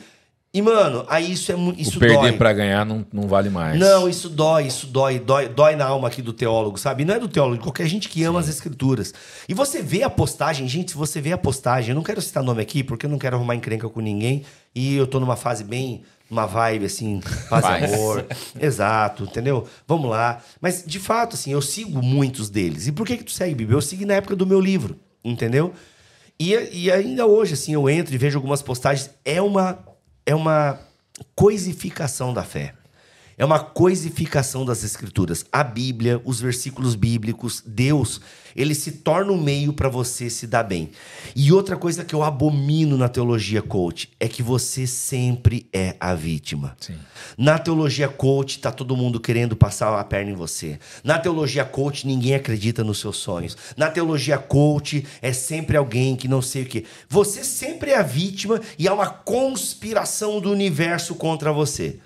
E, 0.51 0.63
mano, 0.63 1.05
aí 1.07 1.31
isso 1.31 1.51
é 1.51 1.55
isso 1.77 1.97
o 1.97 1.99
perder 1.99 2.35
para 2.35 2.51
ganhar 2.51 2.83
não, 2.83 3.05
não 3.13 3.27
vale 3.27 3.51
mais. 3.51 3.79
Não, 3.79 4.09
isso 4.09 4.27
dói, 4.27 4.65
isso 4.65 4.87
dói, 4.87 5.19
dói, 5.19 5.47
dói 5.47 5.75
na 5.75 5.85
alma 5.85 6.07
aqui 6.07 6.23
do 6.23 6.33
teólogo, 6.33 6.75
sabe? 6.75 7.05
Não 7.05 7.13
é 7.13 7.19
do 7.19 7.27
teólogo, 7.27 7.57
de 7.57 7.63
qualquer 7.63 7.85
gente 7.85 8.09
que 8.09 8.23
ama 8.23 8.41
Sim. 8.41 8.49
as 8.49 8.55
escrituras. 8.55 9.13
E 9.47 9.53
você 9.53 9.79
vê 9.79 10.01
a 10.01 10.09
postagem, 10.09 10.67
gente, 10.67 10.89
se 10.89 10.97
você 10.97 11.21
vê 11.21 11.33
a 11.33 11.37
postagem, 11.37 11.89
eu 11.89 11.95
não 11.95 12.01
quero 12.01 12.19
citar 12.19 12.41
nome 12.41 12.63
aqui, 12.63 12.83
porque 12.83 13.05
eu 13.05 13.09
não 13.11 13.19
quero 13.19 13.35
arrumar 13.35 13.53
encrenca 13.53 13.87
com 13.87 13.99
ninguém. 13.99 14.43
E 14.73 14.95
eu 14.95 15.05
tô 15.05 15.19
numa 15.19 15.35
fase 15.35 15.63
bem, 15.63 16.01
uma 16.31 16.47
vibe 16.47 16.85
assim, 16.85 17.21
paz 17.47 17.63
e 17.65 17.85
amor. 17.85 18.25
Exato, 18.59 19.25
entendeu? 19.25 19.67
Vamos 19.87 20.09
lá. 20.09 20.41
Mas, 20.59 20.83
de 20.83 20.97
fato, 20.97 21.35
assim, 21.35 21.51
eu 21.51 21.61
sigo 21.61 22.01
muitos 22.01 22.49
deles. 22.49 22.87
E 22.87 22.91
por 22.91 23.05
que 23.05 23.17
que 23.17 23.23
tu 23.23 23.31
segue, 23.31 23.53
Bíblia? 23.53 23.77
Eu 23.77 23.81
sigo 23.81 24.03
na 24.03 24.15
época 24.15 24.35
do 24.35 24.47
meu 24.47 24.59
livro, 24.59 24.95
entendeu? 25.23 25.75
E, 26.39 26.55
e 26.71 26.91
ainda 26.91 27.27
hoje, 27.27 27.53
assim, 27.53 27.73
eu 27.73 27.87
entro 27.87 28.15
e 28.15 28.17
vejo 28.17 28.37
algumas 28.37 28.63
postagens. 28.63 29.11
É 29.23 29.39
uma 29.39 29.88
é 30.25 30.35
uma 30.35 30.79
coisificação 31.35 32.33
da 32.33 32.43
fé. 32.43 32.73
É 33.39 33.45
uma 33.45 33.57
coisificação 33.57 34.65
das 34.65 34.83
escrituras. 34.83 35.45
A 35.49 35.63
Bíblia, 35.63 36.21
os 36.25 36.41
versículos 36.41 36.93
bíblicos, 36.93 37.63
Deus, 37.65 38.19
ele 38.53 38.75
se 38.75 38.91
torna 38.91 39.31
um 39.31 39.41
meio 39.41 39.71
para 39.71 39.87
você 39.87 40.29
se 40.29 40.45
dar 40.45 40.63
bem. 40.63 40.91
E 41.33 41.49
outra 41.53 41.77
coisa 41.77 42.03
que 42.03 42.13
eu 42.13 42.21
abomino 42.21 42.97
na 42.97 43.07
teologia 43.07 43.61
coach 43.61 44.11
é 44.19 44.27
que 44.27 44.43
você 44.43 44.85
sempre 44.85 45.69
é 45.71 45.95
a 46.01 46.13
vítima. 46.13 46.75
Sim. 46.81 46.97
Na 47.37 47.57
teologia 47.57 48.09
coach, 48.09 48.59
tá 48.59 48.73
todo 48.73 48.97
mundo 48.97 49.21
querendo 49.21 49.55
passar 49.55 49.97
a 49.97 50.03
perna 50.03 50.31
em 50.31 50.35
você. 50.35 50.77
Na 51.01 51.17
teologia 51.17 51.63
coach, 51.63 52.05
ninguém 52.05 52.35
acredita 52.35 52.83
nos 52.83 52.99
seus 52.99 53.15
sonhos. 53.15 53.55
Na 53.77 53.89
teologia 53.89 54.37
coach, 54.37 55.05
é 55.21 55.31
sempre 55.31 55.77
alguém 55.77 56.17
que 56.17 56.27
não 56.27 56.41
sei 56.41 56.63
o 56.63 56.65
quê. 56.65 56.83
Você 57.07 57.45
sempre 57.45 57.91
é 57.91 57.97
a 57.99 58.03
vítima 58.03 58.59
e 58.77 58.85
há 58.85 58.93
uma 58.93 59.07
conspiração 59.07 60.41
do 60.41 60.51
universo 60.51 61.15
contra 61.15 61.53
você. 61.53 62.01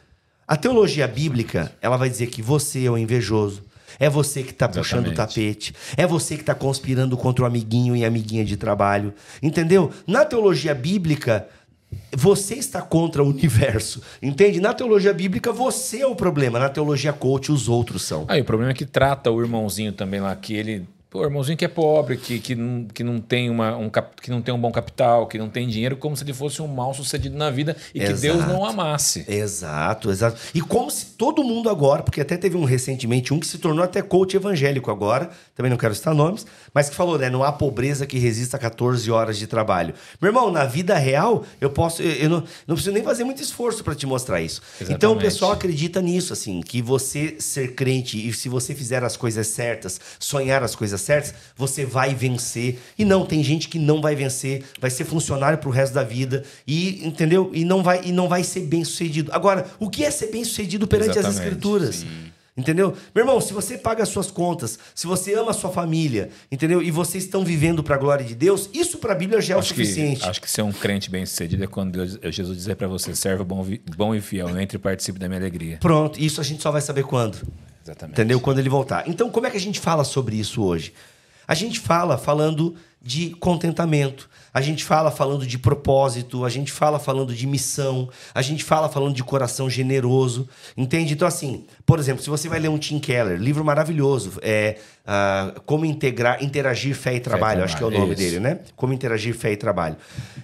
A 0.47 0.57
teologia 0.57 1.07
bíblica, 1.07 1.71
ela 1.81 1.95
vai 1.95 2.09
dizer 2.09 2.27
que 2.27 2.41
você 2.41 2.85
é 2.85 2.91
o 2.91 2.97
invejoso, 2.97 3.63
é 3.99 4.09
você 4.09 4.43
que 4.43 4.51
está 4.51 4.67
puxando 4.67 5.07
o 5.07 5.13
tapete, 5.13 5.73
é 5.95 6.05
você 6.05 6.35
que 6.35 6.41
está 6.41 6.53
conspirando 6.53 7.15
contra 7.15 7.43
o 7.43 7.47
amiguinho 7.47 7.95
e 7.95 8.03
amiguinha 8.03 8.43
de 8.43 8.57
trabalho, 8.57 9.13
entendeu? 9.41 9.91
Na 10.05 10.25
teologia 10.25 10.73
bíblica, 10.73 11.47
você 12.11 12.55
está 12.55 12.81
contra 12.81 13.23
o 13.23 13.27
universo, 13.29 14.01
entende? 14.21 14.59
Na 14.59 14.73
teologia 14.73 15.13
bíblica, 15.13 15.51
você 15.51 16.01
é 16.01 16.07
o 16.07 16.15
problema. 16.15 16.59
Na 16.59 16.69
teologia 16.69 17.13
coach, 17.13 17.51
os 17.51 17.69
outros 17.69 18.01
são. 18.03 18.25
Aí, 18.27 18.41
o 18.41 18.45
problema 18.45 18.71
é 18.71 18.75
que 18.75 18.85
trata 18.85 19.31
o 19.31 19.41
irmãozinho 19.41 19.93
também 19.93 20.19
lá, 20.19 20.35
que 20.35 20.53
ele 20.53 20.87
Pô, 21.13 21.23
irmãozinho 21.23 21.55
que 21.55 21.63
é 21.63 21.67
pobre, 21.67 22.17
que, 22.17 22.39
que, 22.39 22.55
não, 22.55 22.85
que, 22.85 23.03
não 23.03 23.21
tem 23.21 23.47
uma, 23.47 23.77
um, 23.77 23.87
que 24.19 24.31
não 24.31 24.41
tem 24.41 24.51
um 24.51 24.59
bom 24.59 24.71
capital, 24.71 25.27
que 25.27 25.37
não 25.37 25.47
tem 25.47 25.67
dinheiro, 25.67 25.95
como 25.95 26.17
se 26.17 26.23
ele 26.23 26.33
fosse 26.33 26.59
um 26.59 26.65
mal 26.65 26.91
sucedido 26.91 27.37
na 27.37 27.51
vida 27.51 27.77
e 27.93 28.01
exato. 28.01 28.15
que 28.15 28.21
Deus 28.21 28.47
não 28.47 28.65
amasse. 28.65 29.23
Exato, 29.27 30.09
exato. 30.09 30.41
E 30.55 30.59
como 30.59 30.89
se 30.89 31.05
todo 31.15 31.43
mundo 31.43 31.69
agora, 31.69 32.01
porque 32.01 32.19
até 32.19 32.35
teve 32.35 32.57
um 32.57 32.63
recentemente, 32.63 33.31
um 33.31 33.39
que 33.39 33.45
se 33.45 33.59
tornou 33.59 33.85
até 33.85 34.01
coach 34.01 34.35
evangélico 34.35 34.89
agora, 34.89 35.29
também 35.55 35.69
não 35.69 35.77
quero 35.77 35.93
citar 35.93 36.15
nomes, 36.15 36.45
mas 36.73 36.89
que 36.89 36.95
falou, 36.95 37.17
né? 37.17 37.29
Não 37.29 37.43
há 37.43 37.51
pobreza 37.51 38.07
que 38.07 38.17
resista 38.17 38.57
a 38.57 38.59
14 38.59 39.09
horas 39.11 39.37
de 39.37 39.45
trabalho. 39.45 39.93
Meu 40.19 40.29
irmão, 40.29 40.51
na 40.51 40.65
vida 40.65 40.97
real, 40.97 41.45
eu 41.61 41.69
posso. 41.69 42.01
Eu 42.01 42.27
não, 42.29 42.43
não 42.65 42.75
preciso 42.75 42.91
nem 42.91 43.03
fazer 43.03 43.23
muito 43.23 43.41
esforço 43.41 43.83
para 43.83 43.93
te 43.93 44.07
mostrar 44.07 44.41
isso. 44.41 44.61
Exatamente. 44.75 44.95
Então 44.95 45.13
o 45.13 45.19
pessoal 45.19 45.51
acredita 45.51 46.01
nisso, 46.01 46.33
assim, 46.33 46.61
que 46.61 46.81
você 46.81 47.35
ser 47.39 47.75
crente 47.75 48.27
e 48.27 48.33
se 48.33 48.49
você 48.49 48.73
fizer 48.73 49.03
as 49.03 49.15
coisas 49.15 49.45
certas, 49.45 50.01
sonhar 50.19 50.63
as 50.63 50.75
coisas 50.75 50.99
certas, 50.99 51.35
você 51.55 51.85
vai 51.85 52.15
vencer. 52.15 52.79
E 52.97 53.05
não, 53.05 53.23
tem 53.23 53.43
gente 53.43 53.69
que 53.69 53.77
não 53.77 54.01
vai 54.01 54.15
vencer, 54.15 54.63
vai 54.79 54.89
ser 54.89 55.05
funcionário 55.05 55.59
pro 55.59 55.69
resto 55.69 55.93
da 55.93 56.03
vida 56.03 56.43
e, 56.65 57.05
entendeu? 57.05 57.51
E 57.53 57.63
não 57.63 57.83
vai, 57.83 58.01
e 58.03 58.11
não 58.11 58.27
vai 58.27 58.43
ser 58.43 58.61
bem 58.61 58.83
sucedido. 58.83 59.31
Agora, 59.31 59.67
o 59.79 59.87
que 59.87 60.03
é 60.03 60.09
ser 60.09 60.31
bem 60.31 60.43
sucedido 60.43 60.87
perante 60.87 61.11
Exatamente, 61.11 61.37
as 61.37 61.43
escrituras? 61.43 61.95
Sim. 61.97 62.32
Entendeu? 62.55 62.95
Meu 63.15 63.23
irmão, 63.23 63.41
se 63.41 63.51
você 63.51 63.79
paga 63.79 64.03
as 64.03 64.09
suas 64.09 64.29
contas, 64.29 64.77
se 64.93 65.07
você 65.07 65.33
ama 65.33 65.49
a 65.49 65.53
sua 65.53 65.71
família, 65.71 66.29
entendeu? 66.51 66.83
E 66.83 66.91
vocês 66.91 67.23
estão 67.23 67.43
vivendo 67.43 67.83
para 67.83 67.95
a 67.95 67.97
glória 67.97 68.23
de 68.23 68.35
Deus, 68.35 68.69
isso 68.71 68.99
para 68.99 69.13
a 69.13 69.15
Bíblia 69.15 69.41
já 69.41 69.55
é 69.55 69.57
acho 69.57 69.73
o 69.73 69.75
suficiente. 69.75 70.21
Que, 70.21 70.29
acho 70.29 70.41
que 70.41 70.49
ser 70.49 70.61
um 70.61 70.71
crente 70.71 71.09
bem-sucedido 71.09 71.63
é 71.63 71.67
quando 71.67 71.93
Deus, 71.93 72.19
Jesus 72.31 72.55
dizer 72.55 72.75
para 72.75 72.87
você, 72.87 73.15
servo 73.15 73.43
bom, 73.43 73.65
bom 73.97 74.13
e 74.13 74.21
fiel, 74.21 74.49
entre 74.59 74.77
e 74.77 74.79
participe 74.79 75.17
da 75.17 75.27
minha 75.27 75.39
alegria. 75.39 75.77
Pronto, 75.81 76.19
isso 76.19 76.39
a 76.39 76.43
gente 76.43 76.61
só 76.61 76.69
vai 76.69 76.81
saber 76.81 77.03
quando. 77.03 77.41
Exatamente. 77.83 78.13
Entendeu? 78.13 78.39
Quando 78.39 78.59
ele 78.59 78.69
voltar. 78.69 79.09
Então, 79.09 79.31
como 79.31 79.47
é 79.47 79.49
que 79.49 79.57
a 79.57 79.59
gente 79.59 79.79
fala 79.79 80.03
sobre 80.03 80.35
isso 80.35 80.61
hoje? 80.61 80.93
A 81.47 81.55
gente 81.55 81.79
fala 81.79 82.19
falando 82.19 82.75
de 83.01 83.31
contentamento, 83.31 84.29
a 84.53 84.61
gente 84.61 84.85
fala 84.85 85.09
falando 85.09 85.47
de 85.47 85.57
propósito, 85.57 86.45
a 86.45 86.49
gente 86.49 86.71
fala 86.71 86.99
falando 86.99 87.33
de 87.33 87.47
missão, 87.47 88.09
a 88.33 88.41
gente 88.41 88.63
fala 88.63 88.87
falando 88.87 89.15
de 89.15 89.23
coração 89.23 89.69
generoso, 89.69 90.47
entende? 90.77 91.13
Então, 91.13 91.27
assim, 91.27 91.65
por 91.85 91.97
exemplo, 91.97 92.21
se 92.21 92.29
você 92.29 92.47
vai 92.47 92.59
ler 92.59 92.69
um 92.69 92.77
Tim 92.77 92.99
Keller, 92.99 93.39
livro 93.39 93.65
maravilhoso, 93.65 94.33
é 94.41 94.77
uh, 95.05 95.59
Como 95.61 95.85
integrar, 95.85 96.43
Interagir 96.43 96.95
Fé 96.95 97.15
e 97.15 97.19
Trabalho, 97.19 97.61
fé 97.61 97.63
e 97.63 97.63
trabalho 97.63 97.63
acho 97.63 97.77
que 97.77 97.83
é 97.83 97.87
o 97.87 97.91
nome 97.91 98.13
isso. 98.13 98.21
dele, 98.21 98.39
né? 98.39 98.59
Como 98.75 98.93
Interagir 98.93 99.35
Fé 99.35 99.51
e 99.51 99.57
Trabalho. 99.57 99.97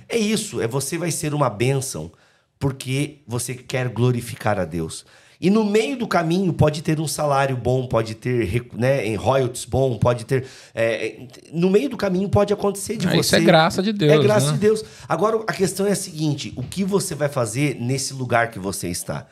É 0.07 0.17
isso, 0.17 0.59
é 0.61 0.67
você 0.67 0.97
vai 0.97 1.11
ser 1.11 1.33
uma 1.33 1.49
bênção 1.49 2.11
porque 2.57 3.19
você 3.27 3.53
quer 3.53 3.87
glorificar 3.89 4.59
a 4.59 4.65
Deus. 4.65 5.05
E 5.41 5.49
no 5.49 5.63
meio 5.63 5.95
do 5.95 6.05
caminho 6.05 6.51
pode 6.51 6.81
ter 6.81 6.99
um 6.99 7.07
salário 7.07 7.55
bom, 7.55 7.87
pode 7.87 8.13
ter 8.13 8.67
né, 8.73 9.05
em 9.05 9.15
royalties 9.15 9.63
bom, 9.63 9.97
pode 9.97 10.25
ter. 10.25 10.45
É, 10.75 11.27
no 11.53 11.69
meio 11.69 11.89
do 11.89 11.95
caminho 11.95 12.27
pode 12.27 12.51
acontecer 12.51 12.97
de 12.97 13.07
ah, 13.07 13.11
você. 13.11 13.19
Isso 13.19 13.35
é 13.37 13.39
graça 13.39 13.81
de 13.81 13.93
Deus. 13.93 14.11
É 14.11 14.17
graça 14.17 14.47
né? 14.47 14.53
de 14.53 14.59
Deus. 14.59 14.83
Agora 15.07 15.41
a 15.47 15.53
questão 15.53 15.85
é 15.85 15.91
a 15.91 15.95
seguinte: 15.95 16.51
o 16.57 16.63
que 16.63 16.83
você 16.83 17.15
vai 17.15 17.29
fazer 17.29 17.77
nesse 17.79 18.13
lugar 18.13 18.51
que 18.51 18.59
você 18.59 18.89
está? 18.89 19.27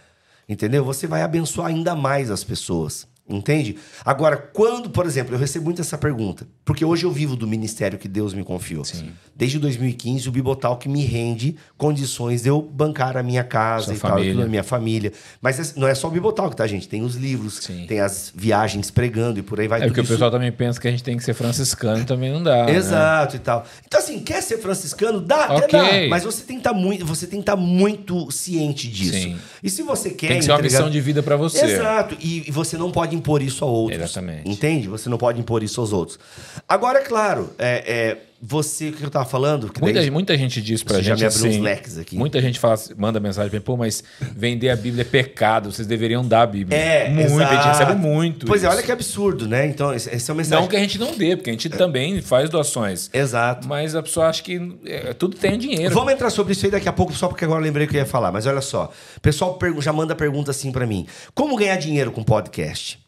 Entendeu? 0.47 0.85
Você 0.85 1.07
vai 1.07 1.23
abençoar 1.23 1.67
ainda 1.67 1.93
mais 1.93 2.31
as 2.31 2.41
pessoas. 2.41 3.05
Entende? 3.29 3.75
Agora, 4.05 4.37
quando, 4.37 4.89
por 4.89 5.05
exemplo, 5.05 5.35
eu 5.35 5.39
recebo 5.39 5.65
muito 5.65 5.81
essa 5.81 5.97
pergunta, 5.97 6.47
porque 6.63 6.85
hoje 6.85 7.03
eu 7.05 7.11
vivo 7.11 7.35
do 7.35 7.45
ministério 7.45 7.99
que 7.99 8.07
Deus 8.07 8.33
me 8.33 8.41
confiou. 8.41 8.85
Sim. 8.85 9.09
Desde 9.35 9.59
2015, 9.59 10.29
o 10.29 10.31
Bibotal 10.31 10.77
que 10.77 10.87
me 10.87 11.03
rende 11.03 11.55
condições 11.77 12.43
de 12.43 12.49
eu 12.49 12.61
bancar 12.61 13.17
a 13.17 13.21
minha 13.23 13.43
casa 13.43 13.85
Sua 13.87 13.95
e 13.95 13.97
tal, 13.99 14.11
família. 14.11 14.31
tudo, 14.33 14.43
a 14.45 14.47
minha 14.47 14.63
família. 14.63 15.11
Mas 15.41 15.75
não 15.75 15.87
é 15.87 15.93
só 15.93 16.07
o 16.07 16.11
Bibotal, 16.11 16.49
tá, 16.51 16.65
gente? 16.65 16.87
Tem 16.87 17.03
os 17.03 17.15
livros, 17.15 17.55
Sim. 17.61 17.85
tem 17.85 17.99
as 17.99 18.31
viagens 18.33 18.89
pregando 18.89 19.39
e 19.39 19.43
por 19.43 19.59
aí 19.59 19.67
vai 19.67 19.81
É 19.81 19.85
porque 19.87 19.99
o 19.99 20.03
isso. 20.03 20.13
pessoal 20.13 20.31
também 20.31 20.51
pensa 20.51 20.79
que 20.79 20.87
a 20.87 20.91
gente 20.91 21.03
tem 21.03 21.17
que 21.17 21.23
ser 21.23 21.33
franciscano, 21.33 22.05
também 22.05 22.31
não 22.31 22.41
dá. 22.41 22.65
né? 22.65 22.75
Exato 22.75 23.35
e 23.35 23.39
tal. 23.39 23.65
Então, 23.85 23.99
assim, 23.99 24.19
quer 24.19 24.41
ser 24.41 24.57
franciscano? 24.59 25.19
Dá, 25.19 25.45
até 25.45 25.65
Ok. 25.65 26.01
dá. 26.03 26.07
Mas 26.09 26.23
você 26.23 26.43
tem 26.43 26.55
que 26.55 26.61
estar 26.61 26.73
muito, 26.73 27.05
você 27.05 27.27
tem 27.27 27.39
que 27.39 27.43
estar 27.43 27.57
muito 27.57 28.31
ciente 28.31 28.87
disso. 28.87 29.11
Sim. 29.11 29.37
E 29.61 29.69
se 29.69 29.83
você 29.83 30.11
quer. 30.11 30.29
Tem 30.29 30.37
que 30.39 30.45
ser 30.45 30.51
uma 30.51 30.59
entregar- 30.59 30.77
missão 30.79 30.89
de 30.89 31.01
vida 31.01 31.21
pra 31.21 31.35
você. 31.35 31.65
Exato. 31.65 32.15
E, 32.21 32.47
e 32.47 32.51
você 32.51 32.77
não 32.77 32.89
pode 32.91 33.16
impor 33.17 33.41
isso 33.41 33.63
a 33.65 33.67
outros. 33.67 33.99
Exatamente. 34.01 34.49
Entende? 34.49 34.87
Você 34.87 35.09
não 35.09 35.17
pode 35.17 35.39
impor 35.39 35.63
isso 35.63 35.81
aos 35.81 35.91
outros. 35.91 36.19
Agora, 36.67 36.99
é 36.99 37.03
claro, 37.03 37.53
é, 37.57 37.83
é, 37.85 38.17
você, 38.41 38.89
o 38.89 38.93
que 38.93 39.03
eu 39.03 39.09
tava 39.09 39.25
falando? 39.25 39.71
Que 39.71 39.81
Muita, 39.81 39.99
daí- 39.99 40.11
muita 40.11 40.37
gente 40.37 40.61
diz 40.61 40.83
pra 40.83 40.97
Você 40.97 41.03
já 41.03 41.15
gente 41.15 41.21
me 41.21 41.27
abriu 41.27 41.41
uns 41.43 41.55
assim, 41.55 41.61
leques 41.61 41.97
aqui. 41.97 42.15
Muita 42.15 42.39
gente 42.39 42.59
fala, 42.59 42.79
manda 42.95 43.19
mensagem 43.19 43.49
pra 43.49 43.59
mim, 43.59 43.65
pô, 43.65 43.75
mas 43.75 44.03
vender 44.19 44.69
a 44.69 44.75
Bíblia 44.75 45.01
é 45.01 45.05
pecado, 45.05 45.71
vocês 45.71 45.87
deveriam 45.87 46.23
dar 46.25 46.43
a 46.43 46.47
Bíblia. 46.47 46.77
É, 46.77 47.09
muito, 47.09 47.41
a 47.41 47.45
gente 47.45 47.53
exato. 47.53 47.67
recebe 47.69 47.95
muito. 47.95 48.45
Pois 48.45 48.63
é, 48.63 48.67
isso. 48.67 48.75
olha 48.75 48.85
que 48.85 48.91
absurdo, 48.91 49.47
né? 49.47 49.65
Então, 49.65 49.91
esse, 49.93 50.09
é 50.09 50.13
uma 50.31 50.37
mensagem. 50.37 50.61
Não 50.61 50.67
que 50.69 50.75
a 50.75 50.79
gente 50.79 50.99
não 50.99 51.17
dê, 51.17 51.35
porque 51.35 51.49
a 51.49 51.53
gente 51.53 51.67
também 51.69 52.21
faz 52.21 52.47
doações. 52.47 53.09
Exato. 53.11 53.67
Mas 53.67 53.95
a 53.95 54.03
pessoa 54.03 54.27
acha 54.27 54.43
que 54.43 54.77
é, 54.85 55.13
tudo 55.13 55.35
tem 55.35 55.57
dinheiro. 55.57 55.93
Vamos 55.93 56.13
entrar 56.13 56.29
sobre 56.29 56.53
isso 56.53 56.63
aí 56.63 56.71
daqui 56.71 56.87
a 56.87 56.93
pouco, 56.93 57.13
só 57.13 57.27
porque 57.27 57.43
agora 57.43 57.59
eu 57.59 57.63
lembrei 57.63 57.87
que 57.87 57.95
eu 57.95 57.99
ia 58.01 58.05
falar. 58.05 58.31
Mas 58.31 58.45
olha 58.45 58.61
só, 58.61 58.93
o 59.15 59.19
pessoal 59.19 59.57
já 59.79 59.91
manda 59.91 60.13
pergunta 60.13 60.51
assim 60.51 60.71
pra 60.71 60.85
mim: 60.85 61.07
como 61.33 61.55
ganhar 61.55 61.77
dinheiro 61.77 62.11
com 62.11 62.23
podcast? 62.23 62.99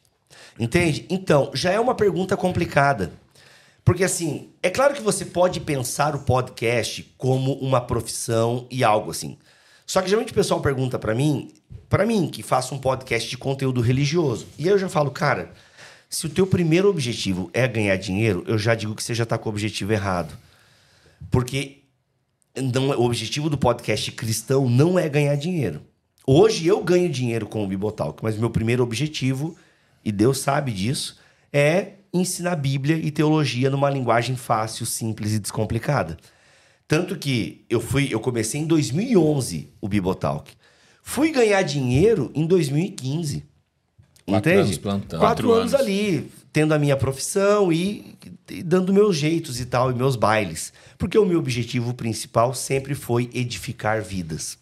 Entende? 0.60 1.05
Então, 1.10 1.49
já 1.53 1.72
é 1.72 1.80
uma 1.80 1.95
pergunta 1.95 2.36
complicada. 2.36 3.12
Porque 3.86 4.03
assim, 4.03 4.49
é 4.62 4.70
claro 4.70 4.93
que 4.93 5.01
você 5.01 5.26
pode 5.26 5.62
pensar 5.62 6.16
o 6.16 6.20
podcast 6.20 7.12
como 7.18 7.53
uma 7.53 7.80
profissão 7.82 8.68
e 8.70 8.84
algo 8.84 9.10
assim. 9.10 9.38
Só 9.86 10.01
que 10.01 10.10
geralmente 10.10 10.32
o 10.32 10.36
pessoal 10.36 10.60
pergunta 10.62 10.99
pra 10.99 11.16
mim, 11.16 11.51
pra 11.88 12.05
mim 12.05 12.28
que 12.28 12.43
faço 12.43 12.76
um 12.76 12.78
podcast 12.78 13.28
de 13.28 13.38
conteúdo 13.38 13.82
religioso. 13.82 14.45
E 14.57 14.66
aí 14.66 14.70
eu 14.70 14.78
já 14.78 14.89
falo, 14.89 15.10
cara, 15.10 15.51
se 16.10 16.26
o 16.26 16.30
teu 16.30 16.45
primeiro 16.45 16.89
objetivo 16.89 17.49
é 17.53 17.68
ganhar 17.68 17.95
dinheiro, 17.95 18.43
eu 18.45 18.57
já 18.57 18.76
digo 18.76 18.93
que 18.93 19.01
você 19.01 19.16
já 19.16 19.26
tá 19.26 19.38
com 19.38 19.49
o 19.49 19.51
objetivo 19.51 19.93
errado. 19.93 20.38
Porque 21.32 21.84
não, 22.55 22.93
é- 22.93 22.97
o 22.97 23.03
objetivo 23.03 23.49
do 23.49 23.57
podcast 23.57 24.12
cristão 24.12 24.70
não 24.70 24.99
é 24.99 25.07
ganhar 25.10 25.36
dinheiro. 25.36 25.82
Hoje 26.28 26.68
eu 26.68 26.84
ganho 26.84 27.10
dinheiro 27.10 27.47
com 27.47 27.64
o 27.64 27.68
Bibotalk, 27.68 28.22
mas 28.24 28.38
meu 28.38 28.49
primeiro 28.51 28.84
objetivo, 28.84 29.57
e 30.10 30.12
Deus 30.12 30.39
sabe 30.39 30.72
disso, 30.72 31.18
é 31.53 31.93
ensinar 32.14 32.55
Bíblia 32.55 32.97
e 32.97 33.12
teologia 33.12 33.70
numa 33.70 33.89
linguagem 33.89 34.36
fácil, 34.36 34.86
simples 34.86 35.34
e 35.34 35.39
descomplicada. 35.39 36.18
Tanto 36.88 37.16
que 37.16 37.64
eu 37.70 37.80
fui, 37.80 38.07
eu 38.12 38.20
comecei 38.20 38.60
em 38.60 38.66
2011 38.66 39.70
o 39.80 39.88
Bibotalk. 39.88 40.51
Fui 41.03 41.32
ganhar 41.32 41.62
dinheiro 41.62 42.32
em 42.34 42.47
2015. 42.47 43.45
Quatro 44.26 44.51
entende? 44.51 44.66
anos 44.66 44.78
plantando. 44.78 45.20
Quatro, 45.20 45.47
Quatro 45.47 45.51
anos, 45.51 45.74
anos. 45.76 45.86
ali, 45.86 46.32
tendo 46.51 46.74
a 46.74 46.80
minha 46.80 46.97
profissão 46.97 47.72
e, 47.72 48.16
e 48.49 48.64
dando 48.64 48.91
meus 48.91 49.16
jeitos 49.16 49.60
e 49.60 49.66
tal, 49.66 49.91
e 49.91 49.93
meus 49.95 50.16
bailes. 50.16 50.74
Porque 50.97 51.18
o 51.18 51.26
meu 51.26 51.38
objetivo 51.38 51.93
principal 51.93 52.55
sempre 52.55 52.95
foi 52.95 53.30
edificar 53.34 54.01
vidas. 54.01 54.57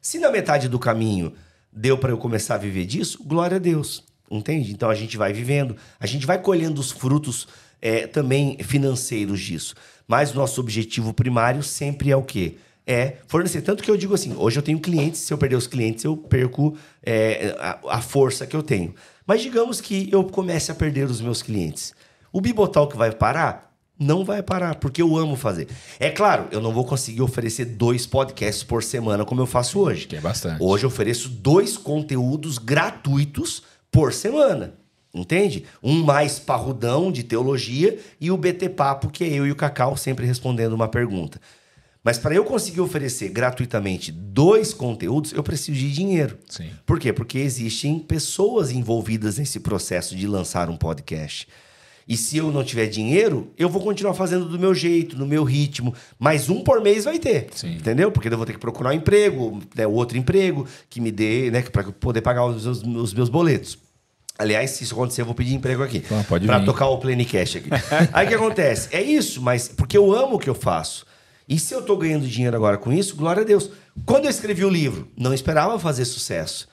Se 0.00 0.18
na 0.18 0.30
metade 0.30 0.68
do 0.68 0.78
caminho 0.78 1.32
deu 1.72 1.98
para 1.98 2.12
eu 2.12 2.18
começar 2.18 2.54
a 2.54 2.58
viver 2.58 2.86
disso, 2.86 3.22
glória 3.24 3.56
a 3.56 3.60
Deus. 3.60 4.04
Entende? 4.30 4.72
Então 4.72 4.88
a 4.88 4.94
gente 4.94 5.16
vai 5.16 5.32
vivendo, 5.32 5.76
a 6.00 6.06
gente 6.06 6.26
vai 6.26 6.40
colhendo 6.40 6.80
os 6.80 6.90
frutos 6.90 7.46
é, 7.80 8.06
também 8.06 8.56
financeiros 8.62 9.40
disso. 9.40 9.74
Mas 10.08 10.32
o 10.32 10.36
nosso 10.36 10.60
objetivo 10.60 11.12
primário 11.12 11.62
sempre 11.62 12.10
é 12.10 12.16
o 12.16 12.22
quê? 12.22 12.56
É 12.86 13.16
fornecer. 13.26 13.62
Tanto 13.62 13.82
que 13.82 13.90
eu 13.90 13.96
digo 13.96 14.14
assim: 14.14 14.34
hoje 14.36 14.58
eu 14.58 14.62
tenho 14.62 14.78
clientes, 14.78 15.20
se 15.20 15.32
eu 15.32 15.38
perder 15.38 15.56
os 15.56 15.66
clientes, 15.66 16.04
eu 16.04 16.16
perco 16.16 16.76
é, 17.02 17.54
a, 17.58 17.96
a 17.96 18.00
força 18.00 18.46
que 18.46 18.56
eu 18.56 18.62
tenho. 18.62 18.94
Mas 19.26 19.42
digamos 19.42 19.80
que 19.80 20.08
eu 20.12 20.24
comece 20.24 20.70
a 20.70 20.74
perder 20.74 21.08
os 21.08 21.20
meus 21.20 21.42
clientes. 21.42 21.94
O 22.32 22.40
Bibotal 22.40 22.88
que 22.88 22.96
vai 22.96 23.10
parar? 23.10 23.72
Não 23.98 24.24
vai 24.24 24.42
parar, 24.42 24.74
porque 24.74 25.00
eu 25.00 25.16
amo 25.16 25.36
fazer. 25.36 25.68
É 26.00 26.10
claro, 26.10 26.48
eu 26.50 26.60
não 26.60 26.72
vou 26.72 26.84
conseguir 26.84 27.22
oferecer 27.22 27.64
dois 27.64 28.06
podcasts 28.06 28.64
por 28.64 28.82
semana 28.82 29.24
como 29.24 29.40
eu 29.40 29.46
faço 29.46 29.78
hoje. 29.78 30.08
Que 30.08 30.16
é 30.16 30.20
bastante. 30.20 30.60
Hoje 30.60 30.84
eu 30.84 30.88
ofereço 30.88 31.28
dois 31.28 31.76
conteúdos 31.76 32.58
gratuitos 32.58 33.62
por 33.94 34.12
semana. 34.12 34.74
Entende? 35.14 35.64
Um 35.80 36.02
mais 36.02 36.40
parrudão 36.40 37.12
de 37.12 37.22
teologia 37.22 37.96
e 38.20 38.32
o 38.32 38.36
BT 38.36 38.70
Papo, 38.70 39.08
que 39.08 39.22
é 39.22 39.28
eu 39.28 39.46
e 39.46 39.52
o 39.52 39.56
Cacau 39.56 39.96
sempre 39.96 40.26
respondendo 40.26 40.72
uma 40.72 40.88
pergunta. 40.88 41.40
Mas 42.02 42.18
para 42.18 42.34
eu 42.34 42.44
conseguir 42.44 42.80
oferecer 42.80 43.28
gratuitamente 43.28 44.10
dois 44.10 44.74
conteúdos, 44.74 45.32
eu 45.32 45.44
preciso 45.44 45.78
de 45.78 45.92
dinheiro. 45.92 46.36
Sim. 46.48 46.68
Por 46.84 46.98
quê? 46.98 47.12
Porque 47.12 47.38
existem 47.38 48.00
pessoas 48.00 48.72
envolvidas 48.72 49.38
nesse 49.38 49.60
processo 49.60 50.16
de 50.16 50.26
lançar 50.26 50.68
um 50.68 50.76
podcast. 50.76 51.46
E 52.06 52.16
se 52.16 52.36
eu 52.36 52.50
não 52.50 52.64
tiver 52.64 52.86
dinheiro, 52.86 53.50
eu 53.56 53.68
vou 53.68 53.80
continuar 53.80 54.14
fazendo 54.14 54.46
do 54.46 54.58
meu 54.58 54.74
jeito, 54.74 55.16
no 55.16 55.26
meu 55.26 55.44
ritmo. 55.44 55.94
Mas 56.18 56.50
um 56.50 56.62
por 56.62 56.82
mês 56.82 57.04
vai 57.04 57.18
ter. 57.18 57.46
Sim. 57.52 57.76
Entendeu? 57.76 58.10
Porque 58.10 58.28
eu 58.28 58.36
vou 58.36 58.44
ter 58.44 58.52
que 58.52 58.58
procurar 58.58 58.90
um 58.90 58.94
emprego, 58.94 59.62
né, 59.74 59.86
outro 59.86 60.18
emprego 60.18 60.66
que 60.90 61.00
me 61.00 61.12
dê, 61.12 61.50
né, 61.50 61.62
para 61.62 61.84
poder 61.84 62.20
pagar 62.20 62.44
os 62.44 62.64
meus, 62.64 62.82
os 62.82 63.14
meus 63.14 63.28
boletos. 63.28 63.78
Aliás, 64.38 64.70
se 64.70 64.84
isso 64.84 64.94
acontecer, 64.94 65.20
eu 65.22 65.26
vou 65.26 65.34
pedir 65.34 65.54
emprego 65.54 65.82
aqui. 65.82 66.02
Ah, 66.10 66.24
pode 66.28 66.46
Pra 66.46 66.58
vir. 66.58 66.64
tocar 66.64 66.88
o 66.88 66.98
Plenicast 66.98 67.58
aqui. 67.58 67.68
Aí 68.12 68.26
o 68.26 68.28
que 68.28 68.34
acontece? 68.34 68.88
É 68.90 69.00
isso, 69.00 69.40
mas 69.40 69.68
porque 69.68 69.96
eu 69.96 70.12
amo 70.12 70.36
o 70.36 70.38
que 70.38 70.50
eu 70.50 70.54
faço. 70.54 71.06
E 71.48 71.58
se 71.58 71.72
eu 71.74 71.82
tô 71.82 71.96
ganhando 71.96 72.26
dinheiro 72.26 72.56
agora 72.56 72.76
com 72.76 72.92
isso, 72.92 73.14
glória 73.16 73.42
a 73.42 73.44
Deus. 73.44 73.70
Quando 74.04 74.24
eu 74.24 74.30
escrevi 74.30 74.64
o 74.64 74.68
livro, 74.70 75.06
não 75.16 75.32
esperava 75.32 75.78
fazer 75.78 76.04
sucesso. 76.04 76.66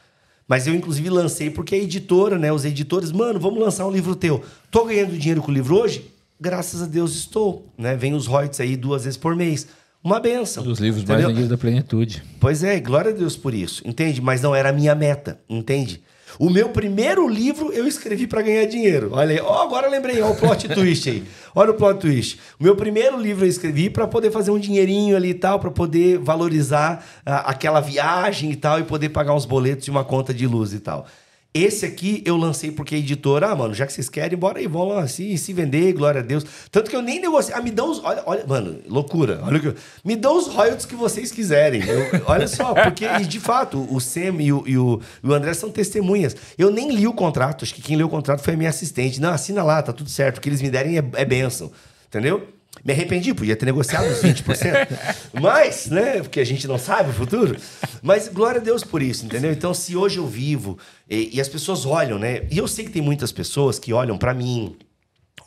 Mas 0.48 0.66
eu, 0.66 0.74
inclusive, 0.74 1.10
lancei 1.10 1.50
porque 1.50 1.76
a 1.76 1.78
editora, 1.78 2.38
né? 2.38 2.52
Os 2.52 2.66
editores, 2.66 3.12
mano, 3.12 3.40
vamos 3.40 3.60
lançar 3.60 3.86
um 3.86 3.92
livro 3.92 4.16
teu. 4.16 4.44
Tô 4.72 4.86
ganhando 4.86 5.18
dinheiro 5.18 5.42
com 5.42 5.52
o 5.52 5.54
livro 5.54 5.78
hoje? 5.80 6.12
Graças 6.40 6.82
a 6.82 6.86
Deus 6.88 7.16
estou. 7.16 7.72
Né? 7.78 7.96
Vem 7.96 8.14
os 8.16 8.26
royalties 8.28 8.60
aí 8.60 8.76
duas 8.76 9.04
vezes 9.04 9.18
por 9.18 9.36
mês. 9.36 9.68
Uma 10.04 10.20
benção. 10.20 10.64
Um 10.64 10.66
dos 10.68 10.80
livros 10.80 11.04
entendeu? 11.04 11.22
mais 11.24 11.28
vendidos 11.28 11.50
da 11.50 11.58
plenitude. 11.58 12.24
Pois 12.40 12.64
é, 12.64 12.80
glória 12.80 13.12
a 13.12 13.14
Deus 13.14 13.38
por 13.38 13.54
isso, 13.54 13.88
entende? 13.88 14.20
Mas 14.20 14.42
não 14.42 14.56
era 14.56 14.70
a 14.70 14.74
minha 14.74 14.96
meta, 14.96 15.40
entende? 15.48 16.02
O 16.40 16.50
meu 16.50 16.70
primeiro 16.70 17.28
livro 17.28 17.72
eu 17.72 17.88
escrevi 17.88 18.28
para 18.28 18.42
ganhar 18.42 18.66
dinheiro. 18.66 19.12
Olha 19.14 19.32
aí, 19.32 19.42
ó, 19.42 19.64
agora 19.64 19.90
lembrei, 19.90 20.22
ó, 20.22 20.32
o 20.32 20.36
plot 20.36 20.68
twist 20.74 21.10
aí. 21.10 21.24
Olha 21.54 21.72
o 21.72 21.74
plot 21.74 22.00
twist. 22.00 22.40
O 22.60 22.64
meu 22.64 22.76
primeiro 22.76 23.20
livro 23.20 23.46
eu 23.46 23.50
escrevi 23.50 23.90
para 23.90 24.08
poder 24.08 24.32
fazer 24.32 24.52
um 24.52 24.60
dinheirinho 24.60 25.16
ali 25.16 25.30
e 25.30 25.34
tal, 25.34 25.60
para 25.60 25.72
poder 25.72 26.18
valorizar 26.18 27.06
ah, 27.26 27.50
aquela 27.50 27.80
viagem 27.80 28.52
e 28.52 28.56
tal, 28.56 28.80
e 28.80 28.84
poder 28.84 29.10
pagar 29.10 29.34
uns 29.34 29.46
boletos 29.46 29.88
e 29.88 29.92
uma 29.92 30.04
conta 30.04 30.34
de 30.34 30.48
luz 30.48 30.74
e 30.74 30.80
tal. 30.80 31.08
Esse 31.54 31.86
aqui 31.86 32.24
eu 32.26 32.38
lancei 32.38 32.72
porque 32.72 32.96
a 32.96 32.98
editora, 32.98 33.48
ah, 33.50 33.56
mano, 33.56 33.74
já 33.74 33.86
que 33.86 33.92
vocês 33.92 34.08
querem, 34.08 34.38
bora 34.40 34.60
aí, 34.60 34.68
vamos 34.68 34.96
lá, 34.96 35.06
se, 35.06 35.38
se 35.38 35.52
vender, 35.52 35.92
glória 35.92 36.22
a 36.22 36.24
Deus. 36.24 36.46
Tanto 36.72 36.90
que 36.90 36.96
eu 36.96 37.02
nem 37.02 37.20
negociei. 37.20 37.54
Ah, 37.54 37.62
me 37.62 37.70
dão 37.70 37.92
os. 37.92 38.02
Olha, 38.02 38.24
olha, 38.26 38.46
mano, 38.48 38.80
loucura. 38.88 39.42
Olha 39.44 39.60
que. 39.60 39.74
Me 40.06 40.16
dão 40.16 40.38
os 40.38 40.48
royalties 40.48 40.86
que 40.86 40.96
vocês 40.96 41.30
quiserem. 41.30 41.84
Eu- 41.84 42.22
olha 42.26 42.48
só, 42.48 42.74
porque, 42.74 43.06
de 43.28 43.40
fato, 43.42 43.86
o 43.94 44.00
Sam 44.00 44.42
e 44.42 44.54
o, 44.54 44.64
e, 44.66 44.78
o, 44.78 45.02
o 45.22 45.34
André 45.34 45.54
são 45.54 45.70
testemunhas. 45.70 46.36
Eu 46.58 46.72
nem 46.72 46.90
li 46.90 47.06
o 47.06 47.14
contrato, 47.14 47.66
acho 47.66 47.76
que 47.76 47.82
quem 47.82 47.98
leu 47.98 48.08
o 48.08 48.10
contrato 48.10 48.42
foi 48.42 48.54
a 48.54 48.58
minha 48.58 48.70
assistente. 48.70 49.20
Não, 49.20 49.32
assina 49.32 49.62
lá, 49.62 49.82
tá 49.82 49.92
tudo 49.92 50.10
certo. 50.10 50.38
O 50.38 50.42
que 50.42 50.48
eles 50.48 50.62
me 50.62 50.70
derem 50.70 50.98
é, 50.98 51.04
é 51.16 51.26
bênção. 51.26 51.70
Entendeu? 52.08 52.48
Me 52.84 52.94
arrependi, 52.94 53.34
podia 53.34 53.56
ter 53.56 53.66
negociado 53.66 54.08
os 54.10 54.22
20%. 54.22 54.88
Mas, 55.40 55.88
né, 55.88 56.20
porque 56.22 56.40
a 56.40 56.46
gente 56.46 56.68
não 56.68 56.78
sabe 56.78 57.12
o 57.12 57.14
futuro. 57.14 57.56
Mas 58.02 58.28
glória 58.28 58.60
a 58.60 58.64
Deus 58.64 58.84
por 58.84 59.02
isso, 59.02 59.26
entendeu? 59.26 59.52
Então, 59.52 59.74
se 59.74 59.96
hoje 59.96 60.18
eu 60.18 60.28
vivo 60.28 60.78
e, 61.10 61.36
e 61.36 61.42
as 61.42 61.48
pessoas 61.48 61.86
olham, 61.86 62.18
né? 62.18 62.44
E 62.50 62.58
eu 62.58 62.68
sei 62.68 62.86
que 62.86 62.92
tem 62.92 63.02
muitas 63.02 63.32
pessoas 63.32 63.78
que 63.78 63.94
olham 63.94 64.18
pra 64.18 64.34
mim, 64.34 64.76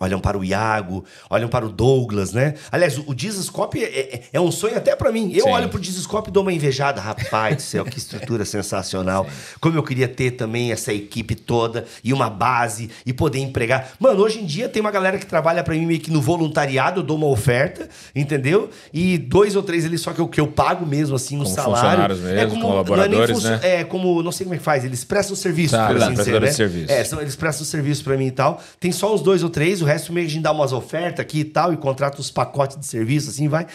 olham 0.00 0.20
para 0.20 0.38
o 0.38 0.44
Iago, 0.44 1.04
olham 1.30 1.48
para 1.48 1.64
o 1.66 1.68
Douglas, 1.70 2.32
né? 2.32 2.54
Aliás, 2.70 2.98
o, 2.98 3.14
Dizascope 3.14 3.82
é, 3.82 3.86
é, 4.16 4.22
é 4.34 4.40
um 4.40 4.50
sonho 4.52 4.76
até 4.76 4.94
pra 4.96 5.10
mim. 5.12 5.32
Eu 5.34 5.44
Sim. 5.44 5.50
olho 5.50 5.68
pro 5.68 5.80
Dizascope 5.80 6.28
e 6.30 6.32
dou 6.32 6.42
uma 6.42 6.52
invejada. 6.52 7.00
Rapaz 7.00 7.56
do 7.56 7.62
céu, 7.62 7.84
que 7.84 7.98
estrutura 7.98 8.44
sensacional. 8.44 9.26
Como 9.60 9.76
eu 9.78 9.82
queria 9.82 10.08
ter 10.08 10.32
também 10.32 10.72
essa 10.72 10.92
equipe 10.92 11.34
toda 11.34 11.84
e 12.02 12.12
uma 12.12 12.28
base 12.30 12.90
e 13.06 13.12
poder 13.12 13.38
empregar. 13.38 13.90
Mano, 13.98 14.22
hoje 14.22 14.40
em 14.40 14.46
dia 14.46 14.68
tem 14.68 14.80
uma 14.80 14.90
galera 14.90 15.18
que 15.18 15.26
trabalha 15.26 15.62
pra 15.62 15.74
mim 15.74 15.86
meio 15.86 16.00
que 16.00 16.10
no 16.10 16.20
voluntariado, 16.20 17.00
eu 17.00 17.04
dou 17.04 17.16
uma 17.16 17.26
oferta, 17.26 17.88
entendeu? 18.14 18.70
E 18.92 19.18
dois 19.18 19.56
ou 19.56 19.62
três 19.62 19.84
ali 19.84 19.98
só 19.98 20.12
que 20.12 20.20
eu, 20.20 20.28
que 20.28 20.40
eu 20.40 20.46
pago 20.46 20.84
mesmo, 20.86 21.16
assim, 21.16 21.36
no 21.36 21.44
Como 21.44 21.54
salário. 21.56 21.80
funcionários 22.14 22.20
mesmo, 22.20 22.60
colaboradores, 22.60 23.42
né? 23.44 23.60
É 23.62 23.84
como, 23.84 24.22
não 24.22 24.32
sei 24.32 24.44
como 24.44 24.54
é 24.54 24.58
que 24.58 24.64
faz, 24.64 24.84
eles 24.84 25.04
prestam 25.04 25.36
serviço, 25.36 25.74
Tá, 25.76 25.88
por 25.88 25.98
tá, 25.98 26.06
assim 26.06 26.14
dizer, 26.14 26.40
né? 26.40 26.50
serviço. 26.52 26.92
É, 26.92 27.04
são- 27.04 27.20
eles 27.20 27.36
prestam 27.36 27.64
serviço 27.66 28.04
pra 28.04 28.16
mim 28.16 28.26
e 28.26 28.30
tal. 28.30 28.62
Tem 28.80 28.92
só 28.92 29.14
uns 29.14 29.22
dois 29.22 29.42
ou 29.42 29.50
três, 29.50 29.80
o 29.84 29.86
resto 29.86 30.12
meio 30.12 30.26
que 30.26 30.32
a 30.32 30.34
gente 30.34 30.42
dá 30.42 30.52
umas 30.52 30.72
ofertas 30.72 31.20
aqui 31.20 31.40
e 31.40 31.44
tal, 31.44 31.72
e 31.72 31.76
contrata 31.76 32.20
uns 32.20 32.30
pacotes 32.30 32.78
de 32.78 32.86
serviço, 32.86 33.30
assim, 33.30 33.48
vai. 33.48 33.66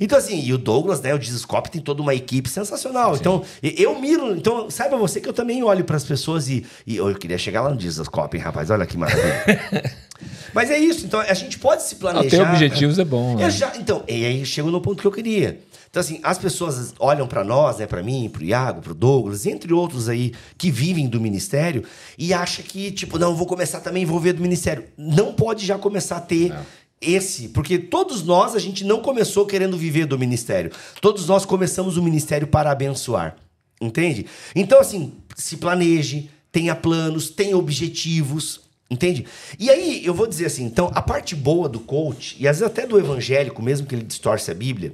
Então, 0.00 0.18
assim, 0.18 0.40
e 0.42 0.52
o 0.52 0.58
Douglas, 0.58 1.00
né, 1.00 1.14
o 1.14 1.18
Dizescope 1.18 1.70
tem 1.70 1.80
toda 1.80 2.00
uma 2.02 2.14
equipe 2.14 2.48
sensacional. 2.48 3.14
Sim. 3.14 3.20
Então, 3.20 3.44
eu 3.62 3.98
miro, 4.00 4.34
então, 4.36 4.70
saiba 4.70 4.96
você 4.96 5.20
que 5.20 5.28
eu 5.28 5.32
também 5.32 5.62
olho 5.62 5.84
para 5.84 5.96
as 5.96 6.04
pessoas 6.04 6.48
e, 6.48 6.64
e 6.86 6.96
eu 6.96 7.14
queria 7.14 7.38
chegar 7.38 7.62
lá 7.62 7.70
no 7.70 7.76
Dizescope, 7.76 8.36
hein, 8.36 8.42
rapaz, 8.42 8.70
olha 8.70 8.86
que 8.86 8.96
maravilha. 8.96 9.96
Mas 10.54 10.70
é 10.70 10.78
isso, 10.78 11.04
então 11.04 11.20
a 11.20 11.34
gente 11.34 11.58
pode 11.58 11.82
se 11.82 11.96
planejar. 11.96 12.30
Ter 12.30 12.40
objetivos 12.40 12.98
é 12.98 13.04
bom. 13.04 13.36
Né? 13.36 13.50
Já, 13.50 13.72
então, 13.76 14.02
e 14.08 14.24
aí 14.24 14.46
chegou 14.46 14.70
no 14.70 14.80
ponto 14.80 15.00
que 15.00 15.06
eu 15.06 15.12
queria. 15.12 15.60
Então, 15.88 16.00
assim, 16.00 16.20
as 16.22 16.38
pessoas 16.38 16.94
olham 16.98 17.26
para 17.26 17.42
nós, 17.42 17.78
né, 17.78 17.86
para 17.86 18.02
mim, 18.02 18.28
para 18.28 18.42
o 18.42 18.44
Iago, 18.44 18.82
para 18.82 18.92
o 18.92 18.94
Douglas, 18.94 19.46
entre 19.46 19.72
outros 19.72 20.08
aí 20.08 20.32
que 20.58 20.70
vivem 20.70 21.08
do 21.08 21.20
ministério, 21.20 21.84
e 22.18 22.34
acham 22.34 22.64
que, 22.64 22.90
tipo, 22.90 23.18
não, 23.18 23.34
vou 23.34 23.46
começar 23.46 23.80
também 23.80 24.02
a 24.02 24.06
envolver 24.06 24.32
do 24.32 24.42
ministério. 24.42 24.84
Não 24.96 25.32
pode 25.32 25.64
já 25.64 25.78
começar 25.78 26.18
a 26.18 26.20
ter 26.20 26.50
não. 26.50 26.66
esse, 27.00 27.48
porque 27.48 27.78
todos 27.78 28.22
nós, 28.22 28.54
a 28.54 28.58
gente 28.58 28.84
não 28.84 29.00
começou 29.00 29.46
querendo 29.46 29.76
viver 29.76 30.06
do 30.06 30.18
ministério. 30.18 30.70
Todos 31.00 31.26
nós 31.26 31.44
começamos 31.44 31.96
o 31.96 32.02
ministério 32.02 32.46
para 32.46 32.70
abençoar. 32.70 33.36
Entende? 33.80 34.26
Então, 34.54 34.80
assim, 34.80 35.12
se 35.34 35.56
planeje, 35.56 36.30
tenha 36.50 36.74
planos, 36.74 37.30
tenha 37.30 37.56
objetivos, 37.56 38.60
Entende? 38.88 39.26
E 39.58 39.68
aí, 39.68 40.06
eu 40.06 40.14
vou 40.14 40.28
dizer 40.28 40.46
assim, 40.46 40.64
então, 40.64 40.90
a 40.94 41.02
parte 41.02 41.34
boa 41.34 41.68
do 41.68 41.80
coach, 41.80 42.36
e 42.38 42.46
às 42.46 42.60
vezes 42.60 42.72
até 42.72 42.86
do 42.86 42.98
evangélico, 42.98 43.60
mesmo 43.60 43.86
que 43.86 43.96
ele 43.96 44.04
distorce 44.04 44.48
a 44.50 44.54
Bíblia, 44.54 44.92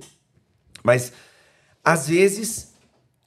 mas 0.83 1.13
às 1.85 2.09
vezes 2.09 2.73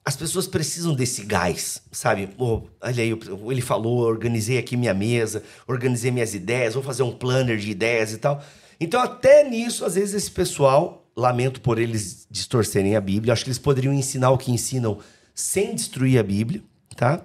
as 0.05 0.15
pessoas 0.15 0.45
precisam 0.45 0.93
desse 0.93 1.23
gás, 1.23 1.81
sabe? 1.91 2.29
Oh, 2.37 2.61
olha 2.79 3.03
aí, 3.03 3.19
ele 3.49 3.61
falou, 3.61 4.01
organizei 4.01 4.59
aqui 4.59 4.77
minha 4.77 4.93
mesa, 4.93 5.41
organizei 5.67 6.11
minhas 6.11 6.35
ideias, 6.35 6.75
vou 6.75 6.83
fazer 6.83 7.01
um 7.01 7.11
planner 7.11 7.57
de 7.57 7.71
ideias 7.71 8.13
e 8.13 8.19
tal. 8.19 8.43
Então, 8.79 9.01
até 9.01 9.43
nisso, 9.49 9.83
às 9.83 9.95
vezes, 9.95 10.13
esse 10.13 10.29
pessoal, 10.29 11.07
lamento 11.17 11.59
por 11.59 11.79
eles 11.79 12.27
distorcerem 12.29 12.95
a 12.95 13.01
Bíblia, 13.01 13.33
acho 13.33 13.43
que 13.43 13.49
eles 13.49 13.57
poderiam 13.57 13.91
ensinar 13.91 14.29
o 14.29 14.37
que 14.37 14.51
ensinam 14.51 14.99
sem 15.33 15.73
destruir 15.73 16.19
a 16.19 16.23
Bíblia, 16.23 16.61
tá? 16.95 17.21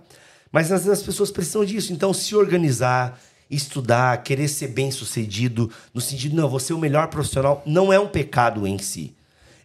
Mas 0.50 0.72
às 0.72 0.84
vezes 0.84 1.00
as 1.00 1.04
pessoas 1.04 1.30
precisam 1.30 1.64
disso. 1.66 1.92
Então, 1.92 2.14
se 2.14 2.34
organizar, 2.34 3.20
estudar, 3.50 4.22
querer 4.22 4.48
ser 4.48 4.68
bem 4.68 4.90
sucedido, 4.90 5.70
no 5.92 6.00
sentido, 6.00 6.34
não, 6.34 6.48
você 6.48 6.72
é 6.72 6.76
o 6.76 6.78
melhor 6.78 7.08
profissional, 7.08 7.62
não 7.66 7.92
é 7.92 8.00
um 8.00 8.08
pecado 8.08 8.66
em 8.66 8.78
si 8.78 9.14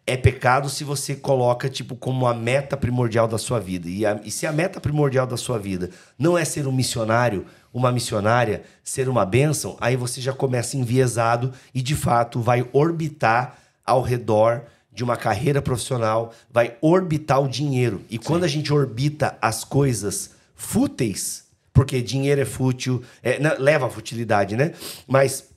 é 0.07 0.15
pecado 0.15 0.69
se 0.69 0.83
você 0.83 1.15
coloca 1.15 1.67
tipo 1.67 1.95
como 1.95 2.27
a 2.27 2.33
meta 2.33 2.77
primordial 2.77 3.27
da 3.27 3.37
sua 3.37 3.59
vida. 3.59 3.89
E, 3.89 4.05
a, 4.05 4.19
e, 4.23 4.29
se 4.29 4.45
a 4.45 4.51
meta 4.51 4.79
primordial 4.79 5.25
da 5.25 5.37
sua 5.37 5.57
vida 5.57 5.89
não 6.17 6.37
é 6.37 6.45
ser 6.45 6.67
um 6.67 6.71
missionário, 6.71 7.45
uma 7.73 7.91
missionária, 7.91 8.63
ser 8.83 9.09
uma 9.09 9.25
bênção, 9.25 9.75
aí 9.81 9.95
você 9.95 10.21
já 10.21 10.31
começa 10.31 10.77
enviesado 10.77 11.51
e 11.73 11.81
de 11.81 11.95
fato 11.95 12.39
vai 12.39 12.67
orbitar 12.71 13.57
ao 13.83 14.01
redor 14.01 14.63
de 14.93 15.03
uma 15.03 15.17
carreira 15.17 15.61
profissional, 15.61 16.31
vai 16.49 16.77
orbitar 16.81 17.41
o 17.41 17.49
dinheiro. 17.49 18.01
E 18.09 18.13
Sim. 18.13 18.19
quando 18.19 18.43
a 18.43 18.47
gente 18.47 18.71
orbita 18.71 19.37
as 19.41 19.63
coisas 19.63 20.31
fúteis, 20.55 21.45
porque 21.73 22.01
dinheiro 22.01 22.39
é 22.39 22.45
fútil, 22.45 23.03
é, 23.21 23.37
não, 23.39 23.53
leva 23.59 23.87
a 23.87 23.89
futilidade, 23.89 24.55
né? 24.55 24.71
Mas 25.05 25.49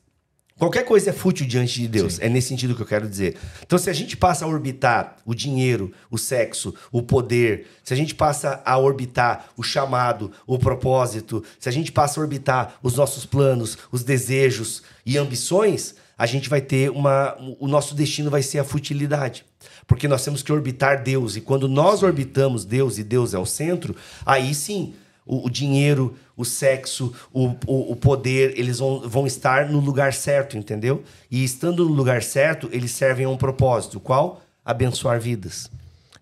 Qualquer 0.59 0.85
coisa 0.85 1.11
é 1.11 1.13
fútil 1.13 1.47
diante 1.47 1.81
de 1.81 1.87
Deus. 1.87 2.15
Sim. 2.15 2.23
É 2.23 2.29
nesse 2.29 2.49
sentido 2.49 2.75
que 2.75 2.83
eu 2.83 2.87
quero 2.87 3.09
dizer. 3.09 3.37
Então, 3.65 3.79
se 3.79 3.89
a 3.89 3.93
gente 3.93 4.17
passa 4.17 4.45
a 4.45 4.49
orbitar 4.49 5.17
o 5.25 5.35
dinheiro, 5.35 5.93
o 6.11 6.19
sexo, 6.19 6.75
o 6.91 7.01
poder, 7.01 7.67
se 7.85 7.95
a 7.95 7.97
gente 7.97 8.15
passa 8.15 8.61
a 8.65 8.77
orbitar 8.77 9.51
o 9.57 9.63
chamado, 9.63 10.33
o 10.47 10.59
propósito, 10.59 11.45
se 11.61 11.69
a 11.69 11.73
gente 11.73 11.93
passa 11.93 12.19
a 12.19 12.23
orbitar 12.23 12.75
os 12.83 12.97
nossos 12.97 13.25
planos, 13.25 13.79
os 13.93 14.03
desejos 14.03 14.83
e 15.07 15.17
ambições, 15.17 15.95
a 16.19 16.27
gente 16.27 16.49
vai 16.49 16.61
ter 16.61 16.91
uma. 16.91 17.37
O 17.61 17.69
nosso 17.69 17.95
destino 17.95 18.29
vai 18.29 18.43
ser 18.43 18.59
a 18.59 18.65
futilidade. 18.65 19.45
Porque 19.87 20.09
nós 20.09 20.25
temos 20.25 20.43
que 20.43 20.53
orbitar 20.53 21.03
Deus. 21.03 21.37
E 21.37 21.41
quando 21.41 21.69
nós 21.69 22.03
orbitamos 22.03 22.65
Deus 22.65 22.99
e 22.99 23.05
Deus 23.05 23.33
é 23.33 23.39
o 23.39 23.47
centro, 23.47 23.95
aí 24.27 24.53
sim 24.53 24.95
o, 25.29 25.47
o 25.47 25.51
dinheiro, 25.51 26.17
o 26.37 26.45
sexo, 26.45 27.15
o, 27.33 27.49
o, 27.67 27.93
o, 27.93 27.97
poder, 27.97 28.59
eles 28.59 28.79
vão, 28.79 29.01
vão 29.01 29.27
estar 29.27 29.69
no 29.69 29.79
lugar 29.79 30.13
certo, 30.15 30.57
entendeu? 30.57 31.05
E 31.31 31.45
estando 31.45 31.85
no 31.85 31.93
lugar 31.93 32.23
certo, 32.23 32.69
eles 32.73 32.91
servem 32.91 33.27
a 33.27 33.29
um 33.29 33.37
propósito, 33.37 34.01
qual? 34.01 34.43
Abençoar 34.65 35.21
vidas. 35.21 35.71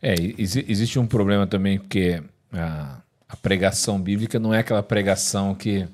É, 0.03 0.15
existe 0.37 0.99
um 0.99 1.07
problema 1.07 1.47
também, 1.47 1.79
porque 1.79 2.23
a, 2.53 2.99
a 3.29 3.37
pregação 3.37 4.01
bíblica 4.01 4.39
não 4.39 4.53
é 4.53 4.59
aquela 4.59 4.83
pregação 4.83 5.55
que, 5.55 5.87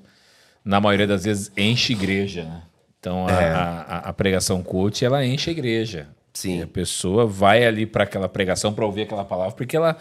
na 0.64 0.80
maioria 0.80 1.06
das 1.06 1.24
vezes, 1.24 1.52
enche 1.56 1.92
igreja, 1.92 2.44
né? 2.44 2.62
Então, 2.98 3.26
a, 3.26 3.32
é. 3.32 3.50
a, 3.50 3.98
a, 4.04 4.12
pregação 4.12 4.62
coach, 4.62 5.04
ela 5.04 5.26
enche 5.26 5.50
a 5.50 5.52
igreja. 5.52 6.06
Sim. 6.32 6.60
E 6.60 6.62
a 6.62 6.68
pessoa 6.68 7.26
vai 7.26 7.64
ali 7.66 7.84
para 7.84 8.04
aquela 8.04 8.28
pregação, 8.28 8.72
para 8.72 8.86
ouvir 8.86 9.02
aquela 9.02 9.24
palavra, 9.24 9.52
porque 9.54 9.76
ela 9.76 9.98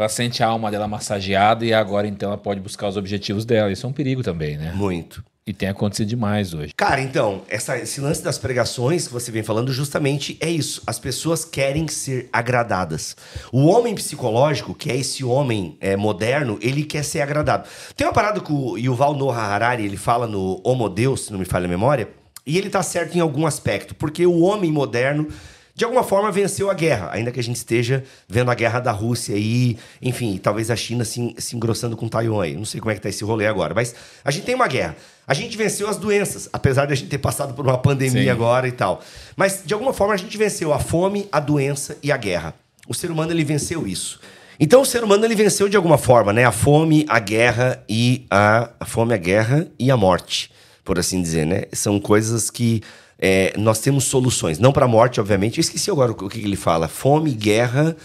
ela 0.00 0.08
sente 0.08 0.42
a 0.42 0.46
alma 0.46 0.70
dela 0.70 0.88
massageada 0.88 1.64
e 1.64 1.74
agora 1.74 2.06
então 2.06 2.30
ela 2.30 2.38
pode 2.38 2.60
buscar 2.60 2.88
os 2.88 2.96
objetivos 2.96 3.44
dela. 3.44 3.70
Isso 3.70 3.86
é 3.86 3.88
um 3.88 3.92
perigo 3.92 4.22
também, 4.22 4.56
né? 4.56 4.72
Muito. 4.74 5.22
E 5.46 5.52
tem 5.52 5.68
acontecido 5.68 6.06
demais 6.06 6.54
hoje. 6.54 6.72
Cara, 6.76 7.00
então, 7.00 7.42
essa, 7.48 7.76
esse 7.76 8.00
lance 8.00 8.22
das 8.22 8.38
pregações 8.38 9.08
que 9.08 9.12
você 9.12 9.32
vem 9.32 9.42
falando 9.42 9.72
justamente 9.72 10.38
é 10.38 10.48
isso. 10.48 10.82
As 10.86 10.98
pessoas 10.98 11.44
querem 11.44 11.88
ser 11.88 12.28
agradadas. 12.32 13.16
O 13.50 13.66
homem 13.66 13.94
psicológico, 13.94 14.74
que 14.74 14.90
é 14.90 14.96
esse 14.96 15.24
homem 15.24 15.76
é, 15.80 15.96
moderno, 15.96 16.58
ele 16.62 16.84
quer 16.84 17.02
ser 17.02 17.20
agradado. 17.20 17.68
Tem 17.96 18.06
uma 18.06 18.12
parada 18.12 18.40
que 18.40 18.52
o 18.52 18.76
Yuval 18.76 19.14
Noah 19.14 19.54
Harari 19.54 19.84
ele 19.84 19.96
fala 19.96 20.26
no 20.26 20.60
Homo 20.64 20.88
Deus, 20.88 21.26
se 21.26 21.32
não 21.32 21.38
me 21.38 21.44
falha 21.44 21.64
a 21.64 21.68
memória, 21.68 22.08
e 22.46 22.56
ele 22.56 22.70
tá 22.70 22.82
certo 22.82 23.16
em 23.16 23.20
algum 23.20 23.46
aspecto, 23.46 23.94
porque 23.94 24.24
o 24.26 24.40
homem 24.40 24.70
moderno 24.70 25.28
de 25.74 25.84
alguma 25.84 26.02
forma 26.02 26.30
venceu 26.30 26.70
a 26.70 26.74
guerra, 26.74 27.10
ainda 27.12 27.30
que 27.30 27.40
a 27.40 27.42
gente 27.42 27.56
esteja 27.56 28.04
vendo 28.28 28.50
a 28.50 28.54
guerra 28.54 28.80
da 28.80 28.92
Rússia 28.92 29.34
aí, 29.34 29.76
enfim, 30.02 30.38
talvez 30.38 30.70
a 30.70 30.76
China 30.76 31.04
se, 31.04 31.34
se 31.38 31.56
engrossando 31.56 31.96
com 31.96 32.08
Taiwan 32.08 32.44
aí. 32.44 32.54
Não 32.54 32.64
sei 32.64 32.80
como 32.80 32.90
é 32.90 32.94
que 32.94 33.00
tá 33.00 33.08
esse 33.08 33.24
rolê 33.24 33.46
agora, 33.46 33.74
mas 33.74 33.94
a 34.24 34.30
gente 34.30 34.44
tem 34.44 34.54
uma 34.54 34.68
guerra. 34.68 34.96
A 35.26 35.34
gente 35.34 35.56
venceu 35.56 35.88
as 35.88 35.96
doenças, 35.96 36.48
apesar 36.52 36.86
de 36.86 36.92
a 36.92 36.96
gente 36.96 37.08
ter 37.08 37.18
passado 37.18 37.54
por 37.54 37.64
uma 37.64 37.78
pandemia 37.78 38.24
Sim. 38.24 38.28
agora 38.28 38.66
e 38.66 38.72
tal. 38.72 39.00
Mas 39.36 39.62
de 39.64 39.72
alguma 39.72 39.92
forma 39.92 40.12
a 40.12 40.16
gente 40.16 40.36
venceu 40.36 40.72
a 40.72 40.78
fome, 40.78 41.28
a 41.30 41.38
doença 41.38 41.96
e 42.02 42.10
a 42.10 42.16
guerra. 42.16 42.54
O 42.88 42.94
ser 42.94 43.10
humano 43.10 43.32
ele 43.32 43.44
venceu 43.44 43.86
isso. 43.86 44.20
Então 44.58 44.82
o 44.82 44.84
ser 44.84 45.02
humano 45.02 45.24
ele 45.24 45.34
venceu 45.34 45.68
de 45.68 45.76
alguma 45.76 45.96
forma, 45.96 46.32
né? 46.32 46.44
A 46.44 46.52
fome, 46.52 47.06
a 47.08 47.18
guerra 47.18 47.82
e 47.88 48.26
a, 48.30 48.68
a 48.78 48.84
fome, 48.84 49.14
a 49.14 49.16
guerra 49.16 49.66
e 49.78 49.90
a 49.90 49.96
morte, 49.96 50.50
por 50.84 50.98
assim 50.98 51.22
dizer, 51.22 51.46
né? 51.46 51.62
São 51.72 51.98
coisas 51.98 52.50
que 52.50 52.82
é, 53.20 53.52
nós 53.58 53.80
temos 53.80 54.04
soluções. 54.04 54.58
Não 54.58 54.72
para 54.72 54.86
a 54.86 54.88
morte, 54.88 55.20
obviamente. 55.20 55.58
Eu 55.58 55.60
esqueci 55.60 55.90
agora 55.90 56.12
o 56.12 56.14
que, 56.14 56.40
que 56.40 56.46
ele 56.46 56.56
fala. 56.56 56.88
Fome, 56.88 57.32
guerra, 57.32 57.96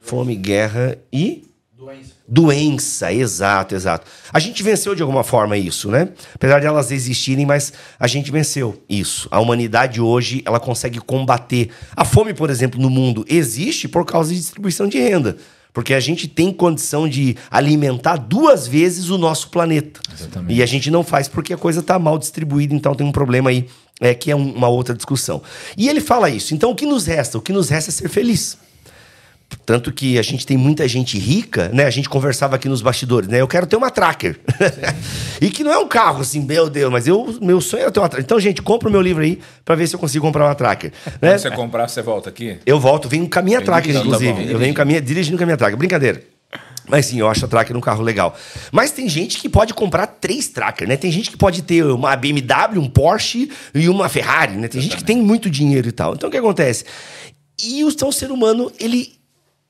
fome, 0.00 0.34
guerra 0.34 0.98
e... 1.12 1.44
Doença. 1.76 2.12
Doença, 2.28 3.12
exato, 3.12 3.74
exato. 3.74 4.06
A 4.32 4.38
gente 4.38 4.62
venceu 4.62 4.94
de 4.94 5.02
alguma 5.02 5.24
forma 5.24 5.58
isso, 5.58 5.90
né? 5.90 6.10
Apesar 6.32 6.60
de 6.60 6.66
elas 6.66 6.92
existirem, 6.92 7.44
mas 7.44 7.72
a 7.98 8.06
gente 8.06 8.30
venceu 8.30 8.80
isso. 8.88 9.26
A 9.32 9.40
humanidade 9.40 10.00
hoje, 10.00 10.42
ela 10.46 10.60
consegue 10.60 11.00
combater. 11.00 11.70
A 11.96 12.04
fome, 12.04 12.32
por 12.32 12.50
exemplo, 12.50 12.80
no 12.80 12.88
mundo 12.88 13.26
existe 13.28 13.88
por 13.88 14.06
causa 14.06 14.32
de 14.32 14.38
distribuição 14.38 14.86
de 14.86 14.98
renda. 15.00 15.36
Porque 15.72 15.92
a 15.92 16.00
gente 16.00 16.28
tem 16.28 16.52
condição 16.52 17.08
de 17.08 17.36
alimentar 17.50 18.16
duas 18.16 18.66
vezes 18.68 19.08
o 19.08 19.18
nosso 19.18 19.48
planeta. 19.48 20.00
Exatamente. 20.12 20.54
E 20.54 20.62
a 20.62 20.66
gente 20.66 20.90
não 20.90 21.02
faz 21.02 21.28
porque 21.28 21.52
a 21.52 21.56
coisa 21.56 21.80
está 21.80 21.98
mal 21.98 22.18
distribuída, 22.18 22.74
então 22.74 22.94
tem 22.94 23.06
um 23.06 23.12
problema 23.12 23.50
aí 23.50 23.66
é, 24.02 24.12
que 24.12 24.30
é 24.30 24.36
um, 24.36 24.52
uma 24.52 24.68
outra 24.68 24.94
discussão. 24.94 25.40
E 25.78 25.88
ele 25.88 26.00
fala 26.00 26.28
isso. 26.28 26.54
Então, 26.54 26.70
o 26.70 26.74
que 26.74 26.84
nos 26.84 27.06
resta? 27.06 27.38
O 27.38 27.40
que 27.40 27.52
nos 27.52 27.70
resta 27.70 27.90
é 27.90 27.92
ser 27.92 28.08
feliz. 28.08 28.58
Tanto 29.64 29.92
que 29.92 30.18
a 30.18 30.22
gente 30.22 30.46
tem 30.46 30.56
muita 30.56 30.88
gente 30.88 31.18
rica, 31.18 31.70
né? 31.72 31.84
A 31.84 31.90
gente 31.90 32.08
conversava 32.08 32.56
aqui 32.56 32.68
nos 32.68 32.82
bastidores, 32.82 33.28
né? 33.28 33.40
Eu 33.40 33.46
quero 33.46 33.66
ter 33.66 33.76
uma 33.76 33.90
tracker. 33.90 34.40
e 35.40 35.50
que 35.50 35.62
não 35.62 35.70
é 35.70 35.78
um 35.78 35.86
carro 35.86 36.22
assim, 36.22 36.40
meu 36.40 36.68
Deus, 36.68 36.90
mas 36.90 37.06
eu, 37.06 37.38
meu 37.40 37.60
sonho 37.60 37.84
é 37.84 37.90
ter 37.90 38.00
uma 38.00 38.08
tracker. 38.08 38.24
Então, 38.24 38.40
gente, 38.40 38.62
compra 38.62 38.88
o 38.88 38.92
meu 38.92 39.00
livro 39.00 39.22
aí 39.22 39.38
para 39.64 39.74
ver 39.74 39.86
se 39.86 39.94
eu 39.94 40.00
consigo 40.00 40.26
comprar 40.26 40.46
uma 40.46 40.54
tracker. 40.54 40.90
Né? 41.20 41.30
Quando 41.32 41.38
você 41.38 41.50
comprar, 41.50 41.88
você 41.88 42.02
volta 42.02 42.30
aqui? 42.30 42.58
Eu 42.64 42.80
volto, 42.80 43.08
venho 43.08 43.28
com 43.28 43.38
a 43.38 43.42
minha 43.42 43.60
tracker, 43.60 43.94
inclusive. 43.94 44.32
Tá 44.32 44.50
eu 44.50 44.58
venho 44.58 44.74
com 44.74 44.82
a 44.82 44.84
minha, 44.84 45.00
dirigindo 45.00 45.36
com 45.36 45.44
a 45.44 45.46
minha 45.46 45.56
tracker. 45.56 45.76
Brincadeira. 45.76 46.31
Mas 46.88 47.06
sim, 47.06 47.20
eu 47.20 47.28
acho 47.28 47.44
a 47.44 47.48
Tracker 47.48 47.76
um 47.76 47.80
carro 47.80 48.02
legal. 48.02 48.36
Mas 48.70 48.90
tem 48.90 49.08
gente 49.08 49.38
que 49.38 49.48
pode 49.48 49.72
comprar 49.72 50.06
três 50.06 50.48
Tracker, 50.48 50.88
né? 50.88 50.96
Tem 50.96 51.10
gente 51.12 51.30
que 51.30 51.36
pode 51.36 51.62
ter 51.62 51.84
uma 51.84 52.14
BMW, 52.16 52.78
um 52.78 52.88
Porsche 52.88 53.50
e 53.74 53.88
uma 53.88 54.08
Ferrari, 54.08 54.56
né? 54.56 54.68
Tem 54.68 54.80
gente 54.80 54.96
que 54.96 55.04
tem 55.04 55.16
muito 55.16 55.48
dinheiro 55.48 55.88
e 55.88 55.92
tal. 55.92 56.14
Então 56.14 56.28
o 56.28 56.32
que 56.32 56.38
acontece? 56.38 56.84
E 57.62 57.84
o, 57.84 57.88
então, 57.88 58.10
ser 58.10 58.30
humano, 58.30 58.70
ele. 58.78 59.14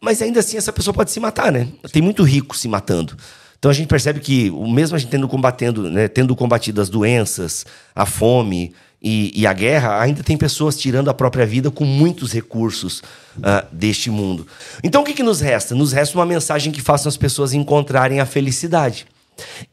Mas 0.01 0.21
ainda 0.23 0.41
assim, 0.41 0.57
essa 0.57 0.73
pessoa 0.73 0.95
pode 0.95 1.11
se 1.11 1.21
matar, 1.21 1.53
né? 1.53 1.69
Tem 1.93 2.03
muito 2.03 2.23
rico 2.25 2.57
se 2.57 2.67
matando. 2.67 3.17
Então 3.59 3.71
a 3.71 3.75
gente 3.75 3.87
percebe 3.87 4.19
que, 4.19 4.51
mesmo 4.51 4.97
a 4.97 4.99
gente 4.99 5.11
tendo 5.11 5.29
combatendo, 5.29 5.89
né, 5.89 6.09
tendo 6.09 6.35
combatido 6.35 6.81
as 6.81 6.89
doenças, 6.89 7.65
a 7.95 8.05
fome 8.05 8.75
e, 9.03 9.33
e, 9.35 9.47
a 9.47 9.53
guerra, 9.53 10.01
ainda 10.01 10.23
tem 10.23 10.37
pessoas 10.37 10.77
tirando 10.77 11.11
a 11.11 11.15
própria 11.15 11.45
vida 11.45 11.71
com 11.71 11.85
muitos 11.85 12.33
recursos 12.33 13.03
uh, 13.39 13.67
deste 13.73 14.11
mundo. 14.11 14.47
Então 14.83 15.03
o 15.03 15.05
que, 15.05 15.13
que 15.13 15.23
nos 15.23 15.41
resta? 15.41 15.75
Nos 15.75 15.93
resta 15.93 16.17
uma 16.17 16.27
mensagem 16.27 16.71
que 16.71 16.81
faça 16.81 17.09
as 17.09 17.17
pessoas 17.17 17.53
encontrarem 17.53 18.21
a 18.21 18.27
felicidade. 18.27 19.07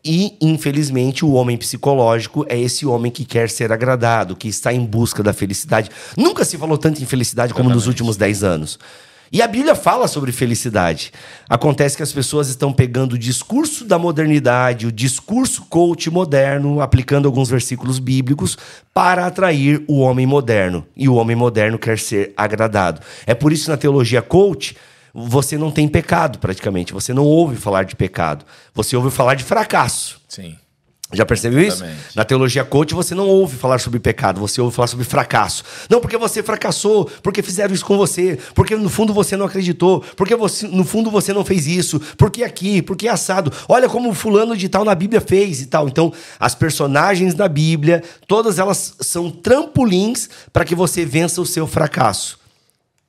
E, 0.04 0.36
infelizmente, 0.42 1.24
o 1.24 1.34
homem 1.34 1.58
psicológico 1.58 2.46
é 2.50 2.58
esse 2.58 2.86
homem 2.86 3.12
que 3.12 3.26
quer 3.26 3.50
ser 3.50 3.72
agradado, 3.72 4.36
que 4.36 4.48
está 4.48 4.74
em 4.74 4.84
busca 4.84 5.22
da 5.22 5.34
felicidade. 5.34 5.92
Nunca 6.18 6.46
se 6.46 6.58
falou 6.58 6.78
tanto 6.78 7.02
em 7.02 7.06
felicidade 7.06 7.54
como 7.54 7.70
nos 7.70 7.86
últimos 7.86 8.18
10 8.18 8.44
anos. 8.44 8.80
E 9.32 9.42
a 9.42 9.48
Bíblia 9.48 9.76
fala 9.76 10.08
sobre 10.08 10.32
felicidade. 10.32 11.12
Acontece 11.48 11.96
que 11.96 12.04
as 12.04 12.12
pessoas 12.12 12.50
estão 12.50 12.74
pegando 12.74 13.14
o 13.14 13.18
discurso 13.18 13.86
da 13.86 14.00
modernidade, 14.00 14.88
o 14.88 14.92
discurso 14.92 15.66
coach 15.70 16.10
moderno, 16.10 16.82
aplicando 16.82 17.28
alguns 17.28 17.50
versículos 17.50 18.00
bíblicos 18.00 18.58
para 18.94 19.26
atrair 19.26 19.84
o 19.88 20.00
homem 20.00 20.26
moderno. 20.26 20.86
E 20.96 21.08
o 21.08 21.16
homem 21.16 21.36
moderno 21.36 21.78
quer 21.78 22.00
ser 22.00 22.34
agradado. 22.36 23.02
É 23.26 23.36
por 23.36 23.54
isso 23.54 23.66
que 23.66 23.72
na 23.72 23.78
teologia 23.78 24.22
coach 24.22 24.76
você 25.14 25.58
não 25.58 25.72
tem 25.72 25.88
pecado 25.88 26.40
praticamente. 26.40 26.94
Você 26.94 27.14
não 27.14 27.24
ouve 27.24 27.56
falar 27.56 27.84
de 27.84 27.96
pecado. 27.96 28.46
Você 28.74 28.96
ouve 28.96 29.12
falar 29.12 29.36
de 29.36 29.44
fracasso. 29.44 30.22
Sim. 30.28 30.56
Já 31.12 31.26
percebeu 31.26 31.62
isso? 31.62 31.84
Na 32.16 32.24
teologia 32.24 32.64
coach 32.64 32.94
você 32.94 33.16
não 33.16 33.28
ouve 33.28 33.58
falar 33.58 33.80
sobre 33.80 34.00
pecado, 34.00 34.40
você 34.40 34.62
ouve 34.62 34.76
falar 34.76 34.88
sobre 34.88 35.04
fracasso. 35.04 35.64
Não 35.90 36.00
porque 36.00 36.18
você 36.18 36.44
fracassou, 36.44 37.10
porque 37.24 37.42
fizeram 37.42 37.74
isso 37.74 37.84
com 37.84 37.98
você, 37.98 38.38
porque 38.54 38.76
no 38.76 38.90
fundo 38.90 39.12
você 39.12 39.36
não 39.36 39.48
acreditou, 39.48 40.02
porque 40.16 40.36
você, 40.36 40.68
no 40.68 40.84
fundo 40.84 41.10
você 41.10 41.34
não 41.34 41.44
fez 41.44 41.66
isso, 41.66 42.00
porque 42.16 42.44
aqui, 42.44 42.84
porque 42.84 43.08
assado. 43.08 43.52
Olha 43.68 43.90
como 43.90 44.10
o 44.10 44.14
fulano 44.14 44.56
de 44.56 44.70
tal 44.70 44.86
na 44.86 44.94
Bíblia 44.94 45.20
fez 45.20 45.62
e 45.62 45.66
tal. 45.66 45.88
Então, 45.88 46.14
as 46.40 46.54
personagens 46.54 47.34
da 47.34 47.48
Bíblia, 47.48 48.04
todas 48.28 48.60
elas 48.60 48.94
são 49.00 49.32
trampolins 49.32 50.30
para 50.54 50.64
que 50.64 50.76
você 50.76 51.06
vença 51.06 51.42
o 51.42 51.46
seu 51.46 51.66
fracasso 51.66 52.38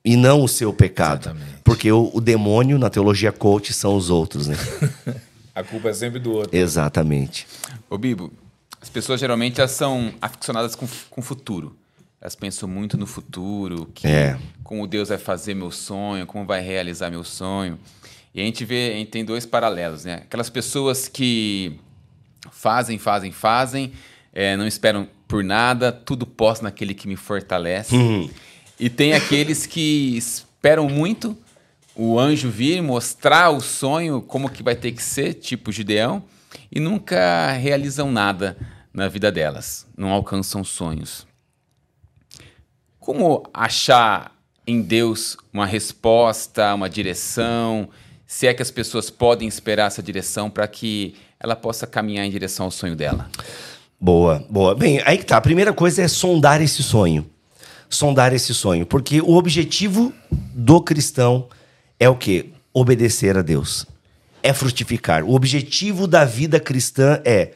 e 0.03 0.15
não 0.15 0.43
o 0.43 0.47
seu 0.47 0.73
pecado. 0.73 1.29
Exatamente. 1.29 1.61
Porque 1.63 1.91
o, 1.91 2.09
o 2.11 2.19
demônio 2.19 2.79
na 2.79 2.89
teologia 2.89 3.31
coach 3.31 3.73
são 3.73 3.95
os 3.95 4.09
outros, 4.09 4.47
né? 4.47 4.57
A 5.53 5.63
culpa 5.63 5.89
é 5.89 5.93
sempre 5.93 6.19
do 6.19 6.31
outro. 6.31 6.55
Exatamente. 6.57 7.45
Ô, 7.89 7.97
Bibo, 7.97 8.31
as 8.81 8.89
pessoas 8.89 9.19
geralmente 9.19 9.59
elas 9.59 9.71
são 9.71 10.13
aficionadas 10.21 10.75
com, 10.75 10.87
com 11.09 11.21
o 11.21 11.23
futuro. 11.23 11.75
Elas 12.19 12.35
pensam 12.35 12.69
muito 12.69 12.97
no 12.97 13.05
futuro, 13.07 13.89
que 13.93 14.07
É. 14.07 14.37
como 14.63 14.85
Deus 14.87 15.09
vai 15.09 15.17
fazer 15.17 15.53
meu 15.55 15.71
sonho, 15.71 16.25
como 16.25 16.45
vai 16.45 16.61
realizar 16.61 17.09
meu 17.09 17.23
sonho. 17.23 17.79
E 18.33 18.39
a 18.39 18.43
gente 18.43 18.63
vê, 18.63 18.91
a 18.93 18.97
gente 18.97 19.09
tem 19.09 19.25
dois 19.25 19.45
paralelos, 19.45 20.05
né? 20.05 20.15
Aquelas 20.23 20.49
pessoas 20.49 21.07
que 21.07 21.77
fazem, 22.51 22.97
fazem, 22.97 23.31
fazem, 23.31 23.91
eh, 24.33 24.55
não 24.55 24.65
esperam 24.67 25.07
por 25.27 25.43
nada, 25.43 25.91
tudo 25.91 26.25
posso 26.25 26.63
naquele 26.63 26.93
que 26.93 27.07
me 27.07 27.15
fortalece. 27.15 27.95
E 28.79 28.89
tem 28.89 29.13
aqueles 29.13 29.65
que 29.65 30.15
esperam 30.17 30.87
muito 30.87 31.37
o 31.95 32.19
anjo 32.19 32.49
vir 32.49 32.81
mostrar 32.81 33.49
o 33.49 33.61
sonho, 33.61 34.21
como 34.21 34.49
que 34.49 34.63
vai 34.63 34.75
ter 34.75 34.91
que 34.91 35.03
ser, 35.03 35.33
tipo 35.35 35.71
Gideão, 35.71 36.23
e 36.71 36.79
nunca 36.79 37.51
realizam 37.51 38.11
nada 38.11 38.57
na 38.93 39.07
vida 39.07 39.31
delas, 39.31 39.85
não 39.97 40.09
alcançam 40.09 40.63
sonhos. 40.63 41.25
Como 42.99 43.43
achar 43.53 44.31
em 44.65 44.81
Deus 44.81 45.35
uma 45.51 45.65
resposta, 45.65 46.73
uma 46.73 46.89
direção? 46.89 47.89
Se 48.27 48.47
é 48.47 48.53
que 48.53 48.61
as 48.61 48.71
pessoas 48.71 49.09
podem 49.09 49.47
esperar 49.47 49.87
essa 49.87 50.03
direção 50.03 50.49
para 50.49 50.67
que 50.67 51.15
ela 51.39 51.55
possa 51.55 51.87
caminhar 51.87 52.25
em 52.25 52.29
direção 52.29 52.65
ao 52.65 52.71
sonho 52.71 52.95
dela? 52.95 53.29
Boa, 53.99 54.45
boa. 54.49 54.75
Bem, 54.75 55.01
aí 55.05 55.17
que 55.17 55.25
tá. 55.25 55.37
A 55.37 55.41
primeira 55.41 55.73
coisa 55.73 56.01
é 56.03 56.07
sondar 56.07 56.61
esse 56.61 56.81
sonho. 56.81 57.29
Sondar 57.89 58.33
esse 58.33 58.53
sonho. 58.53 58.85
Porque 58.85 59.21
o 59.21 59.35
objetivo 59.35 60.13
do 60.31 60.81
cristão 60.81 61.49
é 62.01 62.09
o 62.09 62.15
quê? 62.15 62.47
Obedecer 62.73 63.37
a 63.37 63.43
Deus. 63.43 63.85
É 64.41 64.51
frutificar. 64.53 65.23
O 65.23 65.35
objetivo 65.35 66.07
da 66.07 66.25
vida 66.25 66.59
cristã 66.59 67.21
é 67.23 67.51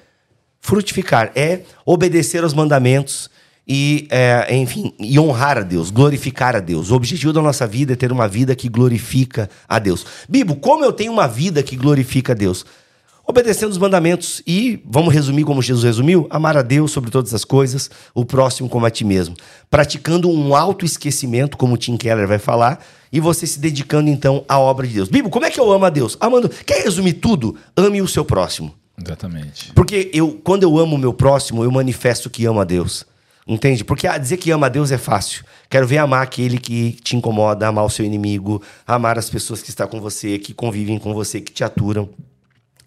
frutificar, 0.61 1.31
é 1.35 1.61
obedecer 1.83 2.43
aos 2.43 2.53
mandamentos 2.53 3.27
e, 3.67 4.07
é, 4.11 4.55
enfim, 4.55 4.93
e 4.99 5.19
honrar 5.19 5.57
a 5.57 5.61
Deus, 5.61 5.89
glorificar 5.89 6.55
a 6.55 6.59
Deus. 6.59 6.91
O 6.91 6.95
objetivo 6.95 7.33
da 7.33 7.41
nossa 7.41 7.65
vida 7.65 7.93
é 7.93 7.95
ter 7.95 8.11
uma 8.11 8.27
vida 8.27 8.55
que 8.55 8.69
glorifica 8.69 9.49
a 9.67 9.79
Deus. 9.79 10.05
Bibo, 10.29 10.55
como 10.57 10.85
eu 10.85 10.93
tenho 10.93 11.11
uma 11.11 11.27
vida 11.27 11.63
que 11.63 11.75
glorifica 11.75 12.33
a 12.33 12.35
Deus? 12.35 12.67
Obedecendo 13.27 13.71
os 13.71 13.79
mandamentos 13.79 14.43
e, 14.45 14.79
vamos 14.85 15.11
resumir 15.11 15.43
como 15.43 15.59
Jesus 15.59 15.83
resumiu, 15.83 16.27
amar 16.29 16.55
a 16.55 16.61
Deus 16.61 16.91
sobre 16.91 17.09
todas 17.09 17.33
as 17.33 17.43
coisas, 17.43 17.89
o 18.13 18.23
próximo 18.23 18.69
como 18.69 18.85
a 18.85 18.91
ti 18.91 19.03
mesmo. 19.03 19.35
Praticando 19.67 20.29
um 20.29 20.55
autoesquecimento, 20.55 21.57
como 21.57 21.75
Tim 21.75 21.97
Keller 21.97 22.27
vai 22.27 22.37
falar, 22.37 22.85
e 23.15 23.19
você 23.21 23.47
se 23.47 23.57
dedicando 23.59 24.09
então 24.09 24.43
à 24.45 24.59
obra 24.59 24.85
de 24.85 24.93
Deus. 24.93 25.07
Bibo, 25.07 25.29
como 25.29 25.45
é 25.45 25.49
que 25.49 25.57
eu 25.57 25.71
amo 25.71 25.85
a 25.85 25.89
Deus? 25.89 26.17
Amando. 26.19 26.49
Quer 26.49 26.83
resumir 26.83 27.13
tudo? 27.13 27.55
Ame 27.77 28.01
o 28.01 28.07
seu 28.09 28.25
próximo. 28.25 28.75
Exatamente. 29.01 29.71
Porque 29.73 30.09
eu, 30.13 30.39
quando 30.43 30.63
eu 30.63 30.77
amo 30.77 30.95
o 30.95 30.99
meu 30.99 31.13
próximo, 31.13 31.63
eu 31.63 31.71
manifesto 31.71 32.29
que 32.29 32.45
amo 32.45 32.59
a 32.59 32.65
Deus. 32.65 33.05
Entende? 33.47 33.85
Porque 33.85 34.05
ah, 34.05 34.17
dizer 34.17 34.35
que 34.35 34.51
ama 34.51 34.65
a 34.65 34.69
Deus 34.69 34.91
é 34.91 34.97
fácil. 34.97 35.45
Quero 35.69 35.87
ver 35.87 35.99
amar 35.99 36.23
aquele 36.23 36.57
que 36.57 36.91
te 37.03 37.15
incomoda, 37.15 37.67
amar 37.67 37.85
o 37.85 37.89
seu 37.89 38.03
inimigo, 38.03 38.61
amar 38.85 39.17
as 39.17 39.29
pessoas 39.29 39.61
que 39.61 39.69
estão 39.69 39.87
com 39.87 40.01
você, 40.01 40.37
que 40.37 40.53
convivem 40.53 40.97
com 40.99 41.13
você, 41.13 41.39
que 41.39 41.53
te 41.53 41.63
aturam. 41.63 42.09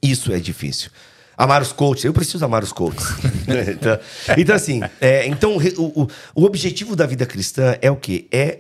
Isso 0.02 0.30
é 0.32 0.38
difícil. 0.38 0.90
Amar 1.36 1.62
os 1.62 1.72
coaches, 1.72 2.04
eu 2.04 2.12
preciso 2.12 2.44
amar 2.44 2.62
os 2.64 2.72
coaches. 2.72 3.06
então, 3.72 3.98
então, 4.36 4.56
assim, 4.56 4.80
é, 5.00 5.26
então 5.26 5.56
o, 5.56 6.02
o- 6.02 6.08
o 6.34 6.44
objetivo 6.44 6.94
da 6.96 7.06
vida 7.06 7.24
cristã 7.24 7.76
é 7.80 7.90
o 7.90 7.96
quê? 7.96 8.26
É, 8.32 8.58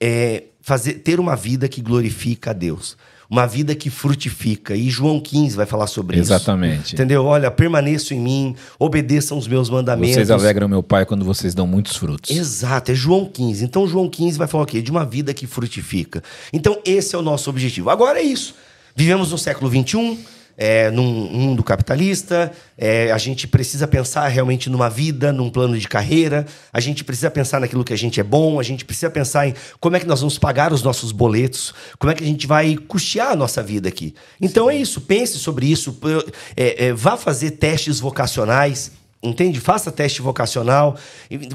é 0.00 0.44
fazer, 0.60 0.94
ter 0.94 1.20
uma 1.20 1.36
vida 1.36 1.68
que 1.68 1.80
glorifica 1.80 2.50
a 2.50 2.52
Deus. 2.52 2.96
Uma 3.28 3.46
vida 3.46 3.76
que 3.76 3.90
frutifica. 3.90 4.74
E 4.74 4.90
João 4.90 5.20
15 5.20 5.54
vai 5.54 5.64
falar 5.64 5.86
sobre 5.86 6.18
isso. 6.18 6.32
Exatamente. 6.32 6.94
Entendeu? 6.94 7.24
Olha, 7.24 7.48
permaneçam 7.48 8.16
em 8.16 8.20
mim, 8.20 8.56
obedeçam 8.76 9.38
os 9.38 9.46
meus 9.46 9.70
mandamentos. 9.70 10.16
Vocês 10.16 10.32
alegram 10.32 10.66
meu 10.66 10.82
pai 10.82 11.06
quando 11.06 11.24
vocês 11.24 11.54
dão 11.54 11.64
muitos 11.64 11.96
frutos. 11.96 12.36
Exato, 12.36 12.90
é 12.90 12.94
João 12.94 13.24
15. 13.24 13.64
Então, 13.64 13.86
João 13.86 14.10
15 14.10 14.36
vai 14.36 14.48
falar 14.48 14.64
o 14.64 14.66
quê? 14.66 14.82
De 14.82 14.90
uma 14.90 15.04
vida 15.04 15.32
que 15.32 15.46
frutifica. 15.46 16.24
Então, 16.52 16.80
esse 16.84 17.14
é 17.14 17.18
o 17.18 17.22
nosso 17.22 17.48
objetivo. 17.48 17.88
Agora 17.88 18.18
é 18.18 18.22
isso. 18.24 18.56
Vivemos 18.96 19.30
no 19.30 19.38
século 19.38 19.70
XXI, 19.70 20.18
é, 20.60 20.90
num 20.90 21.02
mundo 21.04 21.64
capitalista, 21.64 22.52
é, 22.76 23.10
a 23.10 23.16
gente 23.16 23.48
precisa 23.48 23.88
pensar 23.88 24.28
realmente 24.28 24.68
numa 24.68 24.90
vida, 24.90 25.32
num 25.32 25.48
plano 25.48 25.78
de 25.78 25.88
carreira, 25.88 26.44
a 26.70 26.78
gente 26.80 27.02
precisa 27.02 27.30
pensar 27.30 27.60
naquilo 27.60 27.82
que 27.82 27.94
a 27.94 27.96
gente 27.96 28.20
é 28.20 28.22
bom, 28.22 28.60
a 28.60 28.62
gente 28.62 28.84
precisa 28.84 29.08
pensar 29.08 29.48
em 29.48 29.54
como 29.80 29.96
é 29.96 30.00
que 30.00 30.06
nós 30.06 30.20
vamos 30.20 30.38
pagar 30.38 30.70
os 30.70 30.82
nossos 30.82 31.12
boletos, 31.12 31.72
como 31.98 32.12
é 32.12 32.14
que 32.14 32.22
a 32.22 32.26
gente 32.26 32.46
vai 32.46 32.76
custear 32.76 33.32
a 33.32 33.36
nossa 33.36 33.62
vida 33.62 33.88
aqui. 33.88 34.14
Então 34.38 34.70
é 34.70 34.76
isso, 34.76 35.00
pense 35.00 35.38
sobre 35.38 35.64
isso, 35.64 35.98
é, 36.54 36.88
é, 36.88 36.92
vá 36.92 37.16
fazer 37.16 37.52
testes 37.52 37.98
vocacionais. 37.98 38.99
Entende? 39.22 39.60
Faça 39.60 39.92
teste 39.92 40.22
vocacional, 40.22 40.96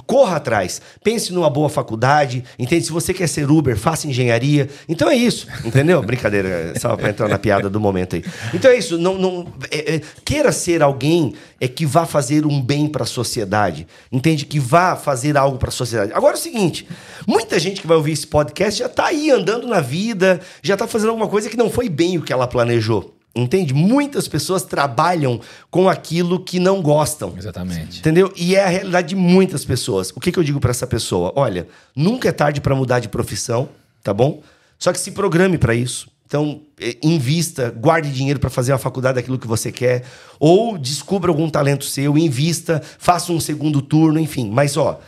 corra 0.06 0.36
atrás. 0.36 0.80
Pense 1.04 1.34
numa 1.34 1.50
boa 1.50 1.68
faculdade, 1.68 2.44
entende? 2.60 2.86
Se 2.86 2.92
você 2.92 3.12
quer 3.12 3.28
ser 3.28 3.50
Uber, 3.50 3.76
faça 3.76 4.08
engenharia. 4.08 4.70
Então 4.88 5.10
é 5.10 5.16
isso, 5.16 5.48
entendeu? 5.64 6.00
Brincadeira, 6.06 6.74
só 6.80 6.96
para 6.96 7.10
entrar 7.10 7.28
na 7.28 7.40
piada 7.40 7.68
do 7.68 7.80
momento 7.80 8.18
aí. 8.18 8.24
Então 8.54 8.70
é 8.70 8.78
isso. 8.78 9.00
Não, 9.00 9.18
não, 9.18 9.48
é- 9.72 9.96
é- 9.96 10.02
queira 10.24 10.52
ser 10.52 10.84
alguém 10.84 11.34
é 11.60 11.68
que 11.68 11.88
vá 11.88 12.06
fazer 12.06 12.46
um 12.46 12.62
bem 12.62 12.88
para 12.88 13.02
a 13.02 13.08
sociedade, 13.08 13.88
entende? 14.12 14.46
Que 14.46 14.60
vá 14.60 14.96
fazer 14.96 15.36
algo 15.36 15.58
para 15.58 15.70
a 15.70 15.72
sociedade. 15.72 16.14
Agora 16.14 16.36
é 16.36 16.38
o 16.40 16.42
seguinte: 16.42 16.88
muita 17.26 17.58
gente 17.58 17.82
que 17.82 17.88
vai 17.88 17.98
ouvir 17.98 18.12
esse 18.12 18.28
podcast 18.28 18.78
já 18.80 18.86
está 18.86 19.08
aí 19.08 19.32
andando 19.32 19.66
na 19.66 19.82
vida, 19.82 20.40
já 20.62 20.76
está 20.76 20.86
fazendo 20.86 21.10
alguma 21.10 21.28
coisa 21.28 21.50
que 21.50 21.58
não 21.58 21.72
foi 21.72 21.90
bem 21.90 22.20
o 22.20 22.22
que 22.22 22.32
ela 22.32 22.46
planejou. 22.46 23.15
Entende? 23.36 23.74
Muitas 23.74 24.30
pessoas 24.30 24.64
trabalham 24.64 25.42
com 25.70 25.90
aquilo 25.90 26.40
que 26.40 26.58
não 26.58 26.82
gostam. 26.82 27.34
Exatamente. 27.38 28.00
Entendeu? 28.00 28.32
E 28.34 28.56
é 28.56 28.64
a 28.64 28.70
realidade 28.70 29.10
de 29.10 29.16
muitas 29.16 29.66
pessoas. 29.66 30.12
O 30.16 30.22
que, 30.22 30.32
que 30.32 30.40
eu 30.40 30.44
digo 30.44 30.60
para 30.62 30.72
essa 30.72 30.88
pessoa? 30.88 31.34
Olha, 31.36 31.68
nunca 31.94 32.30
é 32.30 32.32
tarde 32.32 32.62
para 32.62 32.74
mudar 32.74 33.00
de 33.00 33.10
profissão, 33.10 33.68
tá 34.02 34.14
bom? 34.14 34.42
Só 34.80 34.94
que 34.94 35.00
se 35.00 35.12
programe 35.12 35.58
para 35.58 35.76
isso. 35.76 36.08
Então, 36.26 36.62
eh, 36.80 36.98
invista, 37.04 37.70
guarde 37.72 38.12
dinheiro 38.12 38.40
para 38.40 38.50
fazer 38.50 38.72
uma 38.72 38.78
faculdade 38.78 39.16
daquilo 39.16 39.38
que 39.38 39.48
você 39.48 39.72
quer, 39.72 40.04
ou 40.40 40.78
descubra 40.78 41.30
algum 41.30 41.50
talento 41.50 41.86
seu, 41.86 42.18
invista, 42.18 42.82
faça 42.98 43.32
um 43.32 43.40
segundo 43.40 43.82
turno, 43.82 44.18
enfim. 44.18 44.50
Mas, 44.50 44.76
ó, 44.78 45.00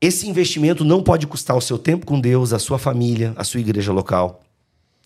esse 0.00 0.28
investimento 0.28 0.84
não 0.84 1.02
pode 1.02 1.26
custar 1.26 1.56
o 1.56 1.60
seu 1.60 1.78
tempo 1.78 2.06
com 2.06 2.18
Deus, 2.18 2.52
a 2.52 2.58
sua 2.58 2.78
família, 2.78 3.34
a 3.36 3.44
sua 3.44 3.60
igreja 3.60 3.92
local. 3.92 4.42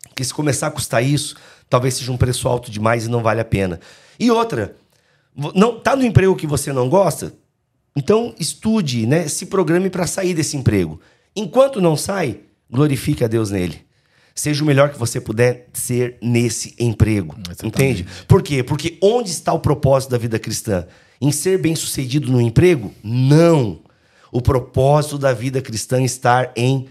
Porque 0.09 0.25
se 0.25 0.33
começar 0.33 0.69
a 0.69 0.71
custar 0.71 1.05
isso, 1.05 1.37
talvez 1.71 1.95
seja 1.95 2.11
um 2.11 2.17
preço 2.17 2.49
alto 2.49 2.71
demais 2.71 3.07
e 3.07 3.09
não 3.09 3.23
vale 3.23 3.41
a 3.41 3.45
pena. 3.45 3.81
E 4.19 4.31
outra, 4.31 4.77
não 5.55 5.79
tá 5.79 5.95
no 5.95 6.05
emprego 6.05 6.37
que 6.37 6.47
você 6.47 6.73
não 6.73 6.89
gosta? 6.89 7.33
Então 7.97 8.35
estude, 8.39 9.07
né? 9.07 9.29
Se 9.29 9.47
programe 9.47 9.89
para 9.89 10.07
sair 10.07 10.35
desse 10.35 10.57
emprego. 10.57 11.01
Enquanto 11.35 11.81
não 11.81 11.97
sai, 11.97 12.41
glorifique 12.71 13.25
a 13.25 13.29
Deus 13.29 13.51
nele. 13.51 13.87
Seja 14.35 14.63
o 14.63 14.67
melhor 14.67 14.91
que 14.91 14.99
você 14.99 15.21
puder 15.21 15.69
ser 15.73 16.17
nesse 16.21 16.75
emprego. 16.79 17.37
Entende? 17.63 18.07
Por 18.27 18.43
quê? 18.43 18.63
Porque 18.63 18.99
onde 19.01 19.31
está 19.31 19.53
o 19.53 19.61
propósito 19.61 20.11
da 20.11 20.19
vida 20.19 20.39
cristã? 20.39 20.87
Em 21.21 21.31
ser 21.31 21.59
bem-sucedido 21.59 22.31
no 22.33 22.41
emprego? 22.41 22.93
Não. 23.03 23.81
O 24.33 24.41
propósito 24.41 25.19
da 25.19 25.33
vida 25.33 25.61
cristã 25.61 26.03
está 26.03 26.53
em 26.57 26.89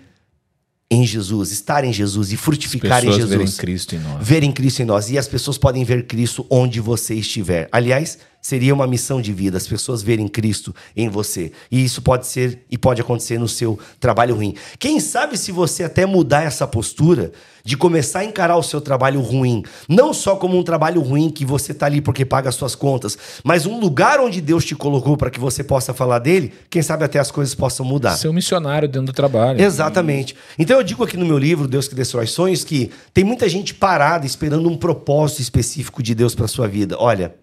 em 0.92 1.06
Jesus, 1.06 1.52
estar 1.52 1.84
em 1.84 1.94
Jesus 1.94 2.32
e 2.32 2.38
frutificar 2.38 3.06
em 3.06 3.12
Jesus. 3.12 3.30
verem 3.30 3.52
Cristo 3.52 3.96
em 3.96 4.00
nós. 4.00 4.28
Verem 4.28 4.52
Cristo 4.52 4.82
em 4.82 4.86
nós. 4.86 5.10
E 5.10 5.18
as 5.18 5.28
pessoas 5.28 5.58
podem 5.58 5.84
ver 5.84 6.08
Cristo 6.08 6.46
onde 6.50 6.80
você 6.80 7.14
estiver. 7.14 7.70
Aliás, 7.72 8.18
seria 8.42 8.74
uma 8.74 8.88
missão 8.88 9.22
de 9.22 9.34
vida, 9.34 9.58
as 9.58 9.68
pessoas 9.68 10.02
verem 10.02 10.28
Cristo 10.28 10.74
em 10.96 11.10
você. 11.10 11.52
E 11.72 11.84
isso 11.84 12.02
pode 12.02 12.28
ser 12.28 12.64
e 12.70 12.78
pode 12.78 13.02
acontecer 13.02 13.38
no 13.38 13.48
seu 13.48 13.78
trabalho 14.00 14.36
ruim. 14.36 14.56
Quem 14.78 15.00
sabe 15.00 15.38
se 15.38 15.52
você 15.52 15.84
até 15.84 16.06
mudar 16.06 16.44
essa 16.44 16.66
postura 16.68 17.32
de 17.64 17.76
começar 17.76 18.20
a 18.20 18.26
encarar 18.26 18.58
o 18.58 18.64
seu 18.64 18.80
trabalho 18.80 19.22
ruim, 19.22 19.64
não 19.88 20.14
só 20.14 20.36
como 20.36 20.58
um 20.58 20.64
trabalho 20.64 21.02
ruim 21.02 21.30
que 21.30 21.46
você 21.46 21.72
está 21.72 21.86
ali 21.86 22.02
porque 22.02 22.26
paga 22.26 22.50
as 22.50 22.56
suas 22.56 22.74
contas, 22.74 23.18
mas 23.44 23.66
um 23.66 23.80
lugar 23.80 24.20
onde 24.20 24.42
Deus 24.42 24.66
te 24.66 24.76
colocou 24.76 25.18
para 25.18 25.30
que 25.30 25.40
você 25.40 25.64
possa 25.64 25.94
falar 25.94 26.20
dele, 26.20 26.54
quem 26.70 26.82
sabe 26.82 27.04
até 27.04 27.20
as 27.20 27.30
coisas 27.30 27.54
possam 27.54 27.86
mudar. 27.86 28.16
Ser 28.16 28.30
um 28.30 28.34
missionário 28.34 28.88
dentro 28.88 29.08
do 29.08 29.14
trabalho. 29.14 29.62
Exatamente. 29.62 30.36
Então 30.58 30.78
eu 30.78 30.84
digo 30.84 31.04
aqui 31.04 31.18
no 31.18 31.26
meu 31.26 31.38
livro, 31.38 31.68
Deus 31.68 31.88
que 31.88 31.96
Destrói 31.96 32.28
Sonhos, 32.28 32.64
que 32.64 32.92
tem 33.14 33.24
muita 33.24 33.48
gente 33.50 33.74
parada 33.74 34.26
esperando 34.26 34.70
um 34.70 34.78
propósito 34.78 35.42
específico 35.42 36.02
de 36.02 36.16
Deus 36.16 36.34
para 36.34 36.48
sua 36.48 36.68
vida. 36.68 36.96
Olha, 36.98 37.36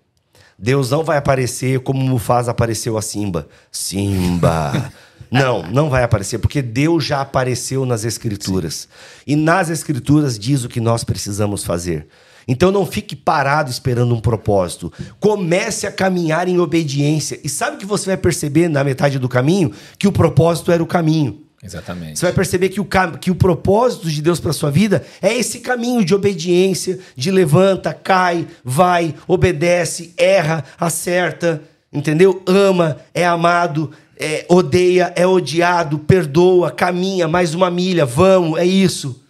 Deus 0.59 0.91
não 0.91 1.05
vai 1.05 1.19
aparecer 1.19 1.81
como 1.81 2.01
Mufasa 2.01 2.51
apareceu 2.51 2.97
a 2.97 3.03
Simba. 3.03 3.49
Simba. 3.71 4.93
Não, 5.29 5.65
não 5.65 5.91
vai 5.91 6.05
aparecer, 6.05 6.39
porque 6.39 6.63
Deus 6.63 7.05
já 7.05 7.21
apareceu 7.21 7.85
nas 7.85 8.05
Escrituras. 8.05 8.89
E 9.27 9.35
nas 9.35 9.69
Escrituras 9.69 10.39
diz 10.39 10.63
o 10.63 10.69
que 10.69 10.81
nós 10.81 11.03
precisamos 11.03 11.65
fazer. 11.65 12.07
Então 12.47 12.71
não 12.71 12.87
fique 12.87 13.17
parado 13.17 13.69
esperando 13.69 14.15
um 14.15 14.21
propósito. 14.21 14.93
Comece 15.19 15.85
a 15.87 15.91
caminhar 15.91 16.49
em 16.49 16.61
obediência. 16.61 17.41
E 17.43 17.49
sabe 17.49 17.77
o 17.77 17.79
que 17.79 17.87
você 17.87 18.07
vai 18.07 18.17
perceber 18.17 18.69
na 18.69 18.85
metade 18.85 19.19
do 19.19 19.29
caminho? 19.29 19.73
Que 19.99 20.07
o 20.07 20.13
propósito 20.13 20.71
era 20.71 20.83
o 20.83 20.87
caminho. 20.87 21.46
Exatamente. 21.63 22.19
Você 22.19 22.27
vai 22.27 22.35
perceber 22.35 22.69
que 22.69 22.81
o, 22.81 22.87
que 23.21 23.31
o 23.31 23.35
propósito 23.35 24.11
de 24.11 24.21
Deus 24.21 24.39
para 24.39 24.53
sua 24.53 24.71
vida 24.71 25.05
é 25.23 25.35
esse 25.35 25.61
caminho 25.61 26.05
de 26.05 26.15
obediência, 26.15 26.99
de 27.17 27.31
levanta, 27.31 27.93
cai, 27.95 28.47
vai, 28.65 29.15
obedece, 29.27 30.13
erra, 30.17 30.65
acerta, 30.79 31.63
entendeu? 31.93 32.43
Ama, 32.47 32.99
é 33.15 33.27
amado, 33.27 33.91
é, 34.19 34.45
odeia, 34.49 35.13
é 35.17 35.27
odiado, 35.27 35.99
perdoa, 35.99 36.71
caminha 36.71 37.27
mais 37.27 37.55
uma 37.55 37.71
milha, 37.71 38.05
vamos, 38.05 38.59
é 38.59 38.65
isso. 38.65 39.23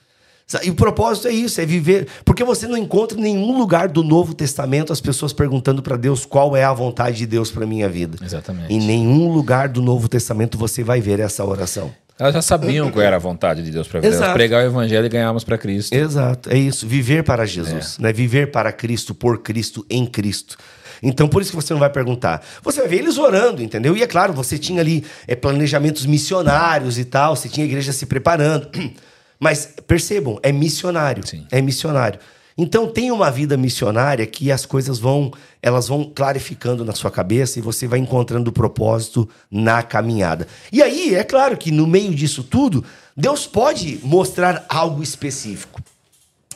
E 0.63 0.71
o 0.71 0.77
propósito 0.77 1.27
é 1.27 1.33
isso, 1.33 1.61
é 1.61 1.67
viver. 1.67 2.07
Porque 2.25 2.45
você 2.45 2.69
não 2.69 2.77
encontra 2.77 3.19
em 3.19 3.21
nenhum 3.23 3.59
lugar 3.59 3.89
do 3.89 4.05
Novo 4.05 4.33
Testamento 4.33 4.93
as 4.93 5.01
pessoas 5.01 5.33
perguntando 5.33 5.83
para 5.83 5.97
Deus 5.97 6.25
qual 6.25 6.57
é 6.57 6.63
a 6.63 6.73
vontade 6.73 7.17
de 7.17 7.27
Deus 7.27 7.51
para 7.51 7.67
minha 7.67 7.89
vida. 7.89 8.17
Exatamente. 8.25 8.73
Em 8.73 8.79
nenhum 8.79 9.33
lugar 9.33 9.69
do 9.69 9.83
Novo 9.83 10.09
Testamento 10.09 10.57
você 10.57 10.85
vai 10.85 11.01
ver 11.01 11.19
essa 11.19 11.45
oração. 11.45 11.93
Elas 12.19 12.33
já 12.33 12.43
sabiam 12.43 12.91
qual 12.91 13.05
era 13.05 13.17
a 13.17 13.19
vontade 13.19 13.63
de 13.63 13.71
Deus 13.71 13.87
para 13.87 14.01
vida. 14.01 14.09
Elas 14.09 14.21
Exato. 14.21 14.35
pregar 14.35 14.65
o 14.65 14.67
evangelho 14.67 15.05
e 15.05 15.09
ganharmos 15.09 15.45
para 15.45 15.59
Cristo. 15.59 15.93
Exato, 15.93 16.51
é 16.51 16.57
isso. 16.57 16.87
Viver 16.87 17.23
para 17.23 17.45
Jesus, 17.45 17.99
né? 17.99 18.13
Viver 18.13 18.51
para 18.51 18.73
Cristo, 18.73 19.15
por 19.15 19.43
Cristo, 19.43 19.85
em 19.91 20.07
Cristo. 20.07 20.57
Então, 21.03 21.29
por 21.29 21.43
isso 21.43 21.51
que 21.51 21.57
você 21.57 21.75
não 21.75 21.81
vai 21.81 21.91
perguntar. 21.91 22.43
Você 22.63 22.81
vai 22.81 22.89
ver 22.89 22.99
eles 22.99 23.19
orando, 23.19 23.63
entendeu? 23.63 23.95
E 23.97 24.03
é 24.03 24.07
claro, 24.07 24.33
você 24.33 24.59
tinha 24.59 24.81
ali 24.81 25.05
é, 25.29 25.35
planejamentos 25.35 26.07
missionários 26.07 26.99
e 26.99 27.05
tal, 27.05 27.37
você 27.37 27.51
tinha 27.51 27.65
a 27.65 27.69
igreja 27.69 27.93
se 27.93 28.07
preparando. 28.07 28.69
Mas 29.39 29.75
percebam, 29.87 30.39
é 30.43 30.51
missionário. 30.51 31.27
Sim. 31.27 31.47
É 31.53 31.61
missionário. 31.61 32.19
Então 32.59 32.87
tem 32.87 33.11
uma 33.11 33.31
vida 33.31 33.57
missionária 33.57 34.27
que 34.27 34.51
as 34.51 34.65
coisas 34.65 34.99
vão, 34.99 35.31
elas 35.61 35.89
vão 35.89 36.05
clarificando 36.05 36.85
na 36.85 36.95
sua 36.95 37.11
cabeça 37.11 37.59
e 37.59 37.63
você 37.63 37.87
vai 37.87 37.99
encontrando 37.99 38.49
o 38.49 38.53
propósito 38.53 39.29
na 39.51 39.83
caminhada. 39.83 40.49
E 40.73 40.83
aí, 40.83 41.15
é 41.15 41.23
claro 41.23 41.57
que 41.57 41.71
no 41.71 41.87
meio 41.87 42.15
disso 42.15 42.43
tudo, 42.43 42.83
Deus 43.15 43.47
pode 43.47 44.01
mostrar 44.03 44.65
algo 44.69 45.03
específico. 45.03 45.83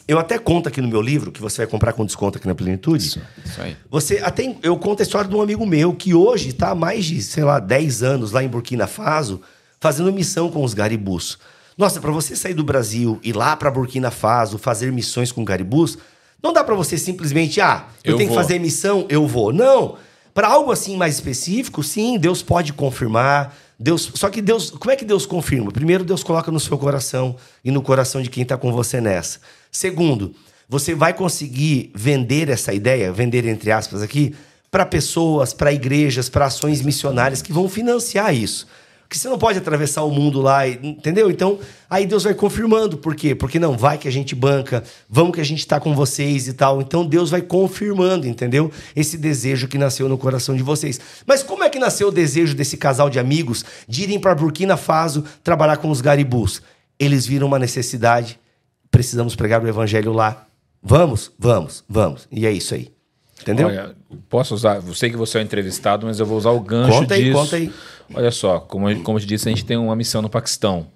Eu 0.08 0.18
até 0.18 0.38
conto 0.38 0.68
aqui 0.68 0.80
no 0.80 0.88
meu 0.88 1.00
livro, 1.00 1.30
que 1.30 1.40
você 1.40 1.58
vai 1.58 1.66
comprar 1.68 1.92
com 1.92 2.04
desconto 2.04 2.36
aqui 2.36 2.48
na 2.48 2.54
Plenitude. 2.54 3.06
Isso 3.44 3.60
aí. 3.60 3.76
Você 3.90 4.18
até 4.18 4.56
eu 4.62 4.76
conto 4.76 5.00
a 5.00 5.02
história 5.04 5.28
de 5.28 5.36
um 5.36 5.40
amigo 5.40 5.64
meu 5.64 5.94
que 5.94 6.14
hoje 6.14 6.48
está 6.48 6.70
há 6.70 6.74
mais 6.74 7.04
de, 7.04 7.22
sei 7.22 7.44
lá, 7.44 7.60
10 7.60 8.02
anos 8.02 8.32
lá 8.32 8.42
em 8.42 8.48
Burkina 8.48 8.88
Faso, 8.88 9.40
fazendo 9.78 10.12
missão 10.12 10.50
com 10.50 10.64
os 10.64 10.74
garibus. 10.74 11.38
Nossa, 11.80 11.98
para 11.98 12.10
você 12.10 12.36
sair 12.36 12.52
do 12.52 12.62
Brasil 12.62 13.18
e 13.22 13.30
ir 13.30 13.32
lá 13.34 13.56
para 13.56 13.70
Burkina 13.70 14.10
Faso 14.10 14.58
fazer 14.58 14.92
missões 14.92 15.32
com 15.32 15.42
garibus, 15.42 15.96
não 16.42 16.52
dá 16.52 16.62
para 16.62 16.74
você 16.74 16.98
simplesmente, 16.98 17.58
ah, 17.58 17.86
eu, 18.04 18.12
Eu 18.12 18.16
tenho 18.18 18.28
vou. 18.28 18.36
que 18.36 18.42
fazer 18.42 18.58
missão, 18.58 19.06
eu 19.08 19.26
vou. 19.26 19.50
Não. 19.50 19.96
Para 20.34 20.48
algo 20.48 20.70
assim 20.70 20.94
mais 20.98 21.14
específico, 21.14 21.82
sim, 21.82 22.18
Deus 22.18 22.42
pode 22.42 22.74
confirmar. 22.74 23.56
Deus, 23.78 24.12
só 24.14 24.28
que 24.28 24.42
Deus, 24.42 24.70
como 24.72 24.90
é 24.90 24.96
que 24.96 25.06
Deus 25.06 25.24
confirma? 25.24 25.72
Primeiro, 25.72 26.04
Deus 26.04 26.22
coloca 26.22 26.52
no 26.52 26.60
seu 26.60 26.76
coração 26.76 27.34
e 27.64 27.70
no 27.70 27.80
coração 27.80 28.20
de 28.20 28.28
quem 28.28 28.42
está 28.42 28.58
com 28.58 28.70
você 28.70 29.00
nessa. 29.00 29.38
Segundo, 29.72 30.34
você 30.68 30.94
vai 30.94 31.14
conseguir 31.14 31.92
vender 31.94 32.50
essa 32.50 32.74
ideia, 32.74 33.10
vender 33.10 33.46
entre 33.46 33.72
aspas 33.72 34.02
aqui, 34.02 34.34
para 34.70 34.84
pessoas, 34.84 35.54
para 35.54 35.72
igrejas, 35.72 36.28
para 36.28 36.44
ações 36.44 36.82
missionárias 36.82 37.40
que 37.40 37.54
vão 37.54 37.70
financiar 37.70 38.34
isso. 38.34 38.66
Porque 39.10 39.18
você 39.18 39.28
não 39.28 39.38
pode 39.38 39.58
atravessar 39.58 40.04
o 40.04 40.10
mundo 40.12 40.40
lá, 40.40 40.68
entendeu? 40.68 41.32
Então, 41.32 41.58
aí 41.90 42.06
Deus 42.06 42.22
vai 42.22 42.32
confirmando. 42.32 42.96
Por 42.96 43.16
quê? 43.16 43.34
Porque 43.34 43.58
não, 43.58 43.76
vai 43.76 43.98
que 43.98 44.06
a 44.06 44.10
gente 44.10 44.36
banca, 44.36 44.84
vamos 45.08 45.34
que 45.34 45.40
a 45.40 45.44
gente 45.44 45.58
está 45.58 45.80
com 45.80 45.96
vocês 45.96 46.46
e 46.46 46.52
tal. 46.52 46.80
Então, 46.80 47.04
Deus 47.04 47.28
vai 47.28 47.42
confirmando, 47.42 48.24
entendeu? 48.28 48.70
Esse 48.94 49.18
desejo 49.18 49.66
que 49.66 49.76
nasceu 49.76 50.08
no 50.08 50.16
coração 50.16 50.54
de 50.54 50.62
vocês. 50.62 51.00
Mas 51.26 51.42
como 51.42 51.64
é 51.64 51.68
que 51.68 51.76
nasceu 51.76 52.06
o 52.06 52.12
desejo 52.12 52.54
desse 52.54 52.76
casal 52.76 53.10
de 53.10 53.18
amigos 53.18 53.64
de 53.88 54.04
irem 54.04 54.20
para 54.20 54.32
Burkina 54.32 54.76
Faso 54.76 55.24
trabalhar 55.42 55.78
com 55.78 55.90
os 55.90 56.00
garibus? 56.00 56.62
Eles 56.96 57.26
viram 57.26 57.48
uma 57.48 57.58
necessidade, 57.58 58.38
precisamos 58.92 59.34
pregar 59.34 59.60
o 59.60 59.66
evangelho 59.66 60.12
lá. 60.12 60.46
Vamos? 60.80 61.32
Vamos, 61.36 61.82
vamos. 61.88 62.28
E 62.30 62.46
é 62.46 62.52
isso 62.52 62.76
aí. 62.76 62.99
Entendeu? 63.42 63.68
Olha, 63.68 63.94
posso 64.28 64.54
usar. 64.54 64.76
Eu 64.86 64.94
sei 64.94 65.10
que 65.10 65.16
você 65.16 65.38
é 65.38 65.40
o 65.40 65.44
entrevistado, 65.44 66.06
mas 66.06 66.18
eu 66.20 66.26
vou 66.26 66.36
usar 66.38 66.50
o 66.50 66.60
gancho 66.60 66.98
Conta 67.00 67.14
aí, 67.14 67.24
disso. 67.24 67.38
conta 67.38 67.56
aí. 67.56 67.72
Olha 68.14 68.30
só, 68.30 68.58
como, 68.60 68.88
eu- 68.90 69.02
como 69.02 69.16
eu 69.18 69.20
te 69.22 69.26
disse, 69.26 69.48
a 69.48 69.50
gente 69.50 69.64
tem 69.64 69.76
uma 69.76 69.94
missão 69.96 70.20
no 70.20 70.28
Paquistão. 70.28 70.86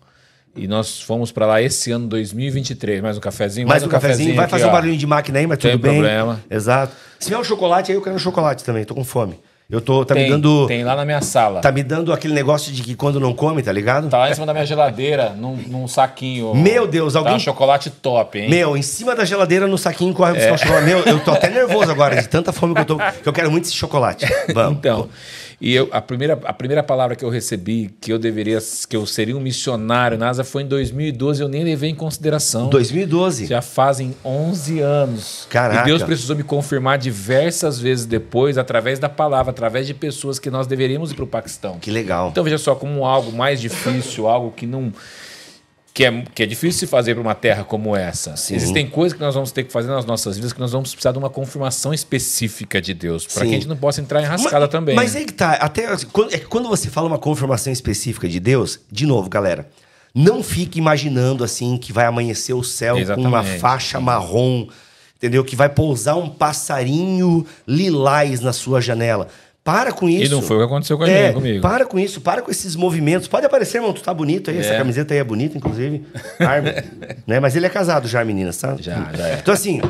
E 0.56 0.68
nós 0.68 1.00
fomos 1.00 1.32
para 1.32 1.46
lá 1.46 1.60
esse 1.62 1.90
ano 1.90 2.06
2023. 2.06 3.00
Mais 3.02 3.16
um 3.16 3.20
cafezinho? 3.20 3.66
Mais 3.66 3.82
um 3.82 3.88
cafezinho, 3.88 4.34
vai 4.36 4.44
aqui, 4.44 4.50
fazer 4.52 4.66
um 4.66 4.68
ó. 4.68 4.72
barulhinho 4.72 4.96
de 4.98 5.06
máquina 5.06 5.38
aí, 5.40 5.46
mas 5.46 5.58
Tem 5.58 5.72
tudo 5.72 5.82
bem. 5.82 5.92
problema. 5.94 6.40
Exato. 6.48 6.92
Se 7.18 7.28
vier 7.28 7.40
um 7.40 7.44
chocolate 7.44 7.90
aí, 7.90 7.98
eu 7.98 8.02
quero 8.02 8.14
um 8.14 8.18
chocolate 8.20 8.62
também, 8.62 8.84
tô 8.84 8.94
com 8.94 9.02
fome. 9.04 9.40
Eu 9.69 9.81
tô, 9.81 10.05
tá 10.05 10.15
Tem, 10.15 10.24
me 10.24 10.31
dando. 10.31 10.66
tem 10.66 10.85
lá 10.85 10.95
na 10.95 11.07
minha 11.07 11.23
sala. 11.23 11.61
Tá 11.62 11.73
me 11.73 11.82
dando 11.82 12.12
aquele 12.12 12.35
negócio 12.35 12.70
de 12.70 12.82
que 12.82 12.95
quando 12.95 13.19
não 13.19 13.32
come, 13.32 13.62
tá 13.62 13.73
ligado? 13.73 14.09
Tá 14.11 14.19
lá 14.19 14.31
em 14.31 14.35
cima 14.35 14.45
da 14.45 14.53
minha 14.53 14.66
geladeira, 14.66 15.31
num, 15.31 15.57
num 15.57 15.89
saquinho. 15.89 16.55
Meu 16.55 16.86
Deus, 16.86 17.16
alguém- 17.16 17.32
Tá 17.32 17.36
um 17.36 17.41
chocolate 17.41 17.89
top, 17.89 18.39
hein? 18.39 18.51
Meu, 18.51 18.77
em 18.77 18.82
cima 18.82 19.15
da 19.15 19.24
geladeira 19.24 19.66
no 19.66 19.78
saquinho 19.78 20.12
corre 20.12 20.35
buscar 20.35 20.53
um 20.53 20.59
chocolate. 20.59 20.85
Meu, 20.85 20.99
eu 21.01 21.19
tô 21.20 21.31
até 21.32 21.49
nervoso 21.51 21.91
agora 21.91 22.20
de 22.20 22.28
tanta 22.28 22.53
fome 22.53 22.74
que 22.74 22.81
eu 22.82 22.85
tô. 22.85 22.99
Que 22.99 23.27
eu 23.28 23.32
quero 23.32 23.51
muito 23.51 23.65
esse 23.65 23.74
chocolate. 23.74 24.27
Vamos. 24.53 24.78
Então, 24.78 25.09
e 25.60 25.74
eu, 25.74 25.89
a, 25.93 26.01
primeira, 26.01 26.39
a 26.44 26.52
primeira 26.52 26.82
palavra 26.82 27.16
que 27.16 27.24
eu 27.24 27.31
recebi 27.31 27.94
que 28.01 28.12
eu 28.12 28.18
deveria, 28.18 28.59
que 28.89 28.97
eu 28.97 29.06
seria 29.06 29.36
um 29.36 29.40
missionário 29.40 30.18
na 30.18 30.24
NASA 30.24 30.43
foi 30.43 30.62
em 30.62 30.66
2012, 30.66 31.43
eu 31.43 31.48
nem 31.48 31.62
levei 31.62 31.90
em 31.90 31.94
consideração. 31.94 32.68
2012. 32.70 33.47
Já 33.47 33.60
fazem 33.60 34.14
11 34.24 34.81
anos. 34.81 35.47
Caraca. 35.51 35.82
E 35.82 35.85
Deus 35.85 36.02
precisou 36.02 36.35
me 36.35 36.43
confirmar 36.43 36.98
diversas 36.98 37.78
vezes 37.78 38.06
depois, 38.06 38.56
através 38.56 38.98
da 38.98 39.09
palavra, 39.09 39.51
através 39.51 39.86
de 39.86 39.93
pessoas 39.93 40.39
que 40.39 40.51
nós 40.51 40.66
deveríamos 40.66 41.12
ir 41.12 41.14
para 41.14 41.24
o 41.24 41.28
Paquistão. 41.28 41.78
Que 41.78 41.90
legal. 41.90 42.31
Então 42.31 42.43
veja 42.43 42.59
só 42.59 42.74
como 42.74 43.05
algo 43.05 43.31
mais 43.32 43.60
difícil, 43.60 44.26
algo 44.26 44.51
que 44.51 44.66
não 44.66 44.93
que 45.94 46.04
é, 46.04 46.24
que 46.34 46.42
é 46.42 46.46
difícil 46.46 46.80
se 46.80 46.86
fazer 46.88 47.14
para 47.14 47.22
uma 47.22 47.36
terra 47.36 47.62
como 47.62 47.94
essa. 47.94 48.34
Existem 48.52 48.84
coisas 48.84 49.16
que 49.16 49.22
nós 49.22 49.32
vamos 49.32 49.52
ter 49.52 49.62
que 49.62 49.72
fazer 49.72 49.86
nas 49.86 50.04
nossas 50.04 50.34
vidas 50.34 50.52
que 50.52 50.58
nós 50.58 50.72
vamos 50.72 50.90
precisar 50.90 51.12
de 51.12 51.18
uma 51.18 51.30
confirmação 51.30 51.94
específica 51.94 52.82
de 52.82 52.92
Deus, 52.92 53.24
para 53.24 53.44
Sim. 53.44 53.48
que 53.48 53.54
a 53.54 53.58
gente 53.60 53.68
não 53.68 53.76
possa 53.76 54.00
entrar 54.00 54.20
em 54.20 54.24
rascada 54.24 54.66
mas, 54.66 54.70
também. 54.70 54.96
Mas 54.96 55.14
aí 55.14 55.24
que 55.24 55.32
tá. 55.32 55.52
Até, 55.52 55.86
assim, 55.86 56.08
quando, 56.12 56.34
é 56.34 56.38
quando 56.38 56.68
você 56.68 56.90
fala 56.90 57.06
uma 57.06 57.18
confirmação 57.18 57.72
específica 57.72 58.28
de 58.28 58.40
Deus, 58.40 58.80
de 58.90 59.06
novo, 59.06 59.30
galera, 59.30 59.70
não 60.12 60.42
fique 60.42 60.80
imaginando 60.80 61.44
assim 61.44 61.76
que 61.76 61.92
vai 61.92 62.06
amanhecer 62.06 62.54
o 62.54 62.64
céu 62.64 62.96
com 62.96 63.20
uma 63.20 63.38
Exatamente. 63.38 63.60
faixa 63.60 64.00
marrom, 64.00 64.66
entendeu? 65.16 65.44
Que 65.44 65.54
vai 65.54 65.68
pousar 65.68 66.16
um 66.16 66.28
passarinho 66.28 67.46
lilás 67.68 68.40
na 68.40 68.52
sua 68.52 68.80
janela. 68.80 69.28
Para 69.65 69.93
com 69.93 70.07
isso. 70.11 70.31
não 70.31 70.43
foi 70.43 70.57
o 70.57 70.59
que 70.61 70.65
aconteceu 70.66 70.99
com 70.99 71.05
a 71.05 71.09
é, 71.09 71.32
comigo. 71.32 71.62
Para 71.62 71.86
com 71.86 71.99
isso, 71.99 72.20
para 72.20 72.43
com 72.43 72.51
esses 72.51 72.77
movimentos. 72.77 73.27
Pode 73.27 73.47
aparecer, 73.47 73.78
irmão, 73.78 73.95
tu 73.95 74.03
tá 74.03 74.12
bonito 74.12 74.51
aí, 74.51 74.59
essa 74.59 74.74
É. 74.74 74.77
camiseta 74.77 75.15
aí 75.15 75.20
é 75.20 75.24
bonita, 75.24 75.57
inclusive. 75.57 76.05
Armin, 76.39 76.70
né? 77.27 77.41
Mas 77.41 77.57
ele 77.57 77.65
é 77.65 77.70
casado 77.70 78.07
já, 78.07 78.23
meninas, 78.23 78.59
tá? 78.59 78.77
Já, 78.78 79.11
já 79.16 79.27
é. 79.28 79.39
Então, 79.41 79.55
assim, 79.55 79.81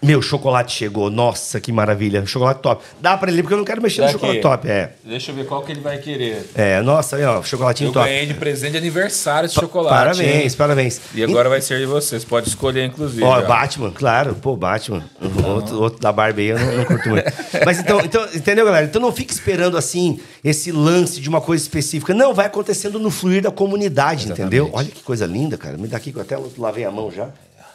Meu, 0.00 0.22
chocolate 0.22 0.72
chegou. 0.72 1.10
Nossa, 1.10 1.60
que 1.60 1.72
maravilha. 1.72 2.24
Chocolate 2.24 2.60
top. 2.60 2.84
Dá 3.00 3.16
pra 3.16 3.30
ele, 3.30 3.42
porque 3.42 3.54
eu 3.54 3.58
não 3.58 3.64
quero 3.64 3.82
mexer 3.82 4.00
no 4.00 4.06
Daqui. 4.06 4.18
chocolate 4.18 4.40
top. 4.40 4.68
É. 4.68 4.90
Deixa 5.04 5.32
eu 5.32 5.34
ver 5.34 5.46
qual 5.46 5.62
que 5.62 5.72
ele 5.72 5.80
vai 5.80 5.98
querer. 5.98 6.48
É, 6.54 6.80
nossa, 6.80 7.16
aí, 7.16 7.24
ó, 7.24 7.42
chocolatinho 7.42 7.88
Eu 7.88 7.92
top. 7.92 8.06
ganhei 8.06 8.26
de 8.26 8.34
presente 8.34 8.72
de 8.72 8.78
aniversário 8.78 9.46
esse 9.46 9.56
chocolate. 9.56 9.94
Parabéns, 9.94 10.52
hein? 10.52 10.58
parabéns. 10.58 11.00
E 11.14 11.22
agora 11.24 11.48
vai 11.48 11.60
ser 11.60 11.80
de 11.80 11.86
vocês. 11.86 12.24
Pode 12.24 12.48
escolher, 12.48 12.84
inclusive. 12.84 13.24
Ó, 13.24 13.38
ó. 13.38 13.42
Batman, 13.42 13.90
claro, 13.90 14.34
pô, 14.36 14.56
Batman. 14.56 15.04
Outro, 15.44 15.80
outro 15.82 16.00
da 16.00 16.12
Barbie 16.12 16.42
aí 16.42 16.48
eu 16.48 16.58
não, 16.58 16.76
não 16.76 16.84
curto 16.84 17.08
muito. 17.08 17.24
Mas 17.66 17.80
então, 17.80 18.00
então, 18.00 18.24
entendeu, 18.34 18.64
galera? 18.64 18.86
Então 18.86 19.00
não 19.02 19.12
fique 19.12 19.32
esperando 19.32 19.76
assim 19.76 20.20
esse 20.44 20.70
lance 20.70 21.20
de 21.20 21.28
uma 21.28 21.40
coisa 21.40 21.62
específica. 21.62 22.14
Não, 22.14 22.32
vai 22.32 22.46
acontecendo 22.46 22.98
no 23.00 23.10
fluir 23.10 23.42
da 23.42 23.50
comunidade, 23.50 24.30
entendeu? 24.30 24.70
Olha 24.72 24.88
que 24.88 25.02
coisa 25.02 25.26
linda, 25.26 25.56
cara. 25.58 25.76
Me 25.76 25.88
dá 25.88 25.96
aqui 25.96 26.12
que 26.12 26.18
eu 26.18 26.22
até 26.22 26.38
lavei 26.56 26.84
a 26.84 26.90
mão 26.90 27.10
já. 27.10 27.28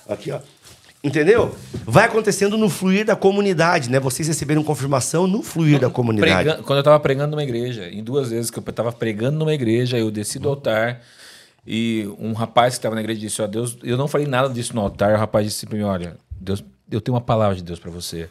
Aqui, 0.08 0.32
ó. 0.32 0.40
Entendeu? 1.04 1.54
Vai 1.86 2.06
acontecendo 2.06 2.58
no 2.58 2.70
fluir 2.70 3.06
da 3.06 3.16
comunidade, 3.16 3.90
né? 3.90 4.00
Vocês 4.00 4.26
receberam 4.28 4.64
confirmação 4.64 5.28
no 5.28 5.44
fluir 5.44 5.78
da 5.80 5.90
comunidade. 5.90 6.32
Prega- 6.50 6.64
Quando 6.64 6.78
eu 6.78 6.82
estava 6.82 7.00
pregando 7.00 7.32
numa 7.32 7.44
igreja, 7.44 7.90
em 7.90 8.02
duas 8.02 8.30
vezes 8.30 8.50
que 8.50 8.58
eu 8.58 8.64
estava 8.66 8.92
pregando 8.92 9.38
numa 9.38 9.54
igreja, 9.54 9.98
eu 9.98 10.10
desci 10.10 10.40
do 10.40 10.48
altar 10.48 11.02
e 11.68 12.08
um 12.18 12.32
rapaz 12.32 12.76
que 12.76 12.80
estava 12.80 12.96
na 12.96 13.02
igreja 13.02 13.20
disse: 13.20 13.42
Ó, 13.42 13.48
Deus, 13.48 13.78
eu 13.84 13.98
não 13.98 14.08
falei 14.08 14.26
nada 14.28 14.48
disso 14.54 14.74
no 14.74 14.82
altar. 14.82 15.14
O 15.16 15.18
rapaz 15.18 15.46
disse 15.46 15.66
para 15.66 15.78
mim: 15.78 15.84
Olha, 15.84 16.16
Deus, 16.40 16.64
eu 16.90 17.02
tenho 17.02 17.16
uma 17.16 17.22
palavra 17.22 17.56
de 17.58 17.64
Deus 17.64 17.80
para 17.80 17.92
você. 17.92 18.30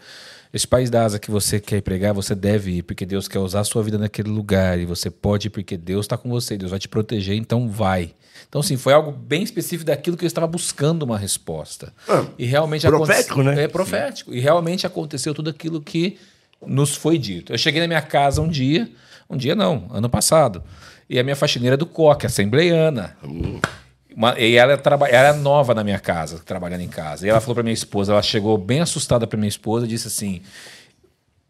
Esse 0.52 0.66
país 0.68 0.90
da 0.90 1.04
asa 1.04 1.18
que 1.18 1.30
você 1.30 1.58
quer 1.58 1.78
ir 1.78 1.82
pregar, 1.82 2.12
você 2.12 2.34
deve 2.34 2.72
ir, 2.72 2.82
porque 2.82 3.06
Deus 3.06 3.26
quer 3.26 3.38
usar 3.38 3.60
a 3.60 3.64
sua 3.64 3.82
vida 3.82 3.96
naquele 3.96 4.28
lugar 4.28 4.78
e 4.78 4.84
você 4.84 5.10
pode 5.10 5.46
ir, 5.46 5.50
porque 5.50 5.76
Deus 5.78 6.04
está 6.04 6.16
com 6.18 6.28
você, 6.28 6.58
Deus 6.58 6.70
vai 6.70 6.78
te 6.78 6.88
proteger, 6.88 7.34
então 7.36 7.68
vai. 7.70 8.12
Então, 8.48 8.60
assim, 8.60 8.76
foi 8.76 8.92
algo 8.92 9.10
bem 9.12 9.42
específico 9.42 9.86
daquilo 9.86 10.16
que 10.16 10.24
eu 10.24 10.26
estava 10.26 10.46
buscando 10.46 11.04
uma 11.04 11.16
resposta. 11.16 11.92
Ah, 12.06 12.26
e 12.38 12.44
realmente 12.44 12.86
profético, 12.86 13.40
aconte- 13.40 13.56
né? 13.56 13.62
É 13.64 13.68
profético. 13.68 14.34
E 14.34 14.40
realmente 14.40 14.86
aconteceu 14.86 15.32
tudo 15.32 15.48
aquilo 15.48 15.80
que 15.80 16.18
nos 16.66 16.94
foi 16.94 17.16
dito. 17.16 17.52
Eu 17.52 17.56
cheguei 17.58 17.80
na 17.80 17.86
minha 17.88 18.02
casa 18.02 18.42
um 18.42 18.48
dia, 18.48 18.90
um 19.30 19.36
dia 19.38 19.54
não, 19.54 19.88
ano 19.90 20.10
passado, 20.10 20.62
e 21.08 21.18
a 21.18 21.22
minha 21.24 21.34
faxineira 21.36 21.74
é 21.74 21.76
do 21.78 21.86
COC, 21.86 22.26
assembleiana. 22.26 23.16
Uma- 24.16 24.38
e 24.38 24.56
ela, 24.56 24.76
traba, 24.76 25.08
ela 25.08 25.28
é 25.28 25.32
nova 25.40 25.74
na 25.74 25.82
minha 25.82 25.98
casa, 25.98 26.40
trabalhando 26.44 26.82
em 26.82 26.88
casa. 26.88 27.26
E 27.26 27.30
ela 27.30 27.40
falou 27.40 27.54
para 27.54 27.62
minha 27.62 27.72
esposa, 27.74 28.12
ela 28.12 28.22
chegou 28.22 28.56
bem 28.58 28.80
assustada 28.80 29.26
para 29.26 29.38
minha 29.38 29.48
esposa 29.48 29.86
e 29.86 29.88
disse 29.88 30.08
assim: 30.08 30.42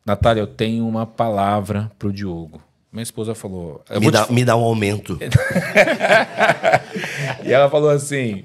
Natália, 0.04 0.40
eu 0.40 0.46
tenho 0.46 0.86
uma 0.86 1.06
palavra 1.06 1.90
pro 1.98 2.12
Diogo. 2.12 2.62
Minha 2.92 3.02
esposa 3.02 3.34
falou. 3.34 3.82
Me 3.90 4.00
vou 4.00 4.10
te 4.10 4.12
dá, 4.12 4.26
me 4.28 4.44
dá 4.44 4.56
um 4.56 4.62
aumento. 4.62 5.18
e 7.44 7.52
ela 7.52 7.68
falou 7.70 7.90
assim: 7.90 8.44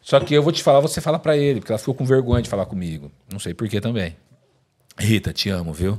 Só 0.00 0.20
que 0.20 0.34
eu 0.34 0.42
vou 0.42 0.52
te 0.52 0.62
falar, 0.62 0.80
você 0.80 1.00
fala 1.00 1.18
pra 1.18 1.36
ele, 1.36 1.60
porque 1.60 1.72
ela 1.72 1.78
ficou 1.78 1.94
com 1.94 2.04
vergonha 2.04 2.42
de 2.42 2.48
falar 2.48 2.66
comigo. 2.66 3.10
Não 3.30 3.38
sei 3.38 3.54
por 3.54 3.68
que 3.68 3.80
também. 3.80 4.16
Rita, 4.98 5.32
te 5.32 5.50
amo, 5.50 5.72
viu? 5.72 5.98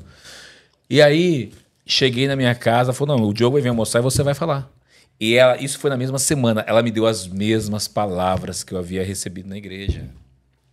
E 0.89 1.01
aí, 1.01 1.51
cheguei 1.85 2.27
na 2.27 2.35
minha 2.35 2.55
casa, 2.55 2.93
falou: 2.93 3.17
Não, 3.17 3.25
o 3.25 3.33
Diogo 3.33 3.53
vai 3.53 3.61
vir 3.61 3.69
almoçar 3.69 3.99
e 3.99 4.01
você 4.01 4.23
vai 4.23 4.33
falar. 4.33 4.69
E 5.19 5.35
ela, 5.35 5.57
isso 5.61 5.79
foi 5.79 5.89
na 5.89 5.97
mesma 5.97 6.19
semana. 6.19 6.63
Ela 6.67 6.83
me 6.83 6.91
deu 6.91 7.07
as 7.07 7.27
mesmas 7.27 7.87
palavras 7.87 8.63
que 8.63 8.73
eu 8.73 8.77
havia 8.77 9.03
recebido 9.03 9.49
na 9.49 9.57
igreja. 9.57 10.05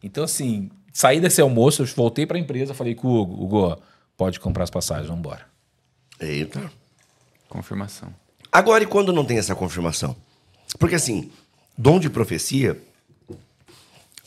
Então, 0.03 0.25
assim, 0.25 0.71
saí 0.93 1.21
desse 1.21 1.41
almoço, 1.41 1.83
eu 1.83 1.87
voltei 1.87 2.27
pra 2.27 2.39
empresa, 2.39 2.75
falei 2.75 2.95
com 2.95 3.09
o 3.09 3.21
Hugo: 3.21 3.43
Hugo, 3.43 3.83
pode 4.17 4.39
comprar 4.39 4.65
as 4.65 4.71
passagens, 4.71 5.07
vamos 5.07 5.21
embora. 5.21 5.47
Eita. 6.21 6.71
Confirmação. 7.49 8.13
Agora, 8.53 8.85
e 8.85 8.87
quando 8.87 9.13
não 9.13 9.25
tem 9.25 9.39
essa 9.39 9.55
confirmação? 9.55 10.15
Porque 10.79 10.95
assim, 10.95 11.31
dom 11.77 11.99
de 11.99 12.11
profecia, 12.11 12.79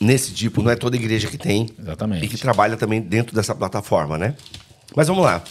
nesse 0.00 0.32
tipo, 0.34 0.62
não 0.62 0.70
é 0.70 0.76
toda 0.76 0.96
igreja 0.96 1.28
que 1.28 1.38
tem. 1.38 1.68
Exatamente. 1.78 2.24
E 2.24 2.28
que 2.28 2.36
trabalha 2.36 2.76
também 2.76 3.00
dentro 3.00 3.34
dessa 3.34 3.54
plataforma, 3.54 4.18
né? 4.18 4.34
Mas 4.94 5.08
vamos 5.08 5.24
lá. 5.24 5.42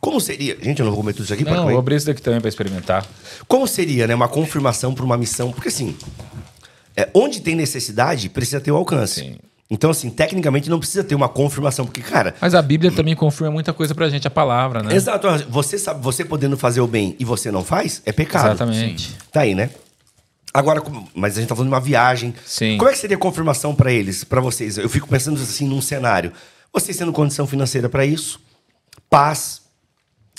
Como 0.00 0.20
seria. 0.20 0.56
Gente, 0.60 0.80
eu 0.80 0.84
não 0.86 0.92
vou 0.92 1.02
comer 1.02 1.12
tudo 1.12 1.24
isso 1.24 1.34
aqui 1.34 1.44
Não, 1.44 1.50
para 1.50 1.58
eu 1.58 1.62
comer. 1.62 1.72
vou 1.72 1.80
abrir 1.80 1.96
isso 1.96 2.06
daqui 2.06 2.22
também 2.22 2.40
pra 2.40 2.48
experimentar. 2.48 3.04
Como 3.46 3.66
seria, 3.66 4.06
né? 4.06 4.14
Uma 4.14 4.28
confirmação 4.28 4.94
para 4.94 5.04
uma 5.04 5.16
missão? 5.16 5.50
Porque 5.52 5.68
assim, 5.68 5.96
é, 6.96 7.08
onde 7.14 7.40
tem 7.40 7.54
necessidade, 7.54 8.28
precisa 8.28 8.60
ter 8.60 8.70
o 8.70 8.76
alcance. 8.76 9.20
Sim. 9.20 9.38
Então, 9.70 9.90
assim, 9.90 10.08
tecnicamente 10.08 10.70
não 10.70 10.78
precisa 10.78 11.04
ter 11.04 11.14
uma 11.14 11.28
confirmação, 11.28 11.84
porque, 11.84 12.00
cara, 12.00 12.34
Mas 12.40 12.54
a 12.54 12.62
Bíblia 12.62 12.90
também 12.90 13.14
confirma 13.14 13.52
muita 13.52 13.70
coisa 13.74 13.94
pra 13.94 14.08
gente, 14.08 14.26
a 14.26 14.30
palavra, 14.30 14.82
né? 14.82 14.94
exato, 14.94 15.28
você 15.50 15.76
sabe, 15.78 16.02
você 16.02 16.24
podendo 16.24 16.56
fazer 16.56 16.80
o 16.80 16.86
bem 16.86 17.14
e 17.18 17.24
você 17.24 17.50
não 17.50 17.62
faz, 17.62 18.00
é 18.06 18.10
pecado. 18.12 18.46
Exatamente. 18.46 19.14
Tá 19.30 19.42
aí, 19.42 19.54
né? 19.54 19.68
Agora, 20.54 20.82
mas 21.14 21.36
a 21.36 21.40
gente 21.40 21.50
tá 21.50 21.54
falando 21.54 21.68
de 21.68 21.74
uma 21.74 21.80
viagem. 21.82 22.34
Sim. 22.46 22.78
Como 22.78 22.88
é 22.88 22.94
que 22.94 22.98
seria 22.98 23.18
a 23.18 23.20
confirmação 23.20 23.74
para 23.74 23.92
eles, 23.92 24.24
para 24.24 24.40
vocês? 24.40 24.78
Eu 24.78 24.88
fico 24.88 25.06
pensando 25.06 25.38
assim 25.38 25.68
num 25.68 25.82
cenário. 25.82 26.32
Vocês 26.72 26.96
tendo 26.96 27.12
condição 27.12 27.46
financeira 27.46 27.90
para 27.90 28.06
isso, 28.06 28.40
paz, 29.10 29.60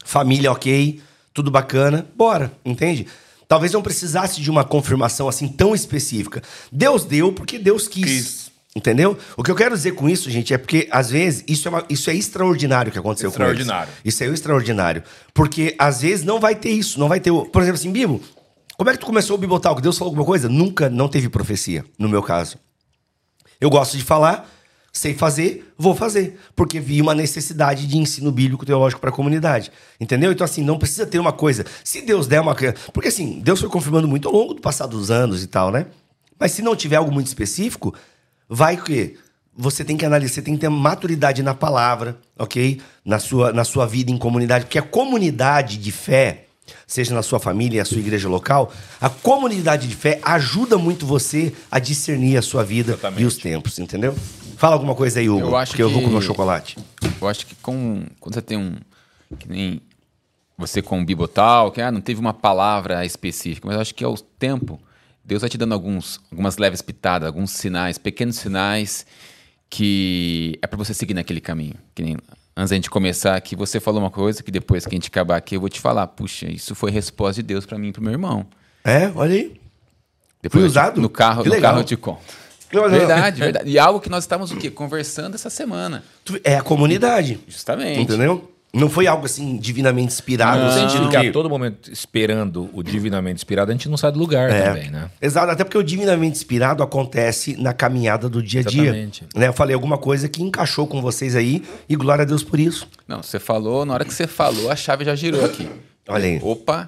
família 0.03 0.51
ok, 0.51 1.01
tudo 1.34 1.49
bacana, 1.51 2.07
bora, 2.15 2.51
entende? 2.65 3.07
Talvez 3.47 3.71
não 3.73 3.81
precisasse 3.81 4.41
de 4.41 4.49
uma 4.51 4.63
confirmação 4.63 5.27
assim 5.27 5.47
tão 5.47 5.73
específica. 5.73 6.41
Deus 6.71 7.03
deu 7.03 7.31
porque 7.34 7.57
Deus 7.57 7.88
quis. 7.88 8.05
Quis. 8.05 8.49
Entendeu? 8.76 9.17
O 9.35 9.43
que 9.43 9.49
eu 9.49 9.55
quero 9.55 9.76
dizer 9.76 9.93
com 9.93 10.07
isso, 10.07 10.30
gente, 10.30 10.53
é 10.53 10.57
porque 10.57 10.88
às 10.91 11.09
vezes 11.09 11.43
isso 11.47 11.67
é, 11.67 11.71
uma- 11.71 11.85
isso 11.89 12.09
é 12.11 12.13
extraordinário 12.15 12.91
que 12.91 12.99
aconteceu 12.99 13.31
com 13.31 13.41
eles. 13.41 13.59
Extraordinário. 13.61 13.93
Isso 14.05 14.23
é 14.23 14.27
o 14.27 14.34
extraordinário. 14.34 15.03
Porque 15.34 15.76
às 15.80 16.01
vezes 16.01 16.23
não 16.23 16.39
vai 16.39 16.55
ter 16.55 16.69
isso, 16.69 16.99
não 16.99 17.09
vai 17.09 17.19
ter. 17.19 17.31
o- 17.31 17.45
Por 17.45 17.63
exemplo, 17.63 17.80
assim, 17.80 17.91
Bibo, 17.91 18.21
como 18.77 18.89
é 18.91 18.93
que 18.93 18.99
tu 18.99 19.07
começou 19.07 19.35
o 19.35 19.39
Bibotalk? 19.39 19.81
Deus 19.81 19.97
falou 19.97 20.11
alguma 20.11 20.26
coisa? 20.26 20.47
Nunca, 20.47 20.88
não 20.88 21.07
teve 21.09 21.27
profecia, 21.30 21.84
no 21.97 22.07
meu 22.07 22.21
caso. 22.21 22.57
Eu 23.59 23.71
gosto 23.71 23.97
de 23.97 24.03
falar, 24.03 24.47
sei 24.91 25.14
fazer, 25.14 25.72
vou 25.78 25.95
fazer. 25.95 26.40
Porque 26.56 26.80
vi 26.80 27.02
uma 27.02 27.16
necessidade 27.16 27.88
de 27.88 27.98
ensino 27.98 28.32
bíblico 28.32 28.66
teológico 28.66 29.02
para 29.02 29.10
a 29.10 29.14
comunidade. 29.14 29.72
Entendeu? 29.99 30.32
Então, 30.32 30.45
assim, 30.45 30.64
não 30.64 30.78
precisa 30.78 31.06
ter 31.06 31.20
uma 31.20 31.32
coisa. 31.32 31.66
Se 31.84 32.02
Deus 32.02 32.28
der 32.28 32.41
uma. 32.41 32.56
Porque, 32.94 33.07
assim, 33.07 33.40
Deus 33.40 33.60
foi 33.60 33.70
confirmando 33.70 34.07
muito 34.07 34.28
ao 34.28 34.34
longo 34.34 34.53
do 34.53 34.61
passado 34.61 34.98
dos 34.98 35.11
anos 35.11 35.44
e 35.44 35.48
tal, 35.48 35.72
né? 35.72 35.86
Mas 36.40 36.53
se 36.53 36.61
não 36.61 36.76
tiver 36.76 36.95
algo 36.95 37.11
muito 37.11 37.28
específico, 37.28 37.94
vai 38.48 38.76
o 38.76 38.84
quê? 38.84 39.18
Você 39.57 39.84
tem 39.84 39.98
que 39.98 40.06
analisar, 40.06 40.36
você 40.36 40.41
tem 40.41 40.53
que 40.53 40.61
ter 40.61 40.70
maturidade 40.70 41.44
na 41.44 41.53
palavra, 41.53 42.18
ok? 42.38 42.80
Na 43.03 43.20
sua, 43.20 43.52
na 43.52 43.66
sua 43.66 43.86
vida 43.86 44.10
em 44.10 44.18
comunidade. 44.18 44.66
Porque 44.66 44.80
a 44.80 44.82
comunidade 44.82 45.78
de 45.78 45.91
fé, 45.91 46.45
seja 46.88 47.14
na 47.14 47.22
sua 47.22 47.40
família 47.40 47.82
a 47.82 47.86
sua 47.86 47.99
igreja 47.99 48.30
local, 48.30 48.72
a 49.02 49.10
comunidade 49.10 49.88
de 49.88 49.95
fé 49.95 50.20
ajuda 50.24 50.78
muito 50.78 51.06
você 51.06 51.52
a 51.70 51.78
discernir 51.78 52.38
a 52.38 52.41
sua 52.41 52.64
vida 52.64 52.94
Exatamente. 52.94 53.22
e 53.22 53.26
os 53.26 53.36
tempos, 53.38 53.80
entendeu? 53.80 54.16
Fala 54.60 54.76
alguma 54.76 54.94
coisa 54.94 55.19
aí, 55.22 55.30
Hugo, 55.30 55.40
Eu 55.48 55.56
acho 55.56 55.72
porque 55.72 55.81
eu 55.84 55.90
vou 55.90 55.99
que- 55.99 56.06
comer 56.06 56.18
o 56.18 56.22
chocolate. 56.22 56.77
Eu 57.22 57.27
acho 57.30 57.45
que 57.48 57.56
com, 57.56 58.03
quando 58.19 58.34
você 58.36 58.41
tem 58.41 58.57
um. 58.57 58.76
Que 59.40 59.48
nem 59.48 59.81
você 60.57 60.81
com 60.81 61.02
o 61.02 61.06
Bibotal, 61.06 61.72
que 61.72 61.81
ah, 61.81 61.90
não 61.90 62.02
teve 62.02 62.19
uma 62.19 62.34
palavra 62.34 63.06
específica, 63.06 63.65
mas 63.65 63.76
eu 63.76 63.81
acho 63.81 63.95
que 63.95 64.03
ao 64.03 64.18
tempo, 64.18 64.77
Deus 65.23 65.40
vai 65.41 65.49
te 65.49 65.57
dando 65.57 65.73
alguns, 65.73 66.19
algumas 66.30 66.57
leves 66.57 66.81
pitadas, 66.81 67.26
alguns 67.27 67.52
sinais, 67.52 67.98
pequenos 67.98 68.36
sinais, 68.36 69.06
que 69.69 70.60
é 70.61 70.68
para 70.68 70.76
você 70.77 70.94
seguir 70.94 71.14
naquele 71.14 71.40
caminho. 71.40 71.76
Que 71.95 72.02
nem 72.03 72.18
antes 72.57 72.69
da 72.72 72.76
gente 72.76 72.90
começar 72.90 73.36
aqui, 73.36 73.56
você 73.56 73.80
falou 73.80 74.02
uma 74.02 74.11
coisa 74.11 74.44
que 74.44 74.52
depois 74.52 74.86
que 74.86 74.94
a 74.94 74.98
gente 74.98 75.07
acabar 75.07 75.38
aqui, 75.38 75.56
eu 75.56 75.61
vou 75.61 75.69
te 75.69 75.80
falar. 75.80 76.06
Puxa, 76.07 76.48
isso 76.52 76.76
foi 76.76 76.91
resposta 76.91 77.41
de 77.41 77.48
Deus 77.48 77.65
para 77.65 77.77
mim 77.77 77.90
e 77.90 77.91
pro 77.94 78.02
meu 78.02 78.11
irmão. 78.11 78.45
É, 78.84 79.10
olha 79.15 79.34
aí. 79.36 79.60
Depois 80.41 80.61
Fui 80.61 80.69
te- 80.69 80.72
usado? 80.72 80.99
No 81.02 81.10
carro, 81.10 81.44
Que 81.44 81.49
no 81.49 81.56
legal. 81.56 81.72
carro 81.72 81.81
eu 81.81 81.86
te 81.86 81.95
conto. 81.95 82.22
Verdade, 82.71 83.39
verdade. 83.39 83.69
E 83.69 83.79
algo 83.79 83.99
que 83.99 84.09
nós 84.09 84.23
estávamos 84.23 84.51
o 84.51 84.57
quê? 84.57 84.69
Conversando 84.69 85.35
essa 85.35 85.49
semana. 85.49 86.03
É 86.43 86.55
a 86.55 86.61
comunidade. 86.61 87.39
Justamente. 87.47 87.99
Entendeu? 88.01 88.51
Não 88.71 88.87
foi 88.87 89.07
algo 89.07 89.25
assim 89.25 89.57
divinamente 89.57 90.13
inspirado. 90.13 90.59
No 90.59 90.65
no 90.65 90.71
sentido 90.71 90.91
sentido 90.91 91.09
que 91.09 91.17
a 91.17 91.21
que- 91.21 91.31
todo 91.31 91.49
momento 91.49 91.91
esperando 91.91 92.69
o 92.71 92.83
divinamente 92.83 93.37
inspirado, 93.37 93.71
a 93.71 93.73
gente 93.73 93.89
não 93.89 93.97
sai 93.97 94.11
do 94.11 94.19
lugar 94.19 94.51
É. 94.51 94.61
também, 94.65 94.91
né? 94.91 95.09
Exato, 95.19 95.51
até 95.51 95.63
porque 95.63 95.77
o 95.79 95.81
divinamente 95.81 96.37
inspirado 96.37 96.83
acontece 96.83 97.55
na 97.59 97.73
caminhada 97.73 98.29
do 98.29 98.43
dia 98.43 98.59
a 98.59 98.63
dia. 98.63 98.83
Exatamente. 98.83 99.23
Né? 99.35 99.47
Eu 99.47 99.53
falei 99.53 99.73
alguma 99.73 99.97
coisa 99.97 100.29
que 100.29 100.43
encaixou 100.43 100.85
com 100.85 101.01
vocês 101.01 101.35
aí 101.35 101.63
e 101.89 101.95
glória 101.95 102.21
a 102.21 102.25
Deus 102.25 102.43
por 102.43 102.59
isso. 102.59 102.87
Não, 103.07 103.23
você 103.23 103.39
falou, 103.39 103.83
na 103.85 103.95
hora 103.95 104.05
que 104.05 104.13
você 104.13 104.27
falou, 104.27 104.69
a 104.69 104.75
chave 104.75 105.03
já 105.03 105.15
girou 105.15 105.43
aqui. 105.43 105.67
Olha 106.07 106.25
aí. 106.25 106.39
Opa, 106.43 106.87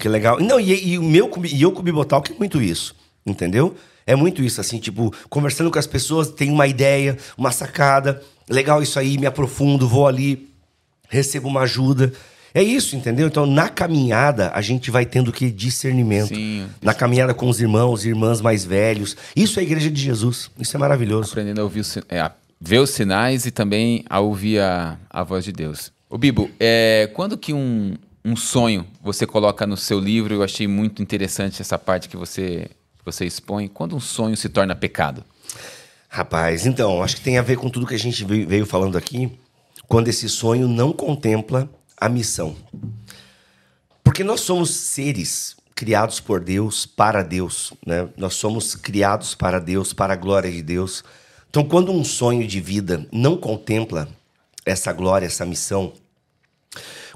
Que 0.00 0.08
legal. 0.08 0.40
Não, 0.40 0.58
e, 0.58 0.94
e 0.94 0.98
o 0.98 1.02
meu 1.04 1.30
e 1.44 1.62
eu 1.62 1.70
com 1.70 1.78
o 1.78 1.82
Bibotalk 1.84 2.32
é 2.32 2.34
muito 2.36 2.60
isso, 2.60 2.96
entendeu? 3.24 3.76
É 4.10 4.16
muito 4.16 4.42
isso, 4.42 4.60
assim, 4.60 4.80
tipo, 4.80 5.14
conversando 5.28 5.70
com 5.70 5.78
as 5.78 5.86
pessoas, 5.86 6.32
tem 6.32 6.50
uma 6.50 6.66
ideia, 6.66 7.16
uma 7.38 7.52
sacada, 7.52 8.20
legal 8.48 8.82
isso 8.82 8.98
aí, 8.98 9.16
me 9.16 9.24
aprofundo, 9.24 9.86
vou 9.86 10.04
ali, 10.04 10.50
recebo 11.08 11.46
uma 11.46 11.60
ajuda. 11.60 12.12
É 12.52 12.60
isso, 12.60 12.96
entendeu? 12.96 13.28
Então, 13.28 13.46
na 13.46 13.68
caminhada, 13.68 14.50
a 14.52 14.60
gente 14.60 14.90
vai 14.90 15.06
tendo 15.06 15.30
que 15.30 15.48
discernimento. 15.48 16.34
Sim. 16.34 16.66
Na 16.82 16.92
caminhada 16.92 17.32
com 17.32 17.48
os 17.48 17.60
irmãos, 17.60 18.04
irmãs 18.04 18.40
mais 18.40 18.64
velhos. 18.64 19.16
Isso 19.36 19.60
é 19.60 19.62
a 19.62 19.64
igreja 19.64 19.88
de 19.88 20.02
Jesus. 20.02 20.50
Isso 20.58 20.76
é 20.76 20.80
maravilhoso. 20.80 21.30
aprendendo 21.30 21.60
a 21.60 21.62
ouvir 21.62 21.86
é, 22.08 22.18
a 22.18 22.32
ver 22.60 22.80
os 22.80 22.90
sinais 22.90 23.46
e 23.46 23.52
também 23.52 24.04
a 24.10 24.18
ouvir 24.18 24.58
a, 24.58 24.98
a 25.08 25.22
voz 25.22 25.44
de 25.44 25.52
Deus. 25.52 25.92
Ô 26.08 26.18
Bibo, 26.18 26.50
é, 26.58 27.08
quando 27.14 27.38
que 27.38 27.52
um, 27.52 27.94
um 28.24 28.34
sonho 28.34 28.84
você 29.00 29.24
coloca 29.24 29.64
no 29.68 29.76
seu 29.76 30.00
livro, 30.00 30.34
eu 30.34 30.42
achei 30.42 30.66
muito 30.66 31.00
interessante 31.00 31.62
essa 31.62 31.78
parte 31.78 32.08
que 32.08 32.16
você, 32.16 32.68
você 33.10 33.24
expõe, 33.24 33.68
quando 33.68 33.96
um 33.96 34.00
sonho 34.00 34.36
se 34.36 34.48
torna 34.48 34.74
pecado? 34.74 35.24
Rapaz, 36.08 36.66
então, 36.66 37.02
acho 37.02 37.16
que 37.16 37.22
tem 37.22 37.38
a 37.38 37.42
ver 37.42 37.56
com 37.56 37.70
tudo 37.70 37.86
que 37.86 37.94
a 37.94 37.98
gente 37.98 38.24
veio 38.24 38.66
falando 38.66 38.98
aqui, 38.98 39.30
quando 39.86 40.08
esse 40.08 40.28
sonho 40.28 40.66
não 40.66 40.92
contempla 40.92 41.68
a 41.96 42.08
missão. 42.08 42.56
Porque 44.02 44.24
nós 44.24 44.40
somos 44.40 44.70
seres 44.70 45.56
criados 45.74 46.20
por 46.20 46.40
Deus, 46.40 46.84
para 46.84 47.22
Deus, 47.22 47.72
né? 47.86 48.08
Nós 48.16 48.34
somos 48.34 48.74
criados 48.74 49.34
para 49.34 49.58
Deus, 49.58 49.92
para 49.92 50.12
a 50.12 50.16
glória 50.16 50.50
de 50.50 50.62
Deus. 50.62 51.02
Então, 51.48 51.64
quando 51.64 51.92
um 51.92 52.04
sonho 52.04 52.46
de 52.46 52.60
vida 52.60 53.06
não 53.10 53.36
contempla 53.36 54.08
essa 54.66 54.92
glória, 54.92 55.26
essa 55.26 55.46
missão, 55.46 55.92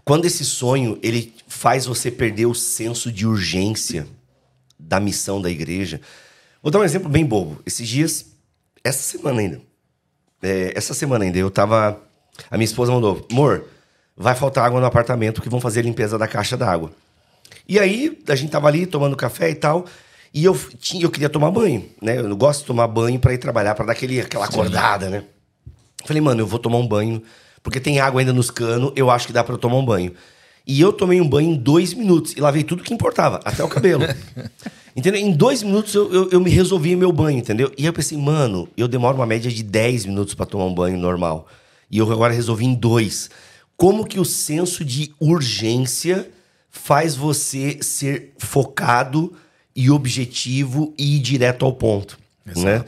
quando 0.05 0.25
esse 0.25 0.45
sonho 0.45 0.99
ele 1.03 1.35
faz 1.47 1.87
você 1.87 2.11
perder 2.11 2.47
o 2.47 2.55
senso 2.55 3.11
de 3.11 3.27
urgência 3.27 4.07
da 4.87 5.01
missão 5.01 5.41
da 5.41 5.51
igreja. 5.51 6.01
Vou 6.63 6.71
dar 6.71 6.79
um 6.79 6.85
exemplo 6.85 7.09
bem 7.09 7.25
bobo. 7.25 7.61
Esses 7.67 7.89
dias, 7.89 8.27
essa 8.83 9.03
semana 9.03 9.41
ainda, 9.41 9.61
é, 10.43 10.73
essa 10.75 10.95
semana 10.95 11.25
ainda, 11.25 11.39
eu 11.39 11.51
tava. 11.51 12.01
A 12.51 12.57
minha 12.57 12.65
esposa 12.65 12.93
mandou, 12.93 13.27
amor, 13.31 13.65
vai 14.17 14.35
faltar 14.35 14.65
água 14.65 14.81
no 14.81 14.87
apartamento 14.87 15.41
que 15.41 15.49
vão 15.49 15.61
fazer 15.61 15.81
a 15.81 15.83
limpeza 15.83 16.19
da 16.19 16.27
caixa 16.27 16.57
d'água. 16.57 16.91
E 17.69 17.79
aí, 17.79 18.21
a 18.29 18.35
gente 18.35 18.51
tava 18.51 18.69
ali 18.69 18.87
tomando 18.87 19.17
café 19.17 19.51
e 19.51 19.55
tal. 19.55 19.87
E 20.33 20.45
eu, 20.45 20.59
tinha, 20.81 21.05
eu 21.05 21.11
queria 21.11 21.29
tomar 21.29 21.51
banho, 21.53 21.89
né? 22.03 22.19
Eu 22.19 22.37
gosto 22.37 22.61
de 22.61 22.67
tomar 22.67 22.89
banho 22.89 23.21
para 23.21 23.33
ir 23.33 23.39
trabalhar, 23.39 23.75
para 23.75 23.87
dar 23.87 23.93
aquele, 23.93 24.21
aquela 24.21 24.47
acordada, 24.47 25.09
né? 25.09 25.25
Falei, 26.05 26.21
mano, 26.21 26.41
eu 26.41 26.47
vou 26.47 26.59
tomar 26.59 26.79
um 26.79 26.87
banho, 26.87 27.23
porque 27.63 27.79
tem 27.79 28.01
água 28.01 28.21
ainda 28.21 28.33
nos 28.33 28.51
canos, 28.51 28.93
eu 28.97 29.11
acho 29.11 29.29
que 29.29 29.33
dá 29.33 29.45
para 29.45 29.55
eu 29.55 29.59
tomar 29.59 29.77
um 29.77 29.85
banho. 29.85 30.13
E 30.67 30.81
eu 30.81 30.93
tomei 30.93 31.21
um 31.21 31.29
banho 31.29 31.51
em 31.51 31.57
dois 31.57 31.93
minutos 31.93 32.33
e 32.37 32.41
lavei 32.41 32.65
tudo 32.65 32.83
que 32.83 32.95
importava, 32.95 33.41
até 33.45 33.63
o 33.63 33.69
cabelo. 33.69 34.05
entendeu? 34.97 35.21
Em 35.21 35.33
dois 35.33 35.63
minutos 35.63 35.95
eu, 35.95 36.13
eu, 36.13 36.31
eu 36.31 36.41
me 36.41 36.51
resolvi 36.51 36.97
meu 36.97 37.13
banho, 37.13 37.39
entendeu? 37.39 37.71
E 37.77 37.85
eu 37.85 37.93
pensei, 37.93 38.17
mano, 38.17 38.69
eu 38.77 38.89
demoro 38.89 39.17
uma 39.17 39.27
média 39.27 39.51
de 39.51 39.63
10 39.63 40.07
minutos 40.07 40.35
para 40.35 40.47
tomar 40.47 40.65
um 40.65 40.75
banho 40.75 40.99
normal. 40.99 41.47
E 41.91 41.99
eu 41.99 42.11
agora 42.11 42.33
resolvi 42.33 42.65
em 42.65 42.75
dois. 42.75 43.31
Como 43.77 44.07
que 44.07 44.19
o 44.19 44.25
senso 44.25 44.85
de 44.85 45.13
urgência 45.21 46.31
faz 46.75 47.15
você 47.15 47.79
ser 47.81 48.33
focado 48.37 49.33
e 49.77 49.91
objetivo 49.91 50.93
e 50.99 51.17
ir 51.17 51.21
direto 51.21 51.65
ao 51.65 51.73
ponto. 51.73 52.19
Né? 52.45 52.85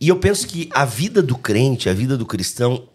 E 0.00 0.08
eu 0.08 0.16
penso 0.16 0.46
que 0.46 0.68
a 0.72 0.84
vida 0.84 1.22
do 1.22 1.36
crente, 1.36 1.88
a 1.88 1.94
vida 1.94 2.16
do 2.16 2.26
cristão, 2.26 2.86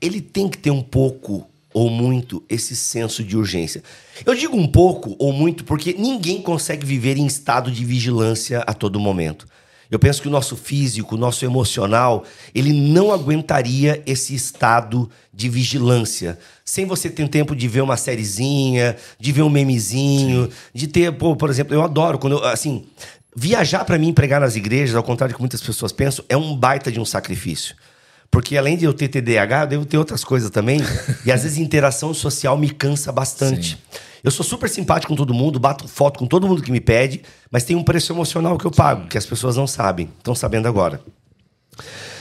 ele 0.00 0.20
tem 0.20 0.48
que 0.48 0.58
ter 0.58 0.70
um 0.70 0.82
pouco 0.82 1.47
ou 1.72 1.90
muito 1.90 2.42
esse 2.48 2.74
senso 2.74 3.22
de 3.22 3.36
urgência. 3.36 3.82
Eu 4.24 4.34
digo 4.34 4.56
um 4.56 4.66
pouco 4.66 5.14
ou 5.18 5.32
muito 5.32 5.64
porque 5.64 5.94
ninguém 5.98 6.40
consegue 6.40 6.84
viver 6.84 7.16
em 7.16 7.26
estado 7.26 7.70
de 7.70 7.84
vigilância 7.84 8.60
a 8.66 8.74
todo 8.74 8.98
momento. 8.98 9.46
Eu 9.90 9.98
penso 9.98 10.20
que 10.20 10.28
o 10.28 10.30
nosso 10.30 10.54
físico, 10.54 11.14
o 11.14 11.18
nosso 11.18 11.44
emocional, 11.44 12.24
ele 12.54 12.72
não 12.72 13.10
aguentaria 13.10 14.02
esse 14.06 14.34
estado 14.34 15.08
de 15.32 15.48
vigilância. 15.48 16.38
Sem 16.62 16.84
você 16.84 17.08
ter 17.08 17.26
tempo 17.28 17.56
de 17.56 17.66
ver 17.66 17.80
uma 17.80 17.96
sériezinha, 17.96 18.96
de 19.18 19.32
ver 19.32 19.42
um 19.42 19.48
memezinho, 19.48 20.44
Sim. 20.44 20.50
de 20.74 20.86
ter, 20.88 21.12
pô, 21.12 21.34
por 21.34 21.48
exemplo, 21.48 21.74
eu 21.74 21.82
adoro 21.82 22.18
quando 22.18 22.34
eu, 22.34 22.44
assim, 22.44 22.84
viajar 23.34 23.84
para 23.84 23.96
mim 23.96 24.12
pregar 24.12 24.40
nas 24.42 24.56
igrejas, 24.56 24.94
ao 24.94 25.02
contrário 25.02 25.32
do 25.32 25.36
que 25.36 25.42
muitas 25.42 25.62
pessoas 25.62 25.90
pensam, 25.90 26.22
é 26.28 26.36
um 26.36 26.54
baita 26.54 26.92
de 26.92 27.00
um 27.00 27.04
sacrifício. 27.04 27.74
Porque 28.30 28.56
além 28.56 28.76
de 28.76 28.84
eu 28.84 28.92
ter 28.92 29.08
TDAH, 29.08 29.62
eu 29.62 29.66
devo 29.66 29.86
ter 29.86 29.98
outras 29.98 30.24
coisas 30.24 30.50
também. 30.50 30.80
e 31.24 31.32
às 31.32 31.42
vezes 31.42 31.58
interação 31.58 32.12
social 32.12 32.56
me 32.56 32.70
cansa 32.70 33.10
bastante. 33.10 33.70
Sim. 33.70 33.98
Eu 34.22 34.30
sou 34.30 34.44
super 34.44 34.68
simpático 34.68 35.12
com 35.12 35.16
todo 35.16 35.32
mundo, 35.32 35.58
bato 35.58 35.86
foto 35.86 36.18
com 36.18 36.26
todo 36.26 36.46
mundo 36.46 36.62
que 36.62 36.72
me 36.72 36.80
pede, 36.80 37.22
mas 37.50 37.64
tem 37.64 37.76
um 37.76 37.84
preço 37.84 38.12
emocional 38.12 38.58
que 38.58 38.64
eu 38.64 38.70
pago, 38.70 39.06
que 39.06 39.16
as 39.16 39.24
pessoas 39.24 39.56
não 39.56 39.66
sabem, 39.66 40.10
estão 40.18 40.34
sabendo 40.34 40.66
agora. 40.66 41.00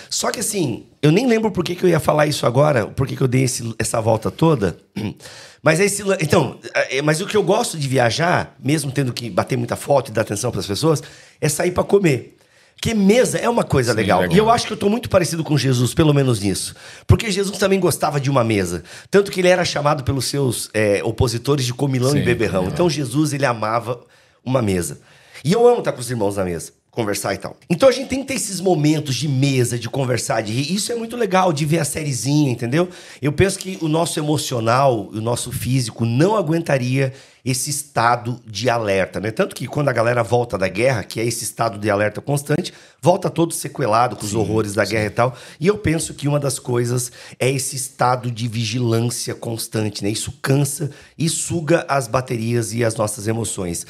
Só 0.10 0.32
que 0.32 0.40
assim, 0.40 0.86
eu 1.02 1.12
nem 1.12 1.28
lembro 1.28 1.52
por 1.52 1.64
que, 1.64 1.76
que 1.76 1.84
eu 1.84 1.90
ia 1.90 2.00
falar 2.00 2.28
isso 2.28 2.46
agora, 2.46 2.86
por 2.88 3.08
que, 3.08 3.16
que 3.16 3.22
eu 3.22 3.28
dei 3.28 3.44
esse, 3.44 3.74
essa 3.78 4.00
volta 4.00 4.32
toda. 4.32 4.78
Mas 5.62 5.80
esse, 5.80 6.04
então, 6.22 6.60
é, 6.74 7.02
mas 7.02 7.20
o 7.20 7.26
que 7.26 7.36
eu 7.36 7.44
gosto 7.44 7.78
de 7.78 7.88
viajar, 7.90 8.56
mesmo 8.64 8.90
tendo 8.90 9.12
que 9.12 9.30
bater 9.30 9.58
muita 9.58 9.76
foto 9.76 10.10
e 10.10 10.12
dar 10.14 10.22
atenção 10.22 10.50
para 10.50 10.62
as 10.62 10.68
pessoas, 10.68 11.04
é 11.42 11.50
sair 11.50 11.72
para 11.72 11.84
comer. 11.84 12.37
Porque 12.78 12.94
mesa 12.94 13.40
é 13.40 13.50
uma 13.50 13.64
coisa 13.64 13.92
Sim, 13.92 13.98
legal. 13.98 14.22
legal. 14.22 14.36
E 14.36 14.40
eu 14.40 14.52
acho 14.52 14.68
que 14.68 14.72
eu 14.72 14.76
estou 14.76 14.90
muito 14.90 15.10
parecido 15.10 15.44
com 15.44 15.58
Jesus, 15.58 15.96
pelo 15.96 16.14
menos 16.14 16.40
nisso. 16.40 16.76
Porque 17.08 17.32
Jesus 17.32 17.58
também 17.58 17.80
gostava 17.80 18.20
de 18.20 18.30
uma 18.30 18.44
mesa. 18.44 18.84
Tanto 19.10 19.32
que 19.32 19.42
ele 19.42 19.48
era 19.48 19.66
chamado 19.66 20.04
pelos 20.04 20.26
seus 20.26 20.70
é, 20.74 21.02
opositores 21.04 21.66
de 21.66 21.74
comilão 21.74 22.12
Sim, 22.12 22.20
e 22.20 22.24
beberrão. 22.24 22.66
É. 22.66 22.68
Então 22.68 22.88
Jesus, 22.88 23.34
ele 23.34 23.46
amava 23.46 24.00
uma 24.46 24.62
mesa. 24.62 25.00
E 25.44 25.52
eu 25.52 25.68
amo 25.68 25.80
estar 25.80 25.92
com 25.92 26.00
os 26.00 26.10
irmãos 26.10 26.38
na 26.38 26.46
mesa 26.46 26.77
conversar 26.98 27.36
e 27.36 27.38
tal. 27.38 27.56
Então 27.70 27.88
a 27.88 27.92
gente 27.92 28.08
tem 28.08 28.22
que 28.22 28.26
ter 28.26 28.34
esses 28.34 28.60
momentos 28.60 29.14
de 29.14 29.28
mesa, 29.28 29.78
de 29.78 29.88
conversar, 29.88 30.42
de 30.42 30.52
rir. 30.52 30.74
Isso 30.74 30.92
é 30.92 30.96
muito 30.96 31.16
legal, 31.16 31.54
de 31.54 31.64
ver 31.64 31.78
a 31.78 31.86
sériezinha, 31.86 32.52
entendeu? 32.52 32.90
Eu 33.22 33.32
penso 33.32 33.60
que 33.60 33.78
o 33.82 33.88
nosso 33.88 34.20
emocional, 34.20 35.08
o 35.14 35.22
nosso 35.22 35.52
físico 35.52 36.06
não 36.06 36.36
aguentaria 36.36 37.14
esse 37.46 37.70
estado 37.70 38.42
de 38.48 38.68
alerta, 38.68 39.20
né? 39.20 39.30
Tanto 39.30 39.56
que 39.56 39.68
quando 39.68 39.90
a 39.90 39.94
galera 39.94 40.24
volta 40.24 40.58
da 40.58 40.68
guerra, 40.68 41.04
que 41.04 41.20
é 41.20 41.24
esse 41.24 41.44
estado 41.44 41.78
de 41.78 41.88
alerta 41.88 42.20
constante, 42.20 42.74
volta 43.00 43.30
todo 43.30 43.54
sequelado 43.54 44.16
com 44.16 44.26
os 44.26 44.32
sim, 44.32 44.38
horrores 44.38 44.74
da 44.74 44.84
sim. 44.84 44.94
guerra 44.94 45.06
e 45.06 45.12
tal. 45.12 45.38
E 45.60 45.68
eu 45.68 45.78
penso 45.78 46.16
que 46.16 46.28
uma 46.28 46.40
das 46.40 46.58
coisas 46.58 47.12
é 47.40 47.48
esse 47.48 47.76
estado 47.76 48.32
de 48.32 48.48
vigilância 48.48 49.36
constante, 49.36 50.04
né? 50.04 50.10
Isso 50.10 50.34
cansa 50.42 50.90
e 51.16 51.30
suga 51.30 51.86
as 51.88 52.08
baterias 52.08 52.74
e 52.74 52.84
as 52.84 52.96
nossas 52.96 53.28
emoções 53.28 53.86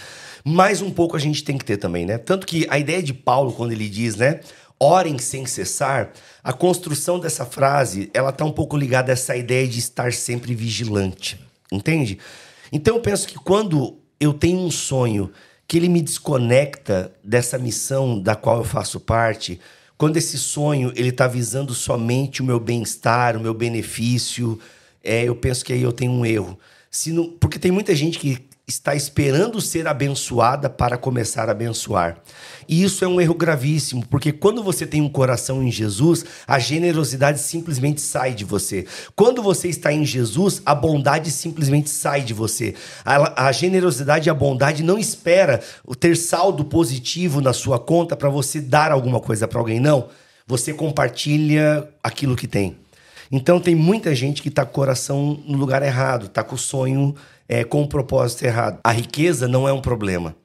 mais 0.48 0.82
um 0.82 0.90
pouco 0.90 1.18
a 1.18 1.20
gente 1.20 1.44
tem 1.44 1.58
que 1.58 1.66
ter 1.66 1.76
também, 1.76 2.06
né? 2.06 2.18
Tanto 2.18 2.48
que 2.48 2.66
a 2.70 2.80
ideia 2.80 3.04
de 3.04 3.14
Paulo, 3.14 3.52
quando 3.52 3.74
ele 3.74 3.90
diz, 3.90 4.16
né? 4.16 4.40
Orem 4.80 5.18
sem 5.18 5.46
cessar, 5.46 6.14
a 6.42 6.54
construção 6.54 7.20
dessa 7.20 7.46
frase, 7.46 8.10
ela 8.14 8.32
tá 8.32 8.46
um 8.46 8.52
pouco 8.52 8.78
ligada 8.78 9.12
a 9.12 9.14
essa 9.14 9.36
ideia 9.36 9.68
de 9.68 9.80
estar 9.80 10.14
sempre 10.14 10.56
vigilante, 10.56 11.38
entende? 11.70 12.18
Então 12.72 12.96
eu 12.96 13.02
penso 13.02 13.28
que 13.28 13.36
quando 13.36 13.98
eu 14.22 14.34
tenho 14.34 14.60
um 14.60 14.72
sonho 14.72 15.32
que 15.68 15.76
ele 15.76 15.90
me 15.90 16.02
desconecta 16.02 17.12
dessa 17.22 17.58
missão 17.58 18.18
da 18.18 18.34
qual 18.34 18.60
eu 18.60 18.64
faço 18.64 19.02
parte, 19.02 19.60
quando 19.98 20.16
esse 20.16 20.38
sonho 20.38 20.94
ele 20.96 21.10
está 21.10 21.28
visando 21.28 21.74
somente 21.74 22.42
o 22.42 22.46
meu 22.46 22.60
bem-estar, 22.60 23.36
o 23.36 23.42
meu 23.42 23.54
benefício, 23.54 24.58
é, 25.04 25.24
eu 25.26 25.36
penso 25.36 25.66
que 25.66 25.74
aí 25.74 25.82
eu 25.82 25.92
tenho 25.92 26.14
um 26.14 26.26
erro. 26.26 26.58
Se 26.90 27.12
não, 27.12 27.32
porque 27.32 27.60
tem 27.60 27.72
muita 27.72 27.94
gente 27.94 28.18
que 28.18 28.47
está 28.68 28.94
esperando 28.94 29.62
ser 29.62 29.88
abençoada 29.88 30.70
para 30.70 30.98
começar 30.98 31.48
a 31.48 31.54
abençoar. 31.54 32.18
E 32.68 32.84
isso 32.84 33.06
é 33.06 33.08
um 33.08 33.22
erro 33.22 33.34
gravíssimo, 33.34 34.06
porque 34.08 34.34
quando 34.34 34.62
você 34.62 34.86
tem 34.86 35.02
um 35.02 35.08
coração 35.08 35.64
em 35.64 35.72
Jesus, 35.72 36.26
a 36.46 36.60
generosidade 36.60 37.40
simplesmente 37.40 38.02
sai 38.02 38.34
de 38.34 38.44
você. 38.44 38.86
Quando 39.16 39.42
você 39.42 39.70
está 39.70 39.94
em 39.94 40.06
Jesus, 40.06 40.62
a 40.66 40.76
bondade 40.76 41.32
simplesmente 41.32 41.90
sai 41.90 42.22
de 42.24 42.34
você. 42.34 42.76
A, 43.06 43.48
a 43.48 43.52
generosidade 43.54 44.28
e 44.28 44.30
a 44.30 44.34
bondade 44.34 44.84
não 44.84 44.98
espera 44.98 45.62
ter 45.98 46.18
saldo 46.18 46.66
positivo 46.66 47.40
na 47.40 47.54
sua 47.54 47.80
conta 47.80 48.18
para 48.18 48.28
você 48.28 48.60
dar 48.60 48.92
alguma 48.92 49.22
coisa 49.22 49.48
para 49.48 49.60
alguém, 49.60 49.80
não. 49.80 50.10
Você 50.46 50.74
compartilha 50.74 51.88
aquilo 52.04 52.36
que 52.36 52.48
tem. 52.48 52.76
Então 53.32 53.62
tem 53.62 53.76
muita 53.76 54.14
gente 54.14 54.42
que 54.42 54.50
está 54.50 54.66
com 54.66 54.72
o 54.72 54.74
coração 54.74 55.40
no 55.46 55.58
lugar 55.58 55.84
errado, 55.84 56.26
está 56.26 56.44
com 56.44 56.56
o 56.56 56.58
sonho 56.58 57.16
é, 57.48 57.64
com 57.64 57.84
o 57.84 57.88
propósito 57.88 58.44
errado. 58.44 58.80
A 58.84 58.92
riqueza 58.92 59.48
não 59.48 59.68
é 59.68 59.74
um 59.74 59.82
problema. 59.82 60.36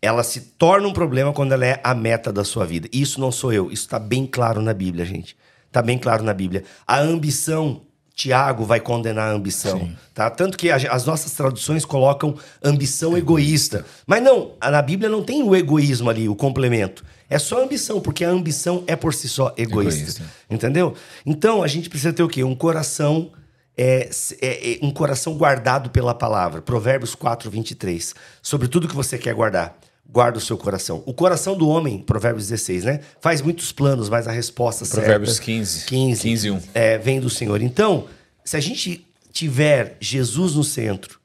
Ela 0.00 0.22
se 0.22 0.40
torna 0.40 0.86
um 0.86 0.92
problema 0.92 1.32
quando 1.32 1.52
ela 1.52 1.66
é 1.66 1.80
a 1.82 1.94
meta 1.94 2.32
da 2.32 2.44
sua 2.44 2.64
vida. 2.64 2.88
Isso 2.92 3.20
não 3.20 3.32
sou 3.32 3.52
eu. 3.52 3.70
Isso 3.70 3.84
está 3.84 3.98
bem 3.98 4.26
claro 4.26 4.60
na 4.60 4.74
Bíblia, 4.74 5.04
gente. 5.04 5.36
Está 5.66 5.82
bem 5.82 5.98
claro 5.98 6.22
na 6.22 6.34
Bíblia. 6.34 6.64
A 6.86 7.00
ambição 7.00 7.82
Tiago 8.16 8.64
vai 8.64 8.80
condenar 8.80 9.28
a 9.28 9.34
ambição, 9.34 9.90
tá? 10.14 10.30
Tanto 10.30 10.56
que 10.56 10.70
as 10.70 11.04
nossas 11.04 11.32
traduções 11.32 11.84
colocam 11.84 12.34
ambição 12.64 13.14
egoísta. 13.14 13.84
Mas 14.06 14.22
não, 14.22 14.52
na 14.58 14.80
Bíblia 14.80 15.10
não 15.10 15.22
tem 15.22 15.42
o 15.42 15.54
egoísmo 15.54 16.08
ali, 16.08 16.26
o 16.26 16.34
complemento. 16.34 17.04
É 17.28 17.38
só 17.38 17.62
ambição, 17.62 18.00
porque 18.00 18.24
a 18.24 18.30
ambição 18.30 18.82
é 18.86 18.96
por 18.96 19.12
si 19.12 19.28
só 19.28 19.52
egoísta. 19.58 20.00
egoísta. 20.00 20.22
Entendeu? 20.48 20.94
Então 21.26 21.62
a 21.62 21.66
gente 21.66 21.90
precisa 21.90 22.10
ter 22.10 22.22
o 22.22 22.28
quê? 22.28 22.42
Um 22.42 22.54
coração 22.54 23.32
é, 23.76 24.08
é, 24.40 24.72
é, 24.72 24.78
um 24.82 24.90
coração 24.90 25.36
guardado 25.36 25.90
pela 25.90 26.14
palavra. 26.14 26.62
Provérbios 26.62 27.14
4, 27.14 27.50
23. 27.50 28.14
Sobre 28.40 28.68
tudo 28.68 28.88
que 28.88 28.94
você 28.94 29.18
quer 29.18 29.34
guardar, 29.34 29.78
guarda 30.08 30.38
o 30.38 30.40
seu 30.40 30.56
coração. 30.56 31.02
O 31.04 31.12
coração 31.12 31.56
do 31.56 31.68
homem, 31.68 31.98
Provérbios 31.98 32.48
16, 32.48 32.84
né? 32.84 33.00
Faz 33.20 33.42
muitos 33.42 33.72
planos, 33.72 34.08
mas 34.08 34.26
a 34.26 34.32
resposta 34.32 34.86
Provérbios 34.86 35.36
certa... 35.36 35.44
15. 35.44 35.84
15. 35.86 36.22
15 36.22 36.50
1. 36.50 36.62
É, 36.72 36.98
vem 36.98 37.20
do 37.20 37.28
Senhor. 37.28 37.60
Então, 37.60 38.06
se 38.44 38.56
a 38.56 38.60
gente 38.60 39.06
tiver 39.30 39.96
Jesus 40.00 40.54
no 40.54 40.64
centro, 40.64 41.20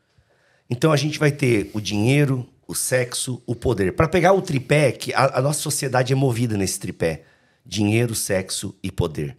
então 0.69 0.91
a 0.91 0.97
gente 0.97 1.17
vai 1.17 1.31
ter 1.31 1.71
o 1.73 1.79
dinheiro, 1.79 2.47
o 2.67 2.75
sexo, 2.75 3.41
o 3.45 3.55
poder. 3.55 3.93
Para 3.93 4.07
pegar 4.07 4.33
o 4.33 4.41
tripé, 4.41 4.91
que 4.91 5.13
a, 5.13 5.39
a 5.39 5.41
nossa 5.41 5.59
sociedade 5.61 6.11
é 6.11 6.15
movida 6.15 6.57
nesse 6.57 6.79
tripé. 6.79 7.23
Dinheiro, 7.65 8.15
sexo 8.15 8.75
e 8.81 8.91
poder. 8.91 9.37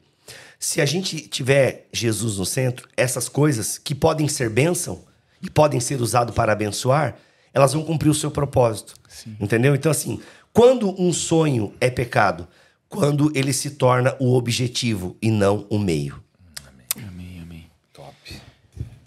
Se 0.65 0.81
a 0.81 0.87
gente 0.87 1.23
tiver 1.23 1.89
Jesus 1.93 2.39
no 2.39 2.47
centro, 2.47 2.89
essas 2.97 3.29
coisas 3.29 3.79
que 3.79 3.97
podem 3.97 4.29
ser 4.29 4.49
bênção 4.49 5.03
e 5.43 5.51
podem 5.51 5.81
ser 5.81 6.01
usadas 6.01 6.33
para 6.33 6.53
abençoar, 6.53 7.17
elas 7.53 7.73
vão 7.73 7.83
cumprir 7.85 8.09
o 8.09 8.15
seu 8.15 8.31
propósito. 8.31 8.95
Sim. 9.09 9.37
Entendeu? 9.41 9.75
Então, 9.75 9.91
assim, 9.91 10.23
quando 10.53 10.95
um 11.03 11.13
sonho 11.13 11.75
é 11.81 11.91
pecado, 11.91 12.47
quando 12.89 13.33
ele 13.37 13.53
se 13.53 13.71
torna 13.73 14.15
o 14.21 14.35
objetivo 14.37 15.17
e 15.21 15.33
não 15.33 15.67
o 15.69 15.81
meio. 15.81 16.23
Amém, 16.97 17.41
amém. 17.43 17.67
Top. 17.93 18.15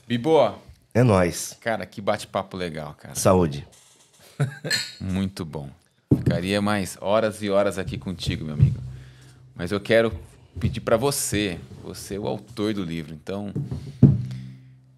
Bibo, 0.06 0.60
É 0.94 1.04
nóis. 1.04 1.56
cara, 1.62 1.86
que 1.86 2.02
bate-papo 2.02 2.58
legal, 2.58 2.94
cara. 2.96 3.16
Saúde. 3.16 3.66
Muito 5.00 5.46
bom. 5.46 5.70
Ficaria 6.14 6.62
mais 6.62 6.98
horas 7.00 7.42
e 7.42 7.50
horas 7.50 7.78
aqui 7.78 7.98
contigo, 7.98 8.44
meu 8.44 8.56
amigo. 8.56 8.78
Mas 9.56 9.72
eu 9.72 9.80
quero 9.80 10.12
pedir 10.60 10.82
pra 10.82 10.98
você, 10.98 11.58
você 11.84 12.16
é 12.16 12.20
o 12.20 12.28
autor 12.28 12.74
do 12.74 12.84
livro, 12.84 13.14
então, 13.14 13.54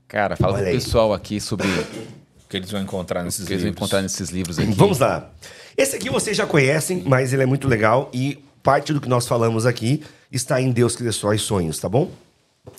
cara, 0.08 0.36
fala 0.36 0.54
Olha 0.54 0.64
pro 0.64 0.70
aí. 0.72 0.76
pessoal 0.76 1.14
aqui 1.14 1.40
sobre 1.40 1.68
o 2.46 2.48
que 2.50 2.58
eles 2.58 2.72
vão 2.72 2.82
encontrar 2.82 3.24
nesses 3.24 3.46
que 3.46 3.54
eles 3.54 3.64
vão 3.64 3.70
livros. 3.70 3.82
encontrar 3.82 4.02
nesses 4.02 4.30
livros 4.30 4.58
aqui. 4.60 4.72
Vamos 4.72 5.00
lá. 5.00 5.30
Esse 5.76 5.96
aqui 5.96 6.10
vocês 6.10 6.36
já 6.36 6.46
conhecem, 6.46 7.04
mas 7.06 7.34
ele 7.34 7.44
é 7.44 7.46
muito 7.46 7.68
legal 7.68 8.10
e 8.14 8.40
parte 8.64 8.94
do 8.94 9.00
que 9.02 9.08
nós 9.08 9.28
falamos 9.28 9.66
aqui 9.66 10.04
está 10.32 10.60
em 10.62 10.72
Deus 10.72 10.96
que 10.96 11.04
destrói 11.04 11.38
sonhos, 11.38 11.80
tá 11.80 11.88
bom? 11.88 12.12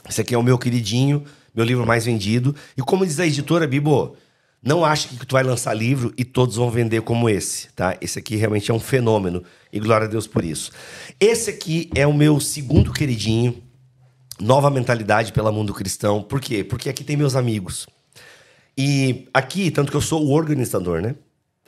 Esse 0.08 0.20
aqui 0.20 0.34
é 0.34 0.38
o 0.38 0.42
meu 0.42 0.58
queridinho, 0.58 1.24
meu 1.54 1.64
livro 1.64 1.86
mais 1.86 2.04
vendido. 2.04 2.54
E 2.76 2.82
como 2.82 3.06
diz 3.06 3.18
a 3.20 3.26
editora, 3.26 3.66
Bibo, 3.66 4.16
não 4.62 4.84
ache 4.84 5.08
que 5.08 5.24
tu 5.24 5.32
vai 5.32 5.42
lançar 5.42 5.72
livro 5.72 6.12
e 6.16 6.24
todos 6.24 6.56
vão 6.56 6.70
vender 6.70 7.02
como 7.02 7.28
esse, 7.28 7.68
tá? 7.74 7.96
Esse 8.00 8.18
aqui 8.18 8.36
realmente 8.36 8.70
é 8.70 8.74
um 8.74 8.80
fenômeno 8.80 9.44
e 9.72 9.78
glória 9.78 10.06
a 10.06 10.10
Deus 10.10 10.26
por 10.26 10.44
isso. 10.44 10.72
Esse 11.20 11.50
aqui 11.50 11.90
é 11.94 12.06
o 12.06 12.12
meu 12.12 12.40
segundo 12.40 12.92
queridinho, 12.92 13.62
Nova 14.40 14.70
Mentalidade 14.70 15.32
pela 15.32 15.52
Mundo 15.52 15.72
Cristão. 15.72 16.22
Por 16.22 16.40
quê? 16.40 16.64
Porque 16.64 16.88
aqui 16.88 17.04
tem 17.04 17.16
meus 17.16 17.36
amigos. 17.36 17.86
E 18.76 19.28
aqui, 19.32 19.70
tanto 19.70 19.90
que 19.90 19.96
eu 19.96 20.00
sou 20.00 20.24
o 20.24 20.30
organizador, 20.30 21.00
né? 21.00 21.14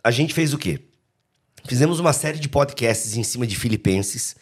A 0.02 0.10
gente 0.10 0.34
fez 0.34 0.52
o 0.52 0.58
quê? 0.58 0.80
Fizemos 1.64 2.00
uma 2.00 2.12
série 2.12 2.38
de 2.38 2.48
podcasts 2.48 3.16
em 3.16 3.22
cima 3.22 3.46
de 3.46 3.56
Filipenses 3.56 4.36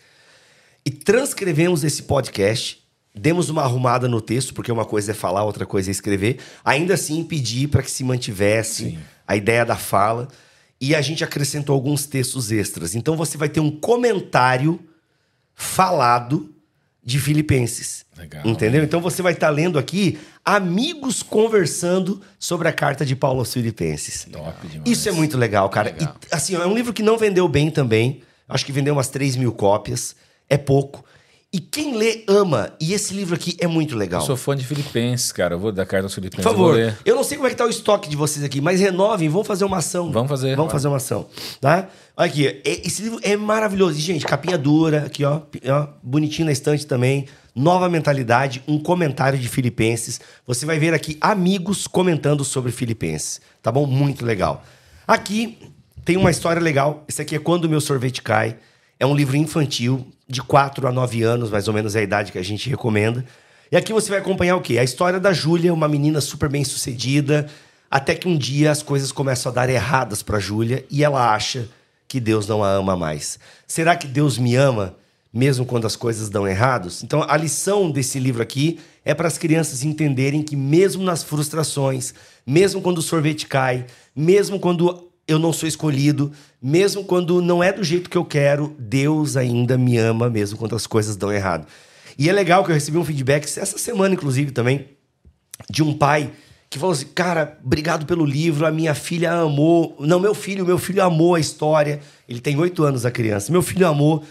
e 0.85 0.91
transcrevemos 0.91 1.85
esse 1.85 2.03
podcast, 2.05 2.83
demos 3.15 3.49
uma 3.49 3.63
arrumada 3.63 4.09
no 4.09 4.21
texto, 4.21 4.55
porque 4.55 4.71
uma 4.71 4.85
coisa 4.85 5.13
é 5.13 5.15
falar, 5.15 5.45
outra 5.45 5.67
coisa 5.67 5.91
é 5.91 5.93
escrever. 5.93 6.39
Ainda 6.65 6.95
assim, 6.95 7.25
pedi 7.25 7.67
para 7.67 7.83
que 7.83 7.91
se 7.91 8.05
mantivesse 8.05 8.91
Sim. 8.91 8.99
a 9.27 9.37
ideia 9.37 9.65
da 9.65 9.77
fala 9.77 10.29
e 10.81 10.95
a 10.95 11.01
gente 11.01 11.25
acrescentou 11.25 11.75
alguns 11.75 12.07
textos 12.07 12.53
extras. 12.53 12.95
Então 12.95 13.17
você 13.17 13.37
vai 13.37 13.49
ter 13.49 13.61
um 13.61 13.71
comentário 13.71 14.79
falado 15.55 16.55
de 17.03 17.19
Filipenses. 17.19 18.05
Legal. 18.17 18.47
Entendeu? 18.47 18.85
Então 18.85 19.01
você 19.01 19.23
vai 19.23 19.33
estar 19.33 19.49
lendo 19.49 19.79
aqui 19.79 20.19
amigos 20.45 21.23
conversando 21.23 22.21
sobre 22.39 22.69
a 22.69 22.73
carta 22.73 23.05
de 23.05 23.17
Paulo 23.17 23.41
aos 23.41 23.53
Filipenses. 23.53 24.27
Top 24.31 24.67
demais. 24.67 24.91
Isso 24.91 25.09
é 25.09 25.13
muito 25.13 25.37
legal, 25.37 25.69
cara. 25.69 25.91
Legal. 25.91 26.17
E, 26.31 26.35
assim, 26.35 26.55
é 26.55 26.67
um 26.67 26.75
livro 26.75 26.93
que 26.93 27.03
não 27.03 27.17
vendeu 27.17 27.49
bem 27.49 27.71
também. 27.71 28.23
Acho 28.49 28.65
que 28.65 28.73
vendeu 28.73 28.95
umas 28.95 29.09
3 29.09 29.37
mil 29.37 29.53
cópias. 29.53 30.15
É 30.49 30.57
pouco. 30.57 31.05
E 31.51 31.61
quem 31.61 31.97
lê, 31.97 32.25
ama. 32.29 32.75
E 32.79 32.93
esse 32.93 33.15
livro 33.15 33.35
aqui 33.35 33.57
é 33.59 33.67
muito 33.67 33.97
legal. 33.97 34.21
Eu 34.21 34.27
sou 34.27 34.37
fã 34.37 34.55
de 34.55 34.67
Filipenses, 34.67 35.33
cara. 35.33 35.55
Eu 35.55 35.59
vou 35.59 35.73
dar 35.73 35.87
carta 35.87 36.05
aos 36.05 36.13
Por 36.15 36.21
Filipenses. 36.21 36.45
eu 36.45 36.51
favor, 36.53 36.75
ler. 36.75 36.99
eu 37.07 37.17
não 37.17 37.25
sei 37.25 37.39
como 37.39 37.47
é 37.47 37.51
que 37.51 37.57
tá 37.57 37.65
o 37.65 37.71
estoque 37.71 38.07
de 38.07 38.17
vocês 38.17 38.45
aqui, 38.45 38.61
mas 38.61 38.81
renovem, 38.81 39.31
vamos 39.31 39.47
fazer 39.47 39.65
uma 39.65 39.79
ação. 39.79 40.13
Vamos 40.13 40.29
fazer. 40.29 40.55
Vamos 40.55 40.71
fazer 40.71 40.89
uma 40.89 40.99
ação, 40.99 41.27
tá? 41.59 41.89
Olha 42.15 42.27
aqui, 42.27 42.61
esse 42.65 43.01
livro 43.01 43.19
é 43.23 43.35
maravilhoso. 43.35 43.97
E, 43.99 44.01
gente, 44.03 44.27
capinha 44.27 44.59
dura, 44.59 45.05
aqui, 45.07 45.25
ó, 45.25 45.41
ó, 45.69 45.87
bonitinho 46.03 46.45
na 46.47 46.53
estante 46.53 46.87
também. 46.87 47.25
Nova 47.55 47.89
mentalidade, 47.89 48.63
um 48.69 48.79
comentário 48.79 49.39
de 49.39 49.49
Filipenses. 49.49 50.21
Você 50.47 50.67
vai 50.67 50.79
ver 50.79 50.93
aqui 50.93 51.17
amigos 51.19 51.87
comentando 51.87 52.45
sobre 52.45 52.71
Filipenses, 52.73 53.41
tá 53.63 53.73
bom? 53.73 53.87
Muito 53.87 54.23
legal. 54.23 54.63
Aqui 55.07 55.57
tem 56.05 56.19
uma 56.19 56.31
história 56.31 56.61
legal. 56.61 57.05
Esse 57.09 57.23
aqui 57.23 57.35
é 57.35 57.39
Quando 57.39 57.65
o 57.65 57.69
Meu 57.71 57.81
Sorvete 57.81 58.21
Cai. 58.23 58.57
É 59.01 59.07
um 59.07 59.15
livro 59.15 59.37
infantil, 59.37 60.07
de 60.29 60.43
4 60.43 60.89
a 60.89 60.93
9 60.93 61.23
anos, 61.23 61.51
mais 61.51 61.69
ou 61.69 61.75
menos 61.75 61.95
é 61.95 62.01
a 62.01 62.03
idade 62.03 62.33
que 62.33 62.39
a 62.39 62.43
gente 62.43 62.69
recomenda. 62.69 63.25
E 63.71 63.77
aqui 63.77 63.93
você 63.93 64.11
vai 64.11 64.19
acompanhar 64.19 64.57
o 64.57 64.61
quê? 64.61 64.79
A 64.79 64.85
história 64.85 65.21
da 65.21 65.33
Júlia, 65.33 65.73
uma 65.73 65.89
menina 65.89 66.21
super 66.21 66.49
bem 66.49 66.65
sucedida, 66.65 67.47
até 67.91 68.15
que 68.15 68.27
um 68.27 68.37
dia 68.37 68.71
as 68.71 68.83
coisas 68.83 69.13
começam 69.13 69.53
a 69.53 69.55
dar 69.55 69.71
erradas 69.71 70.23
para 70.23 70.41
Júlia 70.41 70.85
e 70.91 71.05
ela 71.05 71.33
acha 71.33 71.69
que 72.09 72.19
Deus 72.19 72.49
não 72.49 72.65
a 72.65 72.71
ama 72.71 72.97
mais. 72.97 73.39
Será 73.67 73.95
que 73.95 74.07
Deus 74.07 74.37
me 74.37 74.57
ama 74.57 74.97
mesmo 75.33 75.65
quando 75.65 75.87
as 75.87 75.95
coisas 75.95 76.29
dão 76.29 76.49
errados? 76.49 77.03
Então 77.03 77.25
a 77.29 77.37
lição 77.37 77.91
desse 77.91 78.19
livro 78.19 78.43
aqui 78.43 78.81
é 79.05 79.15
para 79.15 79.29
as 79.29 79.39
crianças 79.39 79.85
entenderem 79.85 80.43
que 80.43 80.57
mesmo 80.57 81.05
nas 81.05 81.23
frustrações, 81.23 82.15
mesmo 82.47 82.83
quando 82.83 82.99
o 82.99 83.03
sorvete 83.03 83.47
cai, 83.47 83.87
mesmo 84.17 84.59
quando 84.59 85.08
eu 85.29 85.39
não 85.39 85.53
sou 85.53 85.69
escolhido, 85.69 86.33
mesmo 86.61 87.05
quando 87.05 87.43
não 87.43 87.63
é 87.63 87.71
do 87.71 87.85
jeito 87.85 88.09
que 88.09 88.17
eu 88.17 88.25
quero, 88.25 88.75
Deus 88.79 89.37
ainda 89.37 89.77
me 89.77 89.99
ama 89.99 90.31
mesmo 90.31 90.57
quando 90.57 90.75
as 90.75 90.87
coisas 90.87 91.15
dão 91.17 91.31
errado. 91.31 91.67
E 92.19 92.29
é 92.31 92.33
legal 92.33 92.65
que 92.65 92.71
eu 92.71 92.75
recebi 92.75 92.97
um 92.97 93.05
feedback 93.05 93.45
essa 93.45 93.79
semana, 93.79 94.15
inclusive, 94.15 94.51
também, 94.51 94.87
de 95.71 95.83
um 95.83 95.93
pai 95.93 96.33
que 96.71 96.79
falou 96.79 96.93
assim: 96.93 97.07
Cara, 97.15 97.59
obrigado 97.63 98.07
pelo 98.07 98.25
livro, 98.25 98.67
a 98.67 98.71
minha 98.71 98.95
filha 98.95 99.33
amou. 99.33 99.95
Não, 100.01 100.19
meu 100.19 100.35
filho, 100.35 100.67
meu 100.67 100.79
filho 100.79 101.03
amou 101.05 101.35
a 101.35 101.41
história. 101.41 102.01
Ele 102.29 102.41
tem 102.41 102.59
oito 102.59 102.83
anos, 102.83 103.05
a 103.05 103.11
criança. 103.11 103.53
Meu 103.53 103.63
filho 103.63 103.87
amou. 103.87 104.25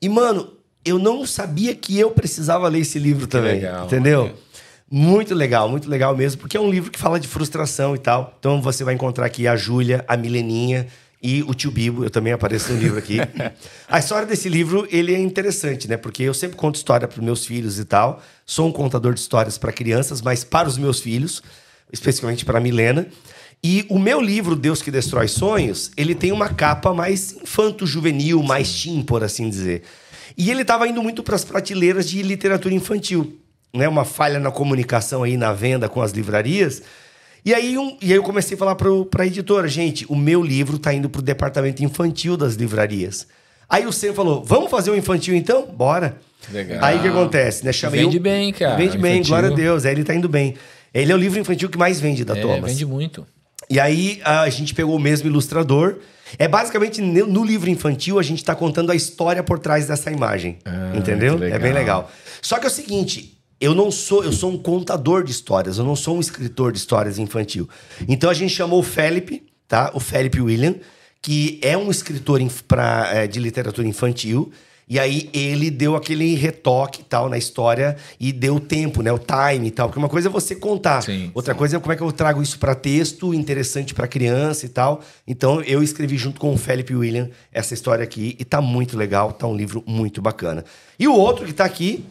E, 0.00 0.08
mano, 0.08 0.52
eu 0.84 0.98
não 0.98 1.24
sabia 1.24 1.74
que 1.74 1.98
eu 1.98 2.10
precisava 2.10 2.68
ler 2.68 2.80
esse 2.80 2.98
livro 2.98 3.26
também. 3.26 3.54
legal, 3.54 3.86
entendeu? 3.86 4.34
Muito 4.94 5.34
legal, 5.34 5.70
muito 5.70 5.88
legal 5.88 6.14
mesmo, 6.14 6.42
porque 6.42 6.54
é 6.54 6.60
um 6.60 6.70
livro 6.70 6.90
que 6.90 6.98
fala 6.98 7.18
de 7.18 7.26
frustração 7.26 7.94
e 7.94 7.98
tal. 7.98 8.36
Então 8.38 8.60
você 8.60 8.84
vai 8.84 8.92
encontrar 8.92 9.24
aqui 9.24 9.48
a 9.48 9.56
Júlia, 9.56 10.04
a 10.06 10.18
Mileninha 10.18 10.86
e 11.22 11.42
o 11.44 11.54
tio 11.54 11.70
Bibo. 11.70 12.04
Eu 12.04 12.10
também 12.10 12.30
apareço 12.30 12.70
no 12.70 12.78
livro 12.78 12.98
aqui. 12.98 13.16
a 13.88 13.98
história 13.98 14.26
desse 14.26 14.50
livro, 14.50 14.86
ele 14.90 15.14
é 15.14 15.18
interessante, 15.18 15.88
né? 15.88 15.96
Porque 15.96 16.22
eu 16.22 16.34
sempre 16.34 16.58
conto 16.58 16.74
história 16.74 17.08
para 17.08 17.22
meus 17.22 17.46
filhos 17.46 17.78
e 17.78 17.86
tal. 17.86 18.22
Sou 18.44 18.68
um 18.68 18.70
contador 18.72 19.14
de 19.14 19.20
histórias 19.20 19.56
para 19.56 19.72
crianças, 19.72 20.20
mas 20.20 20.44
para 20.44 20.68
os 20.68 20.76
meus 20.76 21.00
filhos, 21.00 21.42
especificamente 21.90 22.44
para 22.44 22.58
a 22.58 22.60
Milena. 22.60 23.06
E 23.64 23.86
o 23.88 23.98
meu 23.98 24.20
livro, 24.20 24.54
Deus 24.54 24.82
que 24.82 24.90
Destrói 24.90 25.26
Sonhos, 25.26 25.90
ele 25.96 26.14
tem 26.14 26.32
uma 26.32 26.50
capa 26.50 26.92
mais 26.92 27.32
infanto-juvenil, 27.32 28.42
mais 28.42 28.82
teen, 28.82 29.02
por 29.02 29.24
assim 29.24 29.48
dizer. 29.48 29.84
E 30.36 30.50
ele 30.50 30.60
estava 30.60 30.86
indo 30.86 31.02
muito 31.02 31.22
para 31.22 31.34
as 31.34 31.46
prateleiras 31.46 32.10
de 32.10 32.22
literatura 32.22 32.74
infantil. 32.74 33.41
Né? 33.74 33.88
Uma 33.88 34.04
falha 34.04 34.38
na 34.38 34.50
comunicação 34.50 35.22
aí, 35.22 35.36
na 35.36 35.52
venda 35.52 35.88
com 35.88 36.02
as 36.02 36.12
livrarias. 36.12 36.82
E 37.44 37.54
aí, 37.54 37.76
um- 37.78 37.96
e 38.00 38.06
aí 38.12 38.16
eu 38.18 38.22
comecei 38.22 38.54
a 38.54 38.58
falar 38.58 38.74
para 38.76 38.88
a 39.22 39.26
editora, 39.26 39.66
gente, 39.66 40.04
o 40.08 40.14
meu 40.14 40.42
livro 40.42 40.76
está 40.76 40.92
indo 40.92 41.08
para 41.08 41.18
o 41.20 41.22
departamento 41.22 41.82
infantil 41.82 42.36
das 42.36 42.54
livrarias. 42.54 43.26
Aí 43.68 43.86
o 43.86 43.92
Sam 43.92 44.12
falou, 44.12 44.44
vamos 44.44 44.70
fazer 44.70 44.90
um 44.90 44.94
infantil 44.96 45.34
então? 45.34 45.66
Bora. 45.66 46.16
Legal. 46.52 46.84
Aí 46.84 46.98
o 46.98 47.02
que 47.02 47.08
acontece, 47.08 47.64
né? 47.64 47.72
Chamei 47.72 48.02
Vende 48.02 48.18
um- 48.18 48.22
bem, 48.22 48.52
cara, 48.52 48.76
Vende 48.76 48.98
bem, 48.98 49.14
infantil. 49.14 49.28
glória 49.30 49.48
a 49.48 49.54
Deus. 49.54 49.84
Aí 49.86 49.92
ele 49.92 50.04
tá 50.04 50.14
indo 50.14 50.28
bem. 50.28 50.54
Ele 50.92 51.10
é 51.10 51.14
o 51.14 51.18
livro 51.18 51.40
infantil 51.40 51.68
que 51.70 51.78
mais 51.78 51.98
vende 51.98 52.24
da 52.24 52.36
É, 52.36 52.40
Thomas. 52.42 52.70
vende 52.70 52.84
muito. 52.84 53.26
E 53.70 53.80
aí 53.80 54.20
a 54.24 54.48
gente 54.50 54.74
pegou 54.74 54.94
o 54.94 55.00
mesmo 55.00 55.28
ilustrador. 55.28 55.96
É 56.38 56.46
basicamente 56.46 57.00
no 57.00 57.44
livro 57.44 57.70
infantil 57.70 58.18
a 58.18 58.22
gente 58.22 58.38
está 58.38 58.54
contando 58.54 58.92
a 58.92 58.94
história 58.94 59.42
por 59.42 59.58
trás 59.58 59.86
dessa 59.86 60.10
imagem. 60.10 60.58
Ah, 60.64 60.92
entendeu? 60.94 61.34
É 61.34 61.58
bem 61.58 61.72
legal. 61.72 61.72
legal. 62.02 62.12
Só 62.42 62.58
que 62.58 62.66
é 62.66 62.68
o 62.68 62.72
seguinte, 62.72 63.38
eu 63.62 63.76
não 63.76 63.92
sou, 63.92 64.24
eu 64.24 64.32
sou 64.32 64.50
um 64.50 64.58
contador 64.58 65.22
de 65.22 65.30
histórias, 65.30 65.78
eu 65.78 65.84
não 65.84 65.94
sou 65.94 66.16
um 66.16 66.20
escritor 66.20 66.72
de 66.72 66.78
histórias 66.78 67.16
infantil. 67.16 67.68
Então 68.08 68.28
a 68.28 68.34
gente 68.34 68.52
chamou 68.52 68.80
o 68.80 68.82
Felipe, 68.82 69.44
tá? 69.68 69.92
O 69.94 70.00
Felipe 70.00 70.40
William, 70.40 70.74
que 71.22 71.60
é 71.62 71.78
um 71.78 71.88
escritor 71.88 72.40
pra, 72.66 73.08
é, 73.12 73.28
de 73.28 73.38
literatura 73.38 73.86
infantil. 73.86 74.50
E 74.88 74.98
aí 74.98 75.30
ele 75.32 75.70
deu 75.70 75.94
aquele 75.94 76.34
retoque 76.34 77.02
e 77.02 77.04
tal 77.04 77.28
na 77.28 77.38
história 77.38 77.96
e 78.18 78.32
deu 78.32 78.56
o 78.56 78.60
tempo, 78.60 79.00
né? 79.00 79.12
O 79.12 79.18
time 79.18 79.68
e 79.68 79.70
tal. 79.70 79.86
Porque 79.86 79.98
uma 80.00 80.08
coisa 80.08 80.28
é 80.28 80.30
você 80.30 80.56
contar. 80.56 81.00
Sim, 81.00 81.30
Outra 81.32 81.54
coisa 81.54 81.76
é 81.76 81.80
como 81.80 81.92
é 81.92 81.96
que 81.96 82.02
eu 82.02 82.10
trago 82.10 82.42
isso 82.42 82.58
para 82.58 82.74
texto, 82.74 83.32
interessante 83.32 83.94
para 83.94 84.08
criança 84.08 84.66
e 84.66 84.68
tal. 84.68 85.00
Então 85.24 85.62
eu 85.62 85.84
escrevi 85.84 86.18
junto 86.18 86.40
com 86.40 86.52
o 86.52 86.58
Felipe 86.58 86.96
William 86.96 87.30
essa 87.52 87.74
história 87.74 88.02
aqui 88.02 88.36
e 88.40 88.44
tá 88.44 88.60
muito 88.60 88.98
legal, 88.98 89.32
tá 89.32 89.46
um 89.46 89.54
livro 89.54 89.84
muito 89.86 90.20
bacana. 90.20 90.64
E 90.98 91.06
o 91.06 91.14
outro 91.14 91.46
que 91.46 91.52
tá 91.52 91.64
aqui, 91.64 92.04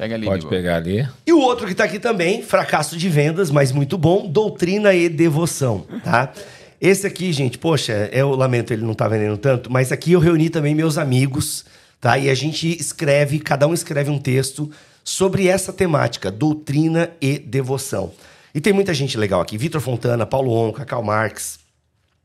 Pega 0.00 0.14
ali, 0.14 0.24
Pode 0.26 0.46
pegar 0.46 0.76
ali. 0.76 1.06
e 1.26 1.32
o 1.32 1.38
outro 1.40 1.66
que 1.66 1.74
tá 1.74 1.84
aqui 1.84 1.98
também, 1.98 2.42
fracasso 2.42 2.96
de 2.96 3.06
vendas, 3.08 3.50
mas 3.50 3.70
muito 3.70 3.98
bom, 3.98 4.26
doutrina 4.26 4.94
e 4.94 5.08
devoção, 5.10 5.86
tá? 6.02 6.32
Esse 6.80 7.06
aqui, 7.06 7.30
gente, 7.34 7.58
poxa, 7.58 8.08
eu 8.10 8.30
lamento 8.30 8.72
ele 8.72 8.82
não 8.82 8.94
tá 8.94 9.06
vendendo 9.06 9.36
tanto, 9.36 9.70
mas 9.70 9.92
aqui 9.92 10.12
eu 10.12 10.20
reuni 10.20 10.48
também 10.48 10.74
meus 10.74 10.96
amigos, 10.96 11.66
tá? 12.00 12.16
E 12.16 12.30
a 12.30 12.34
gente 12.34 12.66
escreve, 12.80 13.38
cada 13.40 13.66
um 13.66 13.74
escreve 13.74 14.10
um 14.10 14.18
texto 14.18 14.70
sobre 15.04 15.46
essa 15.48 15.70
temática, 15.70 16.30
doutrina 16.30 17.10
e 17.20 17.38
devoção. 17.38 18.12
E 18.54 18.60
tem 18.60 18.72
muita 18.72 18.94
gente 18.94 19.18
legal 19.18 19.42
aqui, 19.42 19.58
Vitor 19.58 19.82
Fontana, 19.82 20.24
Paulo 20.24 20.50
Onca, 20.52 20.86
Karl 20.86 21.02
Marx, 21.04 21.58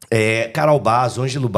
é, 0.09 0.47
Carol 0.53 0.79
Bazo, 0.79 1.21
Ângelo 1.21 1.51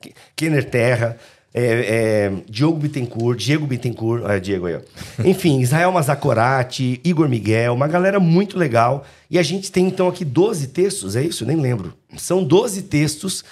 Ke- 0.00 0.14
Kenner 0.36 0.64
Terra, 0.70 1.16
é, 1.54 1.64
é, 1.64 2.32
Diogo 2.48 2.78
Bittencourt, 2.78 3.38
Diego 3.38 3.66
Bittencourt, 3.66 4.22
olha 4.24 4.40
Diego 4.40 4.66
aí, 4.66 4.76
ó. 4.76 4.80
Enfim, 5.24 5.60
Israel 5.60 5.92
Mazakorati, 5.92 7.00
Igor 7.04 7.28
Miguel, 7.28 7.74
uma 7.74 7.86
galera 7.86 8.18
muito 8.18 8.58
legal. 8.58 9.04
E 9.30 9.38
a 9.38 9.42
gente 9.42 9.70
tem 9.70 9.86
então 9.86 10.08
aqui 10.08 10.24
12 10.24 10.68
textos, 10.68 11.14
é 11.14 11.22
isso? 11.22 11.44
Nem 11.44 11.56
lembro. 11.56 11.92
São 12.16 12.42
12 12.42 12.82
textos 12.82 13.44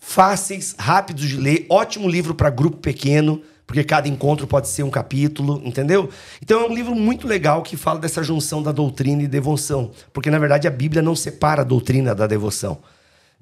fáceis, 0.00 0.74
rápidos 0.78 1.28
de 1.28 1.36
ler, 1.36 1.66
ótimo 1.68 2.08
livro 2.08 2.34
para 2.34 2.50
grupo 2.50 2.78
pequeno, 2.78 3.42
porque 3.66 3.84
cada 3.84 4.08
encontro 4.08 4.46
pode 4.46 4.68
ser 4.68 4.82
um 4.82 4.90
capítulo, 4.90 5.62
entendeu? 5.64 6.08
Então 6.42 6.60
é 6.60 6.68
um 6.68 6.74
livro 6.74 6.94
muito 6.94 7.28
legal 7.28 7.62
que 7.62 7.76
fala 7.76 8.00
dessa 8.00 8.22
junção 8.22 8.62
da 8.62 8.72
doutrina 8.72 9.22
e 9.22 9.28
devoção, 9.28 9.90
porque 10.12 10.30
na 10.30 10.38
verdade 10.38 10.66
a 10.66 10.70
Bíblia 10.70 11.02
não 11.02 11.14
separa 11.14 11.62
a 11.62 11.64
doutrina 11.64 12.14
da 12.14 12.26
devoção. 12.26 12.78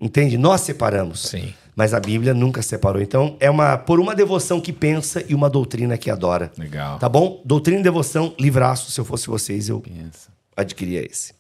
Entende? 0.00 0.38
Nós 0.38 0.62
separamos. 0.62 1.20
Sim. 1.20 1.52
Mas 1.76 1.94
a 1.94 2.00
Bíblia 2.00 2.34
nunca 2.34 2.60
separou. 2.62 3.00
Então, 3.00 3.36
é 3.40 3.48
uma 3.50 3.76
por 3.78 4.00
uma 4.00 4.14
devoção 4.14 4.60
que 4.60 4.72
pensa 4.72 5.24
e 5.28 5.34
uma 5.34 5.48
doutrina 5.48 5.96
que 5.96 6.10
adora. 6.10 6.50
Legal. 6.58 6.98
Tá 6.98 7.08
bom? 7.08 7.40
Doutrina 7.44 7.80
e 7.80 7.82
devoção, 7.82 8.34
livraço. 8.38 8.90
Se 8.90 9.00
eu 9.00 9.04
fosse 9.04 9.26
vocês, 9.28 9.68
eu 9.68 9.80
Pensa. 9.80 10.28
adquiria 10.56 11.04
esse. 11.04 11.32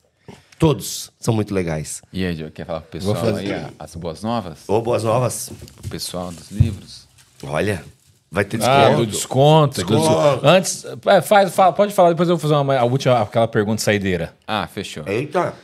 Todos 0.58 1.10
são 1.18 1.32
muito 1.34 1.54
legais. 1.54 2.02
E 2.12 2.24
aí, 2.24 2.34
Diogo, 2.34 2.52
quer 2.52 2.66
falar 2.66 2.80
pro 2.82 2.90
pessoal 2.90 3.16
fazer. 3.16 3.54
aí 3.54 3.66
as 3.78 3.94
boas 3.96 4.22
novas? 4.22 4.58
Ô, 4.68 4.80
boas 4.82 5.02
novas. 5.02 5.50
O 5.84 5.88
pessoal 5.88 6.30
dos 6.30 6.50
livros? 6.50 7.08
Olha, 7.42 7.82
vai 8.30 8.44
ter 8.44 8.62
Ah, 8.62 8.88
desconto. 8.90 8.96
do 8.96 9.06
desconto. 9.06 9.80
do 9.84 9.86
Desconto. 9.86 10.08
desconto. 10.14 10.46
Antes, 10.46 10.84
é, 11.06 11.20
faz, 11.22 11.54
fala, 11.54 11.72
pode 11.72 11.94
falar, 11.94 12.10
depois 12.10 12.28
eu 12.28 12.36
vou 12.36 12.40
fazer 12.42 12.54
uma, 12.60 12.76
a 12.76 12.84
última, 12.84 13.20
aquela 13.22 13.48
pergunta 13.48 13.80
saideira. 13.82 14.34
Ah, 14.46 14.66
fechou. 14.66 15.02
Eita. 15.08 15.54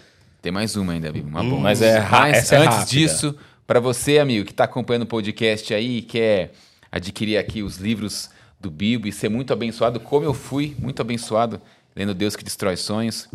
Tem 0.47 0.53
mais 0.53 0.77
uma 0.77 0.93
ainda, 0.93 1.11
Bibo. 1.11 1.29
Uma 1.29 1.43
boa. 1.43 1.61
mas 1.61 1.83
é 1.83 2.01
Mas 2.09 2.53
é 2.53 2.59
antes 2.59 2.69
rápida. 2.77 2.87
disso, 2.87 3.35
para 3.67 3.81
você, 3.81 4.21
amigo, 4.21 4.45
que 4.45 4.53
está 4.53 4.63
acompanhando 4.63 5.03
o 5.03 5.07
podcast 5.07 5.75
aí 5.75 5.99
e 5.99 6.03
quer 6.03 6.53
adquirir 6.93 7.37
aqui 7.37 7.65
os 7.65 7.79
livros 7.79 8.31
do 8.61 8.71
Bibo 8.71 9.09
e 9.09 9.13
ser 9.13 9.29
muito 9.29 9.53
abençoado, 9.53 9.99
como 9.99 10.25
eu 10.25 10.33
fui 10.33 10.77
muito 10.79 11.03
abençoado 11.03 11.61
lendo 11.97 12.15
Deus 12.15 12.37
que 12.37 12.45
Destrói 12.45 12.77
Sonhos. 12.77 13.29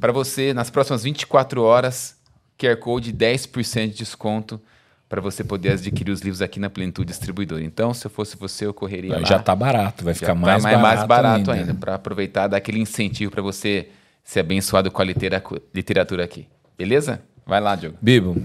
Para 0.00 0.10
você, 0.10 0.52
nas 0.52 0.68
próximas 0.68 1.04
24 1.04 1.62
horas, 1.62 2.16
QR 2.58 2.76
Code 2.76 3.12
10% 3.12 3.90
de 3.90 3.98
desconto 3.98 4.60
para 5.08 5.20
você 5.20 5.44
poder 5.44 5.74
adquirir 5.74 6.10
os 6.10 6.22
livros 6.22 6.42
aqui 6.42 6.58
na 6.58 6.68
Plenitude 6.68 7.06
Distribuidora. 7.06 7.62
Então, 7.62 7.94
se 7.94 8.04
eu 8.04 8.10
fosse 8.10 8.36
você, 8.36 8.66
eu 8.66 8.74
correria 8.74 9.16
lá. 9.16 9.24
Já 9.24 9.38
tá 9.38 9.54
barato, 9.54 10.04
vai 10.04 10.12
ficar 10.12 10.26
tá 10.26 10.34
mais, 10.34 10.60
mais, 10.60 10.76
barato, 10.76 10.96
mais 10.96 11.06
barato 11.06 11.50
ainda. 11.52 11.70
ainda, 11.70 11.74
para 11.74 11.94
aproveitar, 11.94 12.48
dar 12.48 12.56
aquele 12.56 12.80
incentivo 12.80 13.30
para 13.30 13.42
você 13.42 13.90
ser 14.24 14.40
abençoado 14.40 14.90
com 14.90 15.02
a 15.02 15.04
litera- 15.04 15.42
literatura 15.74 16.24
aqui. 16.24 16.46
Beleza? 16.76 17.22
Vai 17.46 17.60
lá, 17.60 17.74
Diogo. 17.76 17.98
Bibo, 18.00 18.36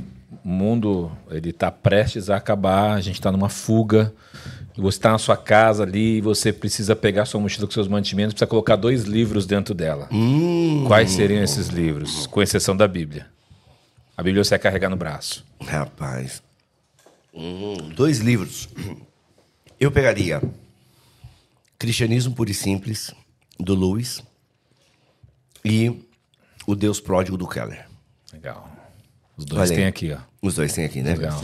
o 0.43 0.47
mundo 0.47 1.11
ele 1.29 1.53
tá 1.53 1.71
prestes 1.71 2.29
a 2.29 2.37
acabar, 2.37 2.93
a 2.93 3.01
gente 3.01 3.21
tá 3.21 3.31
numa 3.31 3.49
fuga. 3.49 4.13
Você 4.75 4.97
está 4.99 5.11
na 5.11 5.17
sua 5.17 5.35
casa 5.35 5.81
ali 5.83 6.17
e 6.17 6.21
você 6.21 6.53
precisa 6.53 6.95
pegar 6.95 7.25
sua 7.25 7.41
mochila 7.41 7.65
com 7.65 7.73
seus 7.73 7.87
mantimentos, 7.87 8.33
precisa 8.33 8.47
colocar 8.47 8.75
dois 8.75 9.05
livros 9.05 9.47
dentro 9.47 9.73
dela. 9.73 10.07
Hum. 10.11 10.83
Quais 10.85 11.11
seriam 11.11 11.41
esses 11.43 11.67
livros? 11.69 12.27
Com 12.27 12.41
exceção 12.43 12.77
da 12.77 12.87
Bíblia. 12.87 13.25
A 14.15 14.21
Bíblia 14.21 14.43
você 14.43 14.51
vai 14.51 14.59
carregar 14.59 14.89
no 14.89 14.95
braço. 14.95 15.43
Rapaz. 15.61 16.43
Hum, 17.33 17.75
dois 17.95 18.19
livros. 18.19 18.69
Eu 19.79 19.91
pegaria 19.91 20.41
Cristianismo 21.79 22.33
Puro 22.33 22.49
e 22.49 22.53
Simples, 22.53 23.11
do 23.59 23.73
Lewis, 23.75 24.23
e 25.71 26.07
O 26.65 26.75
Deus 26.75 26.99
Pródigo, 26.99 27.37
do 27.37 27.47
Keller. 27.47 27.87
Legal. 28.33 28.69
Os 29.35 29.45
dois 29.45 29.69
tem 29.69 29.85
aqui, 29.85 30.11
ó. 30.11 30.17
Os 30.41 30.55
dois 30.55 30.73
tem 30.73 30.85
aqui, 30.85 31.01
né? 31.01 31.15
Legal. 31.15 31.43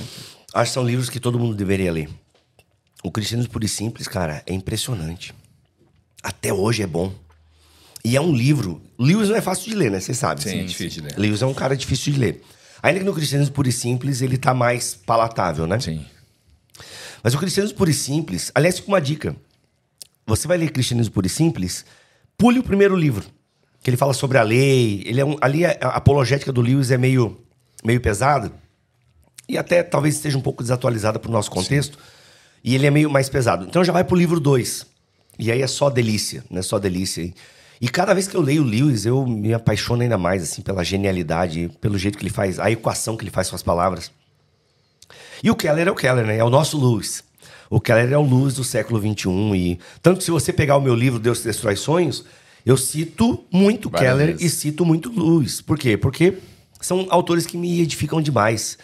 Acho 0.54 0.72
que 0.72 0.74
são 0.74 0.86
livros 0.86 1.10
que 1.10 1.20
todo 1.20 1.40
mundo 1.40 1.56
deveria 1.56 1.92
ler. 1.92 2.10
O 3.04 3.12
Cristianismo 3.12 3.52
Puro 3.52 3.66
e 3.66 3.68
Simples, 3.68 4.08
cara, 4.08 4.44
é 4.46 4.54
impressionante. 4.54 5.34
Até 6.22 6.54
hoje 6.54 6.82
é 6.84 6.88
bom. 6.88 7.14
E 8.04 8.16
é 8.16 8.22
um 8.22 8.34
livro. 8.34 8.82
Lewis 9.00 9.30
não 9.30 9.36
é 9.36 9.42
fácil 9.42 9.70
de 9.70 9.76
ler, 9.76 9.92
né? 9.92 10.00
Você 10.00 10.14
sabe. 10.14 10.42
Sim, 10.42 10.50
assim. 10.50 10.66
difícil 10.66 11.02
de 11.02 11.10
ler. 11.10 11.20
Lewis 11.20 11.42
é 11.42 11.46
um 11.46 11.54
cara 11.54 11.76
difícil 11.76 12.14
de 12.14 12.20
ler. 12.20 12.44
Ainda 12.82 13.00
que 13.00 13.06
no 13.06 13.14
Cristianismo 13.14 13.54
Puro 13.54 13.70
e 13.70 13.72
Simples 13.72 14.22
ele 14.22 14.38
tá 14.38 14.54
mais 14.54 14.94
palatável, 14.94 15.66
né? 15.66 15.80
Sim. 15.80 16.06
Mas 17.24 17.34
o 17.34 17.38
Cristianismo 17.38 17.78
Puro 17.78 17.90
e 17.90 17.94
Simples, 17.94 18.52
aliás, 18.54 18.76
fica 18.78 18.90
uma 18.90 19.00
dica. 19.00 19.36
Você 20.28 20.48
vai 20.48 20.58
ler 20.58 20.72
Cristianismo 20.72 21.14
Puro 21.14 21.28
e 21.28 21.30
Simples, 21.30 21.86
pule 22.38 22.60
o 22.60 22.64
primeiro 22.64 22.96
livro, 22.96 23.26
que 23.84 23.90
ele 23.90 23.98
fala 23.98 24.14
sobre 24.14 24.38
a 24.38 24.44
lei. 24.44 25.04
Ele 25.06 25.20
é 25.20 25.26
um, 25.26 25.36
ali 25.42 25.66
a 25.66 25.78
a 25.82 25.88
apologética 25.90 26.52
do 26.52 26.62
Lewis 26.62 26.90
é 26.90 26.98
meio, 26.98 27.38
meio 27.84 28.00
pesada 28.02 28.52
e 29.48 29.58
até 29.58 29.84
talvez 29.84 30.16
esteja 30.16 30.38
um 30.38 30.42
pouco 30.42 30.64
desatualizada 30.64 31.20
para 31.20 31.30
o 31.30 31.32
nosso 31.32 31.52
contexto. 31.52 31.98
E 32.64 32.76
ele 32.76 32.88
é 32.88 32.92
meio 32.92 33.10
mais 33.10 33.28
pesado. 33.28 33.66
Então 33.66 33.84
já 33.84 33.92
vai 33.92 34.04
pro 34.04 34.16
livro 34.16 34.40
2. 34.40 34.86
E 35.38 35.52
aí 35.52 35.62
é 35.62 35.68
só 35.68 35.90
delícia, 35.90 36.44
né? 36.50 36.62
Só 36.62 36.80
delícia. 36.80 37.22
E, 37.22 37.34
e 37.82 37.90
cada 37.90 38.14
vez 38.14 38.28
que 38.28 38.36
eu 38.36 38.42
leio 38.42 38.64
o 38.64 38.66
Lewis, 38.66 39.06
eu 39.06 39.26
me 39.28 39.54
apaixono 39.54 40.02
ainda 40.02 40.18
mais, 40.18 40.44
assim, 40.44 40.62
pela 40.62 40.84
genialidade, 40.84 41.70
pelo 41.82 41.98
jeito 41.98 42.18
que 42.18 42.24
ele 42.24 42.34
faz, 42.34 42.60
a 42.60 42.72
equação 42.72 43.18
que 43.18 43.24
ele 43.24 43.32
faz 43.32 43.50
com 43.50 43.56
as 43.56 43.64
palavras. 43.64 44.12
E 45.44 45.52
o 45.52 45.56
Keller 45.56 45.88
é 45.90 45.92
o 45.92 45.96
Keller, 45.96 46.26
né? 46.26 46.38
É 46.38 46.44
o 46.44 46.50
nosso 46.50 46.80
Lewis. 46.80 47.24
O 47.70 47.82
Keller 47.82 48.14
é 48.14 48.18
o 48.18 48.24
Lewis 48.24 48.54
do 48.54 48.64
século 48.64 49.00
XXI. 49.00 49.30
E 49.56 49.80
tanto 50.02 50.20
que 50.20 50.24
se 50.24 50.32
você 50.32 50.54
pegar 50.54 50.78
o 50.78 50.82
meu 50.82 50.96
livro 50.96 51.20
Deus 51.20 51.44
Destrói 51.44 51.76
Sonhos, 51.76 52.24
eu 52.66 52.78
cito 52.78 53.44
muito 53.52 53.90
Várias 53.90 54.12
Keller 54.12 54.28
vezes. 54.38 54.42
e 54.42 54.50
cito 54.56 54.86
muito 54.86 55.10
Lewis. 55.10 55.62
Por 55.62 55.78
quê? 55.78 55.98
Porque 55.98 56.38
são 56.80 57.08
autores 57.10 57.46
que 57.46 57.58
me 57.58 57.82
edificam 57.82 58.22
demais. 58.22 58.78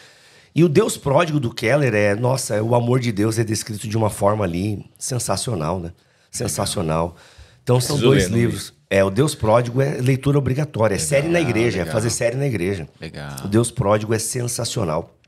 E 0.53 0.63
o 0.63 0.69
Deus 0.69 0.97
pródigo 0.97 1.39
do 1.39 1.53
Keller 1.53 1.93
é, 1.93 2.15
nossa, 2.15 2.61
o 2.61 2.75
amor 2.75 2.99
de 2.99 3.11
Deus 3.11 3.37
é 3.37 3.43
descrito 3.43 3.87
de 3.87 3.95
uma 3.95 4.09
forma 4.09 4.43
ali 4.43 4.85
sensacional, 4.97 5.79
né? 5.79 5.91
Sensacional. 6.31 7.15
Então 7.63 7.79
são 7.79 7.97
Preciso 7.97 8.11
dois 8.11 8.29
ler, 8.29 8.37
livros. 8.37 8.73
É, 8.89 9.03
o 9.03 9.09
Deus 9.09 9.35
pródigo 9.35 9.81
é 9.81 10.01
leitura 10.01 10.37
obrigatória, 10.39 10.95
é 10.95 10.97
série 10.97 11.27
na 11.27 11.39
igreja, 11.39 11.77
é 11.77 11.81
legal. 11.81 11.93
fazer 11.93 12.09
série 12.09 12.35
na 12.35 12.47
igreja. 12.47 12.89
Legal. 12.99 13.45
O 13.45 13.47
Deus 13.47 13.69
pródigo 13.69 14.13
é 14.13 14.19
sensacional. 14.19 15.18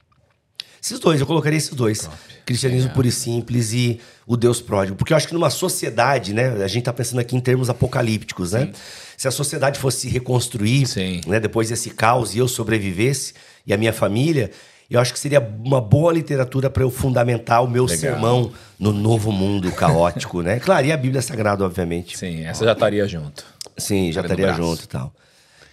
Esses 0.82 1.00
dois, 1.00 1.20
eu 1.20 1.28
colocaria 1.28 1.58
esses 1.58 1.74
dois. 1.74 2.10
Cristianismo 2.44 2.90
puro 2.90 3.08
e 3.08 3.12
simples 3.12 3.72
e 3.72 4.00
o 4.26 4.36
Deus 4.36 4.60
pródigo. 4.60 4.98
Porque 4.98 5.14
eu 5.14 5.18
acho 5.18 5.28
que 5.28 5.34
numa 5.34 5.52
sociedade, 5.52 6.34
né? 6.34 6.64
A 6.64 6.68
gente 6.68 6.86
tá 6.86 6.94
pensando 6.94 7.20
aqui 7.20 7.36
em 7.36 7.40
termos 7.40 7.70
apocalípticos, 7.70 8.54
né? 8.54 8.72
Se 9.16 9.28
a 9.28 9.32
sociedade 9.32 9.78
fosse 9.78 10.02
se 10.02 10.10
reconstruir, 10.10 10.88
Sim. 10.88 11.22
né? 11.28 11.40
Depois 11.40 11.70
desse 11.70 11.92
caos 11.92 12.34
e 12.34 12.40
eu 12.40 12.48
sobrevivesse 12.48 13.36
e 13.66 13.72
a 13.72 13.78
minha 13.78 13.94
família, 13.94 14.50
eu 14.90 15.00
acho 15.00 15.14
que 15.14 15.20
seria 15.20 15.40
uma 15.40 15.80
boa 15.80 16.12
literatura 16.12 16.68
para 16.68 16.82
eu 16.82 16.90
fundamentar 16.90 17.64
o 17.64 17.68
meu 17.70 17.86
Legal. 17.86 18.00
sermão 18.00 18.52
no 18.80 18.92
novo 18.92 19.32
mundo 19.32 19.72
caótico, 19.72 20.42
né? 20.42 20.60
Claro, 20.60 20.88
e 20.88 20.92
a 20.92 20.98
Bíblia 20.98 21.22
Sagrada, 21.22 21.64
obviamente. 21.64 22.18
Sim, 22.18 22.44
essa 22.44 22.66
já 22.66 22.72
estaria 22.72 23.08
junto. 23.08 23.46
Sim, 23.78 24.12
já 24.12 24.22
estaria 24.22 24.52
junto 24.54 24.84
e 24.84 24.88
tal. 24.88 25.14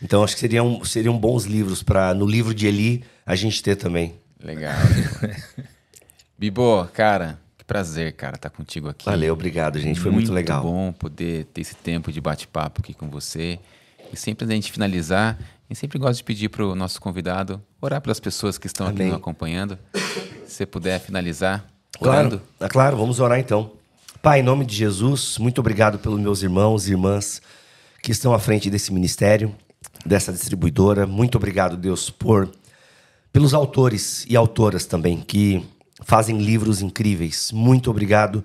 Então 0.02 0.22
acho 0.22 0.34
que 0.34 0.40
seriam, 0.40 0.84
seriam 0.84 1.18
bons 1.18 1.44
livros 1.44 1.82
para 1.82 2.12
no 2.12 2.26
livro 2.26 2.54
de 2.54 2.66
Eli 2.66 3.02
a 3.24 3.34
gente 3.34 3.62
ter 3.62 3.74
também. 3.74 4.14
Legal. 4.42 4.74
Bibo, 6.38 6.86
cara, 6.92 7.38
que 7.56 7.64
prazer, 7.64 8.12
cara, 8.12 8.36
estar 8.36 8.50
contigo 8.50 8.88
aqui. 8.88 9.06
Valeu, 9.06 9.32
obrigado, 9.32 9.78
gente. 9.80 9.98
Foi 9.98 10.10
muito, 10.10 10.32
legal. 10.32 10.62
bom 10.62 10.92
poder 10.92 11.44
ter 11.46 11.60
esse 11.62 11.74
tempo 11.74 12.12
de 12.12 12.20
bate-papo 12.20 12.80
aqui 12.80 12.94
com 12.94 13.08
você. 13.08 13.58
E 14.12 14.16
sempre 14.16 14.44
antes 14.44 14.48
da 14.48 14.54
gente 14.54 14.72
finalizar, 14.72 15.36
gente 15.68 15.78
sempre 15.78 15.98
gosta 15.98 16.14
de 16.14 16.24
pedir 16.24 16.48
para 16.48 16.64
o 16.64 16.74
nosso 16.74 17.00
convidado 17.00 17.62
orar 17.80 18.00
pelas 18.00 18.18
pessoas 18.18 18.56
que 18.56 18.66
estão 18.66 18.86
aqui 18.86 18.96
Amém. 19.02 19.08
nos 19.08 19.16
acompanhando. 19.16 19.78
Se 20.46 20.54
você 20.54 20.66
puder 20.66 20.98
finalizar 21.00 21.66
Claro, 21.98 22.18
orando. 22.18 22.42
é 22.60 22.68
claro, 22.68 22.96
vamos 22.96 23.20
orar 23.20 23.38
então. 23.38 23.72
Pai, 24.22 24.40
em 24.40 24.42
nome 24.42 24.64
de 24.64 24.74
Jesus, 24.74 25.36
muito 25.38 25.58
obrigado 25.58 25.98
pelos 25.98 26.18
meus 26.18 26.42
irmãos 26.42 26.88
e 26.88 26.92
irmãs 26.92 27.42
que 28.02 28.12
estão 28.12 28.32
à 28.32 28.38
frente 28.38 28.70
desse 28.70 28.92
ministério, 28.92 29.54
dessa 30.06 30.32
distribuidora. 30.32 31.06
Muito 31.06 31.36
obrigado, 31.36 31.76
Deus, 31.76 32.08
por 32.08 32.50
pelos 33.32 33.54
autores 33.54 34.24
e 34.28 34.36
autoras 34.36 34.86
também 34.86 35.20
que 35.20 35.64
fazem 36.02 36.38
livros 36.38 36.80
incríveis. 36.80 37.50
Muito 37.52 37.90
obrigado 37.90 38.44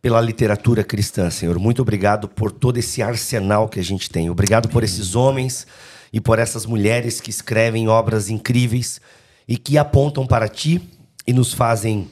pela 0.00 0.20
literatura 0.20 0.82
cristã, 0.82 1.30
Senhor. 1.30 1.58
Muito 1.58 1.82
obrigado 1.82 2.28
por 2.28 2.50
todo 2.50 2.78
esse 2.78 3.02
arsenal 3.02 3.68
que 3.68 3.78
a 3.78 3.84
gente 3.84 4.10
tem. 4.10 4.28
Obrigado 4.28 4.68
por 4.68 4.82
esses 4.82 5.14
homens 5.14 5.66
e 6.12 6.20
por 6.20 6.38
essas 6.38 6.66
mulheres 6.66 7.20
que 7.20 7.30
escrevem 7.30 7.88
obras 7.88 8.28
incríveis 8.28 9.00
e 9.46 9.56
que 9.56 9.78
apontam 9.78 10.26
para 10.26 10.48
ti 10.48 10.80
e 11.26 11.32
nos 11.32 11.54
fazem 11.54 12.10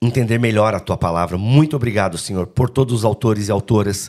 entender 0.00 0.38
melhor 0.38 0.74
a 0.74 0.80
tua 0.80 0.96
palavra. 0.96 1.36
Muito 1.36 1.74
obrigado, 1.74 2.16
Senhor, 2.16 2.46
por 2.46 2.70
todos 2.70 2.94
os 2.94 3.04
autores 3.04 3.48
e 3.48 3.50
autoras 3.50 4.08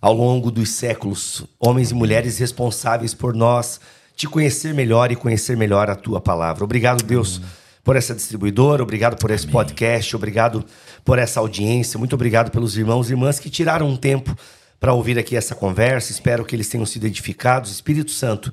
ao 0.00 0.12
longo 0.12 0.50
dos 0.50 0.68
séculos, 0.70 1.44
homens 1.58 1.90
e 1.90 1.94
mulheres 1.94 2.38
responsáveis 2.38 3.14
por 3.14 3.34
nós 3.34 3.80
te 4.16 4.28
conhecer 4.28 4.72
melhor 4.74 5.10
e 5.10 5.16
conhecer 5.16 5.56
melhor 5.56 5.90
a 5.90 5.96
tua 5.96 6.20
palavra. 6.20 6.64
Obrigado, 6.64 7.02
Deus, 7.02 7.40
por 7.82 7.96
essa 7.96 8.14
distribuidora, 8.14 8.82
obrigado 8.82 9.16
por 9.16 9.30
esse 9.30 9.46
podcast, 9.46 10.14
obrigado 10.16 10.64
por 11.04 11.18
essa 11.18 11.40
audiência, 11.40 11.98
muito 11.98 12.14
obrigado 12.14 12.50
pelos 12.50 12.76
irmãos 12.76 13.08
e 13.08 13.12
irmãs 13.12 13.38
que 13.38 13.50
tiraram 13.50 13.88
um 13.88 13.96
tempo 13.96 14.36
para 14.80 14.92
ouvir 14.92 15.18
aqui 15.18 15.36
essa 15.36 15.54
conversa. 15.54 16.12
Espero 16.12 16.44
que 16.44 16.54
eles 16.54 16.68
tenham 16.68 16.86
sido 16.86 17.06
edificados. 17.06 17.70
Espírito 17.70 18.10
Santo, 18.10 18.52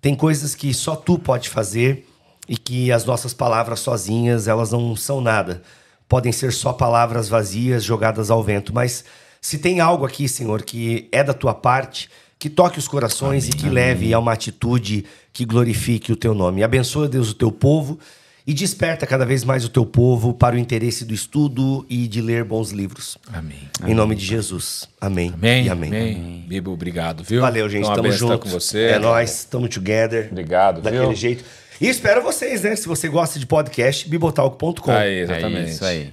tem 0.00 0.14
coisas 0.14 0.54
que 0.54 0.72
só 0.72 0.96
tu 0.96 1.18
pode 1.18 1.48
fazer 1.48 2.08
e 2.48 2.56
que 2.56 2.90
as 2.90 3.04
nossas 3.04 3.32
palavras 3.32 3.80
sozinhas, 3.80 4.48
elas 4.48 4.72
não 4.72 4.96
são 4.96 5.20
nada. 5.20 5.62
Podem 6.08 6.32
ser 6.32 6.52
só 6.52 6.72
palavras 6.72 7.28
vazias 7.28 7.84
jogadas 7.84 8.30
ao 8.30 8.42
vento, 8.42 8.74
mas 8.74 9.04
se 9.40 9.58
tem 9.58 9.80
algo 9.80 10.04
aqui, 10.04 10.28
Senhor, 10.28 10.62
que 10.62 11.08
é 11.10 11.24
da 11.24 11.34
tua 11.34 11.54
parte, 11.54 12.08
que 12.42 12.50
toque 12.50 12.76
os 12.76 12.88
corações 12.88 13.46
e 13.46 13.50
que 13.52 13.68
leve 13.68 14.12
a 14.12 14.18
uma 14.18 14.32
atitude 14.32 15.04
que 15.32 15.44
glorifique 15.44 16.10
o 16.10 16.16
teu 16.16 16.34
nome. 16.34 16.64
Abençoa, 16.64 17.08
Deus, 17.08 17.30
o 17.30 17.34
teu 17.34 17.52
povo 17.52 18.00
e 18.44 18.52
desperta 18.52 19.06
cada 19.06 19.24
vez 19.24 19.44
mais 19.44 19.64
o 19.64 19.68
teu 19.68 19.86
povo 19.86 20.34
para 20.34 20.56
o 20.56 20.58
interesse 20.58 21.04
do 21.04 21.14
estudo 21.14 21.86
e 21.88 22.08
de 22.08 22.20
ler 22.20 22.42
bons 22.42 22.72
livros. 22.72 23.16
Amém. 23.32 23.60
Em 23.86 23.94
nome 23.94 24.16
de 24.16 24.26
Jesus. 24.26 24.88
Amém. 25.00 25.32
Amém. 25.32 25.66
E 25.66 25.70
amém. 25.70 25.88
amém. 25.90 26.44
Bibo, 26.48 26.72
obrigado, 26.72 27.22
viu? 27.22 27.42
Valeu, 27.42 27.68
gente. 27.68 27.82
Então, 27.82 27.94
uma 27.94 28.02
Tamo 28.02 28.12
junto. 28.12 28.38
com 28.40 28.48
você. 28.48 28.86
É 28.86 28.98
nóis. 28.98 29.44
Tamo 29.44 29.68
together. 29.68 30.26
Obrigado, 30.32 30.82
Daquele 30.82 31.04
viu? 31.04 31.14
jeito. 31.14 31.44
E 31.80 31.88
espero 31.88 32.24
vocês, 32.24 32.62
né? 32.62 32.74
Se 32.74 32.88
você 32.88 33.08
gosta 33.08 33.38
de 33.38 33.46
podcast, 33.46 34.08
bibotalk.com. 34.08 34.90
Aí, 34.90 35.18
É 35.18 35.22
exatamente. 35.22 35.70
isso 35.70 35.84
aí. 35.84 36.12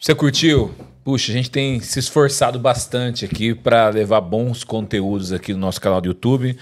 Você 0.00 0.14
curtiu? 0.14 0.74
Puxa, 1.04 1.30
a 1.30 1.34
gente 1.34 1.50
tem 1.50 1.78
se 1.78 1.98
esforçado 1.98 2.58
bastante 2.58 3.26
aqui 3.26 3.54
para 3.54 3.90
levar 3.90 4.22
bons 4.22 4.64
conteúdos 4.64 5.30
aqui 5.30 5.52
no 5.52 5.58
nosso 5.58 5.78
canal 5.78 6.00
do 6.00 6.08
YouTube. 6.08 6.56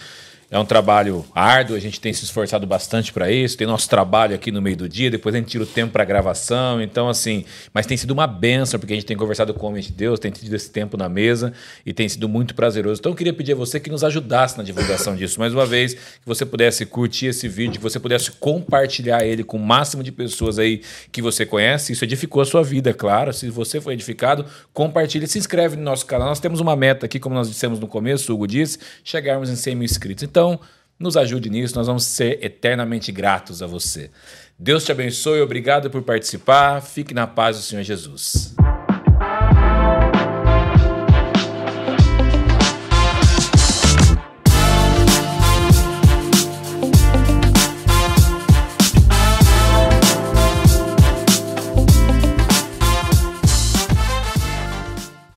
É 0.50 0.58
um 0.58 0.64
trabalho 0.64 1.26
árduo, 1.34 1.76
a 1.76 1.78
gente 1.78 2.00
tem 2.00 2.10
se 2.10 2.24
esforçado 2.24 2.66
bastante 2.66 3.12
para 3.12 3.30
isso. 3.30 3.54
Tem 3.54 3.66
nosso 3.66 3.86
trabalho 3.86 4.34
aqui 4.34 4.50
no 4.50 4.62
meio 4.62 4.78
do 4.78 4.88
dia, 4.88 5.10
depois 5.10 5.34
a 5.34 5.38
gente 5.38 5.48
tira 5.48 5.62
o 5.62 5.66
tempo 5.66 5.92
para 5.92 6.02
gravação. 6.06 6.80
Então, 6.80 7.06
assim, 7.06 7.44
mas 7.74 7.84
tem 7.84 7.98
sido 7.98 8.12
uma 8.12 8.26
benção, 8.26 8.80
porque 8.80 8.94
a 8.94 8.96
gente 8.96 9.04
tem 9.04 9.14
conversado 9.14 9.52
com 9.52 9.66
o 9.66 9.68
homem 9.68 9.82
de 9.82 9.92
Deus, 9.92 10.18
tem 10.18 10.30
tido 10.30 10.54
esse 10.54 10.70
tempo 10.70 10.96
na 10.96 11.06
mesa 11.06 11.52
e 11.84 11.92
tem 11.92 12.08
sido 12.08 12.26
muito 12.30 12.54
prazeroso. 12.54 12.98
Então, 12.98 13.12
eu 13.12 13.16
queria 13.16 13.34
pedir 13.34 13.52
a 13.52 13.56
você 13.56 13.78
que 13.78 13.90
nos 13.90 14.02
ajudasse 14.02 14.56
na 14.56 14.64
divulgação 14.64 15.14
disso. 15.14 15.38
Mais 15.38 15.52
uma 15.52 15.66
vez, 15.66 15.92
que 15.92 16.24
você 16.24 16.46
pudesse 16.46 16.86
curtir 16.86 17.26
esse 17.26 17.46
vídeo, 17.46 17.74
que 17.74 17.82
você 17.82 18.00
pudesse 18.00 18.30
compartilhar 18.30 19.26
ele 19.26 19.44
com 19.44 19.58
o 19.58 19.60
máximo 19.60 20.02
de 20.02 20.10
pessoas 20.10 20.58
aí 20.58 20.80
que 21.12 21.20
você 21.20 21.44
conhece. 21.44 21.92
Isso 21.92 22.04
edificou 22.06 22.40
a 22.40 22.46
sua 22.46 22.62
vida, 22.62 22.94
claro. 22.94 23.34
Se 23.34 23.50
você 23.50 23.82
foi 23.82 23.92
edificado, 23.92 24.46
compartilhe, 24.72 25.26
se 25.26 25.38
inscreve 25.38 25.76
no 25.76 25.82
nosso 25.82 26.06
canal. 26.06 26.28
Nós 26.28 26.40
temos 26.40 26.58
uma 26.58 26.74
meta 26.74 27.04
aqui, 27.04 27.20
como 27.20 27.34
nós 27.34 27.50
dissemos 27.50 27.78
no 27.78 27.86
começo, 27.86 28.32
o 28.32 28.34
Hugo 28.34 28.46
disse, 28.46 28.78
chegarmos 29.04 29.50
em 29.50 29.56
100 29.56 29.74
mil 29.74 29.84
inscritos. 29.84 30.22
Então, 30.38 30.60
nos 31.00 31.16
ajude 31.16 31.50
nisso, 31.50 31.74
nós 31.74 31.88
vamos 31.88 32.04
ser 32.04 32.38
eternamente 32.40 33.10
gratos 33.10 33.60
a 33.60 33.66
você. 33.66 34.08
Deus 34.56 34.84
te 34.84 34.92
abençoe, 34.92 35.40
obrigado 35.40 35.90
por 35.90 36.00
participar. 36.02 36.80
Fique 36.80 37.12
na 37.12 37.26
paz 37.26 37.56
do 37.56 37.62
Senhor 37.64 37.82
Jesus. 37.82 38.54